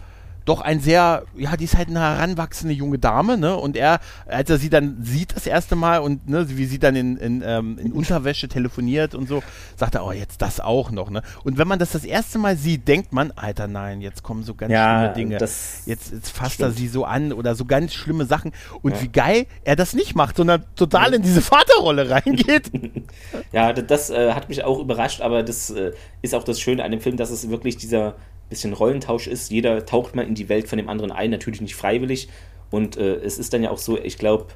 doch 0.50 0.60
ein 0.60 0.80
sehr, 0.80 1.22
ja, 1.36 1.56
die 1.56 1.64
ist 1.64 1.76
halt 1.76 1.88
eine 1.88 2.00
heranwachsende 2.00 2.74
junge 2.74 2.98
Dame, 2.98 3.38
ne? 3.38 3.56
Und 3.56 3.76
er, 3.76 4.00
als 4.26 4.50
er 4.50 4.58
sie 4.58 4.68
dann 4.68 4.98
sieht 5.00 5.36
das 5.36 5.46
erste 5.46 5.76
Mal 5.76 5.98
und 5.98 6.28
ne, 6.28 6.46
wie 6.48 6.64
sie 6.66 6.80
dann 6.80 6.96
in, 6.96 7.16
in, 7.16 7.42
ähm, 7.46 7.78
in 7.78 7.92
Unterwäsche 7.92 8.48
telefoniert 8.48 9.14
und 9.14 9.28
so, 9.28 9.44
sagt 9.76 9.94
er, 9.94 10.04
oh, 10.04 10.10
jetzt 10.10 10.42
das 10.42 10.58
auch 10.58 10.90
noch, 10.90 11.08
ne? 11.08 11.22
Und 11.44 11.56
wenn 11.56 11.68
man 11.68 11.78
das 11.78 11.92
das 11.92 12.04
erste 12.04 12.40
Mal 12.40 12.56
sieht, 12.56 12.88
denkt 12.88 13.12
man, 13.12 13.30
Alter, 13.36 13.68
nein, 13.68 14.00
jetzt 14.00 14.24
kommen 14.24 14.42
so 14.42 14.54
ganz 14.54 14.72
ja, 14.72 14.98
schlimme 14.98 15.14
Dinge. 15.14 15.38
Jetzt, 15.38 15.86
jetzt 15.86 16.30
fasst 16.30 16.54
stimmt. 16.54 16.70
er 16.70 16.72
sie 16.72 16.88
so 16.88 17.04
an 17.04 17.32
oder 17.32 17.54
so 17.54 17.64
ganz 17.64 17.94
schlimme 17.94 18.24
Sachen. 18.24 18.50
Und 18.82 18.96
ja. 18.96 19.02
wie 19.02 19.08
geil 19.08 19.46
er 19.62 19.76
das 19.76 19.94
nicht 19.94 20.16
macht, 20.16 20.36
sondern 20.36 20.64
total 20.74 21.14
in 21.14 21.22
diese 21.22 21.42
Vaterrolle 21.42 22.10
reingeht. 22.10 22.72
ja, 23.52 23.72
das 23.72 24.10
äh, 24.10 24.32
hat 24.32 24.48
mich 24.48 24.64
auch 24.64 24.80
überrascht, 24.80 25.20
aber 25.20 25.44
das 25.44 25.70
äh, 25.70 25.92
ist 26.22 26.34
auch 26.34 26.42
das 26.42 26.60
Schöne 26.60 26.82
an 26.82 26.90
dem 26.90 27.00
Film, 27.00 27.16
dass 27.16 27.30
es 27.30 27.48
wirklich 27.50 27.76
dieser 27.76 28.16
bisschen 28.50 28.74
Rollentausch 28.74 29.26
ist. 29.26 29.50
Jeder 29.50 29.86
taucht 29.86 30.14
mal 30.14 30.26
in 30.26 30.34
die 30.34 30.48
Welt 30.48 30.68
von 30.68 30.76
dem 30.76 30.88
anderen 30.88 31.10
ein, 31.12 31.30
natürlich 31.30 31.62
nicht 31.62 31.74
freiwillig. 31.74 32.28
Und 32.70 32.96
äh, 32.98 33.14
es 33.16 33.38
ist 33.38 33.54
dann 33.54 33.62
ja 33.62 33.70
auch 33.70 33.78
so, 33.78 33.98
ich 33.98 34.18
glaube, 34.18 34.46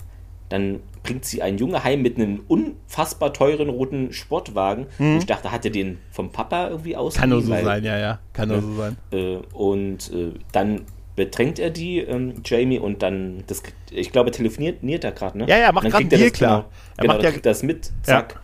dann 0.50 0.80
bringt 1.02 1.24
sie 1.24 1.42
einen 1.42 1.58
Junge 1.58 1.82
heim 1.82 2.02
mit 2.02 2.16
einem 2.16 2.42
unfassbar 2.46 3.32
teuren 3.32 3.70
roten 3.70 4.12
Sportwagen. 4.12 4.86
Mhm. 4.98 5.18
ich 5.18 5.26
dachte, 5.26 5.50
hat 5.50 5.64
er 5.64 5.70
den 5.70 5.98
vom 6.10 6.30
Papa 6.30 6.68
irgendwie 6.68 6.96
aus. 6.96 7.14
Kann 7.14 7.30
nur 7.30 7.40
so 7.40 7.50
weil, 7.50 7.64
sein, 7.64 7.84
ja, 7.84 7.98
ja. 7.98 8.18
Kann 8.32 8.48
nur 8.50 8.60
so 8.60 8.74
sein. 8.74 8.96
Äh, 9.10 9.36
und 9.52 10.12
äh, 10.12 10.32
dann 10.52 10.82
bedrängt 11.16 11.58
er 11.58 11.70
die, 11.70 12.00
ähm, 12.00 12.34
Jamie, 12.44 12.78
und 12.78 13.02
dann, 13.02 13.44
das, 13.46 13.62
ich 13.90 14.10
glaube, 14.12 14.32
telefoniert 14.32 15.04
er 15.04 15.12
gerade, 15.12 15.38
ne? 15.38 15.46
Ja, 15.48 15.58
ja, 15.58 15.72
macht 15.72 15.84
gerade 15.84 15.98
einen 15.98 16.08
Deal 16.08 16.30
klar. 16.30 16.62
Genau, 16.62 16.68
er 16.96 17.02
genau, 17.02 17.14
macht 17.14 17.22
ja, 17.22 17.30
kriegt 17.30 17.46
das 17.46 17.62
mit, 17.62 17.92
zack. 18.02 18.32
Ja 18.34 18.40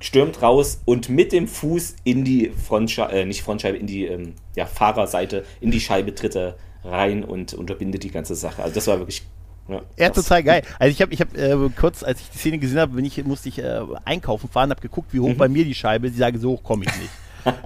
stürmt 0.00 0.42
raus 0.42 0.80
und 0.84 1.08
mit 1.08 1.32
dem 1.32 1.46
Fuß 1.46 1.96
in 2.04 2.24
die 2.24 2.50
Frontscheibe, 2.50 3.12
äh, 3.12 3.24
nicht 3.24 3.42
Frontscheibe, 3.42 3.76
in 3.76 3.86
die 3.86 4.06
ähm, 4.06 4.34
ja, 4.56 4.66
Fahrerseite, 4.66 5.44
in 5.60 5.70
die 5.70 5.80
Scheibe 5.80 6.14
tritt 6.14 6.34
er 6.34 6.56
rein 6.84 7.22
und 7.22 7.54
unterbindet 7.54 8.02
die 8.02 8.10
ganze 8.10 8.34
Sache. 8.34 8.62
Also 8.62 8.74
das 8.74 8.86
war 8.86 8.98
wirklich 8.98 9.22
ja, 9.68 9.82
ja 9.98 10.10
total 10.10 10.42
geil. 10.42 10.62
Also 10.78 10.90
ich 10.90 11.02
habe 11.02 11.12
ich 11.12 11.20
hab, 11.20 11.36
äh, 11.36 11.56
kurz, 11.78 12.02
als 12.02 12.20
ich 12.20 12.30
die 12.30 12.38
Szene 12.38 12.58
gesehen 12.58 12.80
habe, 12.80 13.00
ich, 13.00 13.24
musste 13.24 13.50
ich 13.50 13.58
äh, 13.58 13.80
einkaufen 14.04 14.48
fahren, 14.48 14.70
habe 14.70 14.80
geguckt, 14.80 15.12
wie 15.12 15.20
hoch 15.20 15.28
mhm. 15.28 15.36
bei 15.36 15.48
mir 15.48 15.64
die 15.64 15.74
Scheibe 15.74 16.06
ist. 16.06 16.14
Ich 16.14 16.18
sage, 16.18 16.38
so 16.38 16.52
hoch 16.52 16.62
komme 16.62 16.84
ich 16.86 16.96
nicht 16.98 17.10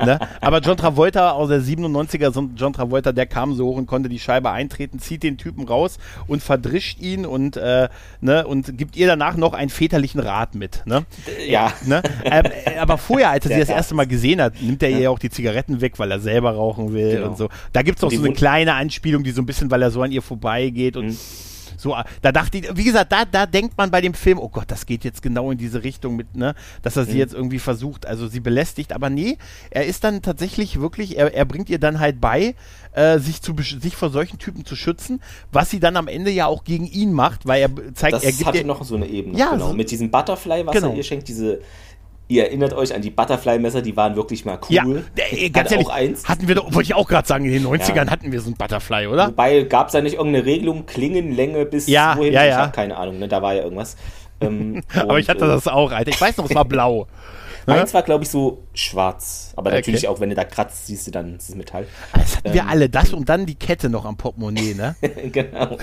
ne? 0.05 0.19
Aber 0.41 0.61
John 0.61 0.77
Travolta 0.77 1.33
aus 1.33 1.49
der 1.49 1.61
97er, 1.61 2.33
John 2.57 2.73
Travolta, 2.73 3.13
der 3.13 3.27
kam 3.27 3.55
so 3.55 3.67
hoch 3.67 3.77
und 3.77 3.87
konnte 3.87 4.09
die 4.09 4.19
Scheibe 4.19 4.51
eintreten, 4.51 4.99
zieht 4.99 5.23
den 5.23 5.39
Typen 5.39 5.67
raus 5.67 5.99
und 6.27 6.43
verdrischt 6.43 7.01
ihn 7.01 7.27
und, 7.27 7.57
äh, 7.57 7.89
ne, 8.21 8.47
und 8.47 8.77
gibt 8.79 8.97
ihr 8.97 9.07
danach 9.07 9.37
noch 9.37 9.53
einen 9.53 9.71
väterlichen 9.71 10.21
Rat 10.21 10.55
mit. 10.55 10.83
Ne? 10.87 11.05
Ja. 11.47 11.73
Ne? 11.85 12.03
Ähm, 12.25 12.45
äh, 12.65 12.79
aber 12.79 12.99
vorher, 12.99 13.31
als 13.31 13.47
er 13.47 13.55
sie 13.55 13.61
das 13.61 13.69
erste 13.69 13.95
Mal 13.95 14.07
gesehen 14.07 14.41
hat, 14.41 14.61
nimmt 14.61 14.83
er 14.83 14.91
ja. 14.91 14.99
ihr 14.99 15.11
auch 15.11 15.19
die 15.19 15.31
Zigaretten 15.31 15.81
weg, 15.81 15.99
weil 15.99 16.11
er 16.11 16.21
selber 16.21 16.53
rauchen 16.53 16.93
will 16.93 17.17
genau. 17.17 17.29
und 17.29 17.39
so. 17.39 17.49
Da 17.73 17.83
gibt 17.83 17.99
es 17.99 18.05
auch 18.05 18.11
so 18.11 18.23
eine 18.23 18.33
kleine 18.33 18.75
Anspielung, 18.75 19.25
die 19.25 19.31
so 19.31 19.43
ein 19.43 19.47
bisschen, 19.47 19.71
weil 19.71 19.83
er 19.83 19.91
so 19.91 20.03
an 20.03 20.13
ihr 20.13 20.23
vorbeigeht 20.23 20.97
und 20.97 21.07
mhm 21.07 21.17
So, 21.85 21.95
da 22.23 22.33
dachte 22.33 22.57
ich, 22.57 22.75
wie 22.75 22.85
gesagt, 22.85 23.13
da, 23.13 23.27
da 23.27 23.45
denkt 23.45 23.77
man 23.77 23.91
bei 23.91 24.01
dem 24.01 24.15
Film, 24.15 24.39
oh 24.39 24.49
Gott, 24.49 24.65
das 24.69 24.87
geht 24.87 25.05
jetzt 25.05 25.21
genau 25.21 25.51
in 25.51 25.59
diese 25.59 25.85
Richtung 25.85 26.17
mit, 26.17 26.35
ne, 26.35 26.55
dass 26.81 26.97
er 26.97 27.05
sie 27.05 27.13
mhm. 27.13 27.19
jetzt 27.19 27.35
irgendwie 27.35 27.59
versucht, 27.59 28.07
also 28.07 28.27
sie 28.27 28.41
belästigt, 28.41 28.91
aber 28.95 29.11
nee, 29.11 29.37
er 29.69 29.85
ist 29.85 30.03
dann 30.03 30.23
tatsächlich 30.23 30.81
wirklich, 30.81 31.19
er, 31.19 31.35
er 31.35 31.45
bringt 31.45 31.69
ihr 31.69 31.79
dann 31.79 32.01
halt 32.01 32.23
bei, 32.23 32.55
äh, 32.93 33.19
sich, 33.19 33.43
zu, 33.43 33.55
sich 33.59 33.97
vor 33.97 34.09
solchen 34.09 34.39
Typen 34.39 34.65
zu 34.65 34.77
schützen, 34.77 35.21
was 35.53 35.69
sie 35.69 35.79
dann 35.79 35.99
am 35.99 36.09
Ende 36.09 36.31
ja 36.31 36.47
auch 36.47 36.65
gegen 36.65 36.87
ihn 36.87 37.13
macht, 37.13 37.47
weil 37.47 37.61
er 37.61 37.71
zeigt, 37.93 38.15
das 38.15 38.25
er 38.25 38.33
gibt 38.33 38.47
hatte 38.47 38.59
ihr, 38.59 38.65
noch 38.65 38.83
so 38.83 38.97
eine 38.97 39.07
Ebene, 39.07 39.37
ja, 39.37 39.51
genau, 39.51 39.69
so, 39.69 39.75
mit 39.75 39.91
diesem 39.91 40.11
Butterfly, 40.11 40.65
was 40.65 40.73
genau. 40.73 40.89
er 40.89 40.97
ihr 40.97 41.05
schenkt, 41.05 41.29
diese 41.29 41.61
Ihr 42.27 42.45
erinnert 42.45 42.73
euch 42.73 42.95
an 42.95 43.03
die 43.03 43.11
Butterfly-Messer, 43.11 43.83
die 43.83 43.97
waren 43.97 44.17
wirklich 44.17 44.47
mal 44.47 44.59
cool. 44.69 44.75
Ja, 44.75 44.85
äh, 45.31 45.51
ganz 45.51 45.71
ehrlich, 45.71 45.87
auch 45.87 45.93
eins. 45.93 46.27
hatten 46.27 46.49
wir 46.49 46.55
doch, 46.55 46.73
wollte 46.73 46.83
ich 46.83 46.95
auch 46.95 47.07
gerade 47.07 47.29
sagen, 47.29 47.45
in 47.45 47.53
den 47.53 47.67
90ern 47.67 48.07
ja. 48.07 48.11
hatten 48.11 48.33
wir 48.33 48.41
so 48.41 48.51
ein 48.51 48.55
Butterfly, 48.55 49.09
oder? 49.09 49.29
Wobei, 49.29 49.65
gab 49.65 49.89
es 49.89 49.93
da 49.93 50.01
nicht 50.01 50.15
irgendeine 50.15 50.47
Regelung, 50.47 50.87
Klingenlänge 50.87 51.67
bis 51.67 51.87
ja, 51.87 52.17
wohin? 52.17 52.33
Ja, 52.33 52.45
ja. 52.45 52.51
Ich 52.51 52.57
habe 52.57 52.73
keine 52.73 52.97
Ahnung, 52.97 53.19
ne? 53.19 53.29
da 53.29 53.43
war 53.43 53.53
ja 53.53 53.63
irgendwas. 53.63 53.97
Ähm, 54.41 54.83
Aber 54.95 55.19
ich 55.19 55.29
hatte 55.29 55.45
äh, 55.45 55.49
das 55.49 55.69
auch, 55.69 55.93
Alter. 55.93 56.11
Ich 56.11 56.21
weiß 56.21 56.39
noch, 56.39 56.49
es 56.49 56.55
war 56.55 56.65
blau. 56.65 57.07
Meins 57.67 57.95
war, 57.95 58.03
glaube 58.03 58.25
ich, 58.25 58.31
so 58.31 58.65
schwarz. 58.75 59.53
Aber 59.57 59.71
okay. 59.71 59.79
natürlich 59.79 60.09
auch, 60.09 60.21
wenn 60.21 60.31
du 60.31 60.35
da 60.35 60.45
kratzt, 60.45 60.87
siehst 60.87 61.07
du 61.07 61.11
dann 61.11 61.35
das 61.37 61.55
Metall. 61.55 61.87
Das 62.13 62.37
hatten 62.37 62.49
ähm, 62.49 62.55
wir 62.55 62.67
alle. 62.67 62.89
Das 62.89 63.13
und 63.13 63.29
dann 63.29 63.47
die 63.47 63.55
Kette 63.55 63.89
noch 63.89 64.05
am 64.05 64.17
Portemonnaie, 64.17 64.75
ne? 64.75 64.97
genau. 65.33 65.77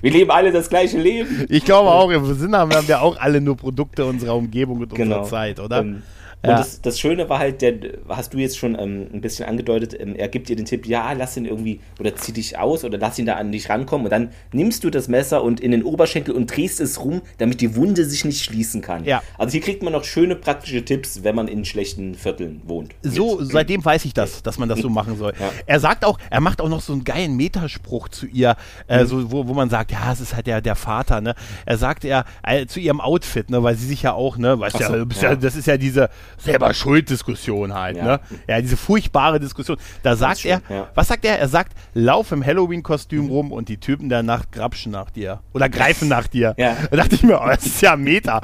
wir 0.00 0.10
leben 0.10 0.30
alle 0.30 0.52
das 0.52 0.68
gleiche 0.68 0.98
Leben. 0.98 1.46
Ich 1.48 1.64
glaube 1.64 1.90
auch, 1.90 2.10
im 2.10 2.34
Sinne 2.34 2.58
haben 2.58 2.88
wir 2.88 3.02
auch 3.02 3.18
alle 3.18 3.40
nur 3.40 3.56
Produkte 3.56 4.04
unserer 4.04 4.36
Umgebung 4.36 4.80
und 4.80 4.94
genau. 4.94 5.18
unserer 5.18 5.30
Zeit, 5.30 5.60
oder? 5.60 5.80
Ähm, 5.80 6.02
und 6.44 6.50
ja. 6.50 6.58
das, 6.58 6.82
das, 6.82 7.00
Schöne 7.00 7.30
war 7.30 7.38
halt, 7.38 7.62
der, 7.62 7.74
hast 8.06 8.34
du 8.34 8.38
jetzt 8.38 8.58
schon 8.58 8.78
ähm, 8.78 9.06
ein 9.14 9.22
bisschen 9.22 9.46
angedeutet, 9.46 9.98
ähm, 9.98 10.14
er 10.14 10.28
gibt 10.28 10.50
dir 10.50 10.56
den 10.56 10.66
Tipp, 10.66 10.86
ja, 10.86 11.12
lass 11.12 11.38
ihn 11.38 11.46
irgendwie 11.46 11.80
oder 11.98 12.14
zieh 12.16 12.32
dich 12.32 12.58
aus 12.58 12.84
oder 12.84 12.98
lass 12.98 13.18
ihn 13.18 13.24
da 13.24 13.36
an 13.36 13.50
dich 13.50 13.70
rankommen 13.70 14.04
und 14.04 14.10
dann 14.10 14.28
nimmst 14.52 14.84
du 14.84 14.90
das 14.90 15.08
Messer 15.08 15.42
und 15.42 15.58
in 15.60 15.70
den 15.70 15.82
Oberschenkel 15.82 16.34
und 16.34 16.54
drehst 16.54 16.80
es 16.80 17.02
rum, 17.02 17.22
damit 17.38 17.62
die 17.62 17.76
Wunde 17.76 18.04
sich 18.04 18.26
nicht 18.26 18.44
schließen 18.44 18.82
kann. 18.82 19.04
Ja. 19.04 19.22
Also 19.38 19.52
hier 19.52 19.62
kriegt 19.62 19.82
man 19.82 19.94
noch 19.94 20.04
schöne 20.04 20.36
praktische 20.36 20.84
Tipps, 20.84 21.24
wenn 21.24 21.34
man 21.34 21.48
in 21.48 21.64
schlechten 21.64 22.14
Vierteln 22.14 22.60
wohnt. 22.66 22.94
So, 23.00 23.38
mit. 23.38 23.50
seitdem 23.50 23.82
weiß 23.82 24.04
ich 24.04 24.12
das, 24.12 24.42
dass 24.42 24.58
man 24.58 24.68
das 24.68 24.80
so 24.80 24.90
machen 24.90 25.16
soll. 25.16 25.32
Ja. 25.44 25.50
Er 25.66 25.80
sagt 25.80 26.04
auch, 26.04 26.18
er 26.30 26.40
macht 26.40 26.60
auch 26.60 26.68
noch 26.68 26.80
so 26.80 26.92
einen 26.92 27.02
geilen 27.02 27.36
Metaspruch 27.36 28.08
zu 28.08 28.26
ihr, 28.26 28.56
äh, 28.86 29.02
mhm. 29.02 29.06
so, 29.06 29.32
wo, 29.32 29.48
wo 29.48 29.52
man 29.52 29.68
sagt, 29.68 29.90
ja, 29.90 30.12
es 30.12 30.20
ist 30.20 30.34
halt 30.34 30.46
der, 30.46 30.60
der 30.60 30.76
Vater, 30.76 31.20
ne? 31.20 31.34
Er 31.66 31.76
sagt 31.76 32.04
ja 32.04 32.24
äh, 32.42 32.66
zu 32.66 32.78
ihrem 32.78 33.00
Outfit, 33.00 33.50
ne, 33.50 33.62
weil 33.62 33.74
sie 33.74 33.86
sich 33.86 34.02
ja 34.02 34.12
auch, 34.12 34.36
ne, 34.36 34.58
weißt 34.58 34.78
so, 34.78 34.94
ja, 34.94 35.06
ja, 35.20 35.36
das 35.36 35.56
ist 35.56 35.66
ja 35.66 35.76
diese 35.76 36.08
selber 36.38 36.72
Schuld-Diskussion 36.74 37.74
halt, 37.74 37.96
ja. 37.96 38.04
ne? 38.04 38.20
Ja, 38.48 38.60
diese 38.60 38.76
furchtbare 38.76 39.40
Diskussion. 39.40 39.76
Da 40.02 40.16
sagt 40.16 40.40
schön, 40.40 40.60
er, 40.68 40.76
ja. 40.76 40.88
was 40.94 41.08
sagt 41.08 41.24
er? 41.24 41.38
Er 41.38 41.48
sagt, 41.48 41.72
lauf 41.94 42.32
im 42.32 42.44
Halloween-Kostüm 42.44 43.28
rum 43.28 43.52
und 43.52 43.68
die 43.68 43.78
Typen 43.78 44.08
der 44.08 44.22
Nacht 44.22 44.52
grapschen 44.52 44.92
nach 44.92 45.10
dir. 45.10 45.40
Oder 45.52 45.68
greifen 45.68 46.08
nach 46.08 46.26
dir. 46.26 46.54
Ja. 46.56 46.76
Da 46.90 46.96
dachte 46.96 47.14
ich 47.14 47.22
mir, 47.22 47.40
oh, 47.40 47.46
das 47.46 47.66
ist 47.66 47.80
ja 47.80 47.96
Meta. 47.96 48.40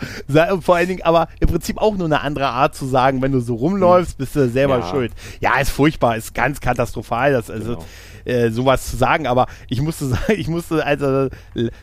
Vor 0.60 0.76
allen 0.76 0.88
Dingen, 0.88 1.02
aber 1.02 1.28
im 1.40 1.48
Prinzip 1.48 1.78
auch 1.78 1.96
nur 1.96 2.06
eine 2.06 2.20
andere 2.20 2.48
Art 2.48 2.74
zu 2.74 2.86
sagen, 2.86 3.22
wenn 3.22 3.32
du 3.32 3.40
so 3.40 3.54
rumläufst, 3.54 4.18
bist 4.18 4.36
du 4.36 4.48
selber 4.48 4.80
ja. 4.80 4.88
schuld. 4.88 5.12
Ja, 5.40 5.58
ist 5.60 5.70
furchtbar, 5.70 6.16
ist 6.16 6.34
ganz 6.34 6.60
katastrophal. 6.60 7.32
Das, 7.32 7.50
also, 7.50 7.74
genau 7.76 7.84
äh, 8.24 8.50
sowas 8.50 8.90
zu 8.90 8.96
sagen, 8.96 9.26
aber 9.26 9.46
ich 9.68 9.80
musste 9.80 10.06
sagen, 10.06 10.24
ich 10.36 10.48
musste 10.48 10.84
also 10.84 11.28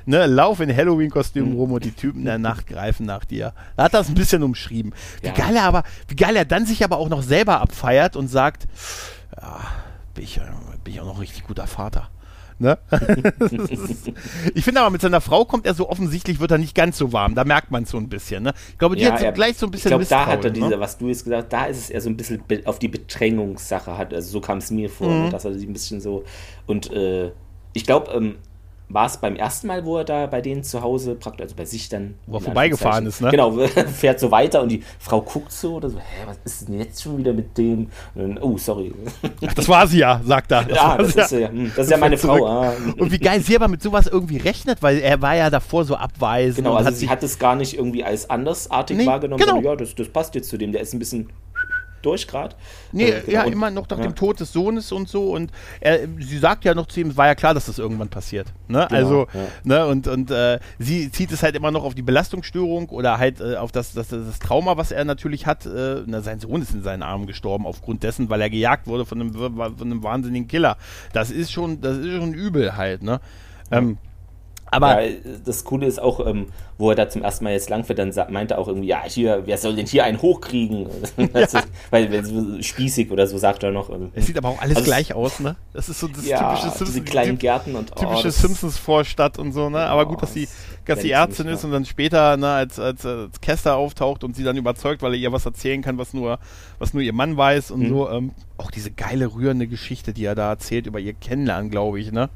ne, 0.05 0.25
lauf 0.25 0.59
in 0.59 0.75
Halloween-Kostüm 0.75 1.53
rum 1.53 1.71
und 1.71 1.83
die 1.83 1.91
Typen 1.91 2.25
der 2.25 2.37
Nacht 2.37 2.67
greifen 2.67 3.05
nach 3.05 3.25
dir. 3.25 3.53
Da 3.75 3.83
hat 3.83 3.93
das 3.93 4.09
ein 4.09 4.15
bisschen 4.15 4.43
umschrieben. 4.43 4.93
Wie 5.21 5.27
ja. 5.27 5.33
geil 5.33 5.55
er 5.55 5.63
aber, 5.63 5.83
wie 6.07 6.15
geil 6.15 6.35
er 6.35 6.45
dann 6.45 6.65
sich 6.65 6.83
aber 6.83 6.97
auch 6.97 7.09
noch 7.09 7.23
selber 7.23 7.61
abfeiert 7.61 8.15
und 8.15 8.27
sagt, 8.27 8.67
ja, 9.39 9.59
bin 10.13 10.23
ich, 10.23 10.39
bin 10.83 10.93
ich 10.93 11.01
auch 11.01 11.05
noch 11.05 11.15
ein 11.15 11.21
richtig 11.21 11.43
guter 11.43 11.67
Vater. 11.67 12.09
Ne? 12.59 12.77
ich 14.55 14.63
finde 14.63 14.81
aber, 14.81 14.89
mit 14.89 15.01
seiner 15.01 15.21
Frau 15.21 15.45
kommt 15.45 15.67
er 15.67 15.75
so 15.75 15.89
offensichtlich, 15.89 16.39
wird 16.39 16.49
er 16.49 16.57
nicht 16.57 16.73
ganz 16.73 16.97
so 16.97 17.13
warm. 17.13 17.35
Da 17.35 17.43
merkt 17.43 17.69
man 17.69 17.83
es 17.83 17.91
so 17.91 17.97
ein 17.97 18.09
bisschen. 18.09 18.43
Ne? 18.43 18.53
Ich 18.69 18.77
glaube, 18.79 18.95
die 18.95 19.03
ja, 19.03 19.11
hat 19.11 19.19
so 19.19 19.25
er, 19.25 19.31
gleich 19.31 19.57
so 19.57 19.67
ein 19.67 19.71
bisschen 19.71 19.89
Ich 19.89 20.09
glaube, 20.09 20.25
da 20.25 20.25
hat 20.25 20.43
er 20.43 20.49
diese, 20.49 20.69
ne? 20.69 20.79
was 20.79 20.97
du 20.97 21.07
jetzt 21.07 21.23
gesagt 21.23 21.53
hast, 21.53 21.53
da 21.53 21.65
ist 21.67 21.77
es 21.77 21.89
eher 21.91 22.01
so 22.01 22.09
ein 22.09 22.17
bisschen 22.17 22.41
auf 22.65 22.79
die 22.79 22.87
Bedrängungssache. 22.87 23.95
Hat, 23.95 24.11
also 24.11 24.29
so 24.31 24.41
kam 24.41 24.57
es 24.57 24.71
mir 24.71 24.89
vor, 24.89 25.09
mhm. 25.09 25.29
dass 25.29 25.45
er 25.45 25.53
sie 25.53 25.67
ein 25.67 25.73
bisschen 25.73 26.01
so. 26.01 26.23
Und 26.65 26.91
äh, 26.91 27.31
ich 27.73 27.85
glaube, 27.85 28.11
ähm, 28.11 28.37
war 28.89 29.05
es 29.05 29.17
beim 29.17 29.35
ersten 29.35 29.67
Mal, 29.67 29.83
wo 29.83 29.97
er 29.97 30.05
da 30.05 30.27
bei 30.27 30.39
denen 30.39 30.63
zu 30.63 30.81
Hause, 30.81 31.15
praktisch, 31.15 31.43
also 31.43 31.55
bei 31.55 31.65
sich 31.65 31.89
dann. 31.89 32.15
Wo 32.25 32.37
er 32.37 32.41
vorbeigefahren 32.41 33.05
ist, 33.05 33.19
ne? 33.21 33.31
Genau, 33.31 33.51
fährt 33.67 34.19
so 34.19 34.31
weiter 34.31 34.61
und 34.61 34.69
die 34.69 34.81
Frau 34.99 35.21
guckt 35.21 35.51
so 35.51 35.75
oder 35.75 35.89
so, 35.89 35.97
hä, 35.97 36.23
was 36.25 36.37
ist 36.45 36.67
denn 36.67 36.79
jetzt 36.79 37.01
schon 37.01 37.17
wieder 37.17 37.33
mit 37.33 37.57
dem? 37.57 37.89
Dann, 38.15 38.37
oh, 38.37 38.57
sorry. 38.57 38.93
Ach, 39.45 39.53
das 39.53 39.67
war 39.67 39.87
sie 39.87 39.99
ja, 39.99 40.21
sagt 40.23 40.51
er. 40.51 40.63
Das 40.67 40.75
ja, 40.75 40.97
das, 40.97 41.15
ja. 41.15 41.23
Ist, 41.23 41.31
ja, 41.31 41.49
hm, 41.49 41.71
das 41.75 41.85
ist 41.85 41.91
ja 41.91 41.97
meine 41.97 42.17
Frau. 42.17 42.45
Ah. 42.45 42.73
Und 42.97 43.11
wie 43.11 43.19
geil 43.19 43.41
sie 43.41 43.55
aber 43.55 43.67
mit 43.67 43.81
sowas 43.81 44.07
irgendwie 44.07 44.37
rechnet, 44.37 44.81
weil 44.81 44.99
er 44.99 45.21
war 45.21 45.35
ja 45.35 45.49
davor 45.49 45.85
so 45.85 45.95
abweisend. 45.95 46.57
Genau, 46.57 46.75
also 46.75 46.87
hat 46.87 46.95
sie 46.95 47.09
hat 47.09 47.23
es 47.23 47.39
gar 47.39 47.55
nicht 47.55 47.75
irgendwie 47.75 48.03
als 48.03 48.29
andersartig 48.29 48.97
nee, 48.97 49.05
wahrgenommen, 49.05 49.39
genau. 49.39 49.55
sondern 49.55 49.71
ja, 49.71 49.75
das, 49.75 49.95
das 49.95 50.09
passt 50.09 50.35
jetzt 50.35 50.49
zu 50.49 50.57
dem, 50.57 50.71
der 50.71 50.81
ist 50.81 50.93
ein 50.93 50.99
bisschen 50.99 51.29
durch 52.07 52.27
gerade. 52.27 52.55
Nee, 52.91 53.09
äh, 53.09 53.31
ja, 53.31 53.43
immer 53.43 53.69
noch 53.69 53.87
nach 53.89 53.97
ja. 53.97 54.03
dem 54.03 54.15
Tod 54.15 54.39
des 54.39 54.53
Sohnes 54.53 54.91
und 54.91 55.09
so. 55.09 55.31
Und 55.31 55.51
er, 55.81 56.07
sie 56.19 56.37
sagt 56.37 56.63
ja 56.63 56.73
noch 56.73 56.87
zu 56.87 57.01
ihm, 57.01 57.09
es 57.09 57.17
war 57.17 57.27
ja 57.27 57.35
klar, 57.35 57.53
dass 57.53 57.65
das 57.65 57.79
irgendwann 57.79 58.09
passiert. 58.09 58.47
Ne? 58.67 58.87
Genau, 58.89 58.99
also, 58.99 59.27
ja. 59.33 59.39
ne, 59.63 59.85
und, 59.87 60.07
und 60.07 60.31
äh, 60.31 60.59
sie 60.79 61.11
zieht 61.11 61.31
es 61.31 61.43
halt 61.43 61.55
immer 61.55 61.71
noch 61.71 61.83
auf 61.83 61.93
die 61.93 62.01
Belastungsstörung 62.01 62.89
oder 62.89 63.17
halt 63.17 63.41
äh, 63.41 63.57
auf 63.57 63.71
das, 63.71 63.93
das, 63.93 64.07
das 64.09 64.39
Trauma, 64.39 64.77
was 64.77 64.91
er 64.91 65.03
natürlich 65.05 65.45
hat. 65.45 65.65
Äh, 65.65 66.03
na, 66.05 66.21
sein 66.21 66.39
Sohn 66.39 66.61
ist 66.61 66.73
in 66.73 66.83
seinen 66.83 67.03
Armen 67.03 67.27
gestorben 67.27 67.65
aufgrund 67.65 68.03
dessen, 68.03 68.29
weil 68.29 68.41
er 68.41 68.49
gejagt 68.49 68.87
wurde 68.87 69.05
von 69.05 69.19
einem, 69.19 69.33
von 69.33 69.75
einem 69.81 70.03
wahnsinnigen 70.03 70.47
Killer. 70.47 70.77
Das 71.13 71.29
ist 71.29 71.51
schon, 71.51 71.81
das 71.81 71.97
ist 71.97 72.15
schon 72.15 72.33
übel 72.33 72.77
halt, 72.77 73.03
ne? 73.03 73.19
Ähm, 73.69 73.97
aber 74.71 75.01
ja, 75.01 75.15
das 75.45 75.63
Coole 75.63 75.85
ist 75.85 76.01
auch, 76.01 76.25
ähm, 76.25 76.47
wo 76.77 76.89
er 76.89 76.95
da 76.95 77.09
zum 77.09 77.23
ersten 77.23 77.43
Mal 77.43 77.53
jetzt 77.53 77.69
langfährt, 77.69 77.99
dann 77.99 78.13
meinte 78.29 78.55
er 78.55 78.59
auch 78.59 78.67
irgendwie, 78.67 78.87
ja, 78.87 79.03
hier, 79.05 79.43
wer 79.45 79.57
soll 79.57 79.75
denn 79.75 79.85
hier 79.85 80.03
einen 80.03 80.21
hochkriegen? 80.21 80.87
Ja. 81.17 81.63
weil, 81.91 82.11
weil 82.11 82.25
so 82.25 82.61
spießig 82.61 83.11
oder 83.11 83.27
so 83.27 83.37
sagt 83.37 83.63
er 83.63 83.71
noch. 83.71 83.89
Ähm, 83.89 84.11
es 84.13 84.25
sieht 84.25 84.37
aber 84.37 84.49
auch 84.49 84.61
alles 84.61 84.77
also, 84.77 84.87
gleich 84.87 85.13
aus, 85.13 85.39
ne? 85.39 85.55
Das 85.73 85.87
ist 85.89 85.99
so 85.99 86.07
das 86.07 86.25
ja, 86.25 86.37
typische 86.37 86.69
Simpsons. 86.69 86.89
Diese 86.89 87.01
kleinen 87.03 87.37
Gärten 87.37 87.75
und 87.75 87.91
oh, 87.95 87.99
typische 87.99 88.31
Simpsons-Vorstadt 88.31 89.37
und 89.39 89.51
so, 89.51 89.69
ne? 89.69 89.79
Aber 89.79 90.05
gut, 90.05 90.21
dass 90.21 90.33
sie, 90.33 90.47
dass 90.85 91.01
sie 91.01 91.11
Ärztin 91.11 91.47
ist 91.47 91.63
und 91.63 91.71
dann 91.71 91.85
später, 91.85 92.37
ne, 92.37 92.49
als, 92.49 92.79
als, 92.79 93.05
als 93.05 93.39
Kester 93.41 93.75
auftaucht 93.75 94.23
und 94.23 94.35
sie 94.35 94.43
dann 94.43 94.57
überzeugt, 94.57 95.01
weil 95.01 95.13
er 95.13 95.19
ihr 95.19 95.31
was 95.31 95.45
erzählen 95.45 95.81
kann, 95.81 95.97
was 95.97 96.13
nur, 96.13 96.39
was 96.79 96.93
nur 96.93 97.03
ihr 97.03 97.13
Mann 97.13 97.37
weiß 97.37 97.71
und 97.71 97.81
mhm. 97.81 97.89
so. 97.89 98.09
Ähm, 98.09 98.31
auch 98.57 98.71
diese 98.71 98.91
geile, 98.91 99.33
rührende 99.33 99.67
Geschichte, 99.67 100.13
die 100.13 100.25
er 100.25 100.35
da 100.35 100.49
erzählt 100.49 100.87
über 100.87 100.99
ihr 100.99 101.13
Kennenlernen, 101.13 101.69
glaube 101.69 101.99
ich, 101.99 102.11
ne? 102.11 102.29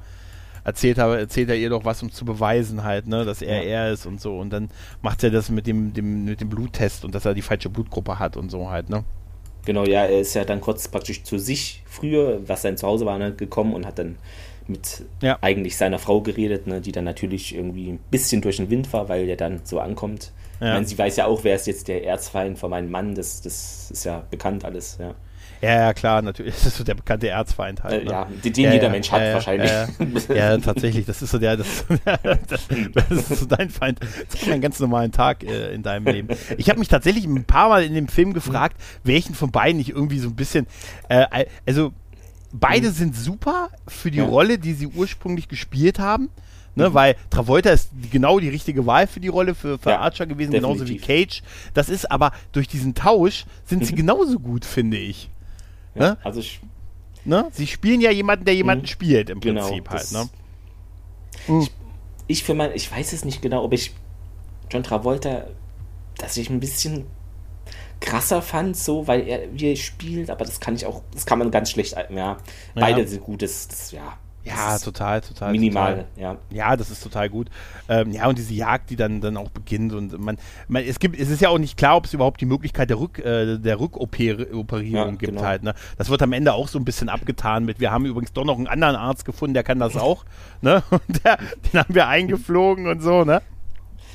Erzählt, 0.64 0.97
habe, 0.97 1.18
erzählt 1.18 1.49
er 1.49 1.55
ihr 1.55 1.70
doch 1.70 1.86
was, 1.86 2.01
um 2.03 2.12
zu 2.12 2.26
beweisen 2.26 2.84
halt, 2.84 3.07
ne, 3.07 3.26
dass 3.26 3.41
er 3.41 3.64
ja. 3.64 3.86
er 3.86 3.91
ist 3.93 4.05
und 4.05 4.22
so. 4.22 4.38
Und 4.38 4.51
dann 4.51 4.70
macht 5.01 5.24
er 5.24 5.32
das 5.32 5.49
mit 5.49 5.68
dem, 5.68 5.93
dem, 5.93 6.26
mit 6.26 6.41
dem 6.41 6.49
Bluttest 6.49 7.05
und 7.05 7.16
dass 7.16 7.26
er 7.26 7.34
die 7.34 7.41
falsche 7.41 7.70
Blutgruppe 7.70 8.20
hat 8.20 8.38
und 8.38 8.49
so 8.49 8.70
halt, 8.70 8.89
ne. 8.89 9.03
Genau, 9.66 9.84
ja, 9.86 10.05
er 10.05 10.22
ist 10.22 10.34
ja 10.34 10.43
dann 10.43 10.59
kurz 10.59 10.88
praktisch 10.88 11.24
zu 11.24 11.38
sich 11.38 11.84
früher, 11.86 12.39
was 12.47 12.64
sein 12.64 12.78
Zuhause 12.78 13.05
war, 13.05 13.18
ne, 13.20 13.34
gekommen 13.34 13.74
und 13.74 13.86
hat 13.86 13.99
dann 13.99 14.18
mit 14.68 15.03
ja. 15.22 15.38
eigentlich 15.41 15.78
seiner 15.78 15.99
Frau 15.99 16.22
geredet, 16.22 16.68
ne, 16.68 16.82
die 16.82 16.91
dann 16.91 17.03
natürlich 17.03 17.53
irgendwie 17.53 17.89
ein 17.89 17.99
bisschen 18.09 18.41
durch 18.41 18.57
den 18.57 18.70
Wind 18.70 18.91
war, 18.93 19.09
weil 19.09 19.30
er 19.30 19.36
dann 19.36 19.62
so 19.64 19.80
ankommt. 19.80 20.32
Ja. 20.59 20.68
Ich 20.68 20.74
meine, 20.74 20.86
sie 20.88 20.97
weiß 20.97 21.16
ja 21.18 21.26
auch, 21.26 21.43
wer 21.43 21.55
ist 21.55 21.68
jetzt 21.68 21.88
der 21.88 22.05
Erzfeind 22.05 22.57
von 22.57 22.70
meinem 22.70 22.89
Mann, 22.89 23.16
das, 23.16 23.41
das 23.41 23.91
ist 23.91 24.03
ja 24.03 24.24
bekannt 24.30 24.66
alles, 24.66 24.97
ja. 24.99 25.16
Ja, 25.62 25.76
ja, 25.76 25.93
klar, 25.93 26.22
natürlich. 26.22 26.55
Das 26.62 26.66
ist 26.66 26.78
so 26.78 26.84
der 26.84 26.95
bekannte 26.95 27.30
Erzfeind 27.30 27.84
halt. 27.84 28.01
Äh, 28.01 28.05
ne? 28.05 28.12
Ja, 28.12 28.28
den 28.43 28.53
ja, 28.53 28.74
jeder 28.74 28.84
ja, 28.86 28.89
Mensch 28.89 29.12
hat 29.12 29.22
wahrscheinlich. 29.22 29.72
ja, 30.30 30.57
tatsächlich. 30.57 31.05
Das 31.05 31.22
ist 31.22 31.32
so 31.32 31.38
der, 31.38 31.57
das, 31.57 31.86
das, 32.47 32.68
das 32.93 33.30
ist 33.32 33.39
so 33.39 33.45
dein 33.45 33.70
Feind. 33.70 33.99
Das 34.01 34.41
ist 34.41 34.49
ein 34.49 34.62
ganz 34.62 34.80
normalen 34.80 35.12
Tag 35.12 35.43
äh, 35.43 35.74
in 35.74 35.84
deinem 35.84 36.05
Leben. 36.05 36.30
Ich 36.57 36.70
habe 36.70 36.80
mich 36.80 36.88
tatsächlich 36.88 37.26
ein 37.26 37.45
paar 37.45 37.70
Mal 37.70 37.84
in 37.84 37.93
dem 37.93 38.07
Film 38.07 38.34
gefragt, 38.34 38.76
welchen 39.03 39.36
von 39.36 39.51
beiden 39.51 39.80
ich 39.80 39.89
irgendwie 39.89 40.20
so 40.20 40.30
ein 40.30 40.36
bisschen, 40.36 40.68
äh, 41.09 41.45
also 41.66 41.93
beide 42.51 42.88
mhm. 42.88 42.93
sind 42.93 43.16
super 43.16 43.70
für 43.88 44.12
die 44.12 44.20
Rolle, 44.20 44.57
die 44.57 44.74
sie 44.74 44.88
ursprünglich 44.88 45.47
gespielt 45.47 45.99
haben. 45.99 46.30
Ne, 46.74 46.89
mhm. 46.89 46.93
Weil 46.93 47.16
Travolta 47.30 47.70
ist 47.72 47.89
genau 48.12 48.39
die 48.39 48.47
richtige 48.47 48.86
Wahl 48.86 49.05
für 49.05 49.20
die 49.20 49.28
Rolle, 49.28 49.55
für, 49.55 49.78
für 49.78 49.89
ja, 49.89 49.99
Archer 49.99 50.26
gewesen, 50.26 50.51
definitiv. 50.51 50.80
genauso 50.80 50.88
wie 50.88 50.97
Cage. 50.97 51.43
Das 51.74 51.89
ist 51.89 52.09
aber 52.09 52.32
durch 52.53 52.70
diesen 52.70 52.95
Tausch 52.95 53.45
sind 53.66 53.86
sie 53.86 53.91
mhm. 53.91 53.97
genauso 53.97 54.39
gut, 54.39 54.64
finde 54.64 54.97
ich. 54.97 55.30
Ja, 55.95 56.01
ne? 56.01 56.17
Also 56.23 56.39
ich, 56.39 56.61
ne? 57.25 57.47
Sie 57.51 57.67
spielen 57.67 58.01
ja 58.01 58.11
jemanden, 58.11 58.45
der 58.45 58.55
jemanden 58.55 58.83
mhm. 58.83 58.87
spielt, 58.87 59.29
im 59.29 59.39
genau, 59.39 59.67
Prinzip 59.67 59.89
halt. 59.89 60.11
Ne? 60.11 60.29
Mhm. 61.47 61.61
Ich, 61.61 61.71
ich 62.27 62.43
für 62.43 62.53
mein, 62.53 62.71
ich 62.73 62.91
weiß 62.91 63.13
es 63.13 63.25
nicht 63.25 63.41
genau, 63.41 63.63
ob 63.63 63.73
ich 63.73 63.93
John 64.69 64.83
Travolta, 64.83 65.47
dass 66.17 66.37
ich 66.37 66.49
ein 66.49 66.59
bisschen 66.59 67.05
krasser 67.99 68.41
fand, 68.41 68.75
so, 68.75 69.07
weil 69.07 69.27
er 69.27 69.53
wie 69.53 69.71
er 69.71 69.75
spielt, 69.75 70.29
aber 70.29 70.45
das 70.45 70.59
kann 70.59 70.75
ich 70.75 70.85
auch, 70.85 71.03
das 71.13 71.25
kann 71.25 71.39
man 71.39 71.51
ganz 71.51 71.71
schlecht, 71.71 71.95
ja, 72.09 72.37
beide 72.73 73.01
ja. 73.01 73.07
sind 73.07 73.23
gut, 73.23 73.41
das, 73.41 73.67
das, 73.67 73.91
ja. 73.91 74.17
Ja, 74.43 74.77
total, 74.79 75.21
total. 75.21 75.51
Minimal, 75.51 75.95
total. 75.95 76.07
ja. 76.15 76.37
Ja, 76.49 76.75
das 76.75 76.89
ist 76.89 77.03
total 77.03 77.29
gut. 77.29 77.49
Ähm, 77.87 78.11
ja, 78.11 78.27
und 78.27 78.37
diese 78.37 78.53
Jagd, 78.53 78.89
die 78.89 78.95
dann, 78.95 79.21
dann 79.21 79.37
auch 79.37 79.49
beginnt 79.49 79.93
und 79.93 80.19
man, 80.19 80.37
man, 80.67 80.83
es 80.83 80.99
gibt, 80.99 81.19
es 81.19 81.29
ist 81.29 81.41
ja 81.41 81.49
auch 81.49 81.59
nicht 81.59 81.77
klar, 81.77 81.95
ob 81.97 82.05
es 82.05 82.13
überhaupt 82.13 82.41
die 82.41 82.45
Möglichkeit 82.45 82.89
der 82.89 82.99
Rück, 82.99 83.19
äh, 83.19 83.57
der 83.57 83.79
Rückoperierung 83.79 84.87
Ja, 84.91 85.05
gibt 85.11 85.33
genau. 85.33 85.43
halt. 85.43 85.63
Ne? 85.63 85.73
Das 85.97 86.09
wird 86.09 86.21
am 86.21 86.33
Ende 86.33 86.53
auch 86.53 86.67
so 86.67 86.79
ein 86.79 86.85
bisschen 86.85 87.09
abgetan 87.09 87.65
mit. 87.65 87.79
Wir 87.79 87.91
haben 87.91 88.05
übrigens 88.05 88.33
doch 88.33 88.45
noch 88.45 88.57
einen 88.57 88.67
anderen 88.67 88.95
Arzt 88.95 89.25
gefunden, 89.25 89.53
der 89.53 89.63
kann 89.63 89.79
das 89.79 89.95
auch. 89.95 90.25
ne? 90.61 90.83
Und 90.89 91.23
der, 91.23 91.37
den 91.71 91.79
haben 91.79 91.93
wir 91.95 92.07
eingeflogen 92.07 92.87
und 92.87 93.01
so, 93.01 93.23
ne? 93.23 93.41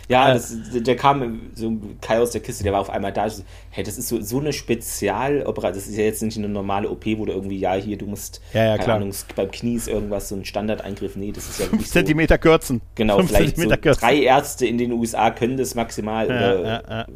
Ja, 0.09 0.31
Äh. 0.31 0.35
das, 0.35 0.55
der 0.73 0.97
kam 0.97 1.41
so 1.55 1.73
Kai 2.01 2.21
aus 2.21 2.31
der 2.31 2.41
Kiste, 2.41 2.63
der 2.63 2.73
war 2.73 2.81
auf 2.81 2.91
einmal 2.91 3.13
da. 3.13 3.29
So, 3.29 3.43
hey, 3.71 3.83
das 3.83 3.99
ist 3.99 4.09
so, 4.09 4.21
so 4.21 4.39
eine 4.39 4.53
Spezialoperation. 4.53 5.75
Das 5.75 5.89
ist 5.89 5.97
ja 5.97 6.05
jetzt 6.05 6.23
nicht 6.23 6.39
eine 6.39 6.49
normale 6.49 6.89
OP, 6.91 7.05
wo 7.17 7.25
du 7.25 7.33
irgendwie, 7.33 7.59
ja, 7.59 7.75
hier, 7.75 7.99
du 7.99 8.07
musst, 8.07 8.41
Ja, 8.53 8.61
ja, 8.65 8.71
keine 8.73 8.85
klar. 8.85 8.97
Ahnung, 8.97 9.13
beim 9.35 9.51
Knie 9.51 9.75
ist 9.77 9.89
irgendwas, 9.89 10.29
so 10.29 10.37
ein 10.37 10.45
Standardeingriff. 10.45 11.17
Nee, 11.17 11.33
das 11.33 11.49
ist 11.49 11.59
ja 11.61 11.67
wirklich 11.67 11.87
so. 11.89 11.93
Zentimeter 11.95 12.39
kürzen. 12.39 12.81
Genau, 12.95 13.17
Fünf 13.19 13.31
vielleicht 13.31 13.57
so 13.57 13.69
kürzen. 13.69 14.01
drei 14.01 14.21
Ärzte 14.23 14.67
in 14.67 14.79
den 14.79 14.93
USA 14.93 15.31
können 15.31 15.57
das 15.57 15.75
maximal. 15.75 16.29
Ja, 16.29 16.83
ja. 17.01 17.07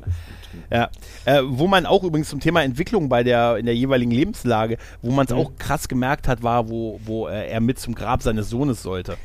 Ja, 0.69 0.89
äh, 1.27 1.43
wo 1.45 1.69
man 1.69 1.87
auch 1.87 2.03
übrigens 2.03 2.29
zum 2.29 2.41
Thema 2.41 2.63
Entwicklung 2.65 3.09
bei 3.09 3.23
der 3.23 3.57
in 3.59 3.67
der 3.67 3.75
jeweiligen 3.77 4.11
Lebenslage, 4.11 4.79
wo 5.01 5.13
man 5.13 5.27
es 5.27 5.33
Mhm. 5.33 5.39
auch 5.39 5.53
krass 5.59 5.87
gemerkt 5.89 6.27
hat, 6.27 6.43
war, 6.43 6.69
wo, 6.69 6.99
wo 7.05 7.29
äh, 7.29 7.49
er 7.49 7.61
mit 7.61 7.79
zum 7.79 7.95
Grab 7.95 8.23
seines 8.23 8.51
Sohnes 8.51 8.83
sollte. 8.83 9.17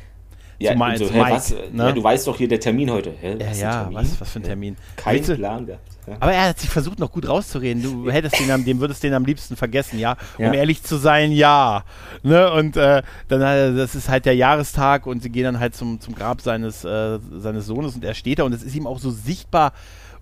Ja, 0.58 0.74
so, 0.76 0.82
als 0.84 1.00
hä, 1.00 1.18
Mike, 1.18 1.30
was? 1.32 1.50
ne? 1.72 1.84
Ja, 1.84 1.92
du 1.92 2.02
weißt 2.02 2.26
doch 2.26 2.36
hier 2.36 2.48
der 2.48 2.60
Termin 2.60 2.90
heute. 2.90 3.12
Hä, 3.20 3.36
Ja, 3.38 3.50
was, 3.50 3.60
ja, 3.60 3.88
was, 3.92 4.20
was 4.20 4.30
für 4.30 4.40
ein 4.40 4.42
Termin. 4.44 4.76
Kein 4.96 5.22
du, 5.22 5.34
Plan 5.36 5.66
gehabt. 5.66 5.82
Ja. 6.06 6.16
Aber 6.20 6.32
er 6.32 6.48
hat 6.50 6.58
sich 6.60 6.70
versucht, 6.70 6.98
noch 7.00 7.10
gut 7.10 7.28
rauszureden. 7.28 7.82
Du 7.82 8.10
hättest 8.10 8.38
den, 8.38 8.50
am- 8.52 8.64
dem 8.64 8.78
würdest 8.80 9.02
den 9.02 9.12
am 9.12 9.24
liebsten 9.24 9.56
vergessen, 9.56 9.98
ja. 9.98 10.16
Um 10.38 10.52
ehrlich 10.54 10.82
zu 10.84 10.96
sein, 10.96 11.32
ja. 11.32 11.82
Ne? 12.22 12.50
Und 12.52 12.76
äh, 12.76 13.02
dann, 13.28 13.42
äh, 13.42 13.76
das 13.76 13.94
ist 13.96 14.08
halt 14.08 14.24
der 14.24 14.36
Jahrestag 14.36 15.06
und 15.06 15.22
sie 15.22 15.30
gehen 15.30 15.44
dann 15.44 15.58
halt 15.58 15.74
zum, 15.74 16.00
zum 16.00 16.14
Grab 16.14 16.40
seines, 16.40 16.84
äh, 16.84 17.18
seines 17.38 17.66
Sohnes 17.66 17.96
und 17.96 18.04
er 18.04 18.14
steht 18.14 18.38
da 18.38 18.44
und 18.44 18.52
es 18.52 18.62
ist 18.62 18.74
ihm 18.76 18.86
auch 18.86 19.00
so 19.00 19.10
sichtbar 19.10 19.72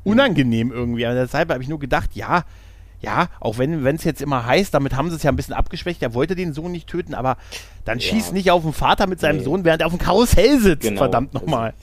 unangenehm 0.05 0.73
irgendwie. 0.73 1.07
Aber 1.07 1.15
deshalb 1.15 1.51
habe 1.53 1.63
ich 1.63 1.69
nur 1.69 1.79
gedacht, 1.79 2.11
ja, 2.15 2.45
ja, 3.05 3.29
auch 3.41 3.59
wenn 3.59 3.85
es 3.87 4.05
jetzt 4.05 4.21
immer 4.23 4.47
heißt, 4.47 4.73
damit 4.75 4.97
haben 4.97 5.11
sie 5.11 5.17
es 5.17 5.23
ja 5.23 5.31
ein 5.31 5.37
bisschen 5.37 5.55
abgeschwächt, 5.55 6.03
er 6.03 6.15
wollte 6.15 6.35
den 6.35 6.53
Sohn 6.53 6.73
nicht 6.73 6.87
töten, 6.89 7.15
aber 7.15 7.37
dann 7.85 7.99
Ja. 7.99 8.09
schießt 8.11 8.33
nicht 8.33 8.51
auf 8.51 8.63
den 8.63 8.73
Vater 8.73 9.07
mit 9.07 9.21
seinem 9.21 9.39
Nee. 9.39 9.45
Sohn, 9.45 9.65
während 9.65 9.81
er 9.83 9.87
auf 9.87 9.93
dem 9.93 9.99
Karussell 9.99 10.59
sitzt, 10.59 10.83
Genau. 10.83 10.99
verdammt 10.99 11.35
nochmal. 11.35 11.75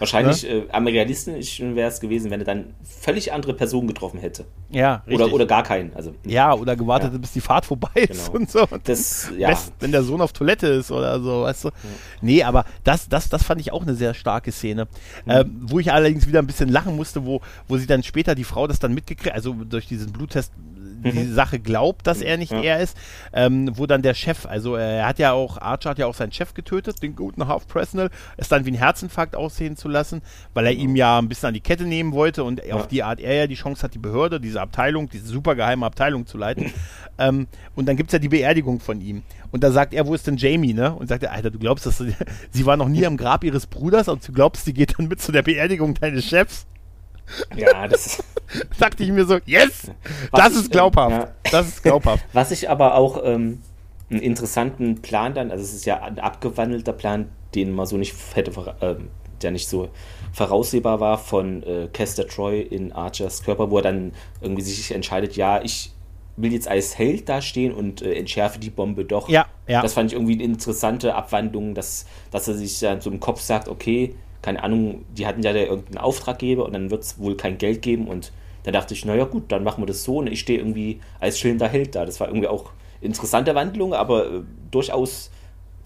Wahrscheinlich 0.00 0.48
äh, 0.48 0.64
am 0.72 0.86
realistischen 0.86 1.76
wäre 1.76 1.88
es 1.88 2.00
gewesen, 2.00 2.30
wenn 2.30 2.40
er 2.40 2.46
dann 2.46 2.74
völlig 2.82 3.32
andere 3.32 3.54
Personen 3.54 3.86
getroffen 3.86 4.18
hätte. 4.18 4.44
Ja, 4.70 5.02
richtig. 5.06 5.14
Oder, 5.26 5.32
oder 5.34 5.46
gar 5.46 5.62
keinen. 5.62 5.94
Also, 5.94 6.14
ja, 6.24 6.52
oder 6.54 6.74
gewartet, 6.74 7.12
Ja. 7.12 7.18
bis 7.18 7.32
die 7.32 7.40
Fahrt 7.40 7.66
vorbei 7.66 7.90
ist 7.94 8.26
Genau. 8.26 8.38
und 8.38 8.50
so. 8.50 8.66
Und 8.68 8.88
das, 8.88 9.30
ja. 9.38 9.48
Best, 9.50 9.72
wenn 9.80 9.92
der 9.92 10.02
Sohn 10.02 10.20
auf 10.20 10.32
Toilette 10.32 10.66
ist 10.66 10.90
oder 10.90 11.20
so, 11.20 11.42
weißt 11.42 11.64
du? 11.64 11.70
Nee, 12.22 12.42
aber 12.42 12.64
das, 12.82 13.08
das, 13.08 13.28
das 13.28 13.42
fand 13.44 13.60
ich 13.60 13.72
auch 13.72 13.82
eine 13.82 13.94
sehr 13.94 14.14
starke 14.14 14.50
Szene. 14.52 14.88
Ähm, 15.28 15.60
wo 15.66 15.78
ich 15.78 15.92
allerdings 15.92 16.26
wieder 16.26 16.40
ein 16.40 16.46
bisschen 16.46 16.68
lachen 16.70 16.96
musste, 16.96 17.24
wo, 17.26 17.40
wo 17.68 17.76
sie 17.76 17.86
dann 17.86 18.02
später 18.02 18.34
die 18.34 18.44
Frau 18.44 18.66
das 18.66 18.78
dann 18.78 18.94
mitgekriegt, 18.94 19.34
also 19.34 19.52
durch 19.52 19.86
diesen 19.86 20.10
Bluttest 20.12 20.52
die 20.80 21.26
Sache 21.26 21.58
glaubt, 21.58 22.06
dass 22.06 22.20
er 22.20 22.36
nicht 22.36 22.52
Ja. 22.52 22.60
er 22.60 22.80
ist, 22.80 22.96
ähm, 23.32 23.70
wo 23.74 23.86
dann 23.86 24.02
der 24.02 24.14
Chef, 24.14 24.46
also 24.46 24.76
äh, 24.76 24.98
er 24.98 25.06
hat 25.06 25.18
ja 25.18 25.32
auch, 25.32 25.58
Archer 25.58 25.90
hat 25.90 25.98
ja 25.98 26.06
auch 26.06 26.14
seinen 26.14 26.32
Chef 26.32 26.54
getötet, 26.54 27.02
den 27.02 27.16
guten 27.16 27.46
Half 27.46 27.66
Presnell, 27.68 28.10
es 28.36 28.48
dann 28.48 28.64
wie 28.66 28.72
ein 28.72 28.74
Herzinfarkt 28.74 29.36
aussehen 29.36 29.76
zu 29.76 29.88
lassen, 29.88 30.22
weil 30.54 30.66
er 30.66 30.72
ihm 30.72 30.96
ja 30.96 31.18
ein 31.18 31.28
bisschen 31.28 31.48
an 31.48 31.54
die 31.54 31.60
Kette 31.60 31.84
nehmen 31.84 32.12
wollte 32.12 32.44
und 32.44 32.60
auf 32.72 32.86
die 32.86 33.02
Art 33.02 33.20
er 33.20 33.34
ja 33.34 33.46
die 33.46 33.54
Chance 33.54 33.82
hat, 33.82 33.94
die 33.94 33.98
Behörde, 33.98 34.40
diese 34.40 34.60
Abteilung, 34.60 35.08
diese 35.08 35.26
super 35.26 35.54
geheime 35.54 35.86
Abteilung 35.86 36.26
zu 36.26 36.38
leiten. 36.38 36.72
ähm, 37.18 37.46
und 37.74 37.86
dann 37.86 37.96
gibt 37.96 38.10
es 38.10 38.12
ja 38.12 38.18
die 38.18 38.28
Beerdigung 38.28 38.80
von 38.80 39.00
ihm. 39.00 39.22
Und 39.50 39.64
da 39.64 39.72
sagt 39.72 39.94
er, 39.94 40.06
wo 40.06 40.14
ist 40.14 40.26
denn 40.26 40.36
Jamie, 40.36 40.74
ne? 40.74 40.94
Und 40.94 41.08
sagt 41.08 41.22
er, 41.22 41.32
Alter, 41.32 41.50
du 41.50 41.58
glaubst, 41.58 41.86
dass 41.86 41.98
sie, 41.98 42.14
sie 42.50 42.66
war 42.66 42.76
noch 42.76 42.88
nie 42.88 43.06
am 43.06 43.16
Grab 43.16 43.44
ihres 43.44 43.66
Bruders 43.66 44.08
und 44.08 44.26
du 44.26 44.32
glaubst, 44.32 44.64
sie 44.64 44.72
geht 44.72 44.98
dann 44.98 45.08
mit 45.08 45.20
zu 45.20 45.32
der 45.32 45.42
Beerdigung 45.42 45.94
deines 45.94 46.24
Chefs? 46.24 46.66
Ja, 47.56 47.88
das. 47.88 48.22
Dachte 48.78 49.02
ich 49.02 49.10
mir 49.10 49.24
so, 49.24 49.38
yes! 49.44 49.90
Was 50.30 50.44
Das 50.44 50.56
ist 50.56 50.70
glaubhaft. 50.70 51.10
ja. 51.10 51.28
Das 51.50 51.68
ist 51.68 51.82
glaubhaft. 51.82 52.24
Was 52.32 52.50
ich 52.50 52.68
aber 52.68 52.94
auch 52.94 53.20
ähm, 53.24 53.62
einen 54.10 54.20
interessanten 54.20 55.02
Plan 55.02 55.34
dann, 55.34 55.50
also 55.50 55.62
es 55.62 55.74
ist 55.74 55.86
ja 55.86 56.02
ein 56.02 56.18
abgewandelter 56.18 56.92
Plan, 56.92 57.28
den 57.54 57.72
man 57.72 57.86
so 57.86 57.96
nicht 57.96 58.14
hätte, 58.34 58.52
ähm, 58.80 59.08
der 59.42 59.50
nicht 59.52 59.68
so 59.68 59.88
voraussehbar 60.32 61.00
war 61.00 61.18
von 61.18 61.62
äh, 61.62 61.88
Kester 61.92 62.26
Troy 62.26 62.60
in 62.60 62.92
Archers 62.92 63.42
Körper, 63.42 63.70
wo 63.70 63.78
er 63.78 63.82
dann 63.82 64.12
irgendwie 64.40 64.62
sich 64.62 64.92
entscheidet, 64.92 65.36
ja, 65.36 65.62
ich 65.62 65.92
will 66.36 66.52
jetzt 66.52 66.68
als 66.68 66.96
Held 66.96 67.28
dastehen 67.28 67.72
und 67.72 68.02
äh, 68.02 68.14
entschärfe 68.14 68.58
die 68.58 68.70
Bombe 68.70 69.04
doch. 69.04 69.28
Ja, 69.28 69.46
ja. 69.66 69.82
Das 69.82 69.94
fand 69.94 70.10
ich 70.10 70.14
irgendwie 70.16 70.34
eine 70.34 70.44
interessante 70.44 71.14
Abwandlung, 71.14 71.74
dass, 71.74 72.06
dass 72.30 72.48
er 72.48 72.54
sich 72.54 72.78
dann 72.80 73.00
so 73.00 73.10
im 73.10 73.20
Kopf 73.20 73.40
sagt, 73.40 73.68
okay, 73.68 74.14
keine 74.42 74.62
Ahnung, 74.62 75.04
die 75.16 75.26
hatten 75.26 75.42
ja 75.42 75.52
da 75.52 75.60
irgendeinen 75.60 75.98
Auftraggeber 75.98 76.64
und 76.64 76.72
dann 76.72 76.90
wird 76.90 77.02
es 77.02 77.18
wohl 77.18 77.36
kein 77.36 77.58
Geld 77.58 77.82
geben 77.82 78.08
und 78.08 78.32
da 78.62 78.70
dachte 78.70 78.94
ich, 78.94 79.04
naja 79.04 79.24
gut, 79.24 79.44
dann 79.48 79.64
machen 79.64 79.82
wir 79.82 79.86
das 79.86 80.04
so 80.04 80.18
und 80.18 80.26
ich 80.26 80.40
stehe 80.40 80.58
irgendwie 80.58 81.00
als 81.18 81.38
schillender 81.38 81.68
Held 81.68 81.94
da. 81.94 82.04
Das 82.04 82.20
war 82.20 82.28
irgendwie 82.28 82.48
auch 82.48 82.72
interessante 83.00 83.54
Wandlung, 83.54 83.94
aber 83.94 84.26
äh, 84.26 84.40
durchaus 84.70 85.30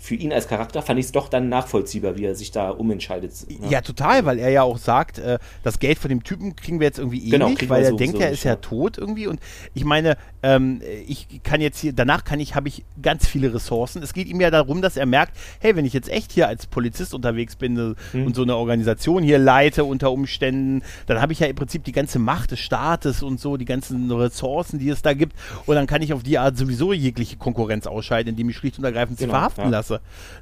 für 0.04 0.14
ihn 0.14 0.34
als 0.34 0.48
Charakter 0.48 0.82
fand 0.82 1.00
ich 1.00 1.06
es 1.06 1.12
doch 1.12 1.28
dann 1.28 1.48
nachvollziehbar, 1.48 2.18
wie 2.18 2.26
er 2.26 2.34
sich 2.34 2.50
da 2.50 2.68
umentscheidet. 2.68 3.32
Ja. 3.70 3.80
total, 3.80 4.26
weil 4.26 4.38
er 4.38 4.50
ja 4.50 4.62
auch 4.62 4.76
sagt, 4.76 5.18
äh, 5.18 5.38
das 5.62 5.78
Geld 5.78 5.98
von 5.98 6.10
dem 6.10 6.22
Typen 6.22 6.54
kriegen 6.56 6.78
wir 6.78 6.86
jetzt 6.86 6.98
irgendwie 6.98 7.26
eh 7.26 7.30
Genau, 7.30 7.48
nicht, 7.48 7.66
weil 7.70 7.82
er 7.84 7.88
sowieso 7.88 7.96
denkt, 7.96 8.20
er 8.20 8.28
nicht, 8.28 8.38
ist 8.38 8.44
ja, 8.44 8.56
tot 8.56 8.98
irgendwie. 8.98 9.26
Und 9.26 9.40
ich 9.72 9.86
meine, 9.86 10.18
ähm, 10.42 10.82
ich 11.06 11.40
kann 11.42 11.62
jetzt 11.62 11.78
hier, 11.78 11.94
danach 11.94 12.24
kann 12.24 12.38
ich, 12.38 12.54
habe 12.54 12.68
ich 12.68 12.84
ganz 13.00 13.26
viele 13.26 13.54
Ressourcen. 13.54 14.02
Es 14.02 14.12
geht 14.12 14.28
ihm 14.28 14.42
ja 14.42 14.50
darum, 14.50 14.82
dass 14.82 14.98
er 14.98 15.06
merkt, 15.06 15.38
hey, 15.60 15.74
wenn 15.74 15.86
ich 15.86 15.94
jetzt 15.94 16.10
echt 16.10 16.32
hier 16.32 16.48
als 16.48 16.66
Polizist 16.66 17.14
unterwegs 17.14 17.56
bin 17.56 17.78
äh, 17.78 17.94
Hm. 18.12 18.26
und 18.26 18.36
so 18.36 18.42
eine 18.42 18.56
Organisation 18.56 19.22
hier 19.22 19.38
leite 19.38 19.84
unter 19.84 20.12
Umständen, 20.12 20.82
dann 21.06 21.22
habe 21.22 21.32
ich 21.32 21.40
ja 21.40 21.46
im 21.46 21.56
Prinzip 21.56 21.82
die 21.84 21.92
ganze 21.92 22.18
Macht 22.18 22.50
des 22.50 22.60
Staates 22.60 23.22
und 23.22 23.40
so, 23.40 23.56
die 23.56 23.64
ganzen 23.64 24.10
Ressourcen, 24.12 24.78
die 24.78 24.90
es 24.90 25.00
da 25.00 25.14
gibt. 25.14 25.34
Und 25.64 25.76
dann 25.76 25.86
kann 25.86 26.02
ich 26.02 26.12
auf 26.12 26.22
die 26.22 26.36
Art 26.36 26.58
sowieso 26.58 26.92
jegliche 26.92 27.36
Konkurrenz 27.36 27.86
ausscheiden, 27.86 28.30
indem 28.32 28.50
ich 28.50 28.56
schlicht 28.56 28.76
und 28.78 28.84
ergreifend 28.84 29.18
sie 29.18 29.24
Genau, 29.24 29.38
verhaften 29.38 29.64
ja. 29.64 29.70
lasse. 29.70 29.93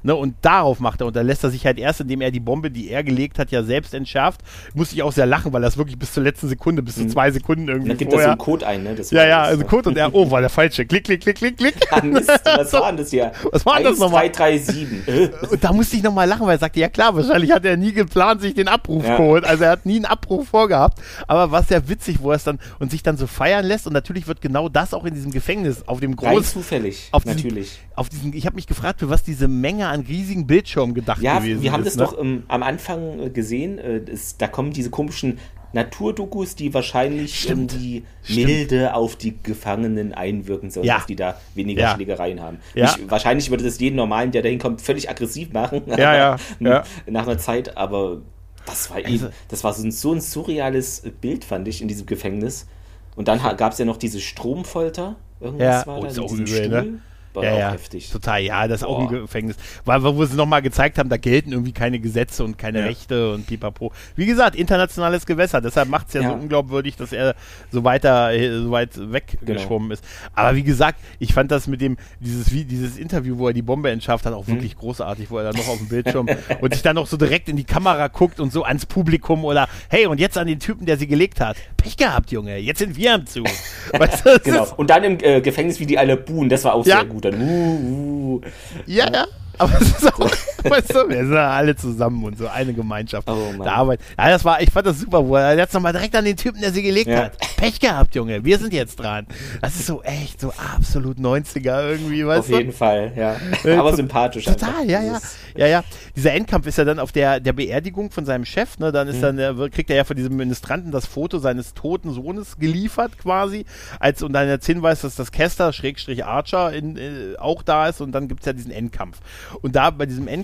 Ne, 0.03 0.15
und 0.15 0.35
darauf 0.41 0.79
macht 0.79 1.01
er. 1.01 1.07
Und 1.07 1.15
da 1.15 1.21
lässt 1.21 1.43
er 1.43 1.49
sich 1.49 1.65
halt 1.65 1.77
erst, 1.77 2.01
indem 2.01 2.21
er 2.21 2.31
die 2.31 2.39
Bombe, 2.39 2.71
die 2.71 2.89
er 2.89 3.03
gelegt 3.03 3.39
hat, 3.39 3.51
ja 3.51 3.63
selbst 3.63 3.93
entschärft. 3.93 4.41
Musste 4.73 4.95
ich 4.95 5.03
auch 5.03 5.11
sehr 5.11 5.25
lachen, 5.25 5.53
weil 5.53 5.61
das 5.61 5.77
wirklich 5.77 5.97
bis 5.97 6.13
zur 6.13 6.23
letzten 6.23 6.47
Sekunde, 6.49 6.81
bis 6.81 6.95
zu 6.95 7.07
zwei 7.07 7.31
Sekunden 7.31 7.63
Und 7.63 7.69
irgendwie 7.69 7.89
dann 7.89 7.97
gibt 7.97 8.11
er 8.11 8.17
so 8.17 8.17
vorher. 8.17 8.31
einen 8.31 8.37
Code 8.39 8.67
ein, 8.67 8.83
ne? 8.83 8.95
Das 8.95 9.11
ja, 9.11 9.25
ja, 9.25 9.39
das, 9.41 9.49
also 9.49 9.65
Code 9.65 9.89
und 9.89 9.97
er, 9.97 10.13
oh, 10.13 10.29
war 10.31 10.41
der 10.41 10.49
falsche. 10.49 10.85
Klick, 10.85 11.05
klick, 11.05 11.21
klick, 11.21 11.37
klick, 11.37 11.57
klick. 11.57 11.75
Ah, 11.91 12.03
Mist, 12.03 12.29
was 12.43 12.73
war 12.73 12.87
denn 12.87 12.97
das 12.97 13.09
hier? 13.11 13.31
Was 13.51 13.65
war 13.65 13.75
denn 13.77 13.85
das 13.85 13.99
nochmal? 13.99 14.25
1337. 14.25 15.07
Äh. 15.07 15.29
Und 15.51 15.63
da 15.63 15.71
musste 15.73 15.95
ich 15.97 16.03
nochmal 16.03 16.27
lachen, 16.27 16.45
weil 16.45 16.55
er 16.55 16.59
sagte, 16.59 16.79
ja 16.79 16.89
klar, 16.89 17.15
wahrscheinlich 17.15 17.51
hat 17.51 17.65
er 17.65 17.77
nie 17.77 17.93
geplant, 17.93 18.41
sich 18.41 18.53
den 18.53 18.67
Abruf 18.67 19.05
Ja. 19.05 19.17
geholt. 19.17 19.43
Also 19.45 19.63
er 19.65 19.71
hat 19.71 19.85
nie 19.85 19.95
einen 19.97 20.05
Abruf 20.05 20.47
vorgehabt. 20.49 20.99
Aber 21.27 21.51
war 21.51 21.63
sehr 21.63 21.87
witzig, 21.89 22.17
wo 22.21 22.31
er 22.31 22.35
es 22.37 22.43
dann 22.43 22.59
und 22.79 22.91
sich 22.91 23.03
dann 23.03 23.17
so 23.17 23.27
feiern 23.27 23.65
lässt. 23.65 23.85
Und 23.87 23.93
natürlich 23.93 24.27
wird 24.27 24.41
genau 24.41 24.69
das 24.69 24.93
auch 24.93 25.03
in 25.05 25.13
diesem 25.13 25.31
Gefängnis 25.31 25.87
auf 25.87 25.99
dem 25.99 26.13
Rein 26.13 26.35
großen, 26.35 26.53
zufällig, 26.53 27.09
auf 27.11 27.25
natürlich. 27.25 27.79
Auf 27.95 28.09
diesen, 28.09 28.33
ich 28.33 28.45
habe 28.45 28.55
mich 28.55 28.67
gefragt, 28.67 28.99
für 28.99 29.09
was 29.09 29.23
diese 29.23 29.47
Menge 29.47 29.87
an 29.87 30.01
riesigen 30.01 30.47
Bildschirmen 30.47 30.93
gedacht 30.93 31.21
Ja, 31.21 31.39
gewesen 31.39 31.61
wir 31.61 31.71
haben 31.71 31.83
ist. 31.83 31.97
das 31.99 32.09
ne? 32.11 32.15
doch 32.15 32.19
ähm, 32.21 32.43
am 32.47 32.63
Anfang 32.63 33.19
äh, 33.19 33.29
gesehen. 33.29 33.77
Äh, 33.79 34.01
es, 34.11 34.37
da 34.37 34.47
kommen 34.47 34.71
diese 34.71 34.89
komischen 34.89 35.39
Naturdokus, 35.73 36.55
die 36.55 36.73
wahrscheinlich 36.73 37.39
Stimmt. 37.39 37.73
irgendwie 37.73 38.03
Stimmt. 38.23 38.45
milde 38.47 38.93
auf 38.93 39.15
die 39.15 39.35
Gefangenen 39.41 40.13
einwirken 40.13 40.69
sollen, 40.69 40.85
Ja. 40.85 40.97
dass 40.97 41.07
die 41.07 41.15
da 41.15 41.39
weniger 41.55 41.81
Ja. 41.81 41.95
Schlägereien 41.95 42.41
haben. 42.41 42.59
Ja. 42.75 42.85
Nicht, 42.95 43.09
wahrscheinlich 43.09 43.49
würde 43.49 43.63
das 43.63 43.79
jeden 43.79 43.95
Normalen, 43.95 44.31
der 44.31 44.43
da 44.43 44.49
hinkommt, 44.49 44.81
völlig 44.81 45.09
aggressiv 45.09 45.51
machen. 45.51 45.81
Ja, 45.87 45.97
ja, 45.97 46.37
ja. 46.59 46.83
Nach 47.07 47.27
einer 47.27 47.37
Zeit, 47.39 47.75
aber 47.75 48.21
das 48.67 48.89
war, 48.91 48.97
Also- 48.97 49.09
eben, 49.09 49.27
das 49.49 49.63
war 49.63 49.73
so 49.73 49.83
ein, 49.83 49.91
so 49.91 50.13
ein 50.13 50.21
surreales 50.21 51.03
Bild, 51.21 51.43
fand 51.43 51.67
ich, 51.67 51.81
in 51.81 51.87
diesem 51.87 52.05
Gefängnis. 52.05 52.67
Und 53.15 53.27
dann 53.27 53.39
gab 53.57 53.73
es 53.73 53.77
ja 53.79 53.85
noch 53.85 53.97
diese 53.97 54.19
Stromfolter. 54.21 55.15
Irgendwas 55.39 55.85
Ja, 55.85 55.87
war 55.87 55.97
oh, 55.99 56.01
da 56.03 56.07
ist 56.07 56.19
auch 56.19 56.27
diesem 56.27 56.45
übel, 56.45 56.69
ne? 56.69 56.99
War 57.33 57.43
ja, 57.43 57.53
auch 57.53 57.59
ja, 57.59 57.71
heftig. 57.71 58.09
total, 58.11 58.41
ja, 58.41 58.67
das 58.67 58.81
ist 58.81 58.87
auch 58.87 58.99
ein. 58.99 59.07
Gefängnis. 59.07 59.55
Weil, 59.85 60.03
wo 60.03 60.23
sie 60.25 60.35
nochmal 60.35 60.61
gezeigt 60.61 60.97
haben, 60.97 61.09
da 61.09 61.17
gelten 61.17 61.51
irgendwie 61.51 61.71
keine 61.71 61.99
Gesetze 61.99 62.43
und 62.43 62.57
keine 62.57 62.79
Ja. 62.79 62.85
Rechte 62.85 63.33
und 63.33 63.47
pipapo. 63.47 63.91
Wie 64.15 64.25
gesagt, 64.25 64.55
internationales 64.55 65.25
Gewässer, 65.25 65.61
deshalb 65.61 65.89
macht 65.89 66.07
es 66.07 66.13
ja, 66.13 66.21
so 66.21 66.27
Ja. 66.29 66.33
unglaubwürdig, 66.33 66.95
dass 66.95 67.11
er 67.11 67.35
so 67.71 67.83
weiter, 67.83 68.33
äh, 68.33 68.57
so 68.61 68.71
weit 68.71 68.91
weggeschwommen 69.11 69.89
Genau. 69.89 69.93
ist. 69.93 70.03
Aber 70.33 70.55
wie 70.55 70.63
gesagt, 70.63 70.99
ich 71.19 71.33
fand 71.33 71.51
das 71.51 71.67
mit 71.67 71.81
dem, 71.81 71.97
dieses, 72.19 72.47
dieses 72.47 72.97
Interview, 72.97 73.37
wo 73.37 73.47
er 73.47 73.53
die 73.53 73.61
Bombe 73.61 73.89
entschärft 73.89 74.25
hat, 74.25 74.33
auch 74.33 74.45
Mhm. 74.47 74.53
wirklich 74.53 74.77
großartig, 74.77 75.29
wo 75.31 75.37
er 75.37 75.45
dann 75.51 75.55
noch 75.55 75.67
auf 75.67 75.77
dem 75.77 75.87
Bildschirm 75.87 76.27
und 76.61 76.73
sich 76.73 76.83
dann 76.83 76.95
noch 76.95 77.07
so 77.07 77.17
direkt 77.17 77.49
in 77.49 77.55
die 77.57 77.63
Kamera 77.63 78.07
guckt 78.07 78.39
und 78.39 78.51
so 78.51 78.63
ans 78.63 78.85
Publikum 78.85 79.43
oder, 79.45 79.67
hey, 79.89 80.05
und 80.05 80.19
jetzt 80.19 80.37
an 80.37 80.47
den 80.47 80.59
Typen, 80.59 80.85
der 80.85 80.97
sie 80.97 81.07
gelegt 81.07 81.39
hat. 81.39 81.57
Pech 81.77 81.97
gehabt, 81.97 82.31
Junge, 82.31 82.57
jetzt 82.57 82.79
sind 82.79 82.95
wir 82.95 83.13
am 83.15 83.25
Zug. 83.25 83.47
weißt 83.97 84.25
du, 84.25 84.39
Genau. 84.43 84.67
Und 84.77 84.89
dann 84.89 85.03
im 85.03 85.17
äh, 85.21 85.41
Gefängnis, 85.41 85.79
wie 85.79 85.85
die 85.85 85.97
alle 85.97 86.17
buhen, 86.17 86.49
das 86.49 86.63
war 86.63 86.73
auch 86.73 86.83
sehr 86.85 87.05
gut. 87.05 87.22
Dann, 87.23 87.41
uh, 87.41 88.35
uh. 88.35 88.41
Ja, 88.85 89.09
ja. 89.09 89.25
Aber 89.57 89.79
es 89.79 89.87
ist 89.87 90.13
auch, 90.13 90.29
weißt 90.69 90.89
du, 90.95 91.09
wir 91.09 91.17
sind 91.25 91.33
ja 91.33 91.49
alle 91.51 91.75
zusammen 91.75 92.23
und 92.23 92.37
so 92.37 92.47
eine 92.47 92.73
Gemeinschaft 92.73 93.29
Oh, 93.29 93.51
der 93.63 93.73
Arbeit. 93.73 93.99
Ja, 94.17 94.29
das 94.29 94.45
war, 94.45 94.61
ich 94.61 94.69
fand 94.71 94.87
das 94.87 94.99
super, 94.99 95.27
wo 95.27 95.35
er 95.35 95.57
jetzt 95.57 95.73
nochmal 95.73 95.93
direkt 95.93 96.15
an 96.15 96.25
den 96.25 96.37
Typen, 96.37 96.61
der 96.61 96.71
sie 96.71 96.81
gelegt 96.83 97.07
Ja. 97.07 97.25
hat. 97.25 97.37
Pech 97.57 97.79
gehabt, 97.79 98.15
Junge, 98.15 98.43
wir 98.43 98.57
sind 98.57 98.73
jetzt 98.73 98.97
dran. 98.97 99.25
Das 99.61 99.75
ist 99.75 99.85
so 99.87 100.01
echt, 100.03 100.39
so 100.41 100.51
absolut 100.75 101.17
90er 101.17 101.89
irgendwie, 101.91 102.25
weißt 102.25 102.39
Auf 102.41 102.47
du? 102.47 102.57
jeden 102.57 102.71
Fall, 102.73 103.11
ja. 103.15 103.35
Äh, 103.63 103.75
Aber 103.77 103.95
sympathisch. 103.95 104.45
Total, 104.45 104.69
einfach. 104.81 104.89
ja, 104.89 105.01
ja. 105.03 105.19
Ja, 105.55 105.67
ja. 105.67 105.83
Dieser 106.15 106.33
Endkampf 106.33 106.65
ist 106.67 106.77
ja 106.77 106.83
dann 106.85 106.99
auf 106.99 107.11
der, 107.11 107.39
der 107.39 107.53
Beerdigung 107.53 108.09
von 108.11 108.25
seinem 108.25 108.43
Chef, 108.45 108.79
ne? 108.79 108.91
Dann 108.91 109.07
ist 109.07 109.17
Mhm. 109.17 109.21
dann, 109.21 109.37
der, 109.37 109.69
kriegt 109.69 109.89
er 109.89 109.95
ja 109.97 110.03
von 110.03 110.15
diesem 110.15 110.35
Ministranten 110.35 110.91
das 110.91 111.05
Foto 111.05 111.37
seines 111.37 111.73
toten 111.73 112.11
Sohnes 112.11 112.57
geliefert, 112.57 113.17
quasi, 113.19 113.65
als 113.99 114.21
und 114.23 114.33
dann 114.33 114.47
jetzt 114.47 114.65
Hinweis, 114.65 115.01
dass 115.01 115.15
das 115.15 115.31
Kester, 115.31 115.71
Schrägstrich 115.71 116.25
Archer, 116.25 116.73
in, 116.73 116.97
äh, 116.97 117.37
auch 117.37 117.61
da 117.63 117.87
ist 117.87 118.01
und 118.01 118.11
dann 118.11 118.27
gibt 118.27 118.41
es 118.41 118.45
ja 118.47 118.53
diesen 118.53 118.71
Endkampf. 118.71 119.19
Und 119.61 119.75
da 119.75 119.89
bei 119.91 120.05
diesem 120.05 120.27
Endkampf, 120.27 120.43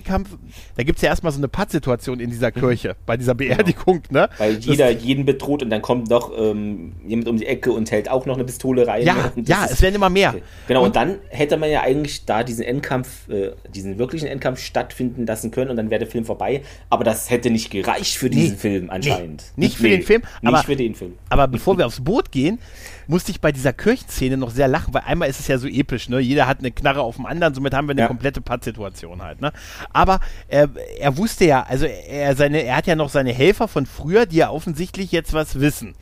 da 0.76 0.82
gibt 0.82 0.96
es 0.98 1.02
ja 1.02 1.08
erstmal 1.08 1.32
so 1.32 1.38
eine 1.38 1.48
Pattsituation 1.48 2.20
in 2.20 2.30
dieser 2.30 2.52
Kirche, 2.52 2.96
bei 3.06 3.16
dieser 3.16 3.34
Beerdigung, 3.34 4.02
ne? 4.10 4.28
Mhm. 4.32 4.38
Weil 4.38 4.56
Das- 4.56 4.64
jeder 4.66 4.90
jeden 4.90 5.24
bedroht 5.24 5.62
und 5.62 5.70
dann 5.70 5.82
kommt 5.82 6.10
noch 6.10 6.32
ähm, 6.36 6.92
jemand 7.06 7.28
um 7.28 7.36
die 7.36 7.46
Ecke 7.46 7.72
und 7.72 7.90
hält 7.90 8.10
auch 8.10 8.26
noch 8.26 8.34
eine 8.34 8.44
Pistole 8.44 8.86
rein. 8.86 9.04
Ja, 9.06 9.32
Und 9.36 9.48
das 9.48 9.58
ja, 9.58 9.64
ist- 9.64 9.72
es 9.72 9.82
werden 9.82 9.94
immer 9.94 10.10
mehr. 10.10 10.34
Genau, 10.68 10.84
und, 10.84 10.96
dann 10.96 11.16
hätte 11.28 11.56
man 11.56 11.70
ja 11.70 11.80
eigentlich 11.82 12.24
da 12.26 12.42
diesen 12.44 12.64
Endkampf, 12.64 13.28
äh, 13.28 13.52
diesen 13.74 13.98
wirklichen 13.98 14.26
Endkampf 14.28 14.60
stattfinden 14.60 15.26
lassen 15.26 15.50
können 15.50 15.70
und 15.70 15.76
dann 15.76 15.90
wäre 15.90 16.00
der 16.00 16.08
Film 16.08 16.24
vorbei. 16.24 16.62
Aber 16.88 17.04
das 17.04 17.30
hätte 17.30 17.50
nicht 17.50 17.70
gereicht 17.70 18.16
für 18.16 18.30
diesen 18.30 18.52
Nee, 18.52 18.56
Film 18.58 18.90
anscheinend. 18.90 19.44
nee, 19.56 19.66
nicht 19.66 19.76
für 19.76 19.88
den 19.88 20.02
Film, 20.02 20.22
Nicht 20.42 20.48
aber- 20.54 20.62
für 20.64 20.76
den 20.76 20.94
Film. 20.94 21.14
Aber 21.28 21.48
bevor 21.48 21.78
wir 21.78 21.86
aufs 21.86 22.00
Boot 22.02 22.30
gehen, 22.32 22.58
musste 23.10 23.30
ich 23.32 23.40
bei 23.40 23.52
dieser 23.52 23.72
Kirchenszene 23.72 24.36
noch 24.36 24.50
sehr 24.50 24.68
lachen, 24.68 24.94
weil 24.94 25.02
einmal 25.04 25.28
ist 25.28 25.40
es 25.40 25.48
ja 25.48 25.58
so 25.58 25.66
episch, 25.66 26.08
ne? 26.08 26.20
Jeder 26.20 26.46
hat 26.46 26.60
eine 26.60 26.70
Knarre 26.70 27.02
auf 27.02 27.16
dem 27.16 27.26
anderen, 27.26 27.52
somit 27.54 27.74
haben 27.74 27.88
wir 27.88 27.92
eine 27.92 28.02
Ja. 28.02 28.06
komplette 28.06 28.40
Pattsituation 28.40 29.20
halt, 29.22 29.40
ne? 29.40 29.52
Aber 29.92 30.20
äh, 30.48 30.68
er 30.98 31.16
wusste 31.16 31.44
ja, 31.44 31.62
also 31.64 31.84
er, 31.86 32.34
seine, 32.36 32.62
er 32.62 32.76
hat 32.76 32.86
ja 32.86 32.94
noch 32.96 33.10
seine 33.10 33.32
Helfer 33.32 33.68
von 33.68 33.84
früher, 33.84 34.26
die 34.26 34.36
ja 34.36 34.50
offensichtlich 34.50 35.12
jetzt 35.12 35.32
was 35.32 35.60
wissen. 35.60 35.94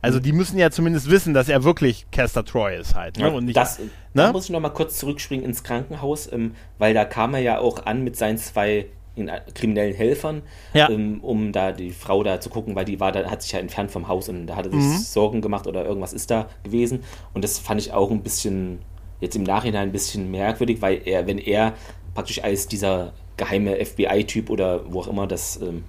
Also 0.00 0.20
die 0.20 0.32
müssen 0.32 0.58
ja 0.58 0.70
zumindest 0.70 1.10
wissen, 1.10 1.34
dass 1.34 1.48
er 1.48 1.64
wirklich 1.64 2.06
Caster 2.12 2.44
Troy 2.44 2.76
ist 2.76 2.94
halt. 2.94 3.18
Ne? 3.18 3.30
Und 3.30 3.46
nicht, 3.46 3.56
das, 3.56 3.78
ne? 3.80 3.88
Da 4.14 4.32
muss 4.32 4.44
ich 4.44 4.50
noch 4.50 4.60
mal 4.60 4.68
kurz 4.68 4.98
zurückspringen 4.98 5.44
ins 5.44 5.64
Krankenhaus, 5.64 6.30
ähm, 6.32 6.54
weil 6.78 6.94
da 6.94 7.04
kam 7.04 7.34
er 7.34 7.40
ja 7.40 7.58
auch 7.58 7.84
an 7.86 8.04
mit 8.04 8.16
seinen 8.16 8.38
zwei 8.38 8.86
in, 9.18 9.30
kriminellen 9.54 9.94
Helfern, 9.94 10.42
Ja. 10.74 10.88
ähm, 10.90 11.20
um 11.22 11.52
da 11.52 11.72
die 11.72 11.90
Frau 11.90 12.22
da 12.22 12.40
zu 12.40 12.50
gucken, 12.50 12.74
weil 12.74 12.84
die 12.84 13.00
war 13.00 13.12
da, 13.12 13.30
hat 13.30 13.42
sich 13.42 13.52
ja 13.52 13.58
entfernt 13.58 13.90
vom 13.90 14.08
Haus 14.08 14.28
und 14.28 14.46
da 14.46 14.56
hat 14.56 14.66
er 14.66 14.72
sich 14.72 14.80
Mhm. 14.80 14.96
Sorgen 14.98 15.40
gemacht 15.40 15.66
oder 15.66 15.84
irgendwas 15.84 16.12
ist 16.12 16.30
da 16.30 16.48
gewesen. 16.64 17.02
Und 17.34 17.42
das 17.44 17.58
fand 17.58 17.80
ich 17.80 17.92
auch 17.92 18.10
ein 18.10 18.22
bisschen, 18.22 18.78
jetzt 19.20 19.36
im 19.36 19.42
Nachhinein 19.42 19.88
ein 19.88 19.92
bisschen 19.92 20.30
merkwürdig, 20.30 20.80
weil 20.82 21.00
er, 21.04 21.26
wenn 21.26 21.38
er 21.38 21.74
praktisch 22.14 22.42
als 22.42 22.66
dieser 22.68 23.12
geheime 23.36 23.76
FBI-Typ 23.84 24.50
oder 24.50 24.82
wo 24.92 25.00
auch 25.00 25.08
immer 25.08 25.26
das, 25.26 25.60
ähm, 25.62 25.84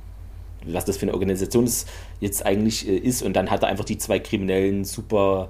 was 0.65 0.85
das 0.85 0.97
für 0.97 1.03
eine 1.03 1.13
Organisation 1.13 1.63
ist, 1.65 1.87
jetzt 2.19 2.45
eigentlich 2.45 2.87
äh, 2.87 2.95
ist 2.97 3.21
und 3.23 3.33
dann 3.33 3.49
hat 3.49 3.63
er 3.63 3.69
einfach 3.69 3.85
die 3.85 3.97
zwei 3.97 4.19
kriminellen 4.19 4.83
super 4.85 5.49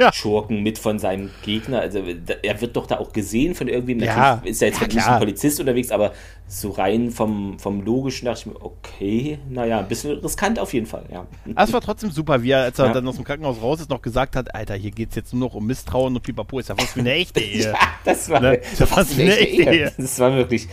Ja. 0.00 0.12
Schurken 0.12 0.62
mit 0.62 0.78
von 0.78 0.98
seinem 0.98 1.30
Gegner. 1.42 1.80
Also 1.80 2.02
er 2.42 2.60
wird 2.60 2.74
doch 2.76 2.86
da 2.86 2.98
auch 2.98 3.12
gesehen 3.12 3.54
von 3.54 3.68
irgendwem. 3.68 4.00
Ja, 4.00 4.16
Natürlich 4.36 4.50
ist 4.52 4.62
er 4.62 4.68
jetzt 4.68 4.80
ja, 4.80 4.86
nicht 4.88 5.06
ein 5.06 5.18
Polizist 5.18 5.60
unterwegs, 5.60 5.90
aber 5.90 6.12
so 6.48 6.70
rein 6.70 7.10
vom, 7.12 7.58
vom 7.60 7.82
Logischen 7.84 8.24
dachte 8.24 8.40
ich 8.40 8.46
mir, 8.46 8.60
okay, 8.64 9.38
naja, 9.48 9.78
ein 9.80 9.88
bisschen 9.88 10.18
riskant 10.18 10.58
auf 10.58 10.72
jeden 10.74 10.86
Fall, 10.86 11.04
ja. 11.12 11.26
Aber 11.54 11.64
es 11.64 11.72
war 11.72 11.80
trotzdem 11.80 12.10
super, 12.10 12.42
wie 12.42 12.50
er, 12.50 12.62
als 12.62 12.78
er 12.78 12.86
Ja. 12.86 12.92
dann 12.94 13.06
aus 13.06 13.14
dem 13.16 13.24
Krankenhaus 13.24 13.62
raus 13.62 13.80
ist, 13.80 13.88
noch 13.90 14.02
gesagt 14.02 14.34
hat, 14.34 14.52
Alter, 14.54 14.74
hier 14.74 14.90
geht's 14.90 15.14
jetzt 15.14 15.32
nur 15.32 15.48
noch 15.48 15.54
um 15.54 15.64
Misstrauen 15.66 16.16
und 16.16 16.22
Pipapo, 16.22 16.58
ist 16.58 16.68
ja 16.70 16.74
fast 16.74 16.96
wie 16.96 17.00
eine 17.00 17.12
echte 17.12 17.40
Ehe. 17.40 17.60
Ja, 17.72 17.78
das 18.04 18.28
war, 18.30 18.40
Ne? 18.40 18.58
das 18.78 18.78
Das 18.78 18.90
war 18.90 18.98
eine 19.20 19.36
echte 19.38 19.62
Ehe. 19.62 19.92
Das 19.96 20.18
war 20.18 20.34
wirklich, 20.34 20.66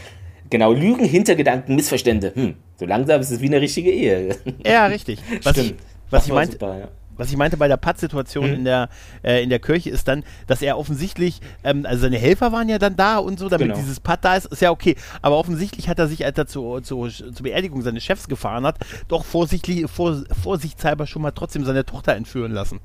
genau, 0.50 0.72
Lügen, 0.74 1.06
Hintergedanken, 1.06 1.76
Missverstände. 1.76 2.32
Hm, 2.34 2.56
so 2.78 2.86
langsam 2.86 3.22
ist 3.22 3.30
es 3.30 3.40
wie 3.42 3.48
eine 3.48 3.62
richtige 3.62 3.92
Ehe. 3.92 4.36
Ja, 4.66 4.88
richtig. 4.88 5.20
Was 5.44 5.58
ich, 5.58 5.64
Stimmt. 5.66 5.80
was 6.10 6.22
Das 6.22 6.28
ich 6.28 6.34
meinte, 6.34 6.54
super, 6.54 6.80
ja. 6.80 6.88
Was 7.18 7.30
ich 7.30 7.38
meinte 7.38 7.58
bei 7.58 7.68
der 7.68 7.78
Pattsituation 7.78 8.48
Mhm. 8.48 8.54
in, 8.54 8.64
der, 8.66 8.90
äh, 9.24 9.44
in 9.44 9.50
der 9.50 9.60
Kirche 9.60 9.90
ist 9.90 10.08
dann, 10.08 10.24
dass 10.48 10.62
er 10.62 10.78
offensichtlich, 10.78 11.42
ähm, 11.64 11.86
also 11.86 12.02
seine 12.04 12.18
Helfer 12.18 12.52
waren 12.52 12.70
ja 12.70 12.78
dann 12.80 12.96
da 12.96 13.18
und 13.18 13.40
so, 13.40 13.50
damit 13.50 13.68
Genau. 13.68 13.80
dieses 13.80 14.00
Patt 14.00 14.24
da 14.24 14.36
ist, 14.36 14.46
ist 14.46 14.62
ja 14.62 14.72
okay. 14.72 14.96
Aber 15.22 15.38
offensichtlich 15.38 15.90
hat 15.90 16.00
er 16.00 16.08
sich, 16.08 16.24
als 16.26 16.38
er 16.38 16.48
zu, 16.48 16.80
zu, 16.82 17.08
zur 17.08 17.34
Beerdigung 17.44 17.82
seines 17.82 18.04
Chefs 18.04 18.28
gefahren 18.28 18.66
hat, 18.66 18.78
doch 19.08 19.26
vorsichtlich, 19.26 19.90
vor, 19.90 20.24
vorsichtshalber 20.44 21.08
schon 21.08 21.22
mal 21.22 21.32
trotzdem 21.32 21.66
seine 21.66 21.86
Tochter 21.86 22.16
entführen 22.16 22.52
lassen. 22.52 22.80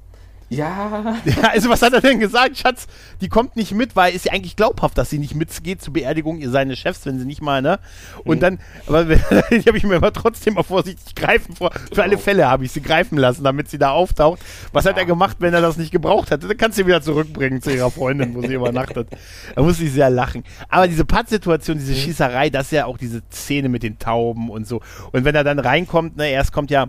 Ja, 0.57 1.17
Ja, 1.25 1.49
also 1.51 1.69
was 1.71 1.83
hat 1.83 1.93
er 1.93 2.01
denn 2.01 2.21
gesagt? 2.21 2.59
Schatz, 2.59 2.87
die 3.21 3.29
kommt 3.29 3.57
nicht 3.57 3.73
mit, 3.73 3.97
weil 3.97 4.15
ist 4.15 4.27
ja 4.27 4.33
eigentlich 4.33 4.57
glaubhaft, 4.57 4.99
dass 4.99 5.11
sie 5.11 5.19
nicht 5.19 5.35
mitgeht 5.35 5.81
zur 5.83 5.93
Beerdigung 5.95 6.39
ihr 6.39 6.51
seines 6.51 6.79
Chefs, 6.79 7.07
wenn 7.07 7.19
sie 7.19 7.25
nicht 7.25 7.43
mal, 7.43 7.63
ne? 7.63 7.79
Und 8.25 8.37
Mhm. 8.37 8.41
dann, 8.41 8.59
aber 8.87 9.05
die 9.51 9.63
habe 9.67 9.77
ich 9.77 9.85
mir 9.85 9.97
aber 9.97 10.13
trotzdem 10.13 10.55
mal 10.55 10.63
vorsichtig 10.63 11.15
greifen 11.15 11.55
vor. 11.57 11.71
Für 11.93 12.03
alle 12.03 12.19
Fälle 12.19 12.49
habe 12.49 12.65
ich 12.65 12.73
sie 12.73 12.83
greifen 12.83 13.17
lassen, 13.19 13.45
damit 13.45 13.69
sie 13.71 13.79
da 13.79 13.91
auftaucht. 13.91 14.41
Was 14.73 14.85
hat 14.85 14.97
Ja. 14.97 15.03
er 15.03 15.07
gemacht, 15.07 15.37
wenn 15.41 15.55
er 15.55 15.61
das 15.61 15.77
nicht 15.77 15.91
gebraucht 15.93 16.31
hat? 16.31 16.43
Dann 16.43 16.57
kannst 16.57 16.79
du 16.79 16.83
sie 16.83 16.87
wieder 16.87 17.03
zurückbringen 17.03 17.63
zu 17.63 17.71
ihrer 17.75 17.91
Freundin, 17.91 18.35
wo 18.35 18.43
sie 18.43 18.55
übernachtet. 18.55 19.09
Da 19.55 19.63
muss 19.63 19.81
ich 19.81 19.93
sehr 19.93 20.11
lachen. 20.11 20.45
Aber 20.69 20.89
diese 20.89 21.05
Pattsituation, 21.05 21.79
diese 21.79 21.95
Schießerei, 21.95 22.51
das 22.51 22.67
ist 22.67 22.73
ja 22.73 22.87
auch 22.87 22.97
diese 22.99 23.23
Szene 23.33 23.69
mit 23.69 23.83
den 23.83 23.99
Tauben 23.99 24.51
und 24.51 24.67
so. 24.67 24.81
Und 25.13 25.25
wenn 25.25 25.35
er 25.35 25.45
dann 25.45 25.59
reinkommt, 25.59 26.17
ne, 26.17 26.31
erst 26.31 26.53
kommt 26.53 26.71
ja 26.71 26.89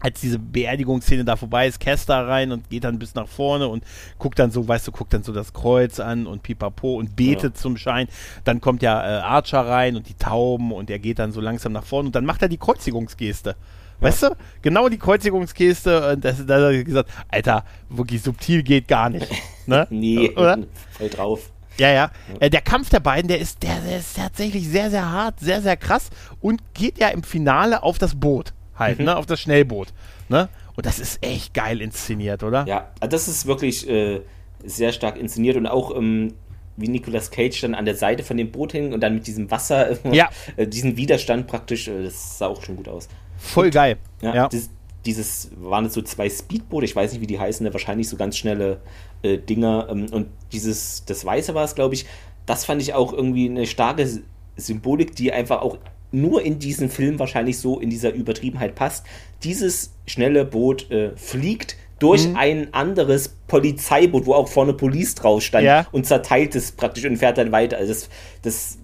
als 0.00 0.20
diese 0.20 0.38
Beerdigungsszene 0.38 1.24
da 1.24 1.36
vorbei 1.36 1.66
ist, 1.66 1.80
Kester 1.80 2.26
rein 2.26 2.52
und 2.52 2.70
geht 2.70 2.84
dann 2.84 2.98
bis 2.98 3.14
nach 3.14 3.28
vorne 3.28 3.68
und 3.68 3.84
guckt 4.18 4.38
dann 4.38 4.50
so, 4.50 4.66
weißt 4.66 4.86
du, 4.86 4.92
guckt 4.92 5.12
dann 5.12 5.22
so 5.22 5.32
das 5.32 5.52
Kreuz 5.52 6.00
an 6.00 6.26
und 6.26 6.42
pipapo 6.42 6.94
und 6.94 7.16
betet 7.16 7.58
zum 7.58 7.76
Schein. 7.76 8.08
Dann 8.44 8.60
kommt 8.60 8.82
ja 8.82 9.02
äh, 9.02 9.20
Archer 9.20 9.66
rein 9.66 9.96
und 9.96 10.08
die 10.08 10.14
Tauben 10.14 10.72
und 10.72 10.90
er 10.90 10.98
geht 10.98 11.18
dann 11.18 11.32
so 11.32 11.40
langsam 11.40 11.72
nach 11.72 11.84
vorne 11.84 12.08
und 12.08 12.14
dann 12.14 12.24
macht 12.24 12.42
er 12.42 12.48
die 12.48 12.58
Kreuzigungsgeste. 12.58 13.56
Weißt 14.00 14.22
du? 14.22 14.36
Genau 14.62 14.88
die 14.88 14.98
Kreuzigungsgeste 14.98 16.12
und 16.12 16.24
das, 16.24 16.46
da 16.46 16.54
hat 16.54 16.62
er 16.72 16.84
gesagt, 16.84 17.10
Alter, 17.28 17.64
wirklich 17.88 18.22
subtil 18.22 18.62
geht 18.62 18.88
gar 18.88 19.10
nicht. 19.10 19.28
Ne? 19.68 19.86
nee, 19.90 20.30
Oder? 20.30 20.60
voll 20.92 21.10
drauf. 21.10 21.50
Ja, 21.76 21.90
ja. 21.90 22.10
Äh, 22.40 22.48
der 22.48 22.62
Kampf 22.62 22.88
der 22.88 23.00
beiden, 23.00 23.28
der 23.28 23.38
ist, 23.38 23.62
der, 23.62 23.78
der 23.86 23.98
ist 23.98 24.16
tatsächlich 24.16 24.66
sehr, 24.66 24.88
sehr 24.88 25.12
hart, 25.12 25.40
sehr, 25.40 25.60
sehr 25.60 25.76
krass 25.76 26.08
und 26.40 26.62
geht 26.72 26.98
ja 26.98 27.08
im 27.08 27.22
Finale 27.22 27.82
auf 27.82 27.98
das 27.98 28.14
Boot 28.14 28.54
halt, 28.78 28.98
Mhm. 28.98 29.06
ne? 29.06 29.16
Auf 29.16 29.26
das 29.26 29.40
Schnellboot. 29.40 29.88
Ne? 30.28 30.48
Und 30.76 30.86
das 30.86 30.98
ist 30.98 31.22
echt 31.24 31.54
geil 31.54 31.80
inszeniert, 31.80 32.42
oder? 32.42 32.64
Ja, 32.66 32.88
das 33.00 33.28
ist 33.28 33.46
wirklich 33.46 33.88
äh, 33.88 34.20
sehr 34.64 34.92
stark 34.92 35.16
inszeniert 35.18 35.56
und 35.56 35.66
auch 35.66 35.94
ähm, 35.96 36.34
wie 36.76 36.88
Nicolas 36.88 37.30
Cage 37.30 37.60
dann 37.62 37.74
an 37.74 37.84
der 37.84 37.96
Seite 37.96 38.22
von 38.22 38.36
dem 38.36 38.52
Boot 38.52 38.72
hing 38.72 38.92
und 38.92 39.00
dann 39.00 39.14
mit 39.14 39.26
diesem 39.26 39.50
Wasser, 39.50 39.96
Ja. 40.12 40.28
äh, 40.56 40.66
diesen 40.66 40.96
Widerstand 40.96 41.46
praktisch, 41.48 41.88
äh, 41.88 42.04
das 42.04 42.38
sah 42.38 42.46
auch 42.46 42.62
schon 42.62 42.76
gut 42.76 42.88
aus. 42.88 43.08
Voll 43.38 43.70
geil. 43.70 43.96
Ja, 44.22 44.34
Ja. 44.34 44.48
Dieses, 44.48 44.70
dieses 45.06 45.50
waren 45.56 45.86
es 45.86 45.94
so 45.94 46.02
zwei 46.02 46.28
Speedboote, 46.28 46.84
ich 46.84 46.94
weiß 46.94 47.12
nicht, 47.12 47.20
wie 47.22 47.26
die 47.26 47.38
heißen, 47.40 47.64
ne, 47.64 47.72
wahrscheinlich 47.72 48.08
so 48.08 48.16
ganz 48.16 48.36
schnelle 48.36 48.80
äh, 49.22 49.38
Dinger. 49.38 49.88
Ähm, 49.90 50.06
und 50.12 50.28
dieses, 50.52 51.04
das 51.04 51.24
Weiße 51.24 51.54
war 51.54 51.64
es, 51.64 51.74
glaube 51.74 51.94
ich, 51.94 52.06
das 52.46 52.64
fand 52.64 52.80
ich 52.82 52.94
auch 52.94 53.12
irgendwie 53.12 53.48
eine 53.48 53.66
starke 53.66 54.08
Symbolik, 54.56 55.14
die 55.16 55.32
einfach 55.32 55.62
auch 55.62 55.78
nur 56.10 56.42
in 56.42 56.58
diesen 56.58 56.88
Film 56.88 57.18
wahrscheinlich 57.18 57.58
so 57.58 57.78
in 57.80 57.90
dieser 57.90 58.12
Übertriebenheit 58.14 58.74
passt. 58.74 59.04
Dieses 59.44 59.92
schnelle 60.06 60.44
Boot 60.44 60.90
äh, 60.90 61.10
fliegt 61.16 61.76
durch 61.98 62.28
Mhm. 62.28 62.36
ein 62.36 62.74
anderes 62.74 63.34
Polizeiboot, 63.48 64.24
wo 64.26 64.34
auch 64.34 64.48
vorne 64.48 64.72
Police 64.72 65.16
drauf 65.16 65.42
stand 65.42 65.64
Ja. 65.64 65.86
und 65.92 66.06
zerteilt 66.06 66.54
es 66.54 66.72
praktisch 66.72 67.04
und 67.04 67.16
fährt 67.16 67.38
dann 67.38 67.50
weiter. 67.52 67.76
Also 67.76 67.92
das, 67.92 68.08
das 68.42 68.78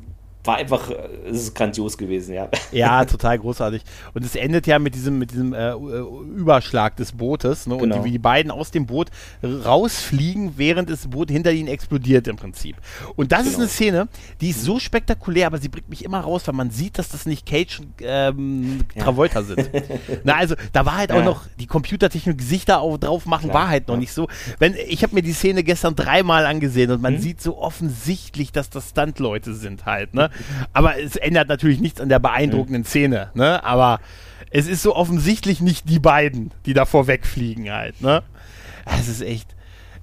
war 0.44 0.56
einfach, 0.56 0.90
äh, 0.90 0.96
das 1.28 1.36
ist 1.38 1.54
grandios 1.54 1.96
gewesen, 1.98 2.34
ja. 2.34 2.48
Ja, 2.72 3.04
total 3.06 3.38
großartig. 3.38 3.82
Und 4.14 4.24
es 4.24 4.36
endet 4.36 4.66
ja 4.66 4.78
mit 4.78 4.94
diesem, 4.94 5.18
mit 5.18 5.30
diesem 5.32 5.52
äh, 5.54 5.72
Überschlag 5.72 6.96
des 6.96 7.12
Bootes, 7.12 7.66
ne? 7.66 7.74
Und 7.74 7.80
Genau. 7.84 7.98
die, 7.98 8.04
wie 8.04 8.10
die 8.12 8.18
beiden 8.18 8.50
aus 8.50 8.70
dem 8.70 8.86
Boot 8.86 9.10
rausfliegen, 9.42 10.54
während 10.56 10.90
das 10.90 11.06
Boot 11.08 11.30
hinter 11.30 11.52
ihnen 11.52 11.68
explodiert 11.68 12.28
im 12.28 12.36
Prinzip. 12.36 12.76
Und 13.16 13.32
das 13.32 13.42
ist 13.42 13.52
Genau. 13.54 13.58
eine 13.60 13.68
Szene, 13.68 14.08
die 14.40 14.50
ist 14.50 14.62
so 14.62 14.78
spektakulär, 14.78 15.46
aber 15.46 15.58
sie 15.58 15.68
bringt 15.68 15.88
mich 15.88 16.04
immer 16.04 16.20
raus, 16.20 16.42
weil 16.46 16.54
man 16.54 16.70
sieht, 16.70 16.98
dass 16.98 17.08
das 17.08 17.26
nicht 17.26 17.46
Cage 17.46 17.80
und 17.80 17.94
ähm, 18.00 18.80
Travolta 18.98 19.42
sind. 19.42 19.70
Na, 20.24 20.34
also 20.36 20.54
da 20.72 20.84
war 20.86 20.96
halt 20.96 21.12
auch 21.12 21.18
Ja. 21.18 21.24
noch 21.24 21.42
die 21.58 21.66
Computertechnik 21.66 22.38
Gesichter 22.38 22.80
auch 22.80 22.98
drauf 22.98 23.26
machen, 23.26 23.50
Klar, 23.50 23.62
war 23.64 23.68
halt 23.68 23.88
noch 23.88 23.94
ja. 23.94 24.00
nicht 24.00 24.12
so. 24.12 24.28
Wenn, 24.58 24.74
ich 24.88 25.02
habe 25.02 25.14
mir 25.14 25.22
die 25.22 25.32
Szene 25.32 25.62
gestern 25.64 25.94
dreimal 25.96 26.46
angesehen 26.46 26.90
und 26.90 26.96
Mhm. 26.98 27.02
man 27.02 27.18
sieht 27.18 27.40
so 27.40 27.58
offensichtlich, 27.58 28.52
dass 28.52 28.70
das 28.70 28.90
Stunt-Leute 28.90 29.54
sind 29.54 29.86
halt, 29.86 30.14
ne? 30.14 30.30
Aber 30.72 31.00
es 31.00 31.16
ändert 31.16 31.48
natürlich 31.48 31.80
nichts 31.80 32.00
an 32.00 32.08
der 32.08 32.18
beeindruckenden 32.18 32.84
Szene, 32.84 33.30
ne? 33.34 33.62
Aber 33.64 34.00
es 34.50 34.66
ist 34.66 34.82
so 34.82 34.94
offensichtlich 34.94 35.60
nicht 35.60 35.88
die 35.88 35.98
beiden, 35.98 36.50
die 36.66 36.74
davor 36.74 37.06
wegfliegen 37.06 37.70
halt, 37.72 38.00
ne? 38.00 38.22
Es 38.98 39.08
ist 39.08 39.22
echt. 39.22 39.53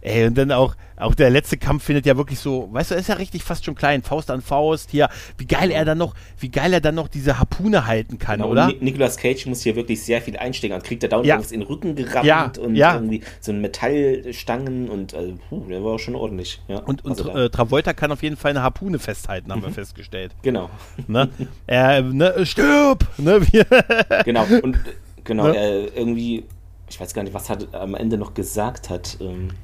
Ey, 0.03 0.25
und 0.25 0.35
dann 0.37 0.51
auch, 0.51 0.75
auch 0.97 1.13
der 1.13 1.29
letzte 1.29 1.57
Kampf 1.57 1.83
findet 1.83 2.07
ja 2.07 2.17
wirklich 2.17 2.39
so, 2.39 2.69
weißt 2.71 2.91
du, 2.91 2.95
ist 2.95 3.07
ja 3.09 3.15
richtig 3.15 3.43
fast 3.43 3.63
schon 3.65 3.75
klein, 3.75 4.01
Faust 4.01 4.31
an 4.31 4.41
Faust, 4.41 4.89
hier, 4.89 5.09
wie 5.37 5.45
geil 5.45 5.69
er 5.69 5.85
dann 5.85 5.99
noch, 5.99 6.15
wie 6.39 6.49
geil 6.49 6.73
er 6.73 6.81
dann 6.81 6.95
noch 6.95 7.07
diese 7.07 7.37
Harpune 7.39 7.85
halten 7.85 8.17
kann, 8.17 8.37
Genau, 8.39 8.49
oder? 8.49 8.65
und 8.65 8.79
Ni- 8.81 8.85
Nicolas 8.91 9.17
Cage 9.17 9.45
muss 9.45 9.61
hier 9.61 9.75
wirklich 9.75 10.01
sehr 10.01 10.21
viel 10.21 10.37
einstecken. 10.37 10.71
Dann 10.73 10.81
kriegt 10.81 11.03
er 11.03 11.09
dauernd 11.09 11.27
Ja. 11.27 11.37
in 11.37 11.47
den 11.59 11.61
Rücken 11.63 11.95
gerammt 11.95 12.25
Ja, 12.25 12.51
und 12.59 12.75
ja. 12.75 12.95
irgendwie 12.95 13.21
so 13.39 13.51
ein 13.51 13.61
Metallstangen 13.61 14.89
und 14.89 15.13
also, 15.13 15.33
puh, 15.49 15.65
der 15.69 15.83
war 15.83 15.99
schon 15.99 16.15
ordentlich. 16.15 16.61
Ja, 16.67 16.79
Und, 16.79 17.05
und 17.05 17.11
Also 17.11 17.25
da- 17.31 17.45
äh, 17.45 17.49
Travolta 17.49 17.93
kann 17.93 18.11
auf 18.11 18.23
jeden 18.23 18.37
Fall 18.37 18.51
eine 18.51 18.63
Harpune 18.63 18.99
festhalten, 18.99 19.51
haben 19.51 19.61
wir 19.61 19.69
festgestellt. 19.71 20.33
genau, 20.41 20.69
Ne? 21.07 21.29
er, 21.67 22.01
ne, 22.01 22.45
stirb! 22.45 23.05
Ne? 23.17 23.39
Genau. 24.25 24.45
Und 24.63 24.75
äh, 24.77 24.79
genau, 25.23 25.47
Ne? 25.49 25.87
irgendwie, 25.95 26.43
ich 26.89 26.99
weiß 26.99 27.13
gar 27.13 27.23
nicht, 27.23 27.33
was 27.33 27.49
er 27.49 27.59
am 27.73 27.95
Ende 27.95 28.17
noch 28.17 28.33
gesagt 28.33 28.89
hat. 28.89 29.17
Ähm, 29.21 29.49
hat 29.49 29.55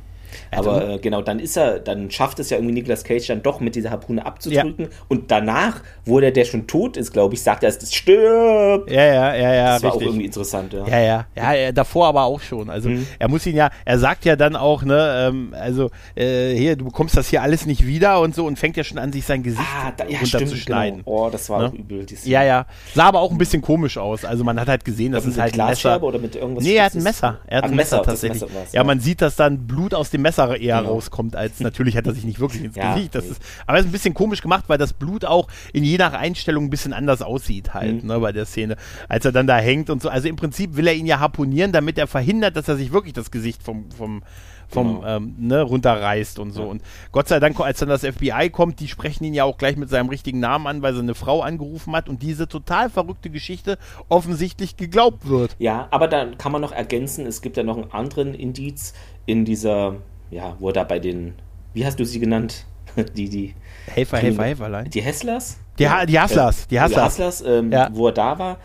aber 0.51 0.89
äh, 0.89 0.97
genau, 0.99 1.21
dann 1.21 1.39
ist 1.39 1.57
er, 1.57 1.79
dann 1.79 2.09
schafft 2.11 2.39
es 2.39 2.49
ja 2.49 2.57
irgendwie 2.57 2.73
Nicolas 2.73 3.03
Cage 3.03 3.27
dann 3.27 3.41
doch 3.43 3.59
mit 3.59 3.75
dieser 3.75 3.91
Harpune 3.91 4.25
abzudrücken. 4.25 4.87
Und 5.07 5.31
danach, 5.31 5.81
wo 6.05 6.19
der, 6.19 6.31
der 6.31 6.45
schon 6.45 6.67
tot 6.67 6.97
ist, 6.97 7.11
glaube 7.13 7.33
ich, 7.35 7.41
sagt 7.41 7.63
er, 7.63 7.69
es 7.69 7.93
stirbt. 7.93 8.89
ja, 8.91 9.03
ja, 9.03 9.35
ja, 9.35 9.53
ja, 9.53 9.73
Das 9.73 9.83
war 9.83 9.89
auch 9.91 9.95
richtig. 9.95 10.07
irgendwie 10.07 10.25
interessant, 10.25 10.73
ja. 10.73 10.87
Ja, 10.87 10.99
ja, 10.99 11.25
ja, 11.35 11.53
ja, 11.53 11.71
davor 11.71 12.07
aber 12.07 12.23
auch 12.23 12.41
schon. 12.41 12.69
Also 12.69 12.89
Mhm. 12.89 13.05
er 13.19 13.27
muss 13.29 13.45
ihn 13.45 13.55
ja, 13.55 13.69
er 13.85 13.99
sagt 13.99 14.25
ja 14.25 14.35
dann 14.35 14.55
auch, 14.55 14.83
ne, 14.83 15.27
ähm, 15.29 15.53
also 15.59 15.89
äh, 16.15 16.53
hier, 16.55 16.75
du 16.75 16.85
bekommst 16.85 17.17
das 17.17 17.29
hier 17.29 17.41
alles 17.41 17.65
nicht 17.65 17.85
wieder 17.85 18.19
und 18.21 18.35
so 18.35 18.45
und 18.45 18.57
fängt 18.57 18.77
ja 18.77 18.83
schon 18.83 18.97
an, 18.97 19.11
sich 19.11 19.25
sein 19.25 19.43
Gesicht 19.43 19.63
Ah, 19.83 19.91
da, 19.95 20.05
ja, 20.05 20.19
runterzuschneiden. 20.19 21.03
genau. 21.03 21.25
Oh, 21.25 21.29
das 21.29 21.49
war 21.49 21.59
Ne? 21.61 21.67
auch 21.67 21.73
übel. 21.73 22.05
Ja, 22.23 22.43
ja. 22.43 22.65
Sah 22.93 23.05
aber 23.05 23.19
auch 23.21 23.31
ein 23.31 23.37
bisschen 23.37 23.61
komisch 23.61 23.97
aus. 23.97 24.23
Also 24.25 24.43
man 24.43 24.59
hat 24.59 24.67
halt 24.67 24.85
gesehen, 24.85 25.11
das 25.11 25.25
Mit 25.25 25.33
ist 25.33 25.39
halt 25.41 25.53
ein 25.53 25.57
Messer. 25.57 25.67
Glasscherbe 25.81 26.05
oder 26.05 26.19
mit 26.19 26.35
irgendwas 26.35 26.63
Nee, 26.63 26.75
er 26.75 26.85
hat 26.85 26.95
ein? 26.95 27.03
Messer. 27.03 27.39
Er 27.47 27.57
hat 27.57 27.63
Ach, 27.65 27.69
ein 27.69 27.75
Messer, 27.75 27.97
das 27.97 28.05
tatsächlich. 28.07 28.41
Messer 28.41 28.55
ja, 28.71 28.83
man 28.83 28.99
sieht, 28.99 29.21
dass 29.21 29.35
dann 29.35 29.67
Blut 29.67 29.93
aus 29.93 30.09
dem 30.09 30.16
Messer 30.17 30.59
eher 30.59 30.79
Genau. 30.79 30.93
rauskommt, 30.93 31.35
als 31.35 31.59
natürlich 31.59 31.95
hat 31.97 32.07
er 32.07 32.13
sich 32.13 32.23
nicht 32.25 32.39
wirklich 32.39 32.63
ins 32.63 32.75
Ja, 32.75 32.93
Gesicht. 32.93 33.15
Das 33.15 33.25
nee. 33.25 33.31
ist, 33.31 33.41
aber 33.65 33.77
es 33.77 33.85
ist 33.85 33.89
ein 33.89 33.91
bisschen 33.93 34.13
komisch 34.13 34.41
gemacht, 34.41 34.65
weil 34.67 34.77
das 34.77 34.93
Blut 34.93 35.25
auch 35.25 35.47
in 35.73 35.83
je 35.83 35.97
nach 35.97 36.13
Einstellung 36.13 36.65
ein 36.65 36.69
bisschen 36.69 36.93
anders 36.93 37.21
aussieht 37.21 37.73
halt, 37.73 38.03
Mhm. 38.03 38.07
ne, 38.09 38.19
bei 38.19 38.31
der 38.31 38.45
Szene. 38.45 38.75
Als 39.09 39.25
er 39.25 39.31
dann 39.31 39.47
da 39.47 39.57
hängt 39.57 39.89
und 39.89 40.01
so. 40.01 40.09
Also 40.09 40.27
im 40.27 40.35
Prinzip 40.35 40.75
will 40.75 40.87
er 40.87 40.93
ihn 40.95 41.05
ja 41.05 41.19
harponieren, 41.19 41.71
damit 41.71 41.97
er 41.97 42.07
verhindert, 42.07 42.55
dass 42.55 42.67
er 42.67 42.75
sich 42.77 42.91
wirklich 42.91 43.13
das 43.13 43.31
Gesicht 43.31 43.63
vom, 43.63 43.89
vom 43.91 44.23
vom 44.69 44.95
Genau. 44.99 45.07
ähm, 45.07 45.35
ne, 45.39 45.61
runterreißt 45.61 46.39
und 46.39 46.51
so. 46.51 46.63
Ja. 46.63 46.67
Und 46.67 46.81
Gott 47.13 47.29
sei 47.29 47.39
Dank, 47.39 47.57
als 47.61 47.79
dann 47.79 47.87
das 47.87 48.03
FBI 48.03 48.49
kommt, 48.51 48.81
die 48.81 48.89
sprechen 48.89 49.23
ihn 49.23 49.33
ja 49.33 49.45
auch 49.45 49.57
gleich 49.57 49.77
mit 49.77 49.89
seinem 49.89 50.09
richtigen 50.09 50.41
Namen 50.41 50.67
an, 50.67 50.81
weil 50.81 50.93
seine 50.93 51.15
Frau 51.15 51.41
angerufen 51.41 51.95
hat 51.95 52.09
und 52.09 52.21
diese 52.21 52.49
total 52.49 52.89
verrückte 52.89 53.29
Geschichte 53.29 53.77
offensichtlich 54.09 54.75
geglaubt 54.75 55.29
wird. 55.29 55.55
Ja, 55.57 55.87
aber 55.91 56.09
dann 56.09 56.37
kann 56.37 56.51
man 56.51 56.59
noch 56.61 56.73
ergänzen, 56.73 57.25
es 57.25 57.41
gibt 57.41 57.55
ja 57.55 57.63
noch 57.63 57.77
einen 57.77 57.91
anderen 57.93 58.33
Indiz 58.33 58.93
in 59.27 59.45
dieser, 59.45 59.95
ja, 60.31 60.55
wo 60.59 60.69
er 60.69 60.73
da 60.73 60.83
bei 60.83 60.97
den, 60.97 61.35
wie 61.75 61.85
hast 61.85 61.99
du 61.99 62.05
sie 62.05 62.19
genannt? 62.19 62.65
Die, 63.15 63.29
die, 63.29 63.53
Helfer, 63.93 64.17
Helfer, 64.17 64.43
Helferlein. 64.45 64.89
die 64.89 65.01
Hesslers? 65.01 65.57
Die 65.77 65.87
Ha- 65.87 66.07
die 66.07 66.19
Hustlers, 66.19 66.67
die 66.67 66.81
Hustlers. 66.81 67.15
Die 67.15 67.23
Hustlers, 67.23 67.41
ähm, 67.59 67.71
Ja. 67.71 67.89
wo 67.93 68.07
er 68.07 68.13
da 68.13 68.39
war, 68.39 68.57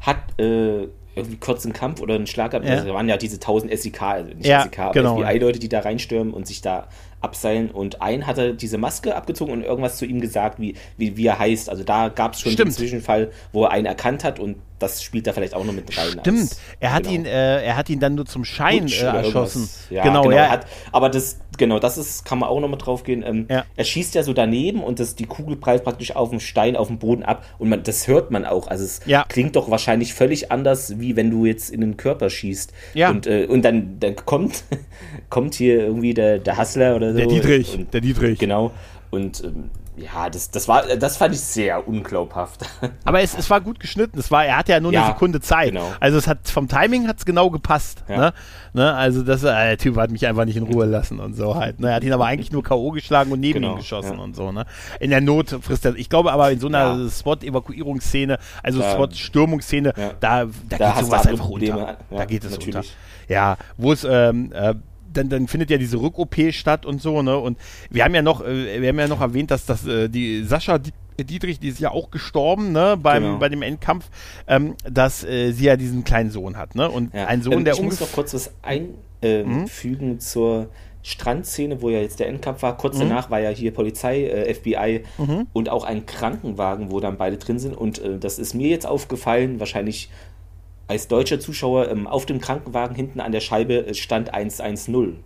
hat 0.00 0.16
äh, 0.40 0.84
irgendwie 1.16 1.36
kurz 1.38 1.64
einen 1.66 1.74
Kampf 1.74 2.00
oder 2.00 2.14
einen 2.14 2.26
Schlag 2.26 2.52
gehabt. 2.52 2.66
Ja. 2.66 2.76
Also, 2.76 2.86
da 2.88 2.94
waren 2.94 3.08
ja 3.08 3.18
diese 3.18 3.36
1000 3.36 3.76
SEK, 3.78 4.00
also 4.02 4.32
nicht 4.32 4.46
Ja, 4.46 4.62
SEK, 4.62 4.78
aber 4.78 4.92
genau. 4.94 5.16
FBI-Leute, 5.18 5.58
die 5.58 5.68
da 5.68 5.80
reinstürmen 5.80 6.32
und 6.32 6.46
sich 6.46 6.62
da 6.62 6.88
abseilen. 7.20 7.70
Und 7.70 8.00
ein 8.00 8.26
hat 8.26 8.38
er 8.38 8.52
diese 8.54 8.78
Maske 8.78 9.14
abgezogen 9.14 9.52
und 9.52 9.62
irgendwas 9.62 9.96
zu 9.98 10.06
ihm 10.06 10.20
gesagt, 10.20 10.58
wie, 10.58 10.74
wie, 10.96 11.16
wie 11.18 11.26
er 11.26 11.38
heißt. 11.38 11.68
Also 11.68 11.84
da 11.84 12.08
gab 12.08 12.32
es 12.34 12.40
schon 12.40 12.52
Stimmt. 12.52 12.70
den 12.70 12.74
Zwischenfall, 12.74 13.30
wo 13.52 13.64
er 13.64 13.70
einen 13.72 13.86
erkannt 13.86 14.24
hat 14.24 14.38
und 14.40 14.56
das 14.84 15.02
spielt 15.02 15.26
da 15.26 15.32
vielleicht 15.32 15.54
auch 15.54 15.64
noch 15.64 15.72
mit 15.72 15.96
rein. 15.98 16.18
Stimmt, 16.20 16.40
als- 16.40 16.58
er 16.80 16.92
hat 16.92 17.02
genau. 17.04 17.14
ihn, 17.14 17.26
äh, 17.26 17.62
er 17.64 17.76
hat 17.76 17.88
ihn 17.90 18.00
dann 18.00 18.14
nur 18.14 18.26
zum 18.26 18.44
Schein 18.44 18.86
äh, 18.88 19.02
erschossen. 19.04 19.68
Ja, 19.90 20.02
genau, 20.02 20.22
genau. 20.22 20.36
ja. 20.36 20.50
Hat, 20.50 20.66
aber 20.92 21.08
das, 21.10 21.38
genau, 21.58 21.78
das 21.78 21.98
ist, 21.98 22.24
kann 22.24 22.38
man 22.38 22.48
auch 22.48 22.60
nochmal 22.60 22.78
drauf 22.78 23.02
gehen. 23.04 23.24
Ähm, 23.26 23.46
Ja. 23.50 23.64
Er 23.76 23.84
schießt 23.84 24.14
ja 24.14 24.22
so 24.22 24.32
daneben 24.32 24.82
und 24.82 25.00
das, 25.00 25.14
die 25.14 25.26
Kugel 25.26 25.56
prallt 25.56 25.84
praktisch 25.84 26.14
auf 26.14 26.30
dem 26.30 26.40
Stein, 26.40 26.76
auf 26.76 26.88
dem 26.88 26.98
Boden 26.98 27.22
ab 27.22 27.44
und 27.58 27.68
man, 27.68 27.82
das 27.82 28.06
hört 28.08 28.30
man 28.30 28.44
auch. 28.44 28.68
Also 28.68 28.84
es 28.84 29.00
Ja. 29.06 29.24
klingt 29.28 29.56
doch 29.56 29.70
wahrscheinlich 29.70 30.14
völlig 30.14 30.52
anders, 30.52 30.98
wie 31.00 31.16
wenn 31.16 31.30
du 31.30 31.46
jetzt 31.46 31.70
in 31.70 31.80
den 31.80 31.96
Körper 31.96 32.30
schießt. 32.30 32.72
Ja. 32.94 33.10
Und, 33.10 33.26
äh, 33.26 33.46
und 33.46 33.62
dann, 33.64 33.98
dann 34.00 34.16
kommt, 34.16 34.64
kommt 35.30 35.54
hier 35.54 35.78
irgendwie 35.80 36.14
der, 36.14 36.38
der 36.38 36.58
Hustler 36.58 36.96
oder 36.96 37.12
so. 37.12 37.18
der 37.18 37.26
Dietrich, 37.26 37.74
Und, 37.78 37.94
der 37.94 38.00
Dietrich. 38.00 38.38
genau. 38.38 38.72
Und 39.10 39.42
ähm, 39.44 39.70
ja, 39.96 40.28
das, 40.28 40.50
das 40.50 40.66
war, 40.68 40.82
das 40.96 41.16
fand 41.16 41.34
ich 41.34 41.40
sehr 41.40 41.86
unglaubhaft. 41.86 42.62
Aber 43.04 43.20
es, 43.20 43.36
es 43.36 43.48
war 43.50 43.60
gut 43.60 43.78
geschnitten. 43.78 44.18
Es 44.18 44.30
war, 44.30 44.44
er 44.44 44.56
hatte 44.58 44.72
ja 44.72 44.80
nur 44.80 44.92
Ja, 44.92 45.04
eine 45.04 45.12
Sekunde 45.14 45.40
Zeit. 45.40 45.68
genau. 45.72 45.92
Also 46.00 46.18
es 46.18 46.26
hat 46.26 46.48
vom 46.48 46.66
Timing 46.68 47.06
hat 47.06 47.18
es 47.18 47.24
genau 47.24 47.50
gepasst. 47.50 48.02
Ja. 48.08 48.16
Ne? 48.16 48.32
Ne? 48.72 48.92
Also 48.94 49.22
das, 49.22 49.42
äh, 49.44 49.46
der 49.52 49.78
Typ 49.78 49.96
hat 49.96 50.10
mich 50.10 50.26
einfach 50.26 50.44
nicht 50.44 50.56
in 50.56 50.64
Ruhe 50.64 50.84
lassen 50.86 51.20
und 51.20 51.34
so 51.34 51.54
halt. 51.54 51.78
Ne? 51.78 51.90
Er 51.90 51.94
hat 51.96 52.04
ihn 52.04 52.12
aber 52.12 52.26
eigentlich 52.26 52.50
nur 52.50 52.62
K.O. 52.64 52.90
geschlagen 52.90 53.30
und 53.30 53.38
neben 53.40 53.60
Genau, 53.60 53.74
ihn 53.74 53.78
geschossen 53.78 54.16
ja. 54.16 54.22
und 54.22 54.34
so. 54.34 54.50
Ne? 54.50 54.64
In 54.98 55.10
der 55.10 55.20
Not 55.20 55.50
frisst 55.62 55.84
er. 55.84 55.94
Ich 55.94 56.08
glaube 56.08 56.32
aber 56.32 56.50
in 56.50 56.58
so 56.58 56.66
einer 56.66 56.96
Ja. 56.98 57.08
Spot-Evakuierungsszene, 57.10 58.38
also 58.62 58.80
Ja. 58.80 58.96
da, 60.20 60.44
da, 60.44 60.50
Da 60.78 60.92
geht 60.94 61.04
sowas 61.04 61.26
einfach 61.26 61.48
unter. 61.48 61.96
Da 62.10 62.24
geht 62.24 62.44
es 62.44 62.50
natürlich. 62.50 62.74
unter. 62.76 62.88
Ja, 63.28 63.56
wo 63.76 63.92
es 63.92 64.04
ähm, 64.04 64.52
äh, 64.52 64.74
dann, 65.16 65.28
dann 65.28 65.48
findet 65.48 65.70
ja 65.70 65.78
diese 65.78 66.00
Rück-OP 66.00 66.36
statt 66.52 66.84
und 66.86 67.00
so, 67.02 67.22
ne? 67.22 67.36
Und 67.38 67.58
wir 67.90 68.04
haben 68.04 68.14
ja 68.14 68.22
noch, 68.22 68.44
äh, 68.44 68.80
wir 68.80 68.88
haben 68.88 68.98
ja 68.98 69.08
noch 69.08 69.20
erwähnt, 69.20 69.50
dass 69.50 69.66
das 69.66 69.86
äh, 69.86 70.08
die 70.08 70.44
Sascha 70.44 70.78
Di- 70.78 70.92
Dietrich, 71.18 71.60
die 71.60 71.68
ist 71.68 71.78
ja 71.80 71.90
auch 71.92 72.10
gestorben, 72.10 72.72
ne, 72.72 72.96
beim, 73.00 73.22
Genau. 73.22 73.38
bei 73.38 73.48
dem 73.48 73.62
Endkampf, 73.62 74.08
ähm, 74.48 74.74
dass 74.90 75.22
äh, 75.24 75.52
sie 75.52 75.66
ja 75.66 75.76
diesen 75.76 76.02
kleinen 76.04 76.30
Sohn 76.30 76.56
hat, 76.56 76.74
ne? 76.74 76.90
Und 76.90 77.14
Ja. 77.14 77.26
ein 77.26 77.40
Sohn, 77.42 77.52
Ähm, 77.54 77.64
der 77.64 77.74
ich 77.74 77.82
muss 77.82 78.00
noch 78.00 78.10
kurz 78.12 78.34
was 78.34 78.52
einfügen 79.22 80.20
zur 80.20 80.68
Strandszene, 81.02 81.82
wo 81.82 81.90
ja 81.90 82.00
jetzt 82.00 82.18
der 82.18 82.28
Endkampf 82.28 82.62
war. 82.62 82.76
Kurz 82.78 82.98
danach 82.98 83.30
war 83.30 83.38
ja 83.38 83.50
hier 83.50 83.72
Polizei, 83.72 84.24
äh, 84.24 84.54
FBI 84.54 85.02
und 85.52 85.68
auch 85.68 85.84
ein 85.84 86.06
Krankenwagen, 86.06 86.90
wo 86.90 86.98
dann 87.00 87.18
beide 87.18 87.36
drin 87.36 87.58
sind. 87.58 87.76
Und 87.76 87.98
äh, 87.98 88.18
das 88.18 88.38
ist 88.38 88.54
mir 88.54 88.68
jetzt 88.68 88.86
aufgefallen, 88.86 89.60
wahrscheinlich 89.60 90.08
als 90.86 91.08
deutscher 91.08 91.40
Zuschauer, 91.40 91.90
ähm, 91.90 92.06
auf 92.06 92.26
dem 92.26 92.40
Krankenwagen 92.40 92.94
hinten 92.94 93.20
an 93.20 93.32
der 93.32 93.40
Scheibe 93.40 93.94
stand 93.94 94.32
110. 94.32 95.16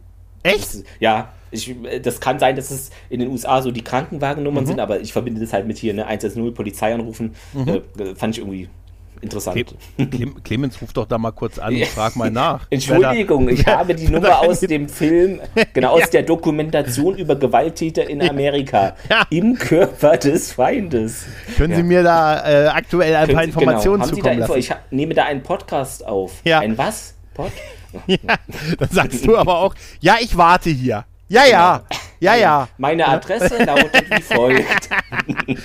Echt? 0.43 0.59
Das, 0.59 0.85
ja, 1.01 1.33
ich, 1.51 1.71
äh, 1.85 2.01
das 2.01 2.21
kann 2.21 2.39
sein, 2.39 2.57
dass 2.57 2.71
es 2.71 2.91
in 3.11 3.21
den 3.21 3.29
USA 3.31 3.63
so 3.63 3.71
die 3.71 3.83
Krankenwagennummern 3.83 4.67
sind, 4.67 4.81
aber 4.81 5.01
ich 5.01 5.13
verbinde 5.13 5.41
das 5.41 5.53
halt 5.53 5.67
mit 5.67 5.79
hier, 5.79 5.95
ne, 5.95 6.07
110, 6.07 6.55
Polizei 6.55 6.95
anrufen. 6.95 7.35
Äh, 7.67 8.15
fand 8.15 8.37
ich 8.37 8.41
irgendwie 8.41 8.69
interessant. 9.21 9.75
Clem, 9.97 10.43
Clemens 10.43 10.81
ruft 10.81 10.97
doch 10.97 11.07
da 11.07 11.19
mal 11.19 11.33
kurz 11.33 11.59
an 11.59 11.75
und 11.75 11.85
frag 11.87 12.16
mal 12.16 12.31
nach. 12.31 12.66
Entschuldigung, 12.71 13.49
ich 13.49 13.66
habe 13.66 13.95
die 13.95 14.09
Nummer 14.11 14.29
da- 14.29 14.39
aus 14.39 14.61
dem 14.61 14.89
Film, 14.89 15.41
genau 15.73 15.93
aus 15.93 16.01
Ja. 16.01 16.07
der 16.09 16.23
Dokumentation 16.25 17.16
über 17.16 17.37
Gewalttäter 17.37 18.09
in 18.09 18.23
Amerika. 18.29 18.95
Ja. 19.11 19.27
Im 19.31 19.55
Körper 19.59 20.16
des 20.16 20.53
Feindes. 20.53 21.25
Können 21.57 21.75
Sie 21.77 21.83
mir 21.83 22.03
da 22.03 22.64
äh, 22.64 22.66
aktuell 22.69 23.14
ein 23.16 23.27
paar 23.29 23.35
Können 23.43 23.53
Sie- 23.53 23.59
Informationen 23.59 24.03
genau. 24.03 24.05
Sie 24.07 24.11
da 24.11 24.16
zukommen 24.23 24.41
Info? 24.43 24.55
lassen? 24.55 24.59
Ich 24.91 24.97
nehme 24.97 25.14
da 25.14 25.25
einen 25.25 25.43
Podcast 25.43 26.07
auf. 26.07 26.33
Ja. 26.45 26.61
Ein 26.61 26.77
was? 26.79 27.14
Pod? 27.35 27.51
Ja, 28.07 28.16
dann 28.79 28.89
sagst 28.91 29.25
du 29.27 29.35
aber 29.39 29.57
auch, 29.59 29.75
ja, 30.01 30.16
ich 30.21 30.37
warte 30.37 30.69
hier. 30.69 31.07
Ja, 31.29 31.47
ja, 31.47 31.83
ja, 32.21 32.35
ja. 32.37 32.69
Meine 32.79 33.07
Adresse 33.09 33.62
lautet 33.64 34.11
wie 34.11 34.23
folgt. 34.23 34.89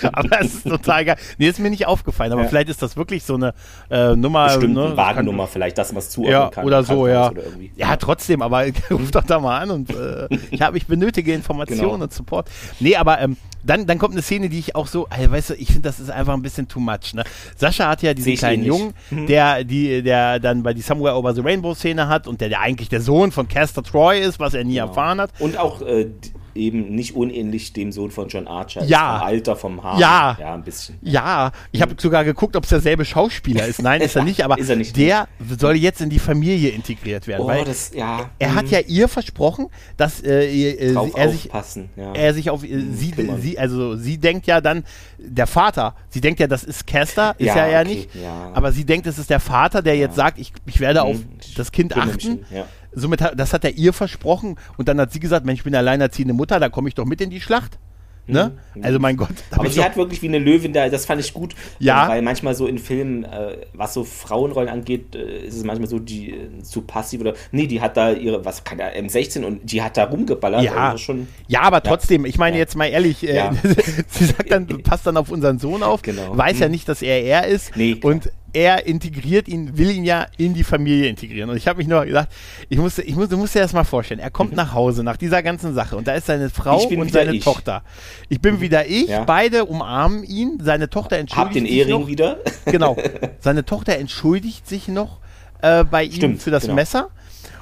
Aber 0.14 0.28
das 0.30 0.45
ist 0.54 0.64
total 0.68 1.06
geil. 1.06 1.16
Nee, 1.38 1.47
ist 1.47 1.60
mir 1.60 1.70
nicht 1.70 1.86
aufgefallen, 1.88 2.32
aber 2.32 2.43
Ja. 2.43 2.47
vielleicht 2.47 2.70
ist 2.70 2.82
das 2.82 2.95
wirklich 2.97 3.24
so 3.24 3.36
eine 3.36 3.54
äh, 3.89 4.16
Nummer. 4.16 4.45
Bestimmt 4.47 4.74
ne, 4.76 4.86
eine 4.86 4.97
Wagennummer 4.97 5.47
vielleicht, 5.47 5.78
dass 5.78 5.91
man 5.91 5.99
es 5.99 6.10
zuordnen 6.10 6.34
Ja, 6.34 6.49
kann. 6.49 6.66
oder 6.66 6.84
so, 6.84 7.08
ja. 7.08 7.30
Oder. 7.32 7.41
Ja, 7.76 7.95
trotzdem, 7.97 8.41
aber 8.41 8.66
ruf 8.91 9.12
doch 9.12 9.24
da 9.24 9.39
mal 9.39 9.60
an 9.60 9.72
und 9.72 9.89
äh, 9.91 10.28
ich, 10.51 10.62
hab, 10.62 10.76
ich 10.76 10.88
benötige 10.88 11.34
Informationen 11.34 11.82
Genau. 11.91 12.04
und 12.04 12.14
Support. 12.14 12.49
Nee, 12.80 12.95
aber 12.95 13.20
ähm, 13.22 13.38
dann, 13.66 13.86
dann 13.88 13.97
kommt 13.97 14.14
eine 14.14 14.22
Szene, 14.22 14.49
die 14.49 14.60
ich 14.60 14.76
auch 14.76 14.88
so, 14.88 15.08
also, 15.10 15.32
weißt 15.32 15.49
du, 15.51 15.54
ich 15.56 15.68
finde, 15.68 15.84
das 15.84 15.99
ist 15.99 16.12
einfach 16.12 16.34
ein 16.34 16.41
bisschen 16.41 16.68
too 16.68 16.80
much. 16.82 17.14
Ne? 17.14 17.24
Sascha 17.56 17.88
hat 17.89 18.01
ja 18.01 18.14
diesen 18.14 18.36
kleinen 18.36 18.64
ähnlich. 18.64 18.80
Jungen, 19.12 19.28
der, 19.28 19.64
die, 19.64 20.01
der 20.04 20.39
dann 20.39 20.64
bei 20.64 20.74
die 20.74 20.82
Somewhere 20.82 21.16
Over 21.16 21.34
the 21.34 21.41
Rainbow 21.41 21.74
Szene 21.74 22.08
hat 22.10 22.28
und 22.28 22.41
der, 22.41 22.49
der 22.49 22.60
eigentlich 22.60 22.89
der 22.89 22.99
Sohn 23.01 23.32
von 23.32 23.47
Castor 23.47 23.84
Troy 23.84 24.20
ist, 24.20 24.39
was 24.39 24.54
er 24.54 24.64
nie 24.66 24.74
Genau. 24.76 24.88
erfahren 24.88 25.22
hat. 25.22 25.32
Und 25.39 25.58
auch 25.58 25.82
äh, 25.82 26.08
eben 26.56 26.93
nicht 26.95 27.16
unähnlich 27.16 27.74
dem 27.74 27.91
Sohn 27.91 28.12
von 28.12 28.28
John 28.28 28.47
Archer. 28.47 28.84
Ja. 28.84 29.20
Vom 29.20 29.28
Alter, 29.28 29.56
vom 29.56 29.84
Haar. 29.84 29.99
Ja. 29.99 30.38
Ja, 30.39 30.54
ein 30.54 30.64
bisschen. 30.64 30.97
Ja, 31.01 31.51
ich 31.72 31.82
habe 31.82 31.95
sogar 31.97 32.24
geguckt, 32.24 32.56
ob 32.56 32.64
es 32.64 32.70
derselbe 32.70 33.06
Schauspieler 33.06 33.66
ist. 33.68 33.82
Nein, 33.82 34.01
ist 34.01 34.16
er 34.16 34.24
nicht, 34.26 34.43
aber 34.43 34.58
Ist 34.58 34.70
er 34.70 34.76
nicht. 34.76 34.95
der 34.97 35.28
soll 35.60 35.76
jetzt 35.76 36.01
in 36.01 36.10
die 36.10 36.20
Familie 36.20 36.70
integriert 36.70 37.28
werden. 37.28 37.43
Oh, 37.43 37.47
weil 37.47 37.64
das, 37.66 37.91
ja. 37.93 38.30
er 38.39 38.56
hat 38.56 38.64
hm, 38.66 38.72
ja 38.72 38.80
ihr 38.82 39.08
versprochen, 39.08 39.68
dass 39.97 40.22
äh, 40.24 40.45
äh, 40.72 40.89
sie- 40.89 41.12
er 41.16 41.30
sich. 41.32 41.49
Ja. 41.95 42.14
er 42.14 42.34
sich 42.34 42.49
auf 42.49 42.64
äh, 42.64 42.82
sie, 42.93 43.12
kümmern. 43.12 43.41
sie, 43.41 43.58
also 43.60 43.95
sie 43.95 44.18
denkt 44.18 44.47
ja 44.47 44.62
dann, 44.62 44.84
der 45.18 45.47
Vater, 45.47 45.95
sie 46.10 46.22
denkt 46.22 46.39
ja, 46.39 46.47
das 46.47 46.64
ist 46.64 46.86
Caster, 46.88 47.36
ist 47.38 47.47
ja 47.47 47.56
Ja, 47.56 47.68
ja 47.68 47.80
okay, 47.82 47.89
nicht, 47.89 48.16
ja. 48.16 48.51
aber 48.54 48.72
sie 48.72 48.86
denkt, 48.86 49.08
es 49.08 49.18
ist 49.18 49.30
der 49.30 49.39
Vater, 49.39 49.82
der 49.82 49.95
jetzt 49.97 50.16
sagt, 50.16 50.38
ich, 50.39 50.51
ich 50.66 50.80
werde 50.80 51.04
auf 51.04 51.16
Hm, 51.18 51.26
ich 51.41 51.54
das 51.56 51.72
Kind 51.72 51.93
kümmere 51.93 52.08
mich 52.14 52.26
achten. 52.26 52.45
ja. 52.54 52.66
Somit 52.96 53.22
hat, 53.22 53.39
das 53.39 53.54
hat 53.54 53.64
er 53.66 53.72
ihr 53.78 53.94
versprochen 53.94 54.58
und 54.78 54.88
dann 54.88 55.00
hat 55.00 55.12
sie 55.12 55.20
gesagt, 55.20 55.46
Mensch, 55.46 55.60
ich 55.60 55.64
bin 55.64 55.76
alleinerziehende 55.76 56.34
Mutter, 56.34 56.60
da 56.60 56.70
komme 56.70 56.89
ich 56.89 56.96
doch 56.96 57.06
mit 57.06 57.22
in 57.22 57.30
die 57.30 57.41
Schlacht. 57.41 57.80
Ne? 58.26 58.54
Mhm. 58.74 58.84
Also 58.86 59.00
mein 59.00 59.18
Gott. 59.18 59.34
Aber 59.52 59.70
sie 59.70 59.84
hat 59.84 59.98
wirklich 59.98 60.22
wie 60.22 60.30
eine 60.30 60.39
Löwin 60.39 60.72
da, 60.72 60.88
das 60.88 61.06
fand 61.06 61.20
ich 61.20 61.34
gut. 61.34 61.56
Ja. 61.80 62.08
Weil 62.08 62.22
manchmal 62.22 62.56
so 62.56 62.68
in 62.68 62.78
Filmen, 62.78 63.26
äh, 63.26 63.58
was 63.74 63.94
so 63.94 64.06
Frauenrollen 64.06 64.70
angeht, 64.70 65.14
äh, 65.14 65.46
ist 65.46 65.58
es 65.58 65.66
manchmal 65.66 65.89
so, 65.89 66.00
die 66.00 66.30
äh, 66.32 66.64
zu 66.64 66.84
passiv 66.84 67.20
oder. 67.20 67.34
Nee, 67.52 67.68
die 67.68 67.82
hat 67.82 67.98
da 67.98 68.12
ihre, 68.14 68.46
was 68.46 68.64
kann 68.64 68.78
der, 68.78 68.98
M16 68.98 69.44
und 69.44 69.70
die 69.70 69.82
hat 69.82 69.98
da 69.98 70.06
rumgeballert. 70.06 70.64
Ja, 70.64 70.91
Also 70.91 71.00
schon, 71.00 71.28
ja, 71.50 71.64
aber 71.64 71.84
trotzdem, 71.84 72.24
ich 72.24 72.38
meine 72.38 72.56
Ja. 72.56 72.62
jetzt 72.62 72.78
mal 72.78 72.86
ehrlich, 72.86 73.28
äh, 73.28 73.36
Ja. 73.36 73.54
sie 74.08 74.24
sagt 74.26 74.50
dann, 74.50 74.68
passt 74.84 75.06
dann 75.06 75.18
auf 75.18 75.30
unseren 75.30 75.60
Sohn 75.60 75.84
auf, 75.84 76.02
Genau. 76.02 76.38
weiß 76.38 76.60
ja 76.60 76.68
Mhm. 76.68 76.72
nicht, 76.72 76.88
dass 76.88 77.02
er 77.02 77.22
er 77.24 77.48
ist 77.48 77.76
Nee, 77.76 77.96
klar. 77.96 78.14
Er 78.54 78.86
integriert 78.86 79.47
ihn, 79.47 79.78
will 79.78 79.89
ihn 79.91 80.04
ja 80.04 80.28
in 80.38 80.54
die 80.54 80.64
Familie 80.64 81.08
integrieren. 81.10 81.49
Und 81.49 81.58
ich 81.58 81.68
habe 81.68 81.78
mich 81.80 81.88
nur 81.88 82.06
gesagt, 82.06 82.32
ich 82.70 82.78
musste, 82.78 83.01
ich 83.01 83.16
muss, 83.16 83.28
du 83.30 83.38
musst 83.38 83.56
dir 83.56 83.60
das 83.60 83.74
mal 83.74 83.84
vorstellen. 83.84 84.20
Er 84.20 84.30
kommt 84.32 84.56
nach 84.56 84.74
Hause 84.74 85.04
nach 85.04 85.18
dieser 85.18 85.41
ganzen 85.43 85.74
Sache 85.74 85.95
und 85.97 86.08
da 86.08 86.14
ist 86.14 86.28
seine 86.28 86.49
Frau 86.49 86.88
Mhm. 86.89 86.99
Und 86.99 87.12
seine 87.12 87.34
ich. 87.34 87.43
Tochter. 87.43 87.84
Ich 88.30 88.39
bin 88.41 88.62
wieder 88.62 88.86
ich, 88.86 89.08
Ja. 89.08 89.24
beide 89.24 89.66
umarmen 89.66 90.24
ihn, 90.24 90.60
seine 90.62 90.89
Tochter 90.89 91.18
entschuldigt 91.18 91.47
hab 91.47 91.54
den 91.54 91.66
sich 91.66 91.74
Ehering 91.76 92.01
noch. 92.01 92.08
wieder. 92.08 92.38
Genau. 92.66 92.95
Seine 93.39 93.66
Tochter 93.66 93.97
entschuldigt 93.97 94.67
sich 94.67 94.88
noch 94.88 95.20
äh, 95.62 95.84
bei 95.84 96.04
ihm 96.04 96.12
Stimmt, 96.13 96.42
für 96.42 96.51
das 96.51 96.63
genau. 96.63 96.75
Messer. 96.75 97.09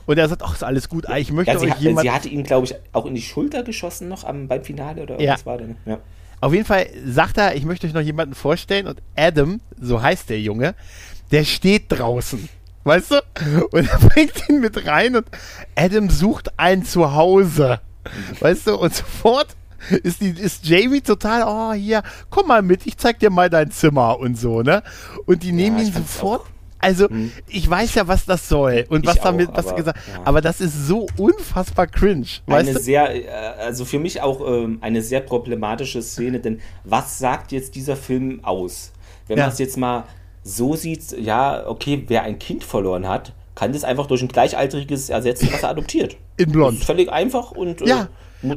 Und 0.05 0.17
er 0.17 0.27
sagt, 0.27 0.41
ach, 0.43 0.53
ist 0.55 0.63
alles 0.63 0.89
gut, 0.89 1.07
ah, 1.07 1.17
ich 1.17 1.31
möchte 1.31 1.53
Ja, 1.53 1.59
sie, 1.59 1.67
euch 1.71 1.79
jemand 1.79 2.01
sie 2.05 2.11
hatte 2.11 2.27
ihn, 2.29 2.43
glaube 2.43 2.65
ich, 2.65 2.75
auch 2.91 3.05
in 3.05 3.15
die 3.15 3.21
Schulter 3.21 3.63
geschossen 3.63 4.07
noch 4.09 4.23
am, 4.23 4.47
beim 4.47 4.63
Finale 4.63 5.03
oder 5.03 5.21
Ja. 5.21 5.33
was 5.35 5.45
war 5.45 5.57
denn? 5.57 5.77
Ja. 5.85 5.99
Auf 6.41 6.53
jeden 6.53 6.65
Fall 6.65 6.87
sagt 7.05 7.37
er, 7.37 7.55
ich 7.55 7.65
möchte 7.65 7.87
euch 7.87 7.93
noch 7.93 8.01
jemanden 8.01 8.35
vorstellen 8.35 8.87
und 8.87 9.01
Adam, 9.15 9.61
so 9.79 10.01
heißt 10.01 10.29
der 10.29 10.41
Junge, 10.41 10.75
der 11.31 11.45
steht 11.45 11.85
draußen. 11.89 12.49
Weißt 12.83 13.11
du? 13.11 13.67
Und 13.71 13.87
er 13.87 13.99
bringt 14.09 14.49
ihn 14.49 14.59
mit 14.59 14.85
rein 14.87 15.15
und 15.15 15.27
Adam 15.75 16.09
sucht 16.09 16.49
ein 16.57 16.83
Zuhause. 16.83 17.79
Weißt 18.39 18.67
du? 18.67 18.75
Und 18.75 18.93
sofort 18.95 19.55
ist, 20.03 20.21
die, 20.21 20.29
ist 20.29 20.65
Jamie 20.65 21.01
total, 21.01 21.43
oh 21.45 21.73
hier, 21.73 22.03
komm 22.29 22.47
mal 22.47 22.61
mit, 22.61 22.85
ich 22.87 22.97
zeig 22.97 23.19
dir 23.19 23.29
mal 23.29 23.49
dein 23.49 23.71
Zimmer 23.71 24.19
und 24.19 24.37
so, 24.37 24.61
ne? 24.61 24.83
Und 25.25 25.43
die 25.43 25.51
nehmen 25.51 25.77
ich 25.79 25.87
ihn 25.87 25.93
sofort. 25.93 26.45
Also, 26.81 27.07
ich 27.47 27.69
weiß 27.69 27.95
ja, 27.95 28.07
was 28.07 28.25
das 28.25 28.49
soll 28.49 28.85
und 28.89 29.03
Ich 29.03 29.09
was 29.09 29.19
damit, 29.21 29.49
auch, 29.49 29.57
was 29.57 29.67
aber, 29.67 29.75
gesagt, 29.77 29.99
ja. 30.07 30.21
aber 30.25 30.41
das 30.41 30.61
ist 30.61 30.87
so 30.87 31.07
unfassbar 31.17 31.87
cringe, 31.87 32.25
weißt 32.47 32.69
eine 32.69 32.73
du? 32.73 32.79
sehr, 32.83 33.15
äh, 33.15 33.27
also 33.61 33.85
für 33.85 33.99
mich 33.99 34.21
auch 34.21 34.41
ähm, 34.45 34.79
eine 34.81 35.01
sehr 35.01 35.21
problematische 35.21 36.01
Szene, 36.01 36.39
denn 36.39 36.59
was 36.83 37.19
sagt 37.19 37.51
jetzt 37.51 37.75
dieser 37.75 37.95
Film 37.95 38.43
aus? 38.43 38.91
Wenn 39.27 39.37
Ja. 39.37 39.45
man 39.45 39.53
es 39.53 39.59
jetzt 39.59 39.77
mal 39.77 40.05
so 40.43 40.75
sieht, 40.75 41.11
ja, 41.19 41.67
okay, 41.67 42.03
wer 42.07 42.23
ein 42.23 42.39
Kind 42.39 42.63
verloren 42.63 43.07
hat, 43.07 43.33
kann 43.53 43.73
das 43.73 43.83
einfach 43.83 44.07
durch 44.07 44.21
ein 44.23 44.27
gleichaltriges 44.27 45.09
ersetzen, 45.09 45.49
was 45.51 45.61
er 45.63 45.69
adoptiert. 45.69 46.17
In 46.37 46.51
blond. 46.51 46.83
Völlig 46.83 47.11
einfach 47.11 47.51
und 47.51 47.81
äh, 47.81 47.85
Ja, 47.87 48.07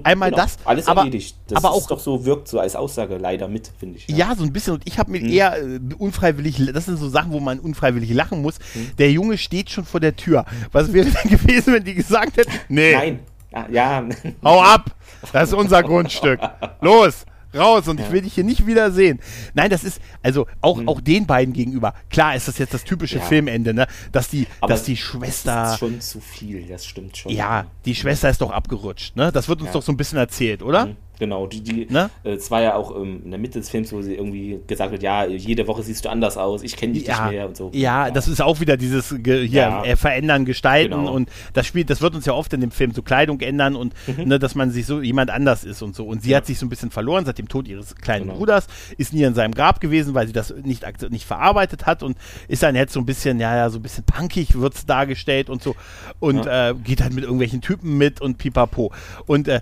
einmal 0.02 0.30
das, 0.30 0.56
alles 0.64 0.86
aber- 0.86 1.00
erledigt. 1.02 1.36
Das 1.48 1.62
aber 1.64 1.76
ist 1.76 1.84
auch- 1.84 1.88
doch 1.88 2.00
so, 2.00 2.24
wirkt 2.24 2.48
so 2.48 2.58
als 2.60 2.74
Aussage 2.76 3.16
leider 3.16 3.48
mit, 3.48 3.70
finde 3.78 3.98
ich. 3.98 4.08
Ja, 4.08 4.34
so 4.36 4.42
ein 4.44 4.52
bisschen. 4.52 4.74
Und 4.74 4.82
ich 4.86 4.98
habe 4.98 5.10
mir 5.10 5.20
Mhm. 5.20 5.28
eher 5.28 5.56
äh, 5.62 5.80
unfreiwillig, 5.98 6.60
das 6.72 6.86
sind 6.86 6.96
so 6.98 7.08
Sachen, 7.08 7.32
wo 7.32 7.40
man 7.40 7.58
unfreiwillig 7.60 8.10
lachen 8.12 8.42
muss. 8.42 8.58
Mhm. 8.74 8.90
Der 8.98 9.10
Junge 9.12 9.38
steht 9.38 9.70
schon 9.70 9.84
vor 9.84 10.00
der 10.00 10.16
Tür. 10.16 10.44
Was 10.72 10.92
wäre 10.92 11.06
denn 11.10 11.30
gewesen, 11.38 11.74
wenn 11.74 11.84
die 11.84 11.94
gesagt 11.94 12.36
hätten, 12.36 12.52
nee, 12.68 12.92
Nein. 12.94 13.20
Ja, 13.52 13.66
ja. 13.70 14.04
hau 14.42 14.60
ab, 14.60 14.90
das 15.32 15.48
ist 15.50 15.54
unser 15.54 15.82
Grundstück. 15.82 16.40
Los, 16.80 17.24
raus 17.54 17.88
und 17.88 18.00
ich 18.00 18.10
will 18.10 18.22
dich 18.22 18.34
hier 18.34 18.44
nicht 18.44 18.66
wieder 18.66 18.90
sehen. 18.90 19.20
Nein, 19.54 19.70
das 19.70 19.84
ist, 19.84 20.00
also 20.22 20.46
auch, 20.60 20.80
auch 20.86 21.00
den 21.00 21.26
beiden 21.26 21.52
gegenüber. 21.54 21.94
Klar 22.10 22.34
ist 22.36 22.48
das 22.48 22.58
jetzt 22.58 22.74
das 22.74 22.84
typische 22.84 23.16
Mhm. 23.16 23.22
Ja. 23.22 23.28
Filmende, 23.28 23.74
ne? 23.74 23.86
Dass 24.12 24.28
die, 24.28 24.46
Aber 24.60 24.72
dass 24.72 24.82
die 24.84 24.94
Das 24.94 25.00
Schwester. 25.00 25.72
ist 25.72 25.78
schon 25.78 26.00
zu 26.00 26.20
viel, 26.20 26.66
das 26.66 26.84
stimmt 26.86 27.16
schon. 27.16 27.32
Ja, 27.32 27.66
die 27.84 27.94
Schwester 27.94 28.28
ist 28.30 28.40
doch 28.40 28.50
abgerutscht, 28.50 29.16
ne? 29.16 29.30
Das 29.32 29.48
wird 29.48 29.60
uns 29.60 29.68
Ja. 29.68 29.72
doch 29.74 29.82
so 29.82 29.92
ein 29.92 29.96
bisschen 29.96 30.18
erzählt, 30.18 30.62
oder? 30.62 30.86
Mhm, 30.86 30.96
Genau, 31.18 31.46
die, 31.46 31.60
die, 31.62 31.86
Ne? 31.88 32.10
äh, 32.24 32.30
es 32.32 32.50
war 32.50 32.60
ja 32.62 32.74
auch 32.74 32.94
ähm, 32.96 33.22
in 33.24 33.30
der 33.30 33.38
Mitte 33.38 33.60
des 33.60 33.70
Films, 33.70 33.92
wo 33.92 34.02
sie 34.02 34.14
irgendwie 34.14 34.60
gesagt 34.66 34.92
hat, 34.92 35.02
ja, 35.02 35.24
jede 35.26 35.66
Woche 35.68 35.82
siehst 35.82 36.04
du 36.04 36.08
anders 36.08 36.36
aus, 36.36 36.62
ich 36.62 36.76
kenne 36.76 36.94
dich 36.94 37.06
ja, 37.06 37.24
nicht 37.26 37.32
mehr 37.34 37.46
und 37.46 37.56
so. 37.56 37.70
Ja, 37.72 38.10
das 38.10 38.26
ist 38.28 38.40
auch 38.42 38.60
wieder 38.60 38.76
dieses 38.76 39.14
ge 39.18 39.46
hier 39.46 39.60
Ja. 39.60 39.84
äh, 39.84 39.96
verändern, 39.96 40.44
gestalten 40.44 40.90
Genau. 40.94 41.12
und 41.12 41.30
das 41.52 41.66
spielt, 41.66 41.88
das 41.90 42.00
wird 42.02 42.14
uns 42.14 42.26
ja 42.26 42.32
oft 42.32 42.52
in 42.52 42.60
dem 42.60 42.70
Film 42.72 42.92
so 42.92 43.02
Kleidung 43.02 43.40
ändern 43.40 43.76
und 43.76 43.94
Mhm. 44.08 44.24
ne, 44.28 44.38
dass 44.38 44.54
man 44.54 44.70
sich 44.70 44.86
so 44.86 45.00
jemand 45.02 45.30
anders 45.30 45.64
ist 45.64 45.82
und 45.82 45.94
so. 45.94 46.04
Und 46.06 46.22
sie 46.22 46.34
hat 46.34 46.46
sich 46.46 46.58
so 46.58 46.66
ein 46.66 46.68
bisschen 46.68 46.90
verloren 46.90 47.24
seit 47.24 47.38
dem 47.38 47.48
Tod 47.48 47.68
ihres 47.68 47.94
kleinen 47.96 48.26
Genau. 48.26 48.38
Bruders, 48.38 48.66
ist 48.98 49.12
nie 49.12 49.22
in 49.22 49.34
seinem 49.34 49.54
Grab 49.54 49.80
gewesen, 49.80 50.14
weil 50.14 50.26
sie 50.26 50.32
das 50.32 50.52
nicht 50.64 50.84
nicht 51.10 51.24
verarbeitet 51.26 51.86
hat 51.86 52.02
und 52.02 52.16
ist 52.48 52.62
dann 52.62 52.74
jetzt 52.74 52.92
so 52.92 53.00
ein 53.00 53.06
bisschen, 53.06 53.38
ja, 53.40 53.56
ja, 53.56 53.70
so 53.70 53.78
ein 53.78 53.82
bisschen 53.82 54.04
punkig 54.04 54.54
wird's 54.58 54.84
dargestellt 54.86 55.48
und 55.48 55.62
so 55.62 55.76
und 56.18 56.46
äh, 56.46 56.74
geht 56.82 57.00
halt 57.02 57.12
mit 57.14 57.24
irgendwelchen 57.24 57.60
Typen 57.60 57.96
mit 57.98 58.20
und 58.20 58.38
pipapo. 58.38 58.92
Und 59.26 59.48
äh, 59.48 59.60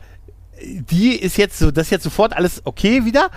die 0.91 1.17
ist 1.17 1.37
jetzt 1.37 1.59
so, 1.59 1.71
das 1.71 1.87
ist 1.87 1.91
jetzt 1.91 2.05
sofort 2.05 2.35
alles 2.37 2.63
okay 2.65 3.05
wieder. 3.05 3.31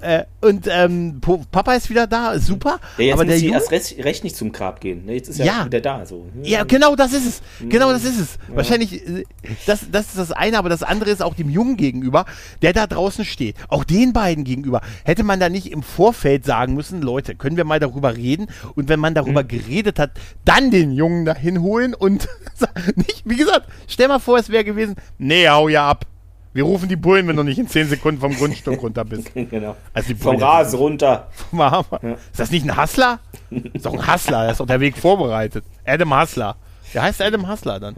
Äh, 0.00 0.24
und 0.40 0.66
ähm, 0.70 1.20
Papa 1.52 1.74
ist 1.74 1.88
wieder 1.88 2.06
da, 2.08 2.38
super. 2.40 2.80
Ja, 2.98 3.04
jetzt 3.04 3.12
aber 3.14 3.24
muss 3.24 3.30
der 3.32 3.38
sie 3.38 3.48
erst 3.50 3.70
recht, 3.70 4.04
recht 4.04 4.24
nicht 4.24 4.36
zum 4.36 4.50
Grab 4.52 4.80
gehen. 4.80 5.04
Ne? 5.06 5.14
Jetzt 5.14 5.28
ist 5.28 5.38
er 5.38 5.46
Ja. 5.46 5.64
wieder 5.64 5.80
da. 5.80 6.04
So. 6.04 6.26
ja, 6.42 6.64
genau 6.64 6.96
das 6.96 7.12
ist 7.12 7.24
es. 7.26 7.42
Genau 7.68 7.92
das 7.92 8.04
ist 8.04 8.18
es. 8.18 8.38
Wahrscheinlich, 8.48 9.06
äh, 9.06 9.24
das, 9.66 9.86
das 9.90 10.06
ist 10.08 10.18
das 10.18 10.32
eine, 10.32 10.58
aber 10.58 10.68
das 10.68 10.82
andere 10.82 11.10
ist 11.10 11.22
auch 11.22 11.34
dem 11.34 11.48
Jungen 11.48 11.76
gegenüber, 11.76 12.26
der 12.62 12.72
da 12.72 12.86
draußen 12.86 13.24
steht. 13.24 13.56
Auch 13.68 13.84
den 13.84 14.12
beiden 14.12 14.42
gegenüber. 14.44 14.80
Hätte 15.04 15.22
man 15.22 15.38
da 15.40 15.48
nicht 15.48 15.70
im 15.70 15.82
Vorfeld 15.84 16.44
sagen 16.44 16.74
müssen, 16.74 17.00
Leute, 17.00 17.36
können 17.36 17.56
wir 17.56 17.64
mal 17.64 17.78
darüber 17.80 18.16
reden? 18.16 18.48
Und 18.74 18.88
wenn 18.88 19.00
man 19.00 19.14
darüber 19.14 19.44
Mhm. 19.44 19.48
geredet 19.48 19.98
hat, 20.00 20.10
dann 20.44 20.70
den 20.72 20.90
Jungen 20.92 21.24
dahin 21.24 21.62
holen 21.62 21.94
und 21.94 22.28
nicht, 22.96 23.22
wie 23.24 23.36
gesagt, 23.36 23.68
stell 23.86 24.08
mal 24.08 24.18
vor, 24.18 24.36
es 24.38 24.48
wäre 24.50 24.64
gewesen, 24.64 24.96
nee, 25.18 25.48
hau 25.48 25.68
ja 25.68 25.88
ab. 25.88 26.06
Wir 26.56 26.64
rufen 26.64 26.88
die 26.88 26.96
Bullen, 26.96 27.28
wenn 27.28 27.36
du 27.36 27.42
nicht 27.42 27.58
in 27.58 27.68
10 27.68 27.88
Sekunden 27.88 28.20
vom 28.20 28.34
Grundstück 28.34 28.80
runter 28.82 29.04
bist. 29.04 29.30
genau. 29.34 29.76
Also 29.92 30.08
die 30.08 30.14
Vom 30.14 30.36
Bullen- 30.36 30.42
Rasen 30.42 30.78
runter. 30.78 31.28
Mal 31.52 31.70
Hammer. 31.70 32.00
Ist 32.30 32.40
das 32.40 32.50
nicht 32.50 32.68
ein 32.68 32.76
Hustler? 32.80 33.20
Ist 33.50 33.84
doch 33.86 33.92
ein 33.92 34.12
Hustler, 34.12 34.44
da 34.44 34.50
ist 34.50 34.60
doch 34.60 34.66
der 34.66 34.80
Weg 34.80 34.96
vorbereitet. 34.96 35.64
Adam 35.84 36.18
Hustler. 36.18 36.56
Der 36.94 37.02
heißt 37.02 37.20
Adam 37.20 37.48
Hustler 37.48 37.78
dann. 37.78 37.94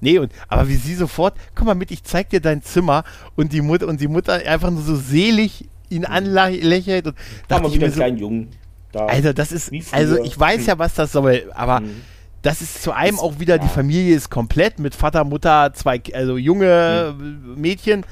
Nee, 0.00 0.18
und, 0.18 0.32
aber 0.48 0.68
wie 0.68 0.76
sie 0.76 0.94
sofort, 0.94 1.34
komm 1.54 1.66
mal 1.66 1.74
mit, 1.74 1.90
ich 1.90 2.02
zeig 2.04 2.30
dir 2.30 2.40
dein 2.40 2.62
Zimmer 2.62 3.04
und 3.36 3.52
die 3.52 3.60
Mutter, 3.60 3.86
und 3.88 4.00
die 4.00 4.08
Mutter 4.08 4.34
einfach 4.34 4.70
nur 4.70 4.82
so 4.82 4.94
selig 4.96 5.68
ihn 5.90 6.04
anlächelt 6.04 7.08
und 7.08 7.16
Da 7.48 7.56
haben 7.56 7.64
wir 7.64 7.72
wieder 7.74 7.86
einen 7.86 7.92
so, 7.94 7.98
kleinen 8.00 8.18
Jungen. 8.18 8.48
Da. 8.92 9.06
Alter, 9.06 9.34
das 9.34 9.52
ist, 9.52 9.70
also 9.92 10.22
ich 10.22 10.38
weiß 10.38 10.64
ja, 10.66 10.78
was 10.78 10.94
das 10.94 11.12
soll, 11.12 11.50
aber 11.54 11.80
Mhm. 11.80 12.00
Das 12.42 12.60
ist 12.60 12.82
zu 12.82 12.92
einem 12.92 13.18
auch 13.18 13.38
wieder, 13.40 13.58
die 13.58 13.66
ja. 13.66 13.72
Familie 13.72 14.14
ist 14.14 14.30
komplett 14.30 14.78
mit 14.78 14.94
Vater, 14.94 15.24
Mutter, 15.24 15.72
zwei, 15.74 16.00
also 16.14 16.36
junge 16.36 17.14
Mhm. 17.18 17.54
Mädchen. 17.60 18.04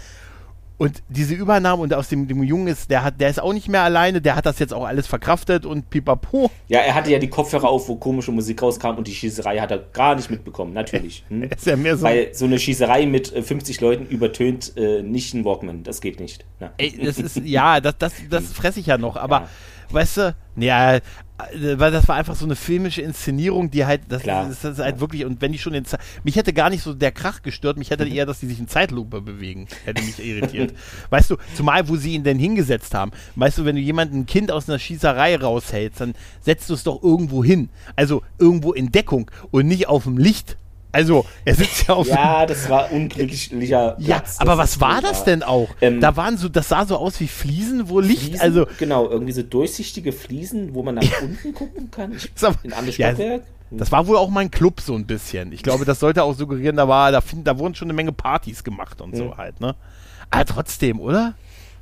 Und 0.78 1.02
diese 1.08 1.32
Übernahme 1.32 1.80
und 1.82 1.94
aus 1.94 2.08
dem, 2.10 2.28
dem 2.28 2.42
Jungen 2.42 2.66
ist, 2.66 2.90
der 2.90 3.02
hat, 3.02 3.18
der 3.18 3.30
ist 3.30 3.40
auch 3.40 3.54
nicht 3.54 3.66
mehr 3.66 3.82
alleine, 3.82 4.20
der 4.20 4.36
hat 4.36 4.44
das 4.44 4.58
jetzt 4.58 4.74
auch 4.74 4.84
alles 4.84 5.06
verkraftet 5.06 5.64
und 5.64 5.88
pipapo. 5.88 6.50
Ja, 6.68 6.80
er 6.80 6.94
hatte 6.94 7.10
ja 7.10 7.18
die 7.18 7.30
Kopfhörer 7.30 7.66
auf, 7.66 7.88
wo 7.88 7.96
komische 7.96 8.30
Musik 8.30 8.60
rauskam 8.60 8.88
und 8.98 9.06
die 9.06 9.14
Schießerei 9.14 9.58
hat 9.58 9.70
er 9.70 9.78
gar 9.78 10.14
nicht 10.16 10.30
mitbekommen, 10.30 10.74
natürlich. 10.74 11.24
Hm? 11.30 11.44
Ist 11.44 11.64
ja 11.64 11.76
mehr 11.76 11.96
so. 11.96 12.02
Weil 12.04 12.34
so 12.34 12.44
eine 12.44 12.58
Schießerei 12.58 13.06
mit 13.06 13.32
äh, 13.32 13.40
50 13.42 13.80
Leuten 13.80 14.04
übertönt 14.04 14.76
äh, 14.76 15.00
nicht 15.02 15.32
ein 15.32 15.46
Walkman. 15.46 15.82
Das 15.82 16.02
geht 16.02 16.20
nicht. 16.20 16.44
Ja. 16.60 16.70
Ey, 16.76 16.92
das 17.02 17.18
ist, 17.20 17.36
ja, 17.44 17.80
das, 17.80 17.96
das, 17.96 18.12
das 18.28 18.52
fresse 18.52 18.78
ich 18.80 18.86
ja 18.86 18.98
noch, 18.98 19.16
aber 19.16 19.40
Ja. 19.42 19.48
weißt 19.92 20.16
du, 20.18 20.36
ja, 20.56 20.96
äh, 20.96 21.00
weil 21.76 21.92
das 21.92 22.08
war 22.08 22.16
einfach 22.16 22.34
so 22.34 22.44
eine 22.46 22.56
filmische 22.56 23.02
Inszenierung, 23.02 23.70
die 23.70 23.84
halt, 23.84 24.02
das, 24.08 24.22
Klar. 24.22 24.48
ist, 24.48 24.64
das 24.64 24.78
ist 24.78 24.84
halt 24.84 25.00
wirklich, 25.00 25.24
und 25.26 25.40
wenn 25.42 25.52
die 25.52 25.58
schon 25.58 25.74
in 25.74 25.84
Ze- 25.84 25.98
mich 26.24 26.36
hätte 26.36 26.52
gar 26.52 26.70
nicht 26.70 26.82
so 26.82 26.94
der 26.94 27.12
Krach 27.12 27.42
gestört, 27.42 27.76
mich 27.76 27.90
hätte 27.90 28.08
eher, 28.08 28.24
dass 28.24 28.40
die 28.40 28.46
sich 28.46 28.58
in 28.58 28.68
Zeitlupe 28.68 29.20
bewegen, 29.20 29.66
hätte 29.84 30.02
mich 30.02 30.18
irritiert. 30.24 30.72
weißt 31.10 31.30
du, 31.30 31.36
zumal, 31.54 31.88
wo 31.88 31.96
sie 31.96 32.14
ihn 32.14 32.24
denn 32.24 32.38
hingesetzt 32.38 32.94
haben, 32.94 33.10
weißt 33.34 33.58
du, 33.58 33.64
wenn 33.66 33.76
du 33.76 33.82
jemanden 33.82 34.20
ein 34.20 34.26
Kind 34.26 34.50
aus 34.50 34.68
einer 34.68 34.78
Schießerei 34.78 35.36
raushältst, 35.36 36.00
dann 36.00 36.14
setzt 36.40 36.70
du 36.70 36.74
es 36.74 36.84
doch 36.84 37.02
irgendwo 37.02 37.44
hin, 37.44 37.68
also 37.96 38.22
irgendwo 38.38 38.72
in 38.72 38.90
Deckung 38.90 39.30
und 39.50 39.66
nicht 39.66 39.88
auf 39.88 40.04
dem 40.04 40.16
Licht. 40.18 40.56
Also, 40.96 41.26
er 41.44 41.54
sitzt 41.54 41.86
ja 41.88 41.94
auf 41.94 42.06
Ja, 42.08 42.46
das 42.46 42.68
war 42.70 42.90
unglücklicher 42.90 43.96
ja, 43.98 44.18
Platz. 44.18 44.36
aber 44.38 44.52
Das 44.56 44.58
was 44.58 44.80
war 44.80 45.02
das 45.02 45.24
denn 45.24 45.42
auch? 45.42 45.68
Ähm, 45.82 46.00
da 46.00 46.16
waren 46.16 46.38
so, 46.38 46.48
das 46.48 46.68
sah 46.70 46.86
so 46.86 46.96
aus 46.96 47.20
wie 47.20 47.28
Fliesen, 47.28 47.90
wo 47.90 48.00
Licht, 48.00 48.22
Fliesen, 48.22 48.40
also 48.40 48.66
genau, 48.78 49.08
irgendwie 49.10 49.32
so 49.32 49.42
durchsichtige 49.42 50.12
Fliesen, 50.12 50.72
wo 50.74 50.82
man 50.82 50.94
nach 50.94 51.02
unten 51.22 51.52
gucken 51.52 51.90
kann. 51.90 52.12
Ich, 52.16 52.30
aber- 52.42 52.56
in 52.62 52.70
ja, 52.70 52.92
Stockwerk. 53.10 53.42
das 53.70 53.92
war 53.92 54.06
wohl 54.06 54.16
auch 54.16 54.30
mein 54.30 54.50
Club 54.50 54.80
so 54.80 54.94
ein 54.94 55.06
bisschen. 55.06 55.52
Ich 55.52 55.62
glaube, 55.62 55.84
das 55.84 56.00
sollte 56.00 56.22
auch 56.22 56.34
suggerieren, 56.34 56.76
da 56.76 56.88
war, 56.88 57.12
da, 57.12 57.20
find, 57.20 57.46
da 57.46 57.58
wurden 57.58 57.74
schon 57.74 57.86
eine 57.86 57.94
Menge 57.94 58.12
Partys 58.12 58.64
gemacht 58.64 59.00
und 59.02 59.14
so 59.16 59.24
Mhm. 59.24 59.36
halt, 59.36 59.60
ne? 59.60 59.74
Aber 60.30 60.44
trotzdem, 60.46 60.98
oder? 60.98 61.34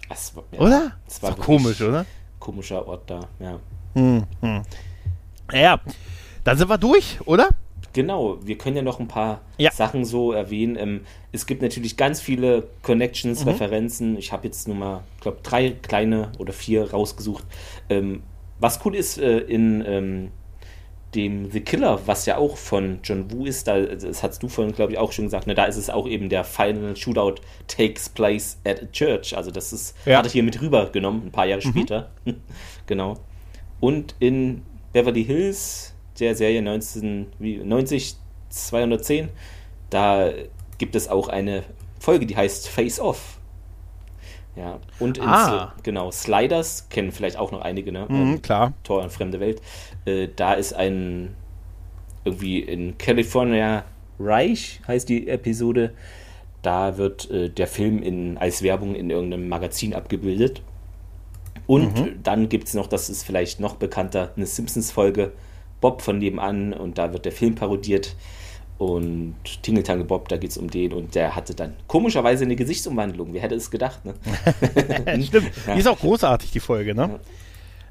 Das 0.08 0.34
war, 0.34 0.42
ja, 0.50 0.58
Oder? 0.58 0.92
Das 1.06 1.22
war 1.22 1.30
wirklich 1.30 1.46
komisch, 1.46 1.80
oder? 1.82 2.04
Komischer 2.40 2.86
Ort 2.88 3.08
da, 3.08 3.20
ja. 3.38 3.58
Ja, 5.52 5.80
dann 6.42 6.58
sind 6.58 6.68
wir 6.68 6.78
durch, 6.78 7.18
oder? 7.26 7.48
Genau, 7.94 8.38
wir 8.42 8.58
können 8.58 8.76
ja 8.76 8.82
noch 8.82 9.00
ein 9.00 9.08
paar 9.08 9.40
Ja. 9.56 9.70
Sachen 9.70 10.04
so 10.04 10.32
erwähnen. 10.32 10.76
Ähm, 10.78 11.00
es 11.32 11.46
gibt 11.46 11.62
natürlich 11.62 11.96
ganz 11.96 12.20
viele 12.20 12.68
Connections, 12.82 13.44
Mhm. 13.44 13.50
Referenzen. 13.52 14.18
Ich 14.18 14.32
habe 14.32 14.46
jetzt 14.46 14.68
nur 14.68 14.76
mal, 14.76 15.04
ich 15.16 15.22
glaube, 15.22 15.38
drei 15.42 15.70
kleine 15.70 16.32
oder 16.38 16.52
vier 16.52 16.90
rausgesucht. 16.90 17.44
Ähm, 17.88 18.22
was 18.58 18.84
cool 18.84 18.94
ist, 18.94 19.18
äh, 19.18 19.38
in 19.38 19.82
ähm, 19.86 20.30
dem 21.14 21.50
The 21.50 21.60
Killer, 21.60 22.00
was 22.06 22.26
ja 22.26 22.36
auch 22.36 22.56
von 22.56 22.98
John 23.04 23.30
Woo 23.30 23.46
ist, 23.46 23.68
da, 23.68 23.80
das 23.80 24.22
hast 24.22 24.42
du 24.42 24.48
vorhin, 24.48 24.74
glaube 24.74 24.92
ich, 24.92 24.98
auch 24.98 25.12
schon 25.12 25.26
gesagt, 25.26 25.46
ne, 25.46 25.54
da 25.54 25.64
ist 25.64 25.76
es 25.76 25.88
auch 25.88 26.08
eben 26.08 26.28
der 26.28 26.44
Final 26.44 26.96
Shootout 26.96 27.36
takes 27.68 28.08
place 28.08 28.58
at 28.64 28.82
a 28.82 28.86
church. 28.86 29.36
Also 29.36 29.50
das 29.50 29.72
ist, 29.72 29.96
ja. 30.04 30.18
hat 30.18 30.26
er 30.26 30.32
hier 30.32 30.42
mit 30.42 30.60
rübergenommen, 30.60 31.26
ein 31.26 31.30
paar 31.30 31.46
Jahre 31.46 31.64
mhm. 31.64 31.70
später. 31.70 32.10
genau. 32.86 33.18
Und 33.80 34.14
in 34.18 34.62
Beverly 34.92 35.24
Hills, 35.24 35.93
der 36.18 36.34
Serie 36.34 36.60
1990, 36.60 38.16
210, 38.48 39.28
da 39.90 40.30
gibt 40.78 40.94
es 40.94 41.08
auch 41.08 41.28
eine 41.28 41.64
Folge, 41.98 42.26
die 42.26 42.36
heißt 42.36 42.68
Face 42.68 43.00
Off. 43.00 43.38
Ja, 44.56 44.78
und 45.00 45.18
in 45.18 45.24
ah. 45.24 45.74
genau, 45.82 46.12
Sliders 46.12 46.88
kennen 46.88 47.10
vielleicht 47.10 47.36
auch 47.36 47.50
noch 47.50 47.62
einige, 47.62 47.90
ne? 47.90 48.06
Mhm, 48.08 48.40
klar. 48.40 48.72
Tor 48.84 49.02
an 49.02 49.10
fremde 49.10 49.40
Welt. 49.40 49.60
Äh, 50.04 50.28
da 50.36 50.54
ist 50.54 50.74
ein 50.74 51.34
irgendwie 52.24 52.60
in 52.60 52.96
California 52.98 53.84
Reich 54.18 54.80
heißt 54.86 55.08
die 55.08 55.28
Episode. 55.28 55.92
Da 56.62 56.96
wird 56.96 57.30
äh, 57.30 57.50
der 57.50 57.66
Film 57.66 58.02
in, 58.02 58.38
als 58.38 58.62
Werbung 58.62 58.94
in 58.94 59.10
irgendeinem 59.10 59.48
Magazin 59.48 59.92
abgebildet. 59.92 60.62
Und 61.66 61.98
mhm. 61.98 62.22
dann 62.22 62.48
gibt 62.48 62.68
es 62.68 62.74
noch, 62.74 62.86
das 62.86 63.10
ist 63.10 63.24
vielleicht 63.24 63.60
noch 63.60 63.76
bekannter, 63.76 64.32
eine 64.36 64.46
Simpsons-Folge, 64.46 65.32
Bob 65.84 66.00
von 66.00 66.16
nebenan, 66.16 66.72
und 66.72 66.96
da 66.96 67.12
wird 67.12 67.26
der 67.26 67.32
Film 67.32 67.56
parodiert. 67.56 68.16
Und 68.78 69.36
Tingeltange 69.60 70.04
Bob, 70.04 70.30
da 70.30 70.38
geht 70.38 70.50
es 70.50 70.56
um 70.56 70.70
den 70.70 70.94
und 70.94 71.14
der 71.14 71.36
hatte 71.36 71.54
dann 71.54 71.74
komischerweise 71.88 72.44
eine 72.44 72.56
Gesichtsumwandlung. 72.56 73.34
Wer 73.34 73.42
hätte 73.42 73.54
es 73.54 73.70
gedacht, 73.70 74.02
ne? 74.02 74.14
Stimmt. 75.22 75.50
Ja. 75.66 75.74
Die 75.74 75.80
ist 75.80 75.86
auch 75.86 76.00
großartig, 76.00 76.52
die 76.52 76.60
Folge, 76.60 76.94
ne? 76.94 77.20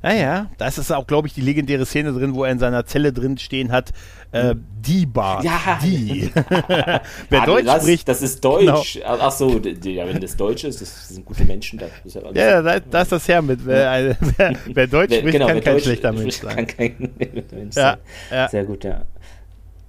Ja. 0.03 0.09
Naja, 0.09 0.49
da 0.57 0.67
ist 0.67 0.91
auch, 0.91 1.07
glaube 1.07 1.27
ich, 1.27 1.33
die 1.33 1.41
legendäre 1.41 1.85
Szene 1.85 2.11
drin, 2.11 2.35
wo 2.35 2.43
er 2.43 2.51
in 2.51 2.59
seiner 2.59 2.85
Zelle 2.85 3.13
drin 3.13 3.37
stehen 3.37 3.71
hat, 3.71 3.91
äh, 4.31 4.53
die 4.81 5.05
Bar. 5.05 5.43
Ja. 5.43 5.79
Die. 5.81 6.29
Wer 7.29 7.41
ah, 7.41 7.45
Deutsch 7.45 7.65
das, 7.65 7.83
spricht. 7.83 8.07
Das 8.07 8.21
ist 8.21 8.43
Deutsch. 8.43 8.95
Genau. 8.95 9.17
Ach 9.19 9.31
so, 9.31 9.59
ja, 9.59 10.07
wenn 10.07 10.19
das 10.19 10.35
Deutsch 10.35 10.65
ist, 10.65 10.81
das 10.81 11.09
sind 11.09 11.25
gute 11.25 11.45
Menschen. 11.45 11.79
Das 11.79 11.89
ist 12.03 12.15
ja, 12.15 12.31
ja 12.33 12.61
da, 12.61 12.79
da, 12.79 13.01
ist 13.01 13.11
das 13.11 13.27
her 13.27 13.41
mit. 13.41 13.65
Wer, 13.65 14.17
wer, 14.37 14.55
wer 14.65 14.87
Deutsch 14.87 15.11
wer, 15.11 15.19
spricht, 15.19 15.33
genau, 15.33 15.47
kann 15.47 15.61
kein 15.61 15.73
Deutsch 15.75 15.83
schlechter 15.85 16.11
Mensch 16.11 16.41
sein. 16.41 16.55
Kann 16.55 16.67
kein 16.67 16.95
Mensch 17.17 17.75
ja, 17.75 17.81
sein. 17.81 17.97
Ja. 18.29 18.49
Sehr 18.49 18.65
gut, 18.65 18.83
ja. 18.83 19.03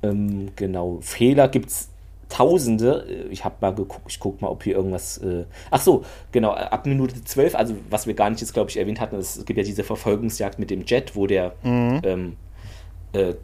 Ähm, 0.02 0.50
genau. 0.54 0.98
Fehler 1.00 1.48
gibt 1.48 1.70
es 1.70 1.88
Tausende. 2.28 3.26
Ich 3.30 3.44
habe 3.44 3.56
mal 3.60 3.74
geguckt, 3.74 4.06
ich 4.08 4.18
gucke 4.18 4.42
mal, 4.42 4.50
ob 4.50 4.62
hier 4.64 4.76
irgendwas. 4.76 5.18
Äh 5.18 5.44
Ach 5.70 5.80
so, 5.80 6.04
genau, 6.32 6.52
ab 6.52 6.86
Minute 6.86 7.22
12, 7.22 7.54
also 7.54 7.74
was 7.90 8.06
wir 8.06 8.14
gar 8.14 8.30
nicht 8.30 8.40
jetzt, 8.40 8.54
glaube 8.54 8.70
ich, 8.70 8.76
erwähnt 8.76 9.00
hatten, 9.00 9.16
es 9.16 9.44
gibt 9.44 9.56
ja 9.56 9.64
diese 9.64 9.84
Verfolgungsjagd 9.84 10.58
mit 10.58 10.70
dem 10.70 10.84
Jet, 10.86 11.16
wo 11.16 11.26
der 11.26 11.54
mhm. 11.62 12.00
ähm, 12.04 12.36
äh, 13.12 13.34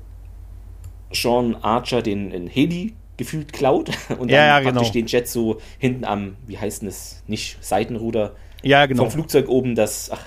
Sean 1.12 1.56
Archer 1.56 2.02
den, 2.02 2.30
den 2.30 2.46
Heli 2.46 2.94
gefühlt 3.16 3.52
klaut 3.52 3.90
und 4.18 4.30
ja, 4.30 4.38
dann 4.38 4.64
ja, 4.64 4.70
praktisch 4.70 4.92
genau. 4.92 5.04
den 5.04 5.06
Jet 5.06 5.28
so 5.28 5.60
hinten 5.78 6.04
am, 6.04 6.36
wie 6.46 6.58
heißt 6.58 6.82
denn 6.82 6.88
das, 6.88 7.22
nicht 7.26 7.58
Seitenruder, 7.62 8.34
ja, 8.62 8.86
genau. 8.86 9.02
vom 9.02 9.10
Flugzeug 9.10 9.48
oben 9.48 9.74
das, 9.74 10.10
ach, 10.10 10.24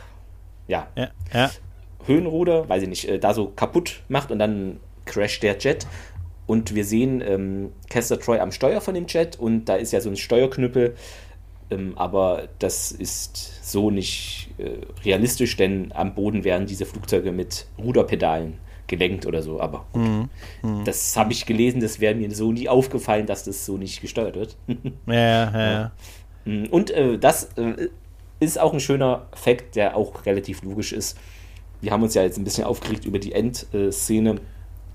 ja, 0.68 0.88
ja, 0.96 1.10
ja. 1.34 1.52
Höhenruder, 2.06 2.68
weiß 2.70 2.84
ich 2.84 2.90
nicht, 2.90 3.10
äh, 3.10 3.20
da 3.20 3.34
so 3.34 3.48
kaputt 3.48 4.04
macht 4.10 4.32
und 4.32 4.40
dann 4.40 4.80
crasht 5.06 5.44
der 5.44 5.58
Jet 5.58 5.88
und 6.54 6.76
wir 6.76 6.86
sehen 6.86 7.24
ähm, 7.26 7.72
Kester 7.90 8.20
Troy 8.20 8.40
am 8.40 8.52
Steuer 8.52 8.80
von 8.80 8.94
dem 8.94 9.08
Jet 9.08 9.40
und 9.40 9.66
da 9.66 9.76
ist 9.76 9.92
ja 9.92 10.02
so 10.02 10.10
ein 10.12 10.16
Steuerknüppel, 10.16 10.96
ähm, 11.72 11.94
aber 11.98 12.48
das 12.60 12.92
ist 12.92 13.68
so 13.68 13.90
nicht 13.90 14.52
äh, 14.60 14.86
realistisch, 15.04 15.58
denn 15.58 15.92
am 15.96 16.14
Boden 16.14 16.44
werden 16.44 16.68
diese 16.68 16.86
Flugzeuge 16.86 17.32
mit 17.32 17.66
Ruderpedalen 17.80 18.60
gelenkt 18.86 19.26
oder 19.26 19.42
so. 19.42 19.60
Aber 19.60 19.88
mhm. 19.96 20.30
Mhm. 20.62 20.84
das 20.86 21.18
habe 21.18 21.32
ich 21.32 21.48
gelesen, 21.48 21.82
das 21.82 22.00
wäre 22.00 22.14
mir 22.14 22.30
so 22.30 22.52
nie 22.52 22.70
aufgefallen, 22.70 23.26
dass 23.26 23.46
das 23.46 23.66
so 23.66 23.78
nicht 23.78 24.02
gesteuert 24.02 24.36
wird. 24.36 24.56
ja, 25.08 25.14
ja, 25.14 25.72
ja. 25.72 25.92
Mm, 26.46 26.66
und 26.70 26.92
äh, 26.92 27.18
das 27.18 27.46
äh, 27.56 27.90
ist 28.40 28.60
auch 28.60 28.74
ein 28.74 28.80
schöner 28.80 29.26
Fakt, 29.34 29.76
der 29.76 29.98
auch 29.98 30.28
relativ 30.28 30.62
logisch 30.62 30.94
ist. 30.94 31.18
Wir 31.82 31.92
haben 31.92 32.04
uns 32.04 32.14
ja 32.14 32.22
jetzt 32.22 32.38
ein 32.38 32.44
bisschen 32.44 32.66
aufgeregt 32.66 33.06
über 33.06 33.18
die 33.18 33.34
Endszene. 33.34 34.36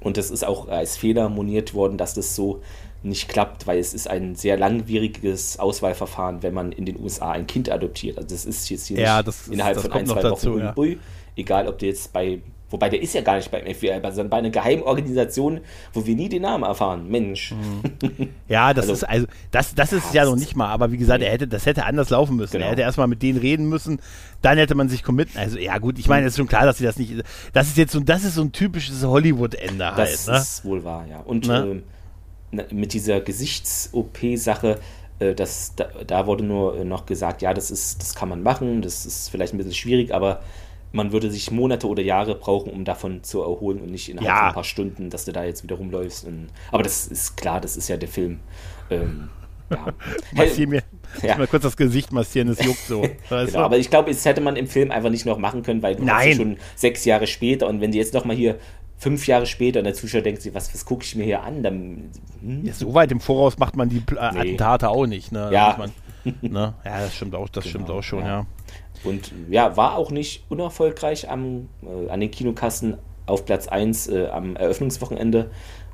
Und 0.01 0.17
das 0.17 0.31
ist 0.31 0.45
auch 0.45 0.69
als 0.69 0.97
Fehler 0.97 1.29
moniert 1.29 1.75
worden, 1.75 1.99
dass 1.99 2.15
das 2.15 2.35
so 2.35 2.63
nicht 3.03 3.29
klappt, 3.29 3.67
weil 3.67 3.79
es 3.79 3.95
ist 3.95 4.09
ein 4.09 4.35
sehr 4.35 4.57
langwieriges 4.57 5.59
Auswahlverfahren, 5.59 6.43
wenn 6.43 6.55
man 6.55 6.73
in 6.73 6.85
den 6.85 7.01
USA 7.01 7.31
ein 7.33 7.47
Kind 7.47 7.71
adoptiert. 7.71 8.19
Also 8.19 8.29
das 8.29 8.45
ist 8.45 8.69
jetzt 8.71 8.87
hier 8.87 8.99
ja, 8.99 9.19
nicht 9.19 9.29
ist, 9.29 9.49
innerhalb 9.49 9.81
von 9.81 9.93
ein, 9.93 10.07
zwei 10.07 10.21
dazu, 10.21 10.53
Wochen 10.53 10.61
ja. 10.61 10.73
Bui, 10.73 10.99
egal 11.37 11.69
ob 11.69 11.79
du 11.79 11.87
jetzt 11.87 12.13
bei 12.13 12.41
Wobei 12.71 12.91
der 12.91 13.01
ist 13.01 13.15
ja 13.15 13.23
gar 13.23 13.37
nicht 13.37 13.51
beim 13.51 13.63
FBI, 13.63 14.01
sondern 14.03 14.29
bei 14.29 14.37
einer 14.39 14.51
Geheimorganisation, 14.51 15.61
wo 15.95 16.05
wir 16.05 16.15
nie 16.15 16.29
den 16.29 16.43
Namen 16.43 16.65
erfahren. 16.65 17.09
Mensch. 17.09 17.53
Mhm. 17.53 18.29
Ja, 18.49 18.75
das 18.75 18.85
also, 18.89 18.93
ist 18.93 19.05
also 19.05 19.27
das, 19.51 19.75
das 19.75 19.93
ist 19.93 20.13
ja 20.13 20.27
noch 20.27 20.37
nicht 20.37 20.55
mal, 20.55 20.69
aber 20.69 20.93
wie 20.93 20.99
gesagt, 20.99 21.23
er 21.23 21.31
hätte, 21.31 21.49
das 21.49 21.65
hätte 21.65 21.87
anders 21.87 22.11
laufen 22.11 22.37
müssen. 22.37 22.53
Genau. 22.53 22.67
Er 22.67 22.73
hätte 22.73 22.83
erstmal 22.83 23.07
mit 23.07 23.23
denen 23.23 23.39
reden 23.39 23.69
müssen, 23.69 24.01
dann 24.43 24.59
hätte 24.59 24.75
man 24.75 24.89
sich 24.89 25.03
committen. 25.03 25.39
Also 25.39 25.59
ja 25.59 25.79
gut, 25.79 25.99
ich 25.99 26.09
meine, 26.09 26.27
es 26.27 26.35
ist 26.35 26.37
schon 26.37 26.49
klar, 26.49 26.67
dass 26.67 26.79
sie 26.79 26.85
das 26.85 26.99
nicht. 26.99 27.15
Das 27.55 27.69
ist 27.69 27.79
jetzt 27.79 27.93
so, 27.93 28.01
das 28.01 28.25
ist 28.25 28.35
so 28.35 28.43
ein 28.43 28.53
typisches 28.53 29.03
Hollywood-Ende 29.03 29.97
halt. 29.97 30.13
Das 30.13 30.27
ne? 30.27 30.37
ist 30.37 30.65
wohl 30.65 30.85
wahr, 30.85 31.07
ja. 31.09 31.21
Und 31.21 31.47
ne? 31.47 31.83
äh, 32.53 32.75
mit 32.75 32.93
dieser 32.93 33.21
Gesichts-OP-Sache, 33.21 34.79
äh, 35.19 35.35
das, 35.35 35.75
da, 35.75 35.89
da, 36.07 36.27
wurde 36.27 36.45
nur 36.45 36.79
äh, 36.79 36.85
noch 36.85 37.07
gesagt, 37.07 37.41
ja, 37.41 37.55
das 37.55 37.71
ist, 37.71 38.03
das 38.03 38.15
kann 38.15 38.29
man 38.29 38.43
machen, 38.43 38.83
das 38.83 39.07
ist 39.07 39.31
vielleicht 39.31 39.55
ein 39.55 39.59
bisschen 39.59 39.75
schwierig, 39.75 40.15
aber 40.15 40.43
man 40.93 41.13
würde 41.13 41.31
sich 41.31 41.51
Monate 41.51 41.87
oder 41.87 42.03
Jahre 42.03 42.35
brauchen, 42.35 42.73
um 42.73 42.85
davon 42.85 43.23
zu 43.23 43.43
erholen 43.43 43.81
und 43.81 43.91
nicht 43.91 44.09
innerhalb 44.09 44.29
ja. 44.29 44.39
von 44.39 44.49
ein 44.49 44.55
paar 44.55 44.65
Stunden, 44.65 45.11
dass 45.11 45.25
du 45.25 45.33
da 45.33 45.45
jetzt 45.45 45.63
wieder 45.63 45.77
rumläufst. 45.77 46.27
Und, 46.27 46.49
aber 46.71 46.83
das 46.83 47.07
ist 47.07 47.37
klar, 47.37 47.61
das 47.61 47.77
ist 47.77 47.89
ja 47.89 47.97
der 47.97 48.09
Film. 48.09 48.41
Ähm, 48.91 49.29
ja. 49.71 49.87
Massier 50.33 50.67
mir 50.67 50.83
ja. 51.23 51.37
mal 51.37 51.47
kurz 51.47 51.63
das 51.63 51.77
Gesicht 51.77 52.13
massieren, 52.13 52.49
es 52.49 52.65
juckt 52.65 52.87
so. 52.87 53.03
genau, 53.29 53.61
aber 53.61 53.79
ich 53.79 53.91
glaube, 53.91 54.11
das 54.11 54.25
hätte 54.25 54.41
man 54.41 54.57
im 54.57 54.67
Film 54.67 54.91
einfach 54.91 55.11
nicht 55.11 55.27
noch 55.27 55.39
machen 55.39 55.63
können, 55.63 55.83
weil 55.83 55.97
du 55.97 56.05
Nein. 56.05 56.35
schon 56.35 56.57
sechs 56.75 57.05
Jahre 57.05 57.27
später 57.27 57.67
und 57.67 57.81
wenn 57.81 57.93
die 57.93 57.99
jetzt 57.99 58.15
noch 58.15 58.25
mal 58.25 58.37
hier 58.37 58.59
fünf 58.97 59.27
Jahre 59.27 59.47
später 59.47 59.81
und 59.81 59.85
der 59.85 59.95
Zuschauer 59.95 60.23
denkt 60.23 60.43
sich, 60.43 60.55
was, 60.55 60.73
was 60.75 60.85
gucke 60.85 61.05
ich 61.05 61.15
mir 61.15 61.25
hier 61.25 61.43
an? 61.43 61.63
Dann, 61.63 62.11
hm? 62.41 62.65
ja, 62.65 62.73
so 62.73 62.93
weit 62.95 63.13
im 63.13 63.21
Voraus 63.21 63.59
macht 63.59 63.77
man 63.77 63.89
die 63.89 64.03
äh, 64.13 64.19
Attentate 64.19 64.89
auch 64.89 65.07
nicht. 65.07 65.33
Ne? 65.33 65.51
Ja. 65.53 65.77
Man, 65.79 65.93
ne? 66.43 66.75
ja, 66.85 67.01
das 67.01 67.15
stimmt 67.15 67.35
auch, 67.35 67.49
das 67.49 67.65
genau, 67.65 67.71
stimmt 67.71 67.91
auch 67.91 68.03
schon, 68.03 68.25
ja. 68.25 68.47
Und 69.05 69.33
ja, 69.49 69.77
war 69.77 69.97
auch 69.97 70.11
nicht 70.11 70.45
unerfolgreich 70.49 71.31
am, 71.31 71.69
äh, 71.83 72.11
an 72.11 72.21
den 72.21 72.31
Kinokassen 72.31 72.99
auf 73.27 73.45
Platz 73.45 73.69
1 73.69 74.09
äh, 74.09 74.27
am 74.27 74.57
Eröffnungswochenende. 74.57 75.51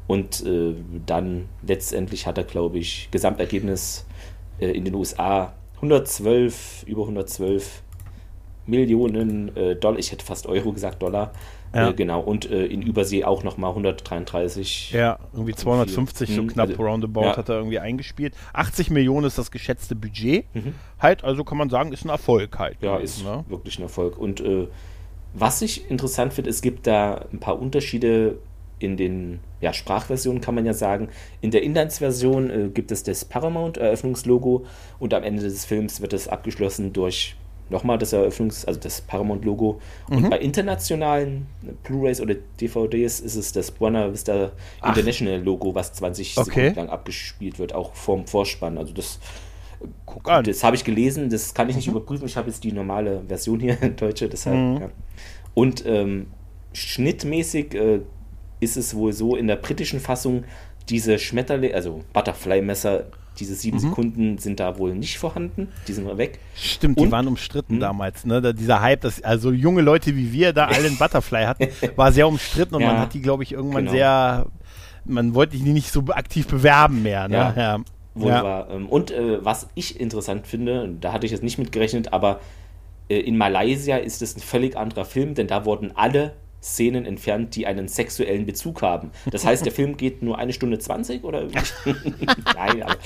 Und 0.07 0.45
äh, 0.45 0.75
dann 1.07 1.49
letztendlich 1.67 2.27
hat 2.27 2.39
er, 2.39 2.45
glaube 2.45 2.79
ich, 2.79 3.09
Gesamtergebnis 3.11 4.07
äh, 4.59 4.71
in 4.71 4.85
den 4.85 4.95
USA 4.95 5.55
112, 5.77 6.85
über 6.87 7.03
112 7.03 7.83
Millionen 8.67 9.55
äh, 9.57 9.77
Dollar, 9.77 9.99
ich 9.99 10.13
hätte 10.13 10.25
fast 10.25 10.47
Euro 10.47 10.73
gesagt, 10.73 11.03
Dollar. 11.03 11.33
Ja. 11.75 11.91
Äh, 11.91 11.95
genau, 11.95 12.21
und 12.21 12.49
äh, 12.51 12.67
in 12.67 12.83
Übersee 12.83 13.25
auch 13.25 13.43
nochmal 13.43 13.71
133. 13.71 14.93
Ja, 14.93 15.19
irgendwie 15.33 15.55
250, 15.55 16.31
so 16.31 16.43
hm, 16.43 16.49
knapp 16.49 16.71
also, 16.71 16.83
roundabout 16.83 17.23
ja. 17.23 17.37
hat 17.37 17.49
er 17.49 17.57
irgendwie 17.57 17.81
eingespielt. 17.81 18.35
80 18.53 18.91
Millionen 18.91 19.27
ist 19.27 19.39
das 19.39 19.51
geschätzte 19.51 19.95
Budget. 19.97 20.47
Mhm. 20.55 20.75
Halt, 21.01 21.25
also 21.25 21.43
kann 21.45 21.59
man 21.59 21.71
sagen, 21.71 21.93
ist 21.93 22.05
ein 22.05 22.11
Erfolg 22.11 22.59
halt. 22.59 22.79
Ja, 22.81 22.97
gewesen, 22.97 23.21
ist 23.21 23.25
ne? 23.25 23.45
wirklich 23.49 23.79
ein 23.79 23.83
Erfolg. 23.83 24.19
Und 24.19 24.41
äh, 24.41 24.69
was 25.35 25.63
ich 25.63 25.91
interessant 25.91 26.33
finde, 26.33 26.51
es 26.51 26.63
gibt 26.63 26.87
da 26.87 27.27
ein 27.33 27.41
paar 27.41 27.61
Unterschiede 27.61 28.39
in 28.79 28.97
den 28.97 29.41
ja, 29.61 29.73
Sprachversionen, 29.73 30.41
kann 30.41 30.55
man 30.55 30.67
ja 30.67 30.75
sagen. 30.75 31.09
In 31.41 31.51
der 31.51 31.63
Inlandsversion 31.63 32.51
äh, 32.51 32.69
gibt 32.69 32.93
es 32.93 33.03
das 33.03 33.25
Paramount-Eröffnungslogo 33.25 34.67
und 34.99 35.15
am 35.15 35.25
Ende 35.25 35.43
des 35.43 35.65
Films 35.65 36.01
wird 36.01 36.13
es 36.13 36.29
abgeschlossen 36.29 36.93
durch 36.93 37.37
nochmal 37.71 37.99
das 37.99 38.13
Eröffnungs-, 38.13 38.67
also 38.67 38.79
das 38.81 39.01
Paramount-Logo. 39.01 39.81
Mhm. 40.09 40.17
Und 40.17 40.31
bei 40.31 40.39
internationalen 40.39 41.47
Blu-rays 41.83 42.21
oder 42.21 42.35
DVDs 42.61 43.21
ist 43.21 43.37
es 43.37 43.53
das 43.53 43.71
Buena 43.71 44.13
Vista 44.13 44.53
Ach. 44.81 44.89
International-Logo, 44.89 45.75
was 45.75 45.93
20 45.95 46.37
okay. 46.37 46.45
Sekunden 46.45 46.75
lang 46.77 46.89
abgespielt 46.89 47.59
wird, 47.59 47.75
auch 47.75 47.95
vorm 47.95 48.27
Vorspann. 48.27 48.79
Also 48.79 48.93
das, 48.93 49.19
Guck 50.07 50.29
an. 50.29 50.45
das 50.45 50.65
habe 50.65 50.77
ich 50.77 50.85
gelesen, 50.85 51.31
das 51.31 51.55
kann 51.55 51.69
ich 51.69 51.77
nicht 51.77 51.89
mhm. 51.89 51.97
überprüfen. 51.97 52.27
Ich 52.27 52.37
habe 52.37 52.49
jetzt 52.49 52.65
die 52.65 52.73
normale 52.73 53.23
Version 53.27 53.61
hier 53.61 53.81
in 53.83 53.97
Deutsche, 53.97 54.29
deshalb. 54.29 54.57
Mhm. 54.57 54.81
Ja. 54.81 54.91
Und 55.55 55.85
ähm, 55.87 56.27
schnittmäßig 56.73 57.75
äh, 57.75 58.01
ist 58.61 58.77
es 58.77 58.95
wohl 58.95 59.13
so 59.13 59.37
in 59.37 59.47
der 59.47 59.57
britischen 59.57 60.01
Fassung, 60.01 60.45
diese 60.89 61.19
Schmetterlinge, 61.19 61.75
also 61.75 62.01
Butterfly-Messer, 62.13 63.07
diese 63.39 63.55
sieben 63.55 63.79
mhm. 63.79 63.81
Sekunden 63.81 64.39
sind 64.39 64.61
da 64.61 64.79
wohl 64.79 64.95
nicht 64.95 65.19
vorhanden, 65.19 65.69
die 65.89 65.93
sind 65.93 66.05
weg. 66.17 66.39
Stimmt, 66.55 66.99
und, 66.99 67.07
die 67.07 67.13
waren 67.13 67.27
umstritten 67.27 67.77
mh. 67.77 67.81
damals. 67.81 68.25
Ne? 68.25 68.41
Da, 68.41 68.53
dieser 68.53 68.81
Hype, 68.81 69.01
dass 69.01 69.23
also 69.23 69.53
junge 69.53 69.83
Leute 69.83 70.17
wie 70.17 70.33
wir 70.33 70.53
da 70.53 70.67
alle 70.67 70.87
einen 70.87 70.97
Butterfly 70.99 71.45
hatten, 71.45 71.69
war 71.97 72.13
sehr 72.13 72.29
umstritten 72.29 72.75
und 72.77 72.83
ja, 72.83 72.89
man 72.89 72.99
hat 72.99 73.15
die, 73.15 73.21
glaube 73.21 73.43
ich, 73.43 73.53
irgendwann 73.53 73.85
genau. 73.85 73.93
sehr, 73.93 74.47
man 75.05 75.35
wollte 75.35 75.57
die 75.57 75.73
nicht 75.73 75.91
so 75.91 76.05
aktiv 76.09 76.47
bewerben 76.47 77.03
mehr. 77.03 77.29
Ne? 77.29 77.37
Ja, 77.37 77.55
ja. 77.57 77.79
Wohl 78.15 78.31
ja. 78.31 78.45
War. 78.45 78.71
Ähm, 78.71 78.89
und 78.89 79.11
äh, 79.11 79.45
was 79.45 79.69
ich 79.75 79.99
interessant 79.99 80.47
finde, 80.47 80.95
da 81.01 81.13
hatte 81.13 81.27
ich 81.27 81.33
jetzt 81.33 81.43
nicht 81.43 81.59
mit 81.59 81.73
gerechnet, 81.73 82.13
aber 82.13 82.41
äh, 83.09 83.19
in 83.19 83.37
Malaysia 83.37 83.97
ist 83.97 84.23
es 84.23 84.37
ein 84.37 84.41
völlig 84.41 84.77
anderer 84.77 85.05
Film, 85.05 85.35
denn 85.35 85.47
da 85.47 85.65
wurden 85.65 85.93
alle 85.97 86.35
Szenen 86.65 87.05
entfernt, 87.05 87.55
die 87.57 87.67
einen 87.67 87.89
sexuellen 87.89 88.47
Bezug 88.47 88.81
haben. 88.81 89.11
Das 89.31 89.45
heißt, 89.45 89.67
der 89.67 89.73
Film 89.75 89.99
geht 89.99 90.23
nur 90.23 90.39
eine 90.39 90.55
Stunde 90.55 90.79
20 90.79 91.23
oder? 91.23 91.47
nein, 92.55 92.83
aber 92.83 92.97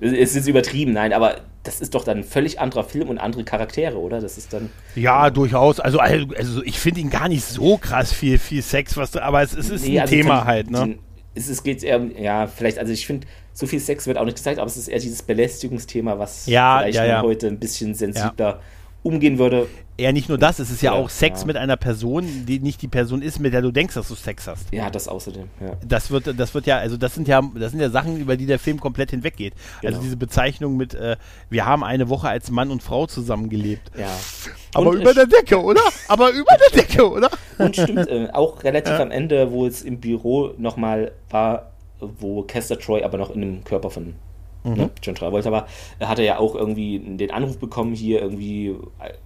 es 0.00 0.36
ist 0.36 0.46
übertrieben, 0.46 0.92
nein, 0.92 1.14
aber 1.14 1.36
das 1.62 1.80
ist 1.80 1.94
doch 1.94 2.04
dann 2.04 2.18
ein 2.18 2.24
völlig 2.24 2.60
anderer 2.60 2.84
Film 2.84 3.08
und 3.08 3.16
andere 3.16 3.42
Charaktere, 3.42 3.98
oder? 3.98 4.20
Das 4.20 4.36
ist 4.36 4.52
dann. 4.52 4.70
Ja, 4.94 5.30
durchaus. 5.30 5.80
Also, 5.80 5.98
also 5.98 6.62
ich 6.62 6.78
finde 6.78 7.00
ihn 7.00 7.08
gar 7.08 7.28
nicht 7.28 7.44
so 7.44 7.78
krass 7.78 8.12
viel, 8.12 8.38
viel 8.38 8.60
Sex, 8.60 8.98
was, 8.98 9.16
aber 9.16 9.40
es, 9.40 9.54
es 9.54 9.70
ist 9.70 9.86
nee, 9.86 9.98
ein 9.98 10.02
also 10.02 10.14
Thema 10.14 10.40
den, 10.40 10.44
halt, 10.44 10.70
ne? 10.70 10.78
Den, 10.80 10.98
es, 11.34 11.48
es 11.48 11.62
geht 11.62 11.82
eher, 11.82 12.00
ja, 12.20 12.46
vielleicht, 12.46 12.78
also 12.78 12.92
ich 12.92 13.06
finde, 13.06 13.26
so 13.54 13.66
viel 13.66 13.80
Sex 13.80 14.06
wird 14.06 14.18
auch 14.18 14.24
nicht 14.26 14.36
gezeigt, 14.36 14.58
aber 14.58 14.66
es 14.66 14.76
ist 14.76 14.88
eher 14.88 14.98
dieses 14.98 15.22
Belästigungsthema, 15.22 16.18
was 16.18 16.46
ja, 16.46 16.80
vielleicht 16.80 16.98
ja, 16.98 17.06
ja. 17.06 17.22
heute 17.22 17.46
ein 17.46 17.58
bisschen 17.58 17.94
sensibler 17.94 18.60
umgehen 19.04 19.38
würde. 19.38 19.68
Ja, 20.00 20.10
nicht 20.10 20.28
nur 20.28 20.38
das, 20.38 20.58
es 20.58 20.70
ist 20.70 20.82
ja, 20.82 20.92
ja 20.92 20.98
auch 20.98 21.08
Sex 21.08 21.42
ja. 21.42 21.46
mit 21.46 21.56
einer 21.56 21.76
Person, 21.76 22.46
die 22.46 22.58
nicht 22.58 22.82
die 22.82 22.88
Person 22.88 23.22
ist, 23.22 23.38
mit 23.38 23.52
der 23.52 23.62
du 23.62 23.70
denkst, 23.70 23.94
dass 23.94 24.08
du 24.08 24.16
Sex 24.16 24.48
hast. 24.48 24.72
Ja, 24.72 24.90
das 24.90 25.06
außerdem, 25.06 25.48
ja. 25.60 25.76
Das 25.86 26.10
wird, 26.10 26.36
das 26.36 26.52
wird 26.52 26.66
ja, 26.66 26.78
also 26.78 26.96
das 26.96 27.14
sind 27.14 27.28
ja, 27.28 27.40
das 27.54 27.70
sind 27.70 27.80
ja 27.80 27.90
Sachen, 27.90 28.16
über 28.16 28.36
die 28.36 28.46
der 28.46 28.58
Film 28.58 28.80
komplett 28.80 29.10
hinweggeht. 29.10 29.52
Also 29.54 29.80
genau. 29.80 29.92
Also 29.92 30.02
diese 30.02 30.16
Bezeichnung 30.16 30.76
mit, 30.76 30.94
äh, 30.94 31.16
wir 31.48 31.64
haben 31.64 31.84
eine 31.84 32.08
Woche 32.08 32.28
als 32.28 32.50
Mann 32.50 32.72
und 32.72 32.82
Frau 32.82 33.06
zusammengelebt. 33.06 33.92
Ja. 33.96 34.08
Aber 34.72 34.90
und 34.90 35.00
über 35.00 35.14
der 35.14 35.26
Decke, 35.26 35.62
oder? 35.62 35.82
Aber 36.08 36.30
über 36.30 36.56
der 36.58 36.82
Decke, 36.82 37.08
oder? 37.08 37.30
Und 37.58 37.76
stimmt, 37.76 38.08
äh, 38.08 38.28
auch 38.32 38.64
relativ 38.64 38.94
am 38.94 39.12
Ende, 39.12 39.52
wo 39.52 39.66
es 39.66 39.82
im 39.82 40.00
Büro 40.00 40.54
nochmal 40.58 41.12
war, 41.30 41.70
wo 42.00 42.42
Kester 42.42 42.80
Troy 42.80 43.04
aber 43.04 43.18
noch 43.18 43.30
in 43.30 43.42
dem 43.42 43.64
Körper 43.64 43.90
von 43.90 44.14
mhm. 44.64 44.74
ne, 44.74 44.90
John 45.02 45.14
Travolta 45.14 45.52
war, 45.52 45.66
hat 46.00 46.18
er 46.18 46.24
ja 46.24 46.38
auch 46.38 46.54
irgendwie 46.54 46.98
den 46.98 47.30
Anruf 47.30 47.58
bekommen 47.58 47.94
hier 47.94 48.20
irgendwie, 48.20 48.74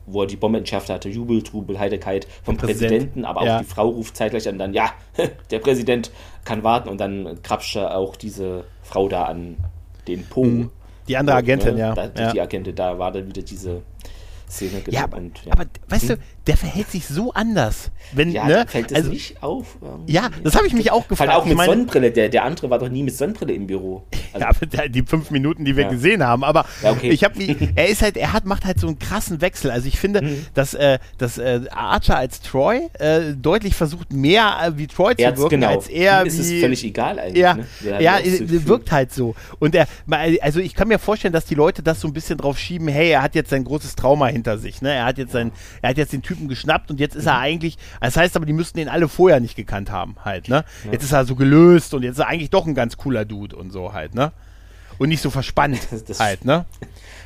wo 0.06 0.22
er 0.22 0.26
die 0.26 0.36
Bombe 0.36 0.58
entschärft 0.58 0.90
hatte, 0.90 1.08
Jubel, 1.08 1.42
Trubel, 1.42 1.78
Heiligkeit 1.78 2.26
vom 2.42 2.56
Präsident. 2.56 2.92
Präsidenten, 2.92 3.24
aber 3.24 3.40
auch 3.40 3.46
ja. 3.46 3.58
die 3.60 3.64
Frau 3.64 3.88
ruft 3.88 4.16
zeitgleich 4.16 4.48
an, 4.48 4.58
dann, 4.58 4.74
ja, 4.74 4.92
der 5.50 5.58
Präsident 5.60 6.10
kann 6.44 6.62
warten 6.64 6.88
und 6.88 7.00
dann 7.00 7.40
krapscht 7.42 7.76
er 7.76 7.96
auch 7.96 8.16
diese 8.16 8.64
Frau 8.82 9.08
da 9.08 9.24
an 9.24 9.56
den 10.06 10.24
Po. 10.26 10.44
Mhm. 10.44 10.70
Die 11.08 11.16
andere 11.16 11.36
Agentin, 11.36 11.74
ne? 11.74 11.80
ja. 11.80 11.94
Da, 11.94 12.10
ja. 12.16 12.32
Die 12.32 12.40
Agentin, 12.40 12.74
da 12.74 12.98
war 12.98 13.12
dann 13.12 13.26
wieder 13.26 13.42
diese 13.42 13.82
Szene. 14.50 14.82
Ja, 14.88 15.04
aber, 15.04 15.18
und, 15.18 15.44
ja. 15.44 15.52
aber 15.52 15.66
weißt 15.88 16.10
hm? 16.10 16.16
du, 16.16 16.22
der 16.46 16.56
verhält 16.56 16.90
sich 16.90 17.06
so 17.06 17.32
anders. 17.32 17.90
Wenn, 18.12 18.30
ja, 18.30 18.46
ne? 18.46 18.64
fällt 18.66 18.90
das 18.90 18.98
also, 18.98 19.10
nicht 19.10 19.42
auf? 19.42 19.76
Irgendwie? 19.82 20.12
Ja, 20.12 20.30
das 20.42 20.54
habe 20.54 20.66
ich 20.66 20.72
mich 20.72 20.90
auch 20.90 21.06
gefragt. 21.06 21.30
Vor 21.30 21.42
auch 21.42 21.44
mit 21.44 21.56
meine, 21.56 21.72
Sonnenbrille. 21.72 22.10
Der, 22.10 22.30
der 22.30 22.44
andere 22.44 22.70
war 22.70 22.78
doch 22.78 22.88
nie 22.88 23.02
mit 23.02 23.14
Sonnenbrille 23.14 23.52
im 23.52 23.66
Büro. 23.66 24.04
Also, 24.30 24.44
ja, 24.44 24.50
aber 24.50 24.88
die 24.90 25.02
fünf 25.04 25.30
Minuten, 25.30 25.64
die 25.64 25.74
wir 25.74 25.84
ja. 25.84 25.88
gesehen 25.88 26.22
haben. 26.22 26.44
Aber 26.44 26.66
ja, 26.82 26.90
okay. 26.92 27.08
ich 27.08 27.24
habe 27.24 27.42
er 27.76 27.88
ist 27.88 28.02
halt, 28.02 28.18
er 28.18 28.34
hat, 28.34 28.44
macht 28.44 28.66
halt 28.66 28.78
so 28.78 28.86
einen 28.86 28.98
krassen 28.98 29.40
Wechsel. 29.40 29.70
Also 29.70 29.88
ich 29.88 29.98
finde, 29.98 30.20
mhm. 30.20 30.46
dass, 30.52 30.74
äh, 30.74 30.98
dass 31.16 31.38
äh, 31.38 31.62
Archer 31.70 32.18
als 32.18 32.42
Troy 32.42 32.90
äh, 32.98 33.32
deutlich 33.34 33.74
versucht, 33.74 34.12
mehr 34.12 34.58
äh, 34.62 34.76
wie 34.76 34.86
Troy 34.86 35.16
zu 35.16 35.22
wirken, 35.22 35.48
genau. 35.48 35.68
als 35.68 35.88
er 35.88 36.20
Ihm 36.20 36.26
ist 36.26 36.38
wie, 36.38 36.56
es 36.56 36.60
völlig 36.60 36.84
egal 36.84 37.18
eigentlich. 37.18 37.38
Ja, 37.38 37.54
ne? 37.54 37.66
ja 38.02 38.18
so 38.22 38.66
wirkt 38.66 38.92
halt 38.92 39.14
so. 39.14 39.34
Und 39.60 39.74
er, 39.74 39.86
also 40.42 40.60
ich 40.60 40.74
kann 40.74 40.88
mir 40.88 40.98
vorstellen, 40.98 41.32
dass 41.32 41.46
die 41.46 41.54
Leute 41.54 41.82
das 41.82 42.02
so 42.02 42.06
ein 42.06 42.12
bisschen 42.12 42.36
drauf 42.36 42.58
schieben, 42.58 42.88
hey, 42.88 43.08
er 43.08 43.22
hat 43.22 43.34
jetzt 43.34 43.48
sein 43.48 43.64
großes 43.64 43.96
Trauma 43.96 44.28
hinter 44.38 44.58
sich. 44.58 44.82
Ne? 44.82 44.92
Er 44.92 45.04
hat 45.04 45.18
jetzt 45.18 45.32
sein, 45.32 45.52
er 45.82 45.90
hat 45.90 45.98
jetzt 45.98 46.12
den 46.12 46.22
Typen 46.22 46.48
geschnappt 46.48 46.90
und 46.90 47.00
jetzt 47.00 47.16
ist 47.16 47.26
er 47.26 47.38
eigentlich, 47.38 47.76
das 48.00 48.16
heißt 48.16 48.36
aber, 48.36 48.46
die 48.46 48.52
müssten 48.52 48.78
ihn 48.78 48.88
alle 48.88 49.08
vorher 49.08 49.40
nicht 49.40 49.56
gekannt 49.56 49.90
haben, 49.90 50.16
halt, 50.24 50.48
ne? 50.48 50.64
Ja. 50.84 50.92
Jetzt 50.92 51.04
ist 51.04 51.12
er 51.12 51.24
so 51.24 51.34
gelöst 51.34 51.94
und 51.94 52.02
jetzt 52.02 52.14
ist 52.14 52.20
er 52.20 52.28
eigentlich 52.28 52.50
doch 52.50 52.66
ein 52.66 52.74
ganz 52.74 52.96
cooler 52.96 53.24
Dude 53.24 53.56
und 53.56 53.70
so 53.70 53.92
halt, 53.92 54.14
ne? 54.14 54.32
Und 54.98 55.10
nicht 55.10 55.22
so 55.22 55.30
verspannt 55.30 55.78
das 56.08 56.20
halt, 56.20 56.44
ne? 56.44 56.66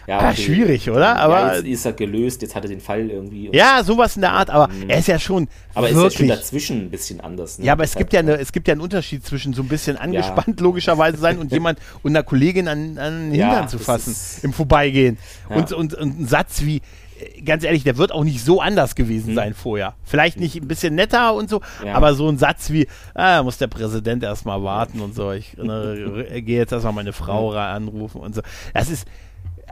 Ja, 0.07 0.19
ah, 0.19 0.35
schwierig, 0.35 0.91
oder? 0.91 1.17
Aber 1.17 1.39
ja, 1.39 1.55
jetzt 1.55 1.67
ist 1.67 1.85
er 1.87 1.93
gelöst, 1.93 2.43
jetzt 2.43 2.57
hat 2.57 2.65
er 2.65 2.69
den 2.69 2.81
Fall 2.81 3.09
irgendwie. 3.09 3.51
Ja, 3.53 3.85
sowas 3.85 4.17
in 4.17 4.23
der 4.23 4.33
Art, 4.33 4.51
aber 4.51 4.67
mhm. 4.67 4.91
er 4.91 4.99
ist 4.99 5.07
ja 5.07 5.19
schon. 5.19 5.49
Aber 5.75 5.89
er 5.89 5.95
ist 5.95 6.03
ja 6.03 6.11
schon 6.11 6.29
dazwischen 6.29 6.81
ein 6.81 6.91
bisschen 6.91 7.21
anders. 7.21 7.59
Ne? 7.59 7.67
Ja, 7.67 7.75
aber 7.75 7.85
es 7.85 7.95
gibt 7.95 8.13
ja, 8.13 8.19
eine, 8.19 8.37
es 8.37 8.51
gibt 8.51 8.67
ja 8.67 8.73
einen 8.73 8.81
Unterschied 8.81 9.25
zwischen 9.25 9.55
so 9.55 9.63
ein 9.63 9.69
bisschen 9.69 9.97
angespannt 9.97 10.59
ja. 10.59 10.65
logischerweise 10.65 11.19
sein 11.19 11.39
und 11.39 11.53
jemand 11.53 11.79
und 12.03 12.11
einer 12.11 12.25
Kollegin 12.25 12.67
an, 12.67 12.99
an 12.99 13.31
den 13.31 13.41
Hintern 13.41 13.69
zu 13.69 13.79
fassen 13.79 14.17
im 14.43 14.53
Vorbeigehen. 14.53 15.19
Und, 15.49 15.73
und, 15.73 15.95
und 15.95 16.21
ein 16.21 16.27
Satz 16.27 16.63
wie, 16.63 16.83
ganz 17.45 17.65
ehrlich, 17.65 17.85
der 17.85 17.97
wird 17.97 18.13
auch 18.13 18.25
nicht 18.25 18.45
so 18.45 18.61
anders 18.61 18.95
gewesen 18.95 19.29
hm. 19.29 19.35
sein 19.35 19.55
vorher. 19.55 19.95
Vielleicht 20.05 20.39
nicht 20.39 20.57
ein 20.57 20.69
bisschen 20.69 20.95
netter 20.95 21.35
und 21.35 21.51
so, 21.51 21.61
ja. 21.85 21.95
aber 21.95 22.15
so 22.15 22.29
ein 22.29 22.39
Satz 22.39 22.71
wie, 22.71 22.87
ah, 23.15 23.43
muss 23.43 23.59
der 23.59 23.67
Präsident 23.67 24.23
erstmal 24.23 24.63
warten 24.63 25.01
und 25.01 25.15
so, 25.15 25.33
ich 25.33 25.57
ne, 25.57 26.27
gehe 26.43 26.59
jetzt 26.59 26.73
erstmal 26.73 26.95
meine 26.95 27.13
Frau 27.13 27.53
anrufen 27.53 28.21
und 28.21 28.35
so. 28.35 28.43
Das 28.75 28.91
ist, 28.91 29.07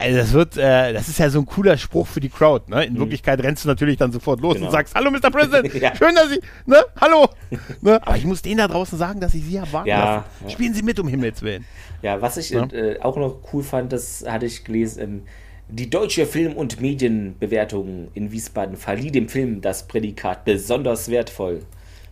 also 0.00 0.16
das 0.16 0.32
wird, 0.32 0.56
äh, 0.56 0.92
das 0.92 1.08
ist 1.08 1.18
ja 1.18 1.28
so 1.28 1.40
ein 1.40 1.46
cooler 1.46 1.76
Spruch 1.76 2.06
für 2.06 2.20
die 2.20 2.30
Crowd, 2.30 2.70
ne? 2.70 2.84
In 2.84 2.94
mhm. 2.94 3.00
Wirklichkeit 3.00 3.42
rennst 3.42 3.64
du 3.64 3.68
natürlich 3.68 3.98
dann 3.98 4.12
sofort 4.12 4.40
los 4.40 4.54
genau. 4.54 4.66
und 4.66 4.72
sagst, 4.72 4.94
hallo 4.94 5.10
Mr. 5.10 5.30
President, 5.30 5.74
ja. 5.80 5.94
schön, 5.94 6.14
dass 6.14 6.30
Sie, 6.30 6.40
ne? 6.64 6.78
Hallo. 6.98 7.28
ne? 7.82 8.00
Aber 8.02 8.16
ich 8.16 8.24
muss 8.24 8.40
denen 8.40 8.58
da 8.58 8.68
draußen 8.68 8.98
sagen, 8.98 9.20
dass 9.20 9.34
ich 9.34 9.44
Sie 9.44 9.60
habe 9.60 9.70
warten 9.72 9.88
ja, 9.88 10.16
lassen. 10.16 10.24
Ja. 10.44 10.50
Spielen 10.50 10.74
Sie 10.74 10.82
mit, 10.82 10.98
um 10.98 11.06
Himmels 11.06 11.42
Willen. 11.42 11.66
Ja, 12.02 12.22
was 12.22 12.38
ich 12.38 12.54
äh, 12.54 12.98
auch 13.00 13.16
noch 13.16 13.40
cool 13.52 13.62
fand, 13.62 13.92
das 13.92 14.24
hatte 14.26 14.46
ich 14.46 14.64
gelesen, 14.64 15.02
ähm, 15.02 15.22
die 15.70 15.90
deutsche 15.90 16.26
Film- 16.26 16.54
und 16.54 16.80
Medienbewertung 16.80 18.08
in 18.14 18.32
Wiesbaden 18.32 18.76
verlieh 18.76 19.10
dem 19.10 19.28
Film 19.28 19.60
das 19.60 19.86
Prädikat 19.86 20.44
besonders 20.44 21.08
wertvoll. 21.10 21.62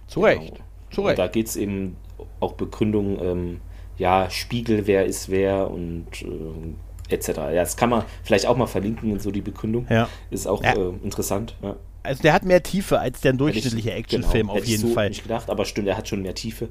Zu 0.06 0.20
Recht. 0.20 0.40
Genau. 0.40 0.64
Zu 0.90 1.02
Recht. 1.02 1.18
Und 1.18 1.24
da 1.24 1.28
geht 1.28 1.46
es 1.48 1.56
eben 1.56 1.96
auch 2.40 2.54
Begründung, 2.54 3.18
ähm, 3.22 3.60
ja, 3.98 4.30
Spiegel, 4.30 4.86
wer 4.86 5.06
ist 5.06 5.28
wer 5.28 5.70
und 5.70 6.06
äh, 6.22 7.14
etc. 7.14 7.28
Ja, 7.28 7.52
das 7.52 7.76
kann 7.76 7.90
man 7.90 8.04
vielleicht 8.22 8.46
auch 8.46 8.56
mal 8.56 8.66
verlinken 8.66 9.10
in 9.10 9.20
so 9.20 9.30
die 9.30 9.40
Begründung. 9.40 9.86
Ja. 9.90 10.08
Ist 10.30 10.46
auch 10.46 10.62
ja. 10.62 10.74
äh, 10.74 10.92
interessant. 11.02 11.56
Ja. 11.62 11.76
Also 12.02 12.22
der 12.22 12.32
hat 12.32 12.44
mehr 12.44 12.62
Tiefe 12.62 13.00
als 13.00 13.20
der 13.20 13.32
durchschnittliche 13.32 13.92
Actionfilm 13.92 14.46
genau, 14.46 14.58
auf 14.58 14.64
jeden 14.64 14.88
so 14.88 14.94
Fall. 14.94 15.08
nicht 15.08 15.24
gedacht, 15.24 15.50
aber 15.50 15.64
stimmt, 15.64 15.88
er 15.88 15.96
hat 15.96 16.08
schon 16.08 16.22
mehr 16.22 16.34
Tiefe. 16.34 16.68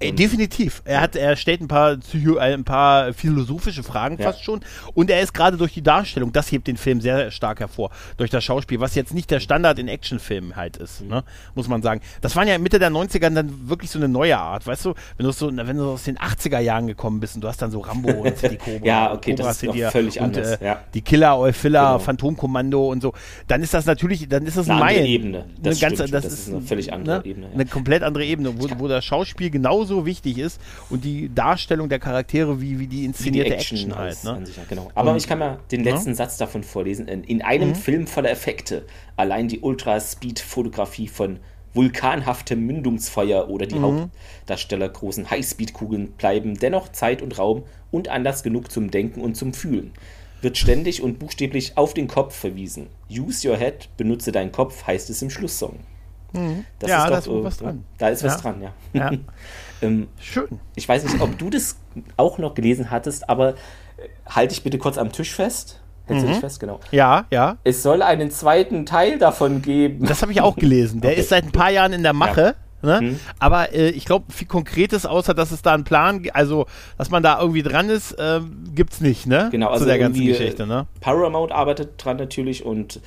Ey, 0.00 0.12
definitiv. 0.12 0.80
Er 0.84 1.00
hat, 1.00 1.16
er 1.16 1.34
stellt 1.34 1.60
ein 1.60 1.66
paar, 1.66 1.96
Psycho, 1.96 2.36
äh, 2.36 2.54
ein 2.54 2.62
paar 2.62 3.12
philosophische 3.12 3.82
Fragen 3.82 4.16
ja. 4.16 4.26
fast 4.26 4.44
schon. 4.44 4.60
Und 4.94 5.10
er 5.10 5.20
ist 5.20 5.34
gerade 5.34 5.56
durch 5.56 5.72
die 5.74 5.82
Darstellung, 5.82 6.32
das 6.32 6.52
hebt 6.52 6.68
den 6.68 6.76
Film 6.76 7.00
sehr 7.00 7.32
stark 7.32 7.58
hervor. 7.58 7.90
Durch 8.16 8.30
das 8.30 8.44
Schauspiel, 8.44 8.78
was 8.78 8.94
jetzt 8.94 9.12
nicht 9.12 9.28
der 9.30 9.40
Standard 9.40 9.80
in 9.80 9.88
Actionfilmen 9.88 10.54
halt 10.54 10.76
ist, 10.76 11.02
mhm. 11.02 11.08
ne? 11.08 11.24
muss 11.56 11.66
man 11.66 11.82
sagen. 11.82 12.00
Das 12.20 12.36
waren 12.36 12.46
ja 12.46 12.58
Mitte 12.58 12.78
der 12.78 12.92
90er 12.92 13.30
dann 13.30 13.68
wirklich 13.68 13.90
so 13.90 13.98
eine 13.98 14.08
neue 14.08 14.38
Art, 14.38 14.68
weißt 14.68 14.84
du? 14.84 14.94
Wenn 15.16 15.26
du 15.26 15.32
so, 15.32 15.50
wenn 15.54 15.76
du 15.76 15.90
aus 15.90 16.04
den 16.04 16.16
80er 16.16 16.60
Jahren 16.60 16.86
gekommen 16.86 17.18
bist 17.18 17.34
und 17.34 17.40
du 17.40 17.48
hast 17.48 17.60
dann 17.60 17.72
so 17.72 17.80
Rambo 17.80 18.10
und 18.10 18.40
die 18.50 18.56
Cobra, 18.56 18.86
ja, 18.86 19.12
okay, 19.12 19.32
Cobra 19.32 19.48
das 19.48 19.62
ist 19.64 19.74
dir, 19.74 19.90
völlig 19.90 20.20
und, 20.20 20.26
anders. 20.26 20.60
Äh, 20.60 20.64
ja. 20.64 20.80
Die 20.94 21.02
Killer, 21.02 21.36
Eufiller, 21.36 21.86
genau. 21.86 21.98
Phantomkommando 21.98 22.88
und 22.88 23.02
so. 23.02 23.14
Dann 23.48 23.62
ist 23.62 23.74
das 23.74 23.84
natürlich, 23.86 24.28
dann 24.28 24.46
ist 24.46 24.56
das 24.56 24.70
eine, 24.70 24.80
eine. 24.80 25.06
Ebene. 25.06 25.46
Das, 25.60 25.82
eine 25.82 25.96
ganz, 25.96 26.10
das, 26.10 26.22
das, 26.22 26.32
ist 26.32 26.48
eine 26.50 26.60
völlig 26.60 26.92
andere 26.92 27.18
ne? 27.18 27.24
Ebene. 27.24 27.46
Ja. 27.48 27.54
Eine 27.54 27.66
komplett 27.66 28.04
andere 28.04 28.24
Ebene, 28.24 28.54
wo, 28.60 28.68
wo 28.78 28.86
das 28.86 29.04
Schauspiel 29.04 29.50
genauso 29.50 29.87
wichtig 30.06 30.38
ist 30.38 30.60
und 30.90 31.04
die 31.04 31.32
Darstellung 31.34 31.88
der 31.88 31.98
Charaktere 31.98 32.60
wie, 32.60 32.78
wie 32.78 32.86
die 32.86 33.04
inszenierte 33.04 33.46
wie 33.46 33.50
die 33.50 33.56
Action, 33.56 33.78
Action 33.78 33.96
halt. 33.96 34.24
Ne? 34.24 34.46
Sich, 34.46 34.56
genau. 34.68 34.90
Aber 34.94 35.12
und, 35.12 35.16
ich 35.16 35.26
kann 35.26 35.38
mal 35.38 35.58
den 35.70 35.84
letzten 35.84 36.10
ja? 36.10 36.14
Satz 36.16 36.36
davon 36.36 36.62
vorlesen. 36.62 37.08
In, 37.08 37.24
in 37.24 37.42
einem 37.42 37.70
mhm. 37.70 37.74
Film 37.74 38.06
voller 38.06 38.30
Effekte, 38.30 38.86
allein 39.16 39.48
die 39.48 39.60
Ultra-Speed-Fotografie 39.60 41.08
von 41.08 41.40
vulkanhaftem 41.74 42.60
Mündungsfeuer 42.60 43.48
oder 43.48 43.66
die 43.66 43.76
mhm. 43.76 43.82
Hauptdarsteller 43.82 44.88
großen 44.88 45.30
Highspeed-Kugeln 45.30 46.12
bleiben 46.12 46.58
dennoch 46.58 46.90
Zeit 46.90 47.22
und 47.22 47.38
Raum 47.38 47.64
und 47.90 48.08
Anlass 48.08 48.42
genug 48.42 48.70
zum 48.70 48.90
Denken 48.90 49.20
und 49.20 49.36
zum 49.36 49.54
Fühlen. 49.54 49.92
Wird 50.40 50.56
ständig 50.56 51.02
und 51.02 51.18
buchstäblich 51.18 51.76
auf 51.76 51.94
den 51.94 52.06
Kopf 52.06 52.34
verwiesen. 52.34 52.88
Use 53.10 53.48
your 53.48 53.56
head, 53.56 53.88
benutze 53.96 54.30
deinen 54.32 54.52
Kopf, 54.52 54.86
heißt 54.86 55.10
es 55.10 55.20
im 55.22 55.30
Schlusssong. 55.30 55.80
Mhm. 56.32 56.64
ja, 56.86 57.04
doch, 57.04 57.10
da 57.10 57.18
ist 57.18 57.28
was 57.28 57.56
dran. 57.56 57.84
Da 57.96 58.08
ist 58.08 58.22
was 58.22 58.34
ja. 58.34 58.40
dran, 58.40 58.62
ja. 58.62 58.72
ja. 58.92 59.12
ähm, 59.82 60.08
Schön. 60.20 60.60
Ich 60.74 60.88
weiß 60.88 61.04
nicht, 61.04 61.20
ob 61.20 61.38
du 61.38 61.50
das 61.50 61.76
auch 62.16 62.38
noch 62.38 62.54
gelesen 62.54 62.90
hattest, 62.90 63.28
aber 63.28 63.50
äh, 63.50 63.54
halte 64.26 64.52
ich 64.52 64.62
bitte 64.62 64.78
kurz 64.78 64.98
am 64.98 65.12
Tisch 65.12 65.34
fest. 65.34 65.80
Hältst 66.06 66.24
mhm. 66.24 66.28
du 66.28 66.32
dich 66.32 66.40
fest, 66.40 66.60
genau. 66.60 66.80
Ja, 66.90 67.26
ja. 67.30 67.58
Es 67.64 67.82
soll 67.82 68.02
einen 68.02 68.30
zweiten 68.30 68.86
Teil 68.86 69.18
davon 69.18 69.62
geben. 69.62 70.06
Das 70.06 70.22
habe 70.22 70.32
ich 70.32 70.40
auch 70.40 70.56
gelesen. 70.56 71.00
Der 71.00 71.12
okay. 71.12 71.20
ist 71.20 71.28
seit 71.28 71.44
ein 71.44 71.52
paar 71.52 71.70
Jahren 71.70 71.92
in 71.92 72.02
der 72.02 72.14
Mache. 72.14 72.42
Ja. 72.42 72.54
Ne? 72.80 73.00
Mhm. 73.00 73.20
Aber 73.40 73.72
äh, 73.72 73.90
ich 73.90 74.04
glaube, 74.04 74.32
viel 74.32 74.46
Konkretes, 74.46 75.04
außer 75.04 75.34
dass 75.34 75.50
es 75.50 75.62
da 75.62 75.74
einen 75.74 75.84
Plan, 75.84 76.22
also 76.32 76.66
dass 76.96 77.10
man 77.10 77.22
da 77.22 77.40
irgendwie 77.40 77.62
dran 77.62 77.90
ist, 77.90 78.12
äh, 78.12 78.40
gibt 78.72 78.92
es 78.92 79.00
nicht, 79.00 79.26
ne? 79.26 79.48
Genau, 79.50 79.68
also 79.68 79.84
Zu 79.84 79.88
der 79.88 79.98
ganzen 79.98 80.24
Geschichte, 80.24 80.64
ne? 80.66 80.86
Paramount 81.00 81.50
arbeitet 81.50 81.92
dran 81.96 82.18
natürlich 82.18 82.64
und 82.64 83.00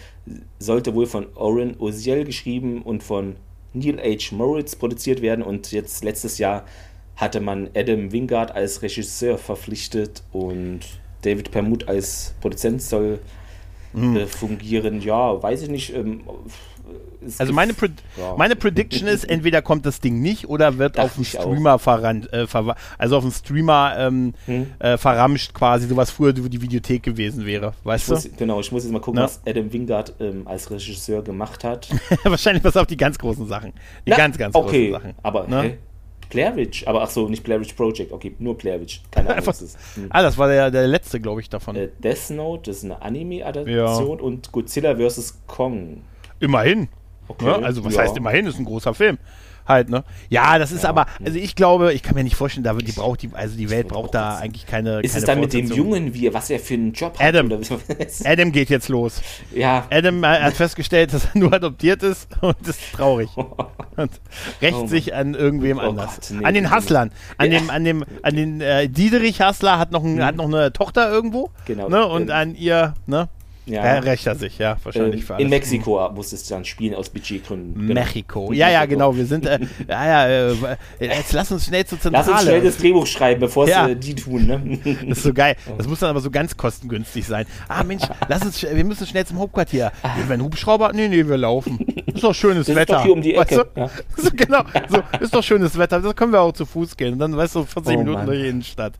sollte 0.59 0.93
wohl 0.93 1.05
von 1.05 1.27
Oren 1.35 1.77
Oziel 1.79 2.25
geschrieben 2.25 2.81
und 2.81 3.01
von 3.01 3.37
Neil 3.73 3.99
H. 3.99 4.35
Moritz 4.35 4.75
produziert 4.75 5.21
werden 5.21 5.43
und 5.43 5.71
jetzt 5.71 6.03
letztes 6.03 6.37
Jahr 6.37 6.65
hatte 7.15 7.39
man 7.39 7.69
Adam 7.75 8.11
Wingard 8.11 8.51
als 8.55 8.81
Regisseur 8.81 9.37
verpflichtet 9.37 10.23
und 10.31 10.79
David 11.21 11.51
Permut 11.51 11.87
als 11.87 12.33
Produzent 12.41 12.81
soll 12.81 13.19
mhm. 13.93 14.17
äh, 14.17 14.25
fungieren. 14.25 15.01
Ja, 15.01 15.41
weiß 15.41 15.63
ich 15.63 15.69
nicht. 15.69 15.93
Ähm, 15.93 16.21
Also 17.37 17.53
meine, 17.53 17.73
Pred 17.73 17.91
Ja. 18.17 18.35
meine 18.37 18.55
Prediction 18.55 19.07
ist, 19.07 19.23
entweder 19.29 19.61
kommt 19.61 19.85
das 19.85 19.99
Ding 20.01 20.21
nicht 20.21 20.47
oder 20.49 20.77
wird 20.77 20.97
Dachte 20.97 21.05
auf 21.05 21.19
auch. 21.19 21.23
Streamer 21.23 21.79
verrannt, 21.79 22.31
äh, 22.33 22.45
also 22.97 23.17
auf 23.17 23.23
den 23.23 23.31
Streamer 23.31 23.93
ähm, 23.97 24.33
Hm. 24.45 24.67
äh, 24.79 24.97
verramscht 24.97 25.53
quasi, 25.53 25.87
so 25.87 25.95
was 25.95 26.11
früher 26.11 26.33
die 26.33 26.47
die 26.49 26.61
Videothek 26.61 27.03
gewesen 27.03 27.45
wäre, 27.45 27.73
weißt 27.83 28.03
Ich 28.03 28.07
du? 28.07 28.13
muss, 28.29 28.37
genau, 28.37 28.59
ich 28.59 28.71
muss 28.71 28.83
jetzt 28.83 28.91
mal 28.93 28.99
gucken, 28.99 29.19
Na? 29.19 29.25
was 29.25 29.41
Adam 29.45 29.71
Wingard 29.71 30.13
ähm, 30.19 30.47
als 30.47 30.69
Regisseur 30.71 31.21
gemacht 31.23 31.63
hat. 31.63 31.89
Wahrscheinlich 32.23 32.63
was 32.63 32.75
auf 32.77 32.87
die 32.87 32.97
ganz 32.97 33.17
großen 33.17 33.47
Sachen. 33.47 33.73
Die 34.05 34.09
Na, 34.11 34.17
ganz, 34.17 34.37
ganz 34.37 34.55
okay, 34.55 34.89
großen 34.89 35.03
Sachen. 35.03 35.15
aber 35.23 35.47
Ne? 35.47 35.61
hä? 35.61 35.77
Blair 36.29 36.55
Witch, 36.55 36.87
aber 36.87 37.01
ach 37.01 37.09
so, 37.09 37.27
nicht 37.27 37.43
Blair 37.43 37.59
Witch 37.59 37.73
Project, 37.73 38.13
okay, 38.13 38.33
nur 38.39 38.57
Blair 38.57 38.79
Witch. 38.79 39.01
Keine 39.11 39.31
Ahnung, 39.31 39.45
was 39.47 39.61
ist. 39.63 39.77
Hm. 39.95 40.05
Ah, 40.11 40.21
das 40.21 40.37
war 40.37 40.47
der, 40.47 40.71
der 40.71 40.87
letzte, 40.87 41.19
glaube 41.19 41.41
ich, 41.41 41.49
davon. 41.49 41.75
Äh, 41.75 41.89
Death 41.99 42.29
Note, 42.29 42.69
das 42.71 42.77
ist 42.77 42.85
eine 42.85 43.01
Anime-Adaption 43.01 44.21
und 44.21 44.49
Godzilla 44.53 44.95
vs. 44.95 45.41
Kong. 45.47 46.03
Immerhin. 46.39 46.87
Okay, 47.31 47.45
Ne? 47.45 47.65
Also 47.65 47.83
was 47.83 47.95
ja. 47.95 48.01
heißt 48.01 48.17
immerhin, 48.17 48.45
ist 48.45 48.59
ein 48.59 48.65
großer 48.65 48.93
Film. 48.93 49.17
Halt, 49.67 49.89
ne? 49.89 50.03
Ja, 50.27 50.57
das 50.57 50.71
ist 50.71 50.85
aber, 50.85 51.05
also 51.23 51.37
ich 51.37 51.55
glaube, 51.55 51.93
ich 51.93 52.01
kann 52.01 52.15
mir 52.15 52.23
nicht 52.23 52.35
vorstellen, 52.35 52.63
da 52.63 52.75
wird- 52.75 52.87
die 52.87 52.93
braucht 52.93 53.21
die, 53.21 53.29
also 53.31 53.55
die 53.55 53.69
Welt 53.69 53.89
braucht 53.89 54.07
auch 54.07 54.11
da 54.11 54.37
eigentlich 54.37 54.65
keine. 54.65 55.01
Ist 55.01 55.11
keine 55.13 55.19
es 55.19 55.25
dann 55.25 55.39
mit 55.39 55.53
dem. 55.53 55.67
Jungen, 55.71 56.13
wie, 56.15 56.33
was 56.33 56.49
er 56.49 56.59
für 56.59 56.73
einen 56.73 56.93
Job 56.93 57.15
Adam. 57.19 57.51
hat? 57.51 57.61
Adam 58.25 58.51
geht 58.51 58.71
jetzt 58.71 58.89
los. 58.89 59.21
ja, 59.53 59.85
Adam 59.91 60.25
hat 60.25 60.55
festgestellt, 60.55 61.13
dass 61.13 61.25
er 61.25 61.31
nur 61.39 61.53
adoptiert 61.53 62.01
ist 62.01 62.27
und 62.41 62.55
ist 62.67 62.79
traurig. 62.93 63.29
Und 63.97 64.09
rächt 64.61 64.73
Oh 64.77 64.87
sich 64.87 65.13
an 65.13 65.35
irgendwem 65.35 65.77
Oh 65.77 65.81
anders. 65.89 66.15
Gott, 66.15 66.31
nee, 66.39 66.45
an 66.45 66.53
den 66.55 66.63
nee. 66.63 66.69
Hustlern. 66.71 67.11
An 67.37 67.51
Ja. 67.51 67.59
dem, 67.59 67.69
an 67.69 67.83
dem, 67.83 68.05
an 68.23 68.35
den 68.35 68.61
äh, 68.61 68.89
Diederich 68.89 69.41
Hustler 69.41 69.77
hat 69.77 69.91
noch, 69.91 70.03
ein, 70.03 70.23
hat 70.25 70.35
noch 70.37 70.45
eine 70.45 70.73
Tochter 70.73 71.11
irgendwo. 71.11 71.51
Genau. 71.65 71.87
Ne? 71.87 72.05
Und 72.07 72.29
Ähm, 72.29 72.35
an 72.35 72.55
ihr, 72.55 72.93
ne? 73.05 73.29
Ja. 73.65 73.83
Da 73.83 73.99
rächt 73.99 74.25
er 74.27 74.35
sich, 74.35 74.57
ja, 74.57 74.77
wahrscheinlich 74.83 75.29
Ähm, 75.29 75.35
in 75.39 75.49
Mexiko 75.49 76.09
muss 76.13 76.33
es 76.33 76.47
dann 76.47 76.65
spielen 76.65 76.95
aus 76.95 77.09
Budgetgründen. 77.09 77.87
Genau. 77.87 78.01
Mexiko. 78.01 78.51
Ja, 78.53 78.69
ja, 78.69 78.85
genau. 78.85 79.15
Wir 79.15 79.25
sind, 79.25 79.45
äh, 79.45 79.59
ja, 79.87 80.27
ja, 80.27 80.49
äh, 80.51 80.55
jetzt 80.99 81.33
lass 81.33 81.51
uns 81.51 81.65
schnell 81.65 81.85
zur 81.85 81.97
Lass 81.97 82.01
Zentrale. 82.03 82.31
uns 82.31 82.41
schnell 82.43 82.61
das 82.61 82.77
Drehbuch 82.77 83.05
schreiben, 83.07 83.39
bevor 83.39 83.65
es 83.65 83.69
Ja. 83.71 83.87
äh, 83.87 83.95
die 83.95 84.15
tun. 84.15 84.45
Ne? 84.47 84.79
Das 85.07 85.17
ist 85.19 85.23
so 85.23 85.33
geil. 85.33 85.55
Das 85.77 85.87
muss 85.87 85.99
dann 85.99 86.09
aber 86.09 86.21
so 86.21 86.31
ganz 86.31 86.55
kostengünstig 86.57 87.25
sein. 87.25 87.45
Ah, 87.67 87.83
Mensch, 87.83 88.03
lass 88.27 88.41
uns, 88.43 88.61
wir 88.63 88.83
müssen 88.83 89.05
schnell 89.07 89.25
zum 89.25 89.39
Hauptquartier. 89.39 89.91
Wir 90.17 90.29
werden 90.29 90.41
Hubschrauber? 90.43 90.91
Nee, 90.93 91.07
nee, 91.07 91.25
wir 91.27 91.37
laufen. 91.37 91.79
Ist 92.13 92.23
doch 92.23 92.33
schönes 92.35 92.67
Das 92.67 92.69
ist 92.69 92.75
Wetter. 92.75 92.95
doch 92.95 93.03
hier 93.03 93.13
um 93.13 93.21
die 93.21 93.35
Ecke. 93.35 93.57
Weißt 93.57 93.67
du? 93.75 93.79
Ja. 93.79 93.89
so, 94.17 94.29
genau. 94.35 94.63
So, 94.89 95.01
ist 95.19 95.33
doch 95.33 95.43
schönes 95.43 95.77
Wetter. 95.77 96.01
Da 96.01 96.13
können 96.13 96.31
wir 96.33 96.41
auch 96.41 96.51
zu 96.53 96.65
Fuß 96.65 96.97
gehen. 96.97 97.13
Und 97.13 97.19
dann, 97.19 97.35
weißt 97.35 97.55
du, 97.55 97.63
40 97.63 97.95
Oh, 97.95 97.99
Minuten 97.99 98.17
Mann. 98.17 98.25
durch 98.25 98.39
die 98.41 98.47
Innenstadt. 98.47 98.93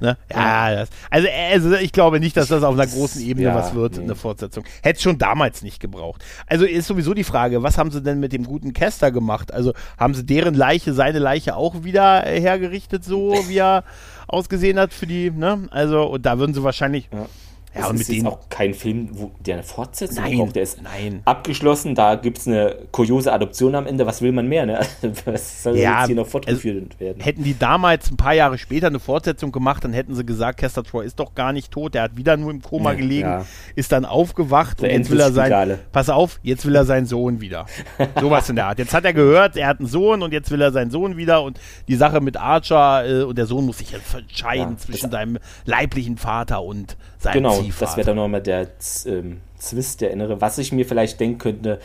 Ne? 0.00 0.16
Ja, 0.32 0.74
das, 0.74 0.88
also, 1.10 1.28
also 1.52 1.74
ich 1.76 1.92
glaube 1.92 2.20
nicht, 2.20 2.36
dass 2.36 2.48
das 2.48 2.62
auf 2.62 2.74
einer 2.74 2.86
großen 2.86 3.20
Ebene 3.22 3.46
Ja, 3.46 3.54
was 3.54 3.74
wird, 3.74 3.96
nee. 3.96 4.04
eine 4.04 4.14
Fortsetzung. 4.14 4.64
Hätte 4.82 5.00
schon 5.00 5.18
damals 5.18 5.62
nicht 5.62 5.80
gebraucht. 5.80 6.24
Also 6.46 6.64
ist 6.64 6.86
sowieso 6.86 7.14
die 7.14 7.24
Frage, 7.24 7.62
was 7.62 7.78
haben 7.78 7.90
sie 7.90 8.02
denn 8.02 8.20
mit 8.20 8.32
dem 8.32 8.44
guten 8.44 8.72
Kester 8.72 9.10
gemacht? 9.10 9.52
Also 9.52 9.72
haben 9.98 10.14
sie 10.14 10.24
deren 10.24 10.54
Leiche, 10.54 10.94
seine 10.94 11.18
Leiche 11.18 11.56
auch 11.56 11.84
wieder 11.84 12.22
hergerichtet, 12.22 13.04
so 13.04 13.34
wie 13.48 13.58
er 13.58 13.84
ausgesehen 14.26 14.78
hat 14.78 14.92
für 14.92 15.06
die, 15.06 15.30
ne? 15.30 15.66
Also, 15.70 16.02
und 16.04 16.24
da 16.26 16.38
würden 16.38 16.54
sie 16.54 16.62
wahrscheinlich. 16.62 17.08
Ja. 17.12 17.26
Ja, 17.74 17.80
das 17.82 17.90
und 17.90 18.00
ist 18.00 18.08
mit 18.08 18.18
denen- 18.18 18.26
auch 18.28 18.38
kein 18.48 18.72
Film, 18.74 19.08
wo 19.12 19.32
der 19.44 19.54
eine 19.54 19.62
Fortsetzung 19.64 20.22
Nein, 20.24 20.38
braucht. 20.38 20.56
Der 20.56 20.62
ist 20.62 20.80
nein. 20.82 21.22
abgeschlossen, 21.24 21.94
da 21.94 22.14
gibt 22.14 22.38
es 22.38 22.46
eine 22.46 22.76
kuriose 22.92 23.32
Adoption 23.32 23.74
am 23.74 23.86
Ende. 23.86 24.06
Was 24.06 24.22
will 24.22 24.32
man 24.32 24.46
mehr? 24.48 24.64
Ne? 24.66 24.80
Was 25.24 25.62
soll 25.64 25.76
Ja, 25.76 25.98
jetzt 26.00 26.06
hier 26.06 26.16
noch 26.16 26.26
fortgeführt 26.26 27.00
werden? 27.00 27.20
Hätten 27.22 27.42
die 27.42 27.58
damals 27.58 28.10
ein 28.10 28.16
paar 28.16 28.34
Jahre 28.34 28.58
später 28.58 28.86
eine 28.86 29.00
Fortsetzung 29.00 29.50
gemacht, 29.52 29.82
dann 29.84 29.92
hätten 29.92 30.14
sie 30.14 30.24
gesagt, 30.24 30.60
Kester 30.60 30.84
Troy 30.84 31.04
ist 31.04 31.18
doch 31.18 31.34
gar 31.34 31.52
nicht 31.52 31.70
tot, 31.72 31.94
der 31.94 32.02
hat 32.02 32.16
wieder 32.16 32.36
nur 32.36 32.50
im 32.52 32.62
Koma 32.62 32.90
Ja, 32.92 32.96
gelegen, 32.98 33.28
ja. 33.28 33.46
ist 33.74 33.90
dann 33.92 34.04
aufgewacht 34.04 34.80
Der 34.80 34.90
und 34.90 34.96
jetzt 34.98 35.10
will 35.10 35.20
er 35.20 35.32
sein, 35.32 35.78
pass 35.92 36.08
auf, 36.10 36.38
jetzt 36.42 36.64
will 36.66 36.74
er 36.76 36.84
seinen 36.84 37.06
Sohn 37.06 37.40
wieder. 37.40 37.66
Sowas 38.20 38.48
in 38.48 38.56
der 38.56 38.66
Art. 38.66 38.78
Jetzt 38.78 38.94
hat 38.94 39.04
er 39.04 39.12
gehört, 39.12 39.56
er 39.56 39.66
hat 39.66 39.80
einen 39.80 39.88
Sohn 39.88 40.22
und 40.22 40.32
jetzt 40.32 40.50
will 40.50 40.60
er 40.60 40.70
seinen 40.72 40.90
Sohn 40.90 41.16
wieder 41.16 41.42
und 41.42 41.58
die 41.88 41.96
Sache 41.96 42.20
mit 42.20 42.36
Archer 42.36 43.04
äh, 43.06 43.22
und 43.24 43.36
der 43.36 43.46
Sohn 43.46 43.66
muss 43.66 43.78
sich 43.78 43.90
jetzt 43.90 44.14
entscheiden 44.14 44.72
Ja, 44.74 44.76
zwischen 44.78 45.10
seinem 45.10 45.38
leiblichen 45.64 46.16
Vater 46.18 46.62
und 46.62 46.96
seinem 47.24 47.34
Genau, 47.34 47.60
Ziehvater. 47.60 47.84
das 47.86 47.96
wäre 47.96 48.06
dann 48.06 48.16
nochmal 48.16 48.42
der 48.42 48.68
ähm, 49.06 49.40
Zwist, 49.58 50.00
der 50.00 50.10
innere. 50.12 50.40
Was 50.40 50.58
ich 50.58 50.72
mir 50.72 50.86
vielleicht 50.86 51.18
denken 51.20 51.38
könnte, 51.38 51.80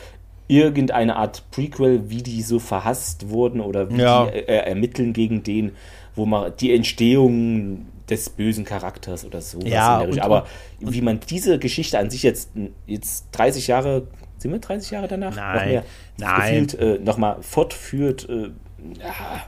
irgendeine 0.48 1.16
Art 1.16 1.44
Prequel, 1.50 2.08
wie 2.10 2.22
die 2.22 2.42
so 2.42 2.58
verhasst 2.58 3.28
wurden 3.28 3.60
oder 3.60 3.90
wie 3.90 4.00
Ja. 4.00 4.26
die 4.26 4.38
äh, 4.38 4.56
ermitteln 4.68 5.12
gegen 5.12 5.42
den, 5.42 5.72
wo 6.14 6.26
man 6.26 6.52
die 6.60 6.74
Entstehung 6.74 7.86
des 8.08 8.30
bösen 8.30 8.64
Charakters 8.64 9.24
oder 9.24 9.40
so. 9.40 9.60
Ja, 9.60 10.00
und- 10.00 10.20
Aber 10.20 10.46
wie 10.80 11.00
man 11.00 11.20
diese 11.20 11.58
Geschichte 11.60 11.98
an 11.98 12.10
sich 12.10 12.22
jetzt, 12.24 12.50
jetzt 12.86 13.26
30 13.32 13.68
Jahre, 13.68 14.08
sind 14.38 14.50
wir 14.50 14.58
30 14.58 14.90
Jahre 14.90 15.06
danach? 15.06 15.36
Nein, 15.36 15.56
noch 15.56 15.64
mehr, 15.66 15.84
nein. 16.18 16.66
Gefühlt 16.66 16.98
äh, 17.00 17.04
nochmal 17.04 17.36
fortführt, 17.42 18.28
äh, 18.28 18.50
ja, 18.98 19.44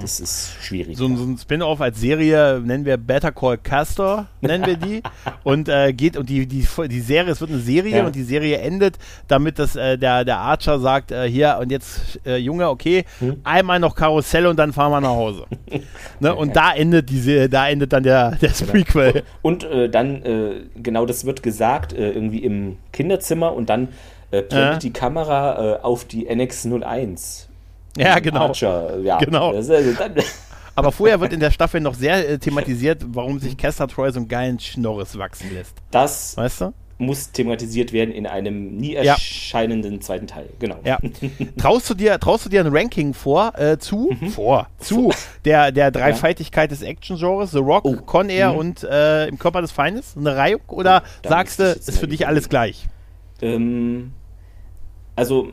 das 0.00 0.20
ist 0.20 0.56
schwierig. 0.62 0.96
so, 0.96 1.06
ein- 1.06 1.16
so 1.16 1.24
ein 1.24 1.38
Spin-off 1.38 1.80
als 1.80 2.00
Serie 2.00 2.60
nennen 2.64 2.84
wir 2.84 2.96
Better 2.96 3.32
Call 3.32 3.58
Castor, 3.58 4.26
nennen 4.40 4.66
wir 4.66 4.76
die. 4.76 5.02
und 5.44 5.68
äh, 5.68 5.92
geht 5.92 6.16
und 6.16 6.28
die, 6.28 6.46
die, 6.46 6.66
die 6.88 7.00
Serie, 7.00 7.32
es 7.32 7.40
wird 7.40 7.50
eine 7.50 7.60
Serie 7.60 7.98
Ja. 7.98 8.06
und 8.06 8.14
die 8.14 8.22
Serie 8.22 8.58
endet, 8.58 8.96
damit 9.28 9.58
das 9.58 9.76
äh, 9.76 9.96
der, 9.98 10.24
der 10.24 10.38
Archer 10.38 10.78
sagt, 10.80 11.10
äh, 11.12 11.28
hier 11.28 11.58
und 11.60 11.70
jetzt, 11.70 12.20
äh, 12.26 12.36
Junge, 12.36 12.68
okay, 12.68 13.04
Hm? 13.20 13.40
einmal 13.44 13.78
noch 13.80 13.94
Karussell 13.94 14.46
und 14.46 14.58
dann 14.58 14.72
fahren 14.72 14.92
wir 14.92 15.00
nach 15.00 15.08
Hause. 15.16 15.44
ne? 16.20 16.34
Und 16.34 16.54
da 16.56 16.72
endet 16.74 17.10
diese, 17.10 17.48
da 17.48 17.68
endet 17.68 17.92
dann 17.92 18.02
der, 18.02 18.32
der 18.36 18.50
Genau. 18.50 18.70
Prequel. 18.72 19.22
Und 19.42 19.64
äh, 19.64 19.88
dann, 19.88 20.22
äh, 20.22 20.50
genau 20.76 21.06
das 21.06 21.24
wird 21.24 21.42
gesagt, 21.42 21.92
irgendwie 21.92 22.38
im 22.38 22.76
Kinderzimmer 22.92 23.52
und 23.54 23.68
dann 23.68 23.88
äh, 24.30 24.42
Ja. 24.50 24.76
die 24.78 24.92
Kamera 24.92 25.76
auf 25.82 26.04
die 26.04 26.28
NX01. 26.28 27.46
Ja, 27.96 28.18
genau. 28.18 28.48
Archer, 28.48 28.98
ja. 29.00 29.18
Genau. 29.18 29.52
Das, 29.52 29.70
also 29.70 29.90
Aber 30.76 30.90
vorher 30.90 31.20
wird 31.20 31.32
in 31.32 31.40
der 31.40 31.50
Staffel 31.52 31.80
noch 31.80 31.94
sehr 31.94 32.28
äh, 32.28 32.38
thematisiert, 32.38 33.02
warum 33.08 33.38
sich 33.38 33.56
Kester 33.56 33.86
Troy 33.86 34.10
so 34.10 34.18
einen 34.18 34.28
geilen 34.28 34.58
Schnorres 34.58 35.16
wachsen 35.18 35.52
lässt. 35.54 35.76
das 35.90 36.36
Weißt 36.36 36.60
du? 36.62 36.72
muss 36.96 37.32
thematisiert 37.32 37.92
werden 37.92 38.14
in 38.14 38.24
einem 38.24 38.76
nie 38.76 38.94
Ja. 38.94 39.14
erscheinenden 39.14 40.00
zweiten 40.00 40.28
Teil. 40.28 40.48
Genau. 40.60 40.76
Ja. 40.84 40.98
traust 41.58 41.90
du 41.90 41.94
dir, 41.94 42.18
traust 42.20 42.46
du 42.46 42.48
dir 42.50 42.60
ein 42.64 42.74
Ranking 42.74 43.14
vor, 43.14 43.52
äh, 43.58 43.78
zu, 43.78 44.16
vor, 44.32 44.68
zu 44.78 45.12
der, 45.44 45.72
der 45.72 45.90
Dreifaltigkeit 45.90 46.70
des 46.70 46.82
Action-Genres, 46.82 47.50
The 47.50 47.58
Rock, 47.58 47.84
Oh. 47.84 47.96
Con 47.96 48.28
Air 48.30 48.52
Mhm. 48.52 48.58
und 48.58 48.84
äh, 48.84 49.26
im 49.26 49.38
Körper 49.40 49.60
des 49.60 49.72
Feindes? 49.72 50.16
Eine 50.16 50.36
Reihung? 50.36 50.60
Oder 50.68 51.02
da 51.22 51.28
sagst 51.30 51.58
du, 51.58 51.64
ist 51.64 51.98
für 51.98 52.06
dich 52.08 52.28
alles 52.28 52.48
gleich? 52.48 52.86
Ähm, 53.42 54.12
also, 55.16 55.48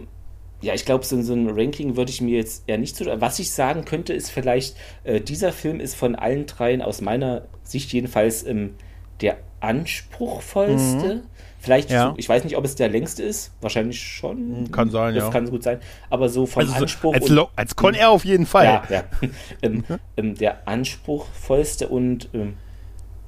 ja, 0.62 0.74
ich 0.74 0.86
glaube, 0.86 1.04
so, 1.06 1.22
so 1.22 1.34
ein 1.34 1.50
Ranking 1.50 1.96
würde 1.98 2.12
ich 2.12 2.22
mir 2.22 2.38
jetzt 2.38 2.64
eher 2.68 2.78
nicht 2.78 2.96
zu. 2.96 3.06
Was 3.20 3.40
ich 3.40 3.52
sagen 3.52 3.84
könnte, 3.86 4.14
ist 4.14 4.30
vielleicht, 4.30 4.76
äh, 5.04 5.20
dieser 5.22 5.52
Film 5.52 5.80
ist 5.80 5.96
von 5.96 6.16
allen 6.16 6.46
dreien 6.46 6.82
aus 6.82 7.02
meiner 7.02 7.44
Sicht 7.64 7.92
jedenfalls 7.94 8.46
ähm, 8.46 8.76
der 9.22 9.38
anspruchsvollste. 9.60 11.22
Vielleicht, 11.60 11.90
Mhm. 11.90 11.94
Ja. 11.96 12.10
so, 12.10 12.14
ich 12.18 12.28
weiß 12.28 12.44
nicht, 12.44 12.58
ob 12.58 12.66
es 12.66 12.74
der 12.76 12.90
längste 12.90 13.22
ist. 13.22 13.52
Wahrscheinlich 13.62 14.02
schon. 14.02 14.72
Kann 14.72 14.90
sein, 14.90 15.14
das 15.14 15.26
ja. 15.26 15.30
kann 15.30 15.48
gut 15.50 15.62
sein. 15.64 15.80
Aber 16.10 16.28
so 16.28 16.46
vom 16.48 16.62
Also 16.62 16.74
so, 16.74 16.80
Anspruch. 16.82 17.14
als, 17.14 17.30
und- 17.30 17.48
als 17.56 17.76
Con 17.76 17.94
Air 17.94 18.10
auf 18.10 18.26
jeden 18.26 18.46
Fall. 18.48 18.66
ja, 18.66 18.84
ja. 18.90 19.04
ähm, 19.62 19.84
ähm, 20.18 20.36
der 20.36 20.68
anspruchsvollste 20.68 21.88
und 21.88 22.30
ähm, 22.34 22.56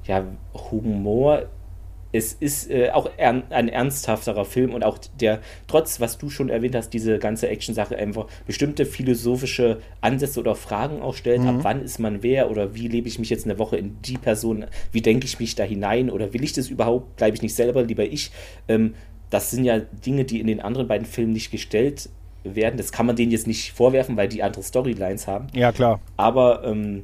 ja, 0.04 0.24
Humor. 0.70 1.44
Es 2.14 2.32
ist 2.32 2.70
äh, 2.70 2.90
auch 2.90 3.10
ern 3.16 3.42
ein 3.50 3.68
ernsthafterer 3.68 4.44
Film 4.44 4.72
und 4.72 4.84
auch 4.84 4.98
der, 5.18 5.40
trotz, 5.66 5.98
was 5.98 6.16
du 6.16 6.30
schon 6.30 6.48
erwähnt 6.48 6.76
hast, 6.76 6.90
diese 6.90 7.18
ganze 7.18 7.48
Action-Sache 7.48 7.96
einfach 7.96 8.26
bestimmte 8.46 8.86
philosophische 8.86 9.80
Ansätze 10.00 10.38
oder 10.38 10.54
Fragen 10.54 11.02
auch 11.02 11.14
stellt. 11.14 11.40
Ab 11.40 11.56
wann 11.62 11.82
ist 11.82 11.98
man 11.98 12.22
wer 12.22 12.52
oder 12.52 12.76
wie 12.76 12.86
lebe 12.86 13.08
ich 13.08 13.18
mich 13.18 13.30
jetzt 13.30 13.46
eine 13.46 13.58
Woche 13.58 13.78
in 13.78 14.00
die 14.02 14.16
Person? 14.16 14.66
Wie 14.92 15.02
denke 15.02 15.26
ich 15.26 15.40
mich 15.40 15.56
da 15.56 15.64
hinein 15.64 16.08
oder 16.08 16.32
will 16.32 16.44
ich 16.44 16.52
das 16.52 16.68
überhaupt? 16.68 17.16
Bleibe 17.16 17.34
ich 17.34 17.42
nicht 17.42 17.56
selber, 17.56 17.82
lieber 17.82 18.04
ich? 18.04 18.30
Ähm, 18.68 18.94
das 19.30 19.50
sind 19.50 19.64
ja 19.64 19.80
Dinge, 19.80 20.24
die 20.24 20.38
in 20.38 20.46
den 20.46 20.60
anderen 20.60 20.86
beiden 20.86 21.08
Filmen 21.08 21.32
nicht 21.32 21.50
gestellt 21.50 22.10
werden. 22.44 22.76
Das 22.76 22.92
kann 22.92 23.06
man 23.06 23.16
denen 23.16 23.32
jetzt 23.32 23.48
nicht 23.48 23.72
vorwerfen, 23.72 24.16
weil 24.16 24.28
die 24.28 24.44
andere 24.44 24.62
Storylines 24.62 25.26
haben. 25.26 25.48
Ja, 25.52 25.72
klar. 25.72 25.98
Aber 26.16 26.62
ähm, 26.62 27.02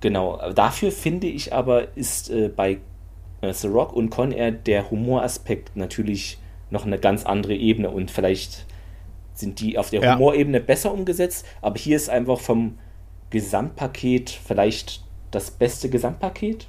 genau, 0.00 0.38
dafür 0.52 0.92
finde 0.92 1.28
ich 1.28 1.54
aber, 1.54 1.96
ist 1.96 2.28
äh, 2.28 2.50
bei 2.54 2.78
äh, 3.42 3.52
The 3.52 3.66
Rock 3.68 3.92
und 3.92 4.08
Con 4.10 4.32
Air 4.32 4.50
der 4.52 4.90
Humoraspekt 4.90 5.76
natürlich 5.76 6.38
noch 6.70 6.86
eine 6.86 6.98
ganz 6.98 7.26
andere 7.26 7.54
Ebene 7.54 7.90
und 7.90 8.10
vielleicht 8.10 8.64
sind 9.34 9.60
die 9.60 9.76
auf 9.78 9.90
der 9.90 10.00
Ja. 10.02 10.14
Humorebene 10.14 10.60
besser 10.60 10.92
umgesetzt, 10.92 11.44
aber 11.60 11.76
hier 11.78 11.96
ist 11.96 12.08
einfach 12.08 12.40
vom 12.40 12.78
Gesamtpaket 13.30 14.30
vielleicht 14.30 15.02
das 15.30 15.50
beste 15.50 15.88
Gesamtpaket. 15.88 16.66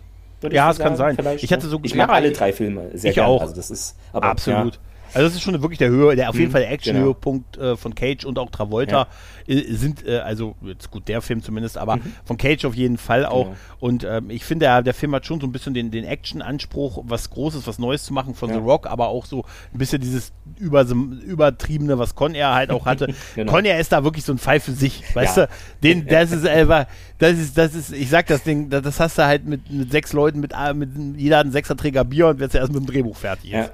Ja, 0.52 0.70
es 0.72 0.78
kann 0.80 0.96
sein. 0.98 1.16
vielleicht, 1.16 1.44
Ich 1.44 1.54
hatte 1.54 1.68
so- 1.68 1.80
ich 1.84 1.96
mag 1.96 2.10
ja, 2.10 2.16
alle 2.16 2.32
drei 2.32 2.52
Filme 2.52 2.90
sehr 2.98 3.12
ich 3.12 3.16
gerne. 3.16 3.30
auch. 3.30 3.42
Also 3.42 3.56
das 3.56 3.72
ist 3.72 3.98
aber, 4.12 4.28
Absolut. 4.28 4.76
Ja, 4.76 4.80
Also 5.14 5.28
das 5.28 5.36
ist 5.36 5.42
schon 5.42 5.62
wirklich 5.62 5.80
der 5.80 5.90
Höhe, 5.90 6.16
der 6.16 6.30
auf 6.30 6.36
jeden 6.36 6.48
Mhm, 6.48 6.52
Fall 6.52 6.62
der 6.62 6.72
Action-Höhepunkt 6.72 7.54
genau. 7.54 7.74
äh, 7.74 7.78
von 7.78 7.96
Cage 7.96 8.26
und 8.26 8.40
auch 8.40 8.50
Travolta 8.50 9.08
äh, 9.48 9.62
sind, 9.74 10.06
äh, 10.08 10.20
also 10.20 10.56
jetzt 10.62 10.90
gut, 10.92 11.08
der 11.08 11.22
Film 11.22 11.42
zumindest, 11.44 11.78
aber 11.78 12.00
von 12.26 12.38
Cage 12.38 12.66
auf 12.66 12.76
jeden 12.76 12.98
Fall 12.98 13.26
auch. 13.26 13.48
Mhm. 13.48 13.50
Genau. 13.52 13.58
Und 13.80 14.04
ähm, 14.06 14.30
ich 14.30 14.44
finde, 14.46 14.66
der, 14.66 14.82
der 14.82 14.94
Film 14.94 15.14
hat 15.16 15.26
schon 15.26 15.40
so 15.42 15.48
ein 15.48 15.52
bisschen 15.52 15.74
den, 15.74 15.92
den 15.92 16.04
Action-Anspruch, 16.06 17.04
was 17.08 17.30
Großes, 17.30 17.68
was 17.68 17.80
Neues 17.80 18.04
zu 18.04 18.14
machen 18.14 18.34
von 18.36 18.50
Ja. 18.50 18.56
The 18.56 18.62
Rock, 18.62 18.88
aber 18.88 19.08
auch 19.10 19.26
so 19.26 19.44
ein 19.74 19.78
bisschen 19.78 20.02
dieses 20.02 20.32
über, 20.60 20.82
übertriebene, 20.84 21.98
was 22.00 22.16
Con 22.16 22.36
Air 22.36 22.54
halt 22.54 22.70
auch 22.72 22.86
hatte. 22.86 23.08
Genau. 23.36 23.52
Con 23.52 23.66
Air 23.66 23.80
ist 23.80 23.92
da 23.92 24.04
wirklich 24.04 24.24
so 24.26 24.32
ein 24.34 24.38
Fall 24.38 24.60
für 24.60 24.74
sich, 24.74 25.04
weißt 25.16 25.38
Ja. 25.38 25.46
du? 25.48 25.52
Den, 25.84 26.08
das 26.08 26.32
ist 26.32 26.46
einfach, 26.46 26.86
das 27.18 27.34
ist, 27.34 27.58
das 27.58 27.74
ist, 27.74 27.92
ich 27.94 28.10
sag 28.10 28.28
das 28.28 28.44
Ding, 28.44 28.70
das, 28.70 29.00
hast 29.00 29.18
du 29.18 29.26
halt 29.26 29.46
mit, 29.46 29.72
mit 29.72 29.92
sechs 29.92 30.14
Leuten, 30.14 30.40
mit, 30.40 30.54
äh, 30.54 30.74
mit 30.74 30.90
jeder 31.18 31.38
hat 31.38 31.46
einen 31.46 31.52
Sechserträger 31.52 32.04
Bier 32.04 32.28
und 32.28 32.40
wird 32.40 32.54
erst 32.54 32.72
mit 32.72 32.82
dem 32.84 32.86
Drehbuch 32.86 33.16
fertig 33.18 33.52
ist. 33.54 33.54
Ja. 33.54 33.70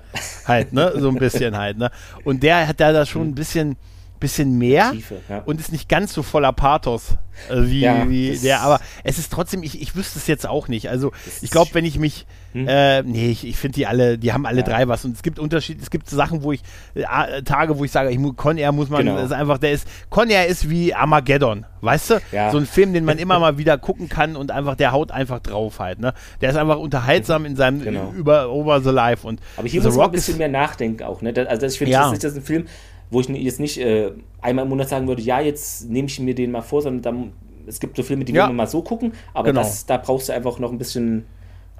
Halt, 0.45 0.73
ne? 0.73 0.93
So 0.97 1.09
ein 1.09 1.15
bisschen 1.15 1.28
halt, 1.57 1.77
ne? 1.77 1.91
Und 2.23 2.43
der 2.43 2.67
hat 2.67 2.79
da 2.79 3.05
schon 3.05 3.29
ein 3.29 3.35
bisschen, 3.35 3.75
bisschen 4.19 4.57
mehr 4.57 4.91
Tiefe, 4.91 5.21
ja. 5.29 5.39
und 5.45 5.59
ist 5.59 5.71
nicht 5.71 5.87
ganz 5.87 6.13
so 6.13 6.23
voller 6.23 6.51
Pathos 6.53 7.15
äh, 7.49 7.55
wie, 7.63 7.79
Ja, 7.81 8.09
wie 8.09 8.37
der, 8.37 8.61
aber 8.61 8.79
es 9.03 9.17
ist 9.17 9.31
trotzdem, 9.31 9.63
ich, 9.63 9.81
ich 9.81 9.95
wüsste 9.95 10.19
es 10.19 10.27
jetzt 10.27 10.45
auch 10.47 10.67
nicht. 10.67 10.89
Also 10.89 11.11
ich 11.41 11.49
glaube, 11.51 11.69
wenn 11.73 11.85
ich 11.85 11.97
mich, 11.97 12.25
Hm? 12.51 12.67
äh, 12.67 13.03
nee, 13.03 13.29
ich, 13.29 13.45
ich 13.47 13.55
finde 13.57 13.75
die 13.75 13.85
alle, 13.87 14.17
die 14.17 14.33
haben 14.33 14.45
alle 14.47 14.61
Ja. 14.61 14.65
drei 14.65 14.87
was 14.87 15.05
und 15.05 15.15
es 15.15 15.21
gibt 15.21 15.37
Unterschied, 15.39 15.79
es 15.81 15.89
gibt 15.91 16.09
Sachen, 16.09 16.41
wo 16.43 16.51
ich, 16.51 16.61
äh, 16.95 17.43
Tage, 17.43 17.77
wo 17.77 17.85
ich 17.85 17.91
sage, 17.91 18.09
ich, 18.09 18.17
Con 18.35 18.57
Air 18.57 18.71
muss 18.71 18.89
man, 18.89 19.05
Genau. 19.05 19.19
ist 19.23 19.31
einfach, 19.31 19.59
der 19.59 19.71
ist, 19.71 19.87
Con 20.09 20.29
Air 20.31 20.47
ist 20.47 20.67
wie 20.69 20.93
Armageddon, 20.95 21.65
weißt 21.81 22.09
du? 22.09 22.21
Ja. 22.31 22.49
So 22.51 22.57
ein 22.57 22.65
Film, 22.65 22.91
den 22.93 23.05
man 23.05 23.17
immer 23.19 23.39
mal 23.39 23.57
wieder 23.59 23.77
gucken 23.77 24.09
kann 24.09 24.35
und 24.35 24.49
einfach, 24.51 24.75
der 24.75 24.91
haut 24.91 25.11
einfach 25.11 25.39
drauf 25.39 25.79
halt, 25.79 25.99
ne? 25.99 26.13
Der 26.41 26.49
ist 26.49 26.55
einfach 26.55 26.77
unterhaltsam 26.79 27.45
in 27.45 27.55
seinem 27.55 27.81
Genau. 27.83 28.11
über 28.17 28.49
Over 28.49 28.81
the 28.81 28.89
Life 28.89 29.25
und 29.27 29.39
Aber 29.55 29.67
hier 29.67 29.81
The 29.81 29.87
muss 29.87 29.95
man 29.95 30.01
ein 30.01 30.05
Rock 30.07 30.11
bisschen 30.13 30.37
mehr 30.39 30.49
nachdenken 30.49 31.03
auch. 31.03 31.21
Ne? 31.21 31.31
Das- 31.31 31.47
Also 31.47 31.67
ich 31.67 31.77
finde, 31.77 31.91
Ja. 31.93 32.03
das 32.05 32.13
ist 32.13 32.23
das 32.23 32.31
ist 32.33 32.37
ein 32.39 32.43
Film, 32.43 32.67
wo 33.11 33.19
ich 33.21 33.27
jetzt 33.29 33.59
nicht 33.59 33.77
äh, 33.79 34.11
einmal 34.41 34.63
im 34.65 34.69
Monat 34.69 34.89
sagen 34.89 35.07
würde, 35.07 35.21
ja, 35.21 35.39
jetzt 35.41 35.89
nehme 35.89 36.07
ich 36.07 36.19
mir 36.19 36.35
den 36.35 36.51
mal 36.51 36.61
vor, 36.61 36.81
sondern 36.81 37.01
dann, 37.01 37.33
es 37.67 37.79
gibt 37.79 37.97
so 37.97 38.03
Filme, 38.03 38.25
die 38.25 38.33
Ja. 38.33 38.47
man 38.47 38.55
mal 38.55 38.67
so 38.67 38.81
gucken, 38.81 39.13
aber 39.33 39.49
Genau. 39.49 39.61
das, 39.61 39.85
da 39.85 39.97
brauchst 39.97 40.29
du 40.29 40.33
einfach 40.33 40.59
noch 40.59 40.71
ein 40.71 40.77
bisschen 40.77 41.25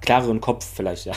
klareren 0.00 0.40
Kopf 0.40 0.66
vielleicht, 0.74 1.06
ja. 1.06 1.12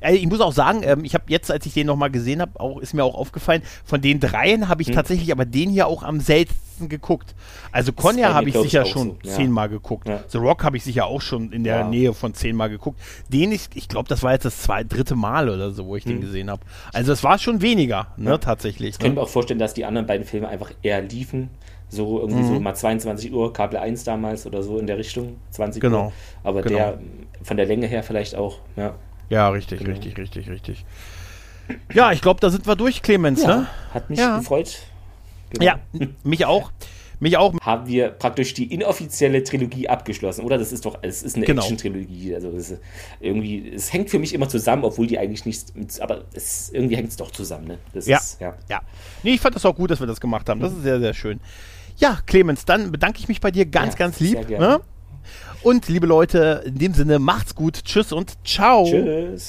Äh, 0.00 0.14
Ich 0.16 0.26
muss 0.26 0.40
auch 0.40 0.52
sagen, 0.52 0.82
ähm, 0.84 1.04
ich 1.04 1.14
habe 1.14 1.24
jetzt, 1.28 1.50
als 1.50 1.64
ich 1.66 1.74
den 1.74 1.86
nochmal 1.86 2.10
gesehen 2.10 2.40
habe, 2.40 2.58
auch, 2.60 2.78
ist 2.80 2.94
mir 2.94 3.04
auch 3.04 3.14
aufgefallen, 3.14 3.62
von 3.84 4.00
den 4.00 4.20
dreien 4.20 4.68
habe 4.68 4.82
ich 4.82 4.88
Hm. 4.88 4.94
tatsächlich 4.94 5.32
aber 5.32 5.44
den 5.44 5.70
hier 5.70 5.86
auch 5.86 6.02
am 6.02 6.20
seltensten 6.20 6.88
geguckt. 6.88 7.34
Also 7.70 7.92
Conja 7.92 8.34
habe 8.34 8.48
ich 8.48 8.56
sicher 8.56 8.84
schon 8.84 9.16
so, 9.22 9.28
ja. 9.30 9.36
zehnmal 9.36 9.68
geguckt. 9.68 10.08
Ja. 10.08 10.24
The 10.28 10.38
Rock 10.38 10.64
habe 10.64 10.76
ich 10.76 10.82
sicher 10.84 11.06
auch 11.06 11.20
schon 11.20 11.52
in 11.52 11.62
der 11.64 11.80
Ja. 11.80 11.88
Nähe 11.88 12.12
von 12.14 12.34
zehnmal 12.34 12.68
geguckt. 12.68 13.00
Den 13.28 13.52
ich, 13.52 13.68
ich 13.74 13.88
glaube, 13.88 14.08
das 14.08 14.22
war 14.22 14.32
jetzt 14.32 14.44
das 14.44 14.60
zwei, 14.62 14.82
dritte 14.84 15.14
Mal 15.14 15.48
oder 15.48 15.70
so, 15.70 15.86
wo 15.86 15.94
ich 15.96 16.04
den 16.04 16.20
gesehen 16.20 16.50
habe. 16.50 16.62
Also 16.92 17.12
es 17.12 17.22
war 17.22 17.38
schon 17.38 17.62
weniger, 17.62 18.08
ne, 18.16 18.32
Hm. 18.34 18.40
Tatsächlich. 18.40 18.90
Ich 18.90 18.98
könnte 18.98 19.10
Ne? 19.14 19.20
mir 19.20 19.22
auch 19.22 19.28
vorstellen, 19.28 19.60
dass 19.60 19.72
die 19.74 19.84
anderen 19.84 20.06
beiden 20.06 20.26
Filme 20.26 20.48
einfach 20.48 20.72
eher 20.82 21.00
liefen. 21.02 21.48
So 21.88 22.20
irgendwie 22.20 22.42
Mhm. 22.42 22.54
so 22.54 22.60
mal 22.60 22.74
22 22.74 23.32
Uhr, 23.32 23.52
Kabel 23.52 23.78
1 23.78 24.04
damals 24.04 24.46
oder 24.46 24.62
so 24.62 24.78
in 24.78 24.86
der 24.86 24.98
Richtung, 24.98 25.36
20 25.50 25.80
Genau, 25.80 26.06
Uhr. 26.06 26.12
Aber 26.42 26.62
genau. 26.62 26.76
der 26.76 26.98
von 27.42 27.56
der 27.56 27.66
Länge 27.66 27.86
her 27.86 28.02
vielleicht 28.02 28.34
auch, 28.34 28.58
ja. 28.76 28.94
Ja, 29.30 29.48
richtig, 29.50 29.78
Genau. 29.80 29.90
richtig, 29.92 30.16
richtig, 30.18 30.48
richtig. 30.50 30.84
Ja, 31.94 32.12
ich 32.12 32.20
glaube, 32.20 32.40
da 32.40 32.50
sind 32.50 32.66
wir 32.66 32.76
durch, 32.76 33.00
Clemens, 33.02 33.44
ne? 33.46 33.66
Hat 33.92 34.10
mich 34.10 34.18
Ja. 34.18 34.38
gefreut. 34.38 34.80
Genau. 35.50 35.64
Ja, 35.64 35.78
mich 36.24 36.44
auch. 36.44 36.70
Mich 37.20 37.36
auch. 37.38 37.54
haben 37.62 37.86
wir 37.86 38.08
praktisch 38.08 38.52
die 38.54 38.64
inoffizielle 38.74 39.42
Trilogie 39.44 39.88
abgeschlossen, 39.88 40.44
oder? 40.44 40.58
Das 40.58 40.72
ist 40.72 40.84
doch, 40.84 40.98
es 41.00 41.22
ist 41.22 41.36
eine 41.36 41.46
Genau. 41.46 41.62
Action-Trilogie. 41.62 42.34
Also 42.34 42.50
es 42.50 42.74
irgendwie, 43.20 43.70
es 43.70 43.92
hängt 43.92 44.10
für 44.10 44.18
mich 44.18 44.34
immer 44.34 44.48
zusammen, 44.48 44.84
obwohl 44.84 45.06
die 45.06 45.18
eigentlich 45.18 45.46
nichts, 45.46 46.00
aber 46.00 46.24
es, 46.34 46.70
irgendwie 46.70 46.96
hängt 46.96 47.08
es 47.10 47.16
doch 47.16 47.30
zusammen, 47.30 47.66
ne? 47.68 47.78
Das 47.94 48.06
Ja. 48.06 48.18
Ist, 48.18 48.40
ja. 48.40 48.54
Ja. 48.68 48.82
Nee, 49.22 49.30
ich 49.34 49.40
fand 49.40 49.54
das 49.54 49.64
auch 49.64 49.76
gut, 49.76 49.90
dass 49.92 50.00
wir 50.00 50.06
das 50.08 50.20
gemacht 50.20 50.48
haben. 50.48 50.60
Das 50.60 50.72
ist 50.72 50.82
sehr, 50.82 50.98
sehr 51.00 51.14
schön. 51.14 51.40
Ja, 51.96 52.18
Clemens, 52.26 52.64
dann 52.64 52.90
bedanke 52.92 53.20
ich 53.20 53.28
mich 53.28 53.40
bei 53.40 53.50
dir 53.50 53.66
ganz, 53.66 53.94
Ja, 53.94 53.98
ganz 53.98 54.20
lieb. 54.20 54.48
Ne? 54.48 54.80
Und 55.62 55.88
liebe 55.88 56.06
Leute, 56.06 56.62
in 56.66 56.78
dem 56.78 56.92
Sinne, 56.94 57.18
macht's 57.18 57.54
gut. 57.54 57.84
Tschüss 57.84 58.12
und 58.12 58.34
ciao. 58.44 58.84
Tschüss. 58.84 59.48